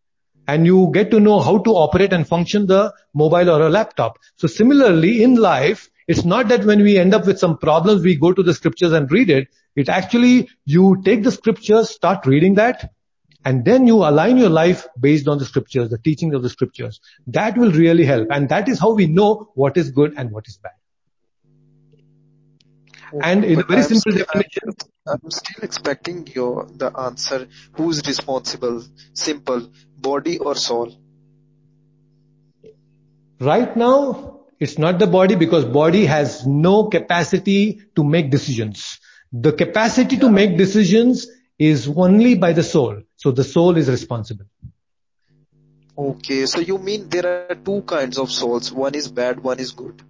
and 0.47 0.65
you 0.67 0.91
get 0.95 1.11
to 1.11 1.21
know 1.21 1.41
how 1.41 1.59
to 1.59 1.71
operate 1.71 2.13
and 2.13 2.27
function 2.27 2.67
the 2.67 2.93
mobile 3.15 3.51
or 3.51 3.63
a 3.63 3.69
laptop. 3.69 4.19
So 4.37 4.47
similarly 4.47 5.23
in 5.23 5.35
life, 5.35 5.91
it's 6.07 6.25
not 6.25 6.49
that 6.49 6.65
when 6.65 6.83
we 6.83 6.99
end 6.99 7.15
up 7.15 7.27
with 7.27 7.39
some 7.39 7.59
problems, 7.59 8.03
we 8.03 8.17
go 8.17 8.33
to 8.33 8.43
the 8.43 8.55
scriptures 8.55 8.93
and 8.93 9.11
read 9.11 9.31
it. 9.31 9.49
It 9.77 9.89
actually, 9.89 10.49
you 10.65 11.03
take 11.05 11.23
the 11.23 11.33
scriptures, 11.33 11.91
start 11.91 12.27
reading 12.27 12.55
that, 12.55 12.93
and 13.45 13.65
then 13.65 13.87
you 13.87 13.97
align 13.97 14.37
your 14.37 14.51
life 14.51 14.87
based 14.99 15.27
on 15.27 15.39
the 15.39 15.45
scriptures, 15.45 15.89
the 15.89 15.99
teachings 15.99 16.35
of 16.35 16.43
the 16.43 16.51
scriptures. 16.51 17.01
That 17.27 17.57
will 17.57 17.73
really 17.73 18.05
help. 18.05 18.29
And 18.31 18.49
that 18.51 18.69
is 18.69 18.79
how 18.79 18.93
we 18.93 19.07
know 19.07 19.51
what 19.55 19.77
is 19.77 19.91
good 19.91 20.15
and 20.17 20.31
what 20.31 20.47
is 20.47 20.59
bad. 20.59 20.73
And 23.23 23.45
in 23.45 23.61
a 23.61 23.65
very 23.65 23.83
I'm 23.83 23.89
simple 23.89 24.13
uh, 24.13 24.25
definition. 24.25 24.75
I'm 25.07 25.31
still 25.31 25.65
expecting 25.65 26.27
your, 26.29 26.67
the 26.67 26.97
answer. 26.97 27.49
Who 27.73 27.91
is 27.91 28.07
responsible? 28.07 28.85
Simple. 29.15 29.71
Body 29.99 30.39
or 30.39 30.55
soul? 30.55 30.95
Right 33.41 33.75
now, 33.75 34.41
it's 34.61 34.79
not 34.79 34.99
the 34.99 35.07
body 35.07 35.35
because 35.35 35.65
body 35.65 36.05
has 36.05 36.47
no 36.47 36.89
capacity 36.89 37.81
to 37.97 38.05
make 38.05 38.31
decisions. 38.31 39.01
The 39.33 39.53
capacity 39.53 40.17
yeah. 40.17 40.23
to 40.23 40.31
make 40.31 40.59
decisions 40.59 41.27
is 41.59 41.89
only 41.89 42.35
by 42.35 42.53
the 42.53 42.63
soul. 42.63 43.03
So 43.21 43.31
the 43.33 43.45
soul 43.45 43.77
is 43.77 43.91
responsible. 43.91 44.47
Okay, 45.99 46.47
so 46.47 46.61
you 46.61 46.79
mean 46.79 47.11
there 47.11 47.27
are 47.51 47.55
two 47.55 47.83
kinds 47.83 48.17
of 48.17 48.31
souls. 48.31 48.73
One 48.73 48.95
is 48.95 49.09
bad, 49.09 49.41
one 49.41 49.59
is 49.61 49.73
good. 49.73 50.03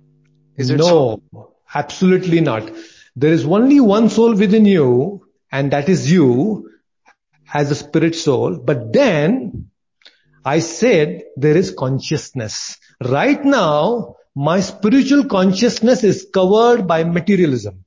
Is 0.56 0.70
it 0.70 0.76
no, 0.76 1.20
so? 1.32 1.54
absolutely 1.74 2.40
not. 2.40 2.70
There 3.16 3.32
is 3.32 3.44
only 3.44 3.80
one 3.80 4.10
soul 4.10 4.36
within 4.36 4.64
you, 4.64 5.26
and 5.50 5.72
that 5.72 5.88
is 5.88 6.12
you 6.12 6.70
as 7.52 7.72
a 7.72 7.74
spirit 7.74 8.14
soul. 8.14 8.58
But 8.58 8.92
then 8.92 9.70
I 10.44 10.60
said 10.60 11.24
there 11.36 11.56
is 11.56 11.74
consciousness. 11.76 12.78
Right 13.00 13.44
now, 13.44 14.14
my 14.36 14.60
spiritual 14.60 15.24
consciousness 15.24 16.04
is 16.04 16.28
covered 16.32 16.86
by 16.86 17.02
materialism. 17.02 17.82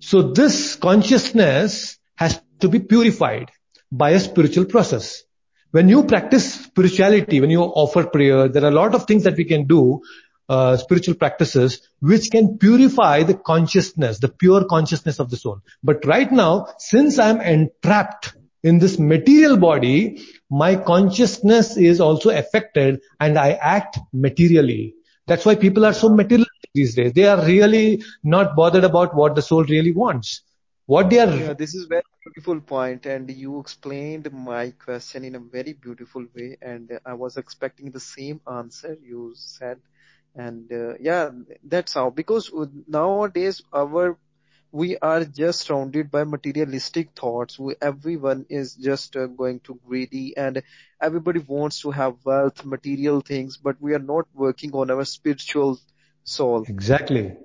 So 0.00 0.20
this 0.32 0.76
consciousness 0.76 1.98
has 2.16 2.38
to 2.60 2.68
be 2.68 2.80
purified 2.80 3.50
by 3.96 4.10
a 4.10 4.20
spiritual 4.20 4.66
process. 4.66 5.22
When 5.70 5.88
you 5.88 6.04
practice 6.04 6.54
spirituality, 6.54 7.40
when 7.40 7.50
you 7.50 7.62
offer 7.62 8.04
prayer, 8.06 8.48
there 8.48 8.64
are 8.64 8.68
a 8.68 8.80
lot 8.82 8.94
of 8.94 9.06
things 9.06 9.24
that 9.24 9.36
we 9.36 9.44
can 9.44 9.66
do, 9.66 10.02
uh, 10.48 10.76
spiritual 10.76 11.14
practices, 11.14 11.80
which 12.00 12.30
can 12.30 12.58
purify 12.58 13.22
the 13.24 13.34
consciousness, 13.34 14.18
the 14.18 14.28
pure 14.28 14.64
consciousness 14.64 15.18
of 15.18 15.30
the 15.30 15.36
soul. 15.36 15.60
But 15.82 16.04
right 16.04 16.30
now, 16.30 16.66
since 16.78 17.18
I'm 17.18 17.40
entrapped 17.40 18.34
in 18.62 18.78
this 18.78 18.98
material 18.98 19.56
body, 19.56 20.22
my 20.50 20.76
consciousness 20.76 21.76
is 21.76 22.00
also 22.00 22.30
affected 22.30 23.00
and 23.18 23.38
I 23.38 23.52
act 23.52 23.98
materially. 24.12 24.94
That's 25.26 25.44
why 25.44 25.56
people 25.56 25.84
are 25.84 25.92
so 25.92 26.08
material 26.08 26.46
these 26.74 26.94
days. 26.94 27.12
They 27.12 27.26
are 27.26 27.44
really 27.44 28.04
not 28.22 28.54
bothered 28.54 28.84
about 28.84 29.16
what 29.16 29.34
the 29.34 29.42
soul 29.42 29.64
really 29.64 29.92
wants. 29.92 30.42
What 30.86 31.10
they 31.10 31.20
are. 31.20 31.34
Yeah, 31.34 31.54
this 31.54 31.74
is 31.74 31.86
very 31.86 32.02
beautiful 32.24 32.60
point, 32.60 33.06
and 33.06 33.30
you 33.30 33.60
explained 33.60 34.30
my 34.32 34.70
question 34.72 35.24
in 35.24 35.34
a 35.34 35.40
very 35.40 35.72
beautiful 35.72 36.26
way, 36.34 36.56
and 36.62 36.90
I 37.04 37.14
was 37.14 37.36
expecting 37.36 37.90
the 37.90 38.00
same 38.00 38.40
answer 38.50 38.96
you 39.02 39.32
said. 39.34 39.80
And 40.34 40.70
uh, 40.72 40.94
yeah, 41.00 41.30
that's 41.64 41.94
how 41.94 42.10
because 42.10 42.50
nowadays 42.86 43.62
our 43.72 44.18
we 44.72 44.96
are 44.98 45.24
just 45.24 45.60
surrounded 45.62 46.10
by 46.10 46.24
materialistic 46.24 47.10
thoughts. 47.18 47.58
We, 47.58 47.74
everyone 47.80 48.46
is 48.50 48.74
just 48.74 49.16
uh, 49.16 49.26
going 49.26 49.60
to 49.60 49.78
greedy 49.86 50.36
and 50.36 50.62
everybody 51.00 51.40
wants 51.40 51.80
to 51.82 51.90
have 51.90 52.16
wealth, 52.24 52.64
material 52.64 53.20
things, 53.20 53.56
but 53.56 53.76
we 53.80 53.94
are 53.94 54.06
not 54.14 54.26
working 54.34 54.72
on 54.74 54.90
our 54.90 55.04
spiritual 55.04 55.78
soul. 56.24 56.68
Exactly. 56.68 57.36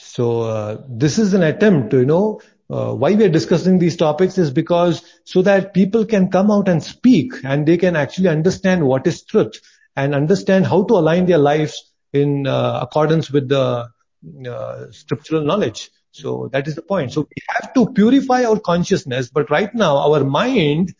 So 0.00 0.42
uh, 0.42 0.82
this 0.88 1.18
is 1.18 1.34
an 1.34 1.42
attempt 1.42 1.90
to, 1.90 1.98
you 1.98 2.06
know, 2.06 2.40
uh, 2.70 2.92
why 2.94 3.14
we 3.14 3.24
are 3.24 3.28
discussing 3.30 3.78
these 3.80 3.96
topics 3.96 4.38
is 4.38 4.52
because 4.52 5.02
so 5.24 5.42
that 5.42 5.74
people 5.74 6.04
can 6.04 6.30
come 6.30 6.52
out 6.52 6.68
and 6.68 6.82
speak 6.82 7.32
and 7.42 7.66
they 7.66 7.76
can 7.78 7.96
actually 7.96 8.28
understand 8.28 8.86
what 8.86 9.06
is 9.08 9.24
truth 9.24 9.60
and 9.96 10.14
understand 10.14 10.66
how 10.66 10.84
to 10.84 10.94
align 10.94 11.26
their 11.26 11.38
lives 11.38 11.92
in 12.12 12.46
uh, 12.46 12.78
accordance 12.80 13.30
with 13.30 13.48
the 13.48 13.88
scriptural 14.92 15.44
knowledge. 15.44 15.90
So 16.12 16.48
that 16.52 16.68
is 16.68 16.76
the 16.76 16.82
point. 16.82 17.12
So 17.12 17.22
we 17.22 17.42
have 17.48 17.74
to 17.74 17.92
purify 17.92 18.44
our 18.44 18.60
consciousness, 18.60 19.30
but 19.30 19.50
right 19.50 19.74
now 19.74 19.96
our 19.98 20.22
mind, 20.22 20.94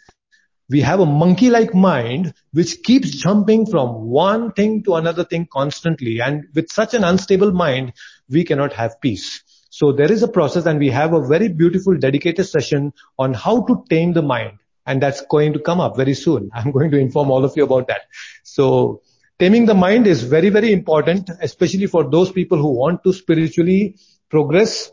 we 0.71 0.81
have 0.83 1.01
a 1.01 1.07
monkey-like 1.07 1.75
mind 1.75 2.35
which 2.53 2.83
keeps 2.83 3.11
jumping 3.11 3.67
from 3.67 4.09
one 4.09 4.53
thing 4.53 4.83
to 4.85 4.95
another 4.97 5.25
thing 5.25 5.49
constantly. 5.51 6.21
And 6.21 6.45
with 6.55 6.71
such 6.71 6.95
an 6.95 7.05
unstable 7.05 7.53
mind, 7.53 7.95
we 8.29 8.45
cannot 8.45 8.73
have 8.75 9.01
peace. 9.01 9.43
So 9.71 9.93
there 9.93 10.11
is 10.11 10.23
a 10.23 10.29
process 10.29 10.67
and 10.67 10.79
we 10.79 10.91
have 10.91 11.13
a 11.13 11.27
very 11.27 11.49
beautiful 11.49 11.97
dedicated 11.97 12.47
session 12.47 12.93
on 13.19 13.35
how 13.35 13.63
to 13.67 13.85
tame 13.89 14.13
the 14.13 14.23
mind. 14.23 14.59
And 14.87 15.03
that's 15.03 15.21
going 15.23 15.53
to 15.55 15.59
come 15.59 15.81
up 15.81 15.97
very 15.97 16.15
soon. 16.15 16.51
I'm 16.55 16.71
going 16.71 16.91
to 16.91 16.99
inform 16.99 17.31
all 17.31 17.45
of 17.45 17.55
you 17.57 17.65
about 17.65 17.89
that. 17.89 18.03
So 18.43 19.03
Taming 19.39 19.67
the 19.67 19.75
mind 19.75 20.09
is 20.09 20.25
very, 20.25 20.49
very 20.49 20.73
important, 20.73 21.31
especially 21.41 21.87
for 21.87 22.11
those 22.11 22.33
people 22.33 22.59
who 22.59 22.73
want 22.73 23.05
to 23.05 23.13
spiritually 23.13 23.97
progress. 24.29 24.91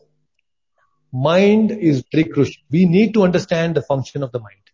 Mind 1.11 1.71
is 1.71 2.03
very 2.11 2.25
crucial. 2.25 2.61
We 2.69 2.85
need 2.85 3.15
to 3.15 3.23
understand 3.23 3.73
the 3.73 3.81
function 3.81 4.21
of 4.21 4.31
the 4.31 4.39
mind. 4.39 4.64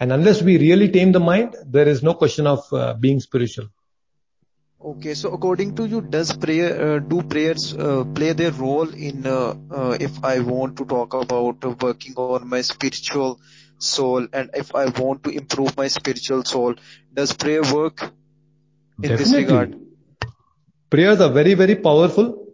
And 0.00 0.12
unless 0.12 0.42
we 0.42 0.58
really 0.58 0.88
tame 0.88 1.12
the 1.12 1.20
mind, 1.20 1.56
there 1.66 1.88
is 1.88 2.02
no 2.02 2.14
question 2.14 2.46
of 2.46 2.60
uh, 2.72 2.94
being 2.94 3.20
spiritual. 3.20 3.68
Okay, 4.84 5.14
so 5.14 5.32
according 5.32 5.74
to 5.76 5.86
you, 5.86 6.00
does 6.02 6.36
prayer, 6.36 6.96
uh, 6.96 6.98
do 6.98 7.22
prayers 7.22 7.74
uh, 7.74 8.04
play 8.14 8.32
their 8.32 8.52
role 8.52 8.88
in 8.90 9.26
uh, 9.26 9.54
uh, 9.70 9.96
if 9.98 10.22
I 10.22 10.40
want 10.40 10.76
to 10.78 10.84
talk 10.84 11.14
about 11.14 11.64
working 11.82 12.14
on 12.16 12.40
my 12.42 12.60
spiritual 12.60 13.40
soul 13.78 14.26
and 14.32 14.50
if 14.54 14.74
I 14.74 14.86
want 14.86 15.24
to 15.24 15.30
improve 15.30 15.76
my 15.76 15.88
spiritual 15.88 16.44
soul, 16.44 16.74
does 17.12 17.32
prayer 17.32 17.62
work 17.62 18.12
in 19.02 19.10
Definitely. 19.10 19.16
this 19.16 19.32
regard. 19.32 19.76
Prayers 20.90 21.20
are 21.20 21.30
very, 21.30 21.54
very 21.54 21.76
powerful. 21.76 22.46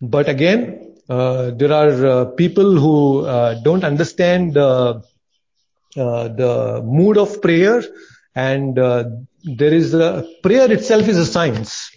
But 0.00 0.28
again, 0.28 0.94
uh, 1.08 1.50
there 1.50 1.72
are 1.72 2.06
uh, 2.06 2.24
people 2.26 2.78
who 2.78 3.24
uh, 3.24 3.54
don't 3.62 3.84
understand 3.84 4.56
uh, 4.56 5.00
the 5.96 6.82
mood 6.84 7.18
of 7.18 7.40
prayer 7.42 7.82
and 8.34 8.78
uh, 8.78 9.04
there 9.44 9.72
is 9.72 9.94
a 9.94 10.28
prayer 10.42 10.70
itself 10.70 11.08
is 11.08 11.18
a 11.18 11.26
science. 11.26 11.90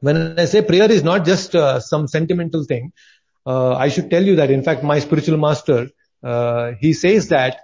When 0.00 0.38
I 0.38 0.44
say 0.44 0.62
prayer 0.62 0.90
is 0.90 1.02
not 1.02 1.24
just 1.24 1.54
uh, 1.54 1.80
some 1.80 2.06
sentimental 2.06 2.64
thing, 2.64 2.92
I 3.46 3.88
should 3.88 4.10
tell 4.10 4.22
you 4.22 4.36
that 4.36 4.50
in 4.50 4.62
fact 4.62 4.82
my 4.82 4.98
spiritual 4.98 5.38
master, 5.38 5.88
he 6.80 6.92
says 6.92 7.28
that 7.28 7.60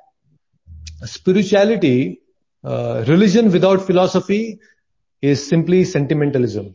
spirituality, 1.04 2.20
religion 2.64 3.50
without 3.50 3.86
philosophy 3.86 4.58
is 5.22 5.46
simply 5.46 5.84
sentimentalism. 5.84 6.74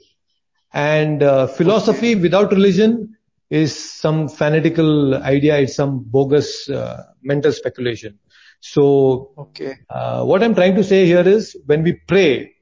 And 0.73 1.23
uh, 1.23 1.47
philosophy 1.47 2.15
without 2.15 2.51
religion 2.51 3.17
is 3.49 3.77
some 3.77 4.27
fanatical 4.27 5.15
idea, 5.15 5.57
it's 5.59 5.75
some 5.75 5.99
bogus 5.99 6.69
uh, 6.69 7.03
mental 7.21 7.51
speculation. 7.51 8.19
So, 8.73 8.85
okay. 9.37 9.77
Uh, 9.89 10.23
what 10.25 10.43
I'm 10.43 10.55
trying 10.55 10.75
to 10.75 10.83
say 10.83 11.05
here 11.05 11.27
is 11.27 11.55
when 11.65 11.83
we 11.83 11.93
pray, 12.11 12.55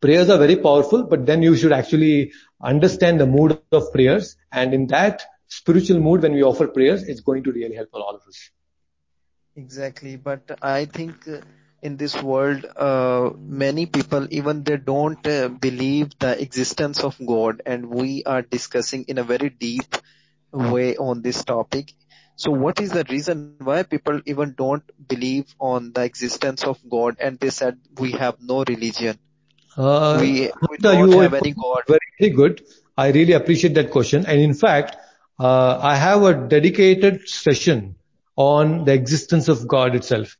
prayers 0.00 0.28
are 0.30 0.38
very 0.38 0.56
powerful, 0.56 1.04
but 1.04 1.26
then 1.26 1.42
you 1.42 1.56
should 1.56 1.72
actually 1.72 2.32
understand 2.62 3.20
the 3.20 3.26
mood 3.26 3.52
of 3.52 3.72
prayers. 3.74 4.16
And 4.34 4.54
in 4.54 4.70
that 4.72 5.02
spiritual 5.32 5.82
mood, 5.84 6.08
when 6.08 6.20
we 6.22 6.30
offer 6.30 6.56
prayers, 6.58 6.92
it's 6.96 7.12
going 7.12 7.36
to 7.36 7.42
really 7.44 7.70
help 7.70 7.82
all 7.92 8.08
of 8.08 8.22
us. 8.26 8.50
Exactly. 9.56 10.16
But 10.16 10.58
I 10.62 10.84
think 10.86 11.28
in 11.82 11.96
this 11.96 12.20
world 12.22 12.64
uh, 12.76 13.30
many 13.36 13.86
people 13.86 14.26
even 14.30 14.62
they 14.64 14.76
don't 14.76 15.26
uh, 15.26 15.48
believe 15.48 16.10
the 16.18 16.40
existence 16.40 17.02
of 17.02 17.16
god 17.26 17.62
and 17.66 17.86
we 17.90 18.22
are 18.24 18.42
discussing 18.42 19.04
in 19.08 19.18
a 19.18 19.24
very 19.24 19.50
deep 19.50 19.96
way 20.52 20.96
on 20.96 21.22
this 21.22 21.44
topic 21.44 21.92
so 22.42 22.50
what 22.64 22.80
is 22.84 22.92
the 22.96 23.04
reason 23.10 23.42
why 23.70 23.82
people 23.82 24.20
even 24.26 24.54
don't 24.58 24.90
believe 25.08 25.54
on 25.72 25.92
the 25.98 26.02
existence 26.10 26.64
of 26.64 26.78
god 26.96 27.16
and 27.20 27.38
they 27.40 27.50
said 27.50 27.78
we 28.04 28.12
have 28.12 28.36
no 28.54 28.64
religion 28.68 29.18
uh, 29.76 30.18
we, 30.20 30.50
we 30.70 30.76
don't 30.78 31.12
have 31.12 31.34
any 31.34 31.52
god. 31.52 31.82
very, 31.88 32.00
very 32.20 32.30
good. 32.30 32.62
I 32.96 33.10
really 33.10 33.32
appreciate 33.32 33.74
that 33.74 33.90
question. 33.90 34.26
And 34.26 34.40
in 34.40 34.54
fact 34.54 34.96
uh, 35.38 35.78
i 35.82 35.96
have 35.96 36.22
a 36.22 36.34
dedicated 36.48 37.28
session 37.28 37.96
on 38.36 38.84
the 38.84 38.92
existence 38.92 39.48
of 39.48 39.66
god 39.66 39.94
itself. 39.94 40.36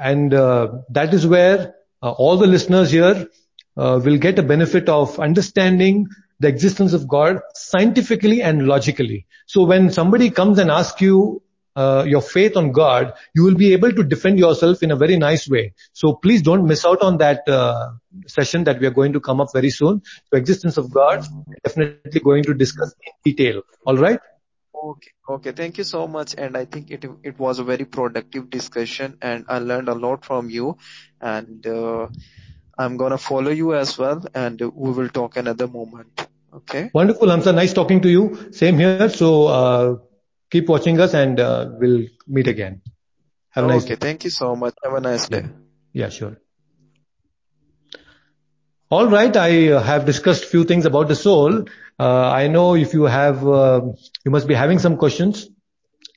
And 0.00 0.34
uh, 0.34 0.68
that 0.90 1.14
is 1.14 1.26
where 1.26 1.74
uh, 2.02 2.10
all 2.10 2.36
the 2.38 2.46
listeners 2.46 2.90
here 2.90 3.28
uh, 3.76 4.00
will 4.04 4.18
get 4.18 4.38
a 4.38 4.42
benefit 4.42 4.88
of 4.88 5.18
understanding 5.20 6.08
the 6.40 6.48
existence 6.48 6.92
of 6.92 7.06
God 7.06 7.40
scientifically 7.54 8.42
and 8.42 8.66
logically. 8.66 9.26
So 9.46 9.64
when 9.64 9.90
somebody 9.90 10.30
comes 10.30 10.58
and 10.58 10.70
asks 10.70 11.00
you 11.00 11.42
uh, 11.76 12.04
your 12.06 12.20
faith 12.20 12.56
on 12.56 12.72
God, 12.72 13.14
you 13.34 13.44
will 13.44 13.54
be 13.54 13.72
able 13.72 13.92
to 13.92 14.02
defend 14.02 14.38
yourself 14.38 14.82
in 14.82 14.90
a 14.90 14.96
very 14.96 15.16
nice 15.16 15.48
way. 15.48 15.74
So 15.92 16.14
please 16.14 16.42
don't 16.42 16.66
miss 16.66 16.84
out 16.84 17.00
on 17.02 17.18
that 17.18 17.48
uh, 17.48 17.90
session 18.26 18.64
that 18.64 18.80
we 18.80 18.86
are 18.86 18.90
going 18.90 19.12
to 19.12 19.20
come 19.20 19.40
up 19.40 19.52
very 19.52 19.70
soon. 19.70 20.02
The 20.32 20.38
existence 20.38 20.76
of 20.76 20.90
God, 20.92 21.24
definitely 21.62 22.20
going 22.20 22.42
to 22.44 22.54
discuss 22.54 22.94
in 23.06 23.12
detail. 23.24 23.62
All 23.86 23.96
right? 23.96 24.18
Okay, 24.74 25.10
okay. 25.28 25.52
Thank 25.52 25.78
you 25.78 25.84
so 25.84 26.06
much. 26.08 26.34
And 26.36 26.56
I 26.56 26.64
think 26.64 26.90
it 26.90 27.04
it 27.22 27.38
was 27.38 27.58
a 27.58 27.64
very 27.64 27.84
productive 27.84 28.48
discussion, 28.48 29.18
and 29.20 29.44
I 29.48 29.58
learned 29.58 29.88
a 29.88 29.94
lot 29.94 30.24
from 30.24 30.48
you. 30.48 30.78
And 31.20 31.66
uh, 31.66 32.08
I'm 32.78 32.96
gonna 32.96 33.18
follow 33.18 33.50
you 33.50 33.74
as 33.74 33.98
well, 33.98 34.24
and 34.34 34.58
we 34.60 34.92
will 34.92 35.10
talk 35.10 35.36
another 35.36 35.68
moment. 35.68 36.29
Okay. 36.52 36.90
Wonderful, 36.92 37.30
Hamza. 37.30 37.52
Nice 37.52 37.72
talking 37.72 38.00
to 38.02 38.08
you. 38.08 38.52
Same 38.52 38.78
here. 38.78 39.08
So 39.08 39.46
uh, 39.46 39.96
keep 40.50 40.68
watching 40.68 41.00
us, 41.00 41.14
and 41.14 41.38
uh, 41.38 41.70
we'll 41.78 42.06
meet 42.26 42.48
again. 42.48 42.82
Have 43.50 43.64
a 43.64 43.68
nice. 43.68 43.84
Okay. 43.84 43.94
Day. 43.94 44.06
Thank 44.06 44.24
you 44.24 44.30
so 44.30 44.56
much. 44.56 44.74
Have 44.82 44.94
a 44.94 45.00
nice 45.00 45.28
day. 45.28 45.44
Yeah, 45.92 46.08
sure. 46.08 46.38
All 48.90 49.06
right, 49.06 49.36
I 49.36 49.50
have 49.80 50.04
discussed 50.04 50.44
few 50.46 50.64
things 50.64 50.84
about 50.84 51.06
the 51.06 51.14
soul. 51.14 51.66
Uh, 51.98 52.30
I 52.30 52.48
know 52.48 52.74
if 52.74 52.92
you 52.92 53.04
have, 53.04 53.46
uh, 53.46 53.82
you 54.24 54.32
must 54.32 54.48
be 54.48 54.54
having 54.54 54.80
some 54.80 54.96
questions. 54.96 55.48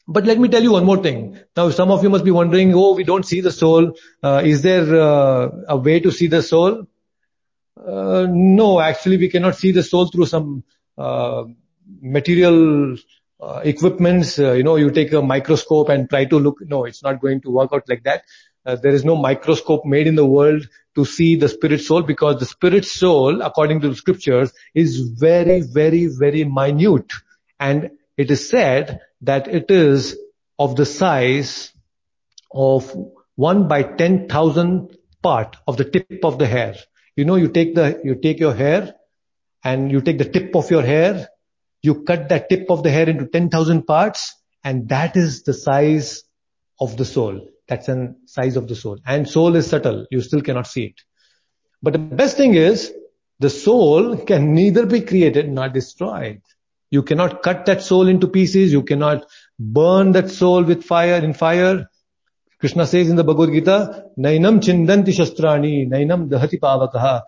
But 0.08 0.26
let 0.26 0.40
me 0.40 0.50
tell 0.50 0.64
you 0.64 0.72
one 0.72 0.84
more 0.84 0.98
thing. 0.98 1.40
Now, 1.56 1.70
some 1.70 1.92
of 1.92 2.02
you 2.04 2.10
must 2.10 2.26
be 2.26 2.32
wondering, 2.32 2.74
oh, 2.74 2.96
we 2.96 3.04
don't 3.04 3.26
see 3.26 3.42
the 3.42 3.52
soul. 3.52 3.94
Uh, 4.24 4.42
is 4.44 4.64
there 4.64 4.84
uh, 5.00 5.50
a 5.68 5.78
way 5.78 6.00
to 6.00 6.12
see 6.12 6.26
the 6.28 6.42
soul? 6.42 6.88
Uh, 7.78 8.28
no, 8.30 8.80
actually, 8.80 9.18
we 9.18 9.30
cannot 9.30 9.56
see 9.56 9.72
the 9.72 9.84
soul 9.84 10.08
through 10.08 10.26
some 10.26 10.64
material 12.02 12.98
equipments. 13.64 14.38
you 14.38 14.64
know, 14.64 14.76
you 14.76 14.92
take 14.92 15.12
a 15.14 15.22
microscope 15.22 15.90
and 15.90 16.10
try 16.10 16.26
to 16.26 16.40
look. 16.40 16.58
No, 16.62 16.86
it's 16.86 17.04
not 17.04 17.22
going 17.22 17.42
to 17.42 17.50
work 17.52 17.72
out 17.74 17.84
like 17.88 18.04
that. 18.04 18.24
uh, 18.66 18.76
there 18.76 18.94
is 18.94 19.04
no 19.04 19.16
microscope 19.16 19.86
made 19.86 20.08
in 20.08 20.16
the 20.16 20.26
world 20.26 20.68
to 20.96 21.06
see 21.06 21.36
the 21.36 21.50
spirit 21.50 21.82
soul 21.82 22.02
because 22.02 22.40
the 22.40 22.46
spirit 22.46 22.86
soul, 22.86 23.42
according 23.42 23.82
to 23.82 23.90
the 23.90 23.96
scriptures, 23.96 24.54
is 24.74 25.00
very, 25.00 25.62
very, 25.62 26.08
very 26.08 26.44
minute. 26.44 27.12
And 27.60 27.92
it 28.18 28.32
is 28.32 28.48
said 28.48 29.02
that 29.22 29.48
it 29.48 29.70
is 29.70 30.18
of 30.60 30.76
the 30.76 30.86
size 30.86 31.74
of 32.52 32.96
1 33.36 33.68
by 33.68 33.84
10,000 33.84 34.98
part 35.22 35.58
of 35.68 35.78
the 35.78 35.86
tip 35.86 36.24
of 36.24 36.38
the 36.38 36.46
hair. 36.46 36.76
You 37.16 37.26
know, 37.26 37.36
you 37.36 37.48
take 37.48 37.76
the, 37.76 38.02
you 38.04 38.16
take 38.16 38.40
your 38.40 38.54
hair 38.54 38.96
and 39.64 39.92
you 39.92 40.02
take 40.02 40.18
the 40.18 40.26
tip 40.26 40.56
of 40.56 40.70
your 40.72 40.82
hair, 40.82 41.30
you 41.82 42.04
cut 42.04 42.30
that 42.30 42.50
tip 42.50 42.70
of 42.70 42.84
the 42.84 42.92
hair 42.92 43.10
into 43.10 43.28
10,000 43.28 43.84
parts 43.84 44.36
and 44.64 44.90
that 44.90 45.16
is 45.16 45.44
the 45.44 45.54
size 45.54 46.24
of 46.80 46.98
the 46.98 47.06
soul. 47.06 47.50
That's 47.68 47.88
the 47.88 48.16
size 48.26 48.56
of 48.56 48.68
the 48.68 48.76
soul. 48.76 49.00
And 49.06 49.28
soul 49.30 49.56
is 49.56 49.68
subtle. 49.68 50.06
You 50.12 50.22
still 50.22 50.42
cannot 50.42 50.68
see 50.68 50.86
it. 50.86 51.02
But 51.82 51.94
the 51.94 52.00
best 52.00 52.38
thing 52.38 52.56
is 52.56 52.94
the 53.40 53.50
soul 53.50 54.18
can 54.18 54.54
neither 54.54 54.86
be 54.86 55.02
created 55.02 55.50
nor 55.50 55.70
destroyed. 55.70 56.42
You 56.92 57.04
cannot 57.04 57.42
cut 57.44 57.66
that 57.66 57.82
soul 57.82 58.08
into 58.08 58.28
pieces. 58.28 58.72
You 58.72 58.84
cannot 58.84 59.26
burn 59.60 60.12
that 60.14 60.30
soul 60.30 60.64
with 60.64 60.84
fire 60.84 61.24
in 61.24 61.34
fire. 61.34 61.90
Krishna 62.64 62.88
says 62.88 63.10
in 63.10 63.18
the 63.18 63.26
Bhagavad 63.26 63.54
Gita, 63.54 64.06
Nainam 64.18 64.62
chindanti 64.62 65.10
shastrani, 65.10 65.86
Nainam 65.86 66.30
dahati 66.30 66.58
pavakaha. 66.62 67.24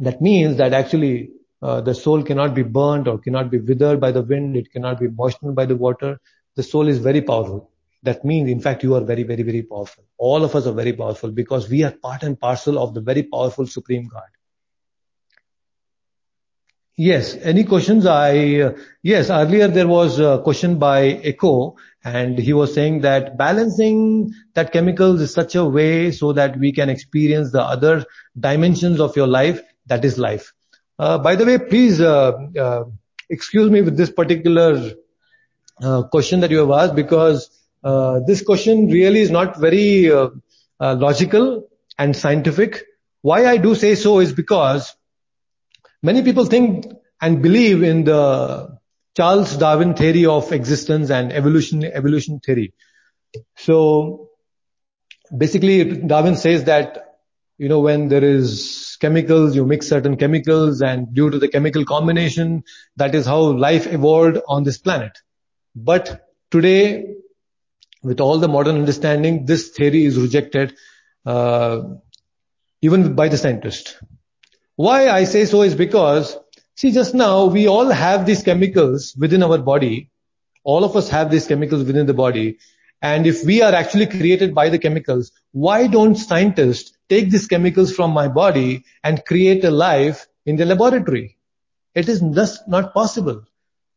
That 0.00 0.20
means 0.20 0.58
that 0.58 0.74
actually 0.74 1.30
uh, 1.62 1.80
the 1.80 1.94
soul 1.94 2.22
cannot 2.22 2.54
be 2.54 2.62
burnt 2.62 3.08
or 3.08 3.16
cannot 3.18 3.50
be 3.50 3.58
withered 3.58 3.98
by 3.98 4.12
the 4.12 4.20
wind. 4.20 4.54
It 4.54 4.70
cannot 4.70 5.00
be 5.00 5.08
moistened 5.08 5.56
by 5.56 5.64
the 5.64 5.76
water. 5.76 6.20
The 6.56 6.62
soul 6.62 6.88
is 6.88 6.98
very 6.98 7.22
powerful. 7.22 7.70
That 8.02 8.22
means, 8.22 8.50
in 8.50 8.60
fact, 8.60 8.82
you 8.82 8.94
are 8.96 9.00
very, 9.00 9.22
very, 9.22 9.42
very 9.42 9.62
powerful. 9.62 10.04
All 10.18 10.44
of 10.44 10.54
us 10.54 10.66
are 10.66 10.74
very 10.74 10.92
powerful 10.92 11.30
because 11.30 11.70
we 11.70 11.82
are 11.82 11.92
part 11.92 12.22
and 12.22 12.38
parcel 12.38 12.78
of 12.78 12.92
the 12.92 13.00
very 13.00 13.22
powerful 13.22 13.66
Supreme 13.66 14.08
God. 14.08 14.28
Yes. 16.98 17.36
Any 17.36 17.64
questions? 17.64 18.06
I, 18.06 18.60
uh, 18.60 18.72
yes, 19.02 19.28
earlier 19.28 19.68
there 19.68 19.86
was 19.86 20.18
a 20.18 20.40
question 20.42 20.78
by 20.78 21.02
Echo 21.02 21.76
and 22.02 22.38
he 22.38 22.54
was 22.54 22.72
saying 22.72 23.02
that 23.02 23.36
balancing 23.36 24.32
that 24.54 24.72
chemicals 24.72 25.20
is 25.20 25.30
such 25.30 25.54
a 25.56 25.64
way 25.64 26.10
so 26.10 26.32
that 26.32 26.58
we 26.58 26.72
can 26.72 26.88
experience 26.88 27.52
the 27.52 27.60
other 27.60 28.06
dimensions 28.40 28.98
of 28.98 29.14
your 29.14 29.26
life. 29.26 29.60
That 29.86 30.06
is 30.06 30.18
life. 30.18 30.54
Uh, 30.98 31.18
by 31.18 31.36
the 31.36 31.44
way, 31.44 31.58
please, 31.58 32.00
uh, 32.00 32.84
excuse 33.28 33.70
me 33.70 33.82
with 33.82 33.98
this 33.98 34.10
particular 34.10 34.92
question 36.10 36.40
that 36.40 36.50
you 36.50 36.58
have 36.58 36.70
asked 36.70 36.94
because 36.94 37.50
this 38.26 38.42
question 38.42 38.88
really 38.88 39.20
is 39.20 39.30
not 39.30 39.60
very 39.60 40.10
logical 40.80 41.68
and 41.98 42.16
scientific. 42.16 42.84
Why 43.20 43.46
I 43.46 43.58
do 43.58 43.74
say 43.74 43.96
so 43.96 44.20
is 44.20 44.32
because 44.32 44.95
many 46.08 46.22
people 46.22 46.46
think 46.46 46.86
and 47.20 47.42
believe 47.42 47.82
in 47.82 48.04
the 48.04 48.78
Charles 49.16 49.56
Darwin 49.56 49.94
theory 49.94 50.26
of 50.26 50.52
existence 50.52 51.10
and 51.10 51.32
evolution, 51.32 51.84
evolution 51.84 52.38
theory. 52.40 52.74
So 53.56 54.30
basically 55.36 55.84
Darwin 56.12 56.36
says 56.36 56.64
that, 56.64 57.18
you 57.58 57.68
know, 57.68 57.80
when 57.80 58.08
there 58.08 58.22
is 58.22 58.96
chemicals, 59.00 59.56
you 59.56 59.64
mix 59.64 59.88
certain 59.88 60.16
chemicals 60.16 60.82
and 60.82 61.12
due 61.14 61.30
to 61.30 61.38
the 61.38 61.48
chemical 61.48 61.84
combination, 61.84 62.62
that 62.96 63.14
is 63.14 63.26
how 63.26 63.40
life 63.66 63.86
evolved 63.86 64.38
on 64.46 64.64
this 64.64 64.78
planet. 64.78 65.18
But 65.74 66.28
today 66.50 67.16
with 68.02 68.20
all 68.20 68.38
the 68.38 68.48
modern 68.48 68.76
understanding, 68.76 69.46
this 69.46 69.70
theory 69.70 70.04
is 70.04 70.18
rejected 70.18 70.74
uh, 71.24 71.80
even 72.82 73.14
by 73.14 73.28
the 73.28 73.38
scientist. 73.38 73.98
Why 74.76 75.08
I 75.08 75.24
say 75.24 75.44
so 75.46 75.62
is 75.62 75.74
because, 75.74 76.36
see 76.74 76.92
just 76.92 77.14
now 77.14 77.46
we 77.46 77.66
all 77.66 77.90
have 77.90 78.26
these 78.26 78.42
chemicals 78.42 79.14
within 79.18 79.42
our 79.42 79.58
body. 79.58 80.10
All 80.64 80.84
of 80.84 80.96
us 80.96 81.08
have 81.08 81.30
these 81.30 81.46
chemicals 81.46 81.84
within 81.84 82.06
the 82.06 82.14
body. 82.14 82.58
And 83.02 83.26
if 83.26 83.44
we 83.44 83.62
are 83.62 83.72
actually 83.72 84.06
created 84.06 84.54
by 84.54 84.68
the 84.68 84.78
chemicals, 84.78 85.32
why 85.52 85.86
don't 85.86 86.14
scientists 86.14 86.92
take 87.08 87.30
these 87.30 87.46
chemicals 87.46 87.94
from 87.94 88.12
my 88.12 88.28
body 88.28 88.84
and 89.02 89.24
create 89.24 89.64
a 89.64 89.70
life 89.70 90.26
in 90.44 90.56
the 90.56 90.64
laboratory? 90.64 91.38
It 91.94 92.08
is 92.08 92.20
just 92.20 92.68
not 92.68 92.94
possible 92.94 93.44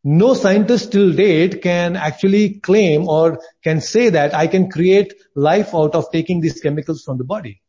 no 0.04 0.34
scientist 0.34 0.92
till 0.92 1.12
date 1.12 1.62
can 1.62 1.96
actually 1.98 2.52
claim 2.62 3.08
or 3.08 3.42
can 3.64 3.82
say 3.82 4.10
that 4.10 4.34
I 4.34 4.48
can 4.48 4.70
create 4.70 5.14
life 5.36 5.76
out 5.76 5.94
of 5.94 6.12
taking 6.12 6.40
these 6.40 6.62
chemicals 6.62 7.04
from 7.04 7.18
the 7.18 7.26
body. 7.26 7.62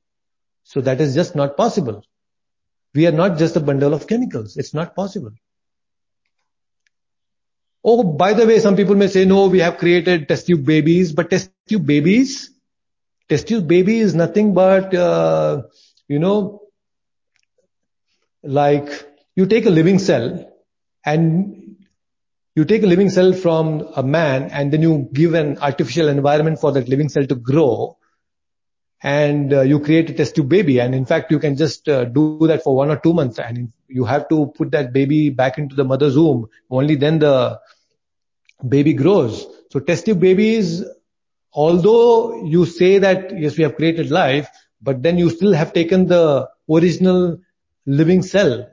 So 0.63 0.81
that 0.83 1.01
is 1.01 1.15
just 1.15 1.35
not 1.35 1.57
possible. 1.57 2.05
We 2.95 3.07
are 3.07 3.13
not 3.13 3.39
just 3.39 3.57
a 3.57 3.61
bundle 3.61 3.95
of 3.95 4.07
chemicals. 4.07 4.57
It's 4.57 4.75
not 4.75 4.95
possible. 4.95 5.33
Oh, 7.85 8.03
by 8.03 8.35
the 8.35 8.47
way, 8.47 8.59
some 8.59 8.77
people 8.77 8.95
may 8.95 9.09
say, 9.09 9.25
no, 9.25 9.49
we 9.49 9.61
have 9.61 9.79
created 9.79 10.29
test 10.29 10.47
tube 10.47 10.65
babies, 10.65 11.13
but 11.13 11.31
test 11.31 11.51
tube 11.51 11.69
babies, 11.69 12.33
test 13.11 13.29
tube 13.29 13.49
baby 13.49 13.99
is 13.99 14.15
nothing 14.15 14.53
but, 14.55 14.95
uh, 14.95 15.63
you 16.09 16.19
know, 16.19 16.61
like 18.43 18.89
you 19.37 19.47
take 19.47 19.67
a 19.67 19.71
living 19.71 19.99
cell 19.99 20.47
and 21.05 21.77
you 22.55 22.65
take 22.65 22.83
a 22.83 22.87
living 22.87 23.09
cell 23.11 23.33
from 23.33 23.87
a 23.97 24.03
man 24.03 24.45
and 24.51 24.73
then 24.73 24.83
you 24.83 25.09
give 25.13 25.35
an 25.35 25.59
artificial 25.59 26.09
environment 26.09 26.61
for 26.61 26.73
that 26.73 26.89
living 26.89 27.09
cell 27.09 27.27
to 27.27 27.35
grow 27.35 27.97
and 29.03 29.53
uh, 29.53 29.61
you 29.63 29.81
create 29.81 30.11
a 30.11 30.15
test 30.15 30.35
tube 30.37 30.49
baby. 30.49 30.81
And 30.81 30.95
in 30.95 31.05
fact 31.07 31.31
you 31.31 31.39
can 31.39 31.57
just 31.57 31.89
uh, 31.89 32.05
do 32.05 32.29
that 32.29 32.47
for 32.47 32.59
one 32.59 32.73
or 32.73 32.81
two 32.81 32.97
months. 32.99 33.21
And 33.21 33.55
you 33.71 33.89
have 33.89 34.11
to 34.13 34.35
put 34.39 34.59
that 34.59 34.81
baby 34.81 35.19
back 35.19 35.47
into 35.47 35.65
the 35.65 35.75
mother's 35.75 36.17
womb. 36.17 36.47
Only 36.71 36.95
then 36.95 37.19
the 37.19 37.59
baby 38.69 38.93
grows. 38.95 39.47
So 39.71 39.81
test 39.81 40.07
tube 40.07 40.21
babies 40.21 40.85
although 41.53 42.45
you 42.45 42.65
say 42.67 42.99
that 42.99 43.37
yes 43.39 43.57
we 43.57 43.65
have 43.65 43.77
created 43.77 44.11
life 44.11 44.49
but 44.83 45.03
then 45.03 45.19
you 45.19 45.31
still 45.31 45.53
have 45.53 45.73
taken 45.73 46.07
the 46.07 46.49
original 46.71 47.39
living 47.87 48.23
cell. 48.23 48.67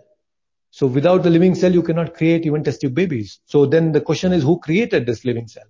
So 0.72 0.88
without 0.88 1.24
the 1.24 1.30
living 1.30 1.56
cell, 1.56 1.72
you 1.74 1.84
cannot 1.84 2.14
create 2.16 2.46
even 2.46 2.64
test 2.64 2.82
tube 2.82 2.96
babies. 2.96 3.40
So 3.46 3.66
then 3.66 3.92
the 3.92 4.02
question 4.02 4.34
is 4.34 4.44
who 4.44 4.60
created 4.60 5.06
this 5.06 5.26
living 5.26 5.48
cell? 5.48 5.68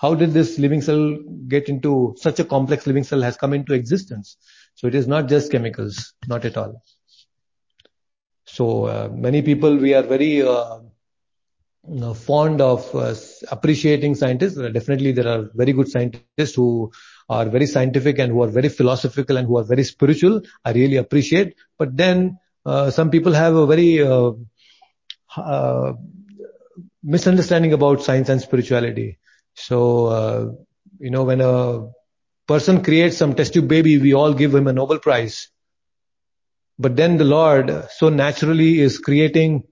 How 0.00 0.14
did 0.14 0.32
this 0.32 0.58
living 0.58 0.80
cell 0.80 1.18
get 1.46 1.68
into 1.68 2.14
such 2.16 2.40
a 2.40 2.44
complex 2.44 2.86
living 2.86 3.04
cell 3.04 3.20
has 3.20 3.36
come 3.36 3.52
into 3.52 3.74
existence? 3.74 4.36
So 4.74 4.86
it 4.86 4.94
is 4.94 5.06
not 5.06 5.28
just 5.28 5.52
chemicals, 5.52 6.14
not 6.26 6.46
at 6.46 6.56
all. 6.56 6.82
So 8.46 8.86
uh, 8.86 9.08
many 9.12 9.42
people, 9.42 9.76
we 9.76 9.92
are 9.92 10.02
very 10.02 10.42
uh, 10.42 10.78
fond 12.14 12.62
of 12.62 12.94
uh, 12.94 13.14
appreciating 13.50 14.14
scientists. 14.14 14.56
Definitely 14.56 15.12
there 15.12 15.28
are 15.28 15.50
very 15.54 15.74
good 15.74 15.88
scientists 15.88 16.54
who 16.54 16.90
are 17.28 17.44
very 17.44 17.66
scientific 17.66 18.18
and 18.18 18.32
who 18.32 18.42
are 18.42 18.48
very 18.48 18.70
philosophical 18.70 19.36
and 19.36 19.46
who 19.46 19.58
are 19.58 19.64
very 19.64 19.84
spiritual. 19.84 20.40
I 20.64 20.72
really 20.72 20.96
appreciate. 20.96 21.56
But 21.78 21.96
then 21.96 22.38
uh, 22.64 22.90
some 22.90 23.10
people 23.10 23.32
have 23.34 23.54
a 23.54 23.66
very 23.66 24.02
uh, 24.02 24.32
uh, 25.36 25.92
misunderstanding 27.02 27.74
about 27.74 28.02
science 28.02 28.30
and 28.30 28.40
spirituality. 28.40 29.19
So, 29.64 30.06
uh, 30.06 30.46
you 30.98 31.10
know, 31.10 31.24
when 31.24 31.40
a 31.40 31.88
person 32.46 32.82
creates 32.82 33.16
some 33.16 33.34
test 33.34 33.54
tube 33.54 33.68
baby, 33.68 33.98
we 33.98 34.14
all 34.14 34.34
give 34.34 34.54
him 34.54 34.66
a 34.66 34.72
Nobel 34.72 34.98
Prize. 34.98 35.48
But 36.78 36.96
then 36.96 37.18
the 37.18 37.24
Lord 37.24 37.70
so 37.96 38.08
naturally 38.08 38.80
is 38.80 38.98
creating 38.98 39.64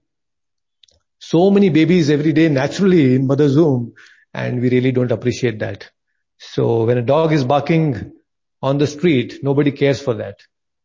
so 1.19 1.49
many 1.51 1.69
babies 1.69 2.09
every 2.09 2.33
day 2.33 2.49
naturally 2.49 3.15
in 3.15 3.27
mother's 3.27 3.57
womb 3.57 3.93
and 4.33 4.61
we 4.61 4.69
really 4.69 4.91
don't 4.91 5.11
appreciate 5.11 5.59
that. 5.59 5.89
So 6.37 6.85
when 6.85 6.97
a 6.97 7.01
dog 7.01 7.33
is 7.33 7.43
barking 7.43 8.11
on 8.61 8.77
the 8.77 8.87
street, 8.87 9.39
nobody 9.43 9.71
cares 9.71 10.01
for 10.01 10.13
that. 10.15 10.39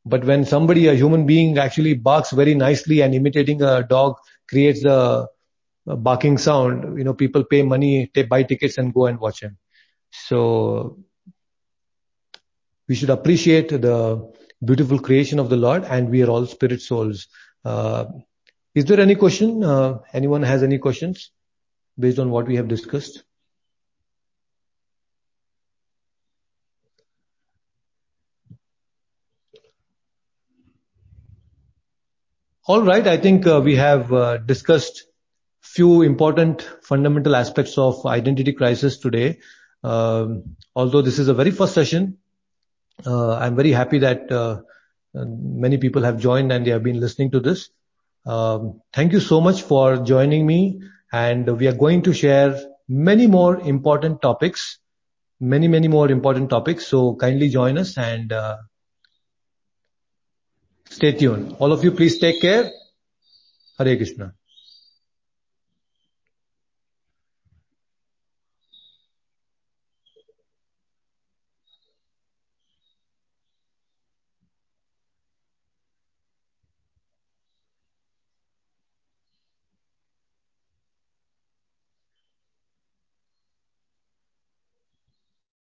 But 0.04 0.24
when 0.24 0.44
somebody, 0.44 0.86
a 0.88 0.94
human 0.94 1.26
being 1.26 1.58
actually 1.58 1.94
barks 1.94 2.32
very 2.32 2.54
nicely 2.54 3.00
and 3.02 3.14
imitating 3.14 3.62
a 3.62 3.82
dog 3.82 4.16
creates 4.48 4.82
the 4.82 5.28
barking 5.86 6.38
sound, 6.38 6.98
you 6.98 7.04
know, 7.04 7.14
people 7.14 7.44
pay 7.44 7.62
money, 7.62 8.10
they 8.14 8.22
buy 8.22 8.42
tickets 8.42 8.78
and 8.78 8.94
go 8.94 9.06
and 9.06 9.18
watch 9.20 9.42
him. 9.42 9.58
So 10.10 10.98
we 12.88 12.94
should 12.94 13.10
appreciate 13.10 13.68
the 13.68 14.32
beautiful 14.64 14.98
creation 14.98 15.38
of 15.38 15.50
the 15.50 15.56
Lord 15.56 15.84
and 15.84 16.08
we 16.10 16.22
are 16.22 16.30
all 16.30 16.46
spirit 16.46 16.80
souls. 16.80 17.28
Uh, 17.64 18.06
is 18.74 18.84
there 18.86 19.00
any 19.00 19.14
question? 19.14 19.62
Uh, 19.62 19.98
anyone 20.12 20.42
has 20.42 20.62
any 20.62 20.78
questions 20.78 21.30
based 21.98 22.18
on 22.18 22.30
what 22.30 22.46
we 22.46 22.56
have 22.56 22.68
discussed? 22.68 23.24
All 32.66 32.82
right. 32.82 33.06
I 33.06 33.18
think 33.18 33.46
uh, 33.46 33.60
we 33.62 33.76
have 33.76 34.10
uh, 34.12 34.38
discussed 34.38 35.04
few 35.74 36.02
important 36.02 36.62
fundamental 36.82 37.34
aspects 37.34 37.76
of 37.78 38.06
identity 38.06 38.52
crisis 38.52 38.98
today. 38.98 39.38
Um, 39.82 40.56
although 40.74 41.02
this 41.02 41.18
is 41.18 41.28
a 41.28 41.34
very 41.34 41.50
first 41.50 41.74
session, 41.74 42.18
uh, 43.04 43.34
I'm 43.36 43.56
very 43.56 43.72
happy 43.72 43.98
that 43.98 44.30
uh, 44.30 44.60
many 45.14 45.78
people 45.78 46.02
have 46.02 46.18
joined 46.18 46.52
and 46.52 46.64
they 46.64 46.70
have 46.70 46.84
been 46.84 47.00
listening 47.00 47.32
to 47.32 47.40
this. 47.40 47.70
Um, 48.24 48.80
thank 48.92 49.12
you 49.12 49.20
so 49.20 49.40
much 49.40 49.62
for 49.62 49.96
joining 49.96 50.46
me, 50.46 50.80
and 51.12 51.58
we 51.58 51.66
are 51.66 51.76
going 51.76 52.02
to 52.02 52.14
share 52.14 52.58
many 52.88 53.26
more 53.26 53.60
important 53.60 54.22
topics. 54.22 54.78
Many 55.40 55.68
many 55.68 55.88
more 55.88 56.08
important 56.10 56.48
topics. 56.50 56.86
So 56.86 57.16
kindly 57.16 57.48
join 57.48 57.76
us 57.76 57.98
and 57.98 58.32
uh, 58.32 58.56
stay 60.88 61.12
tuned. 61.12 61.56
All 61.58 61.72
of 61.72 61.84
you, 61.84 61.90
please 61.90 62.18
take 62.18 62.40
care. 62.40 62.70
Hare 63.78 63.96
Krishna. 63.96 64.32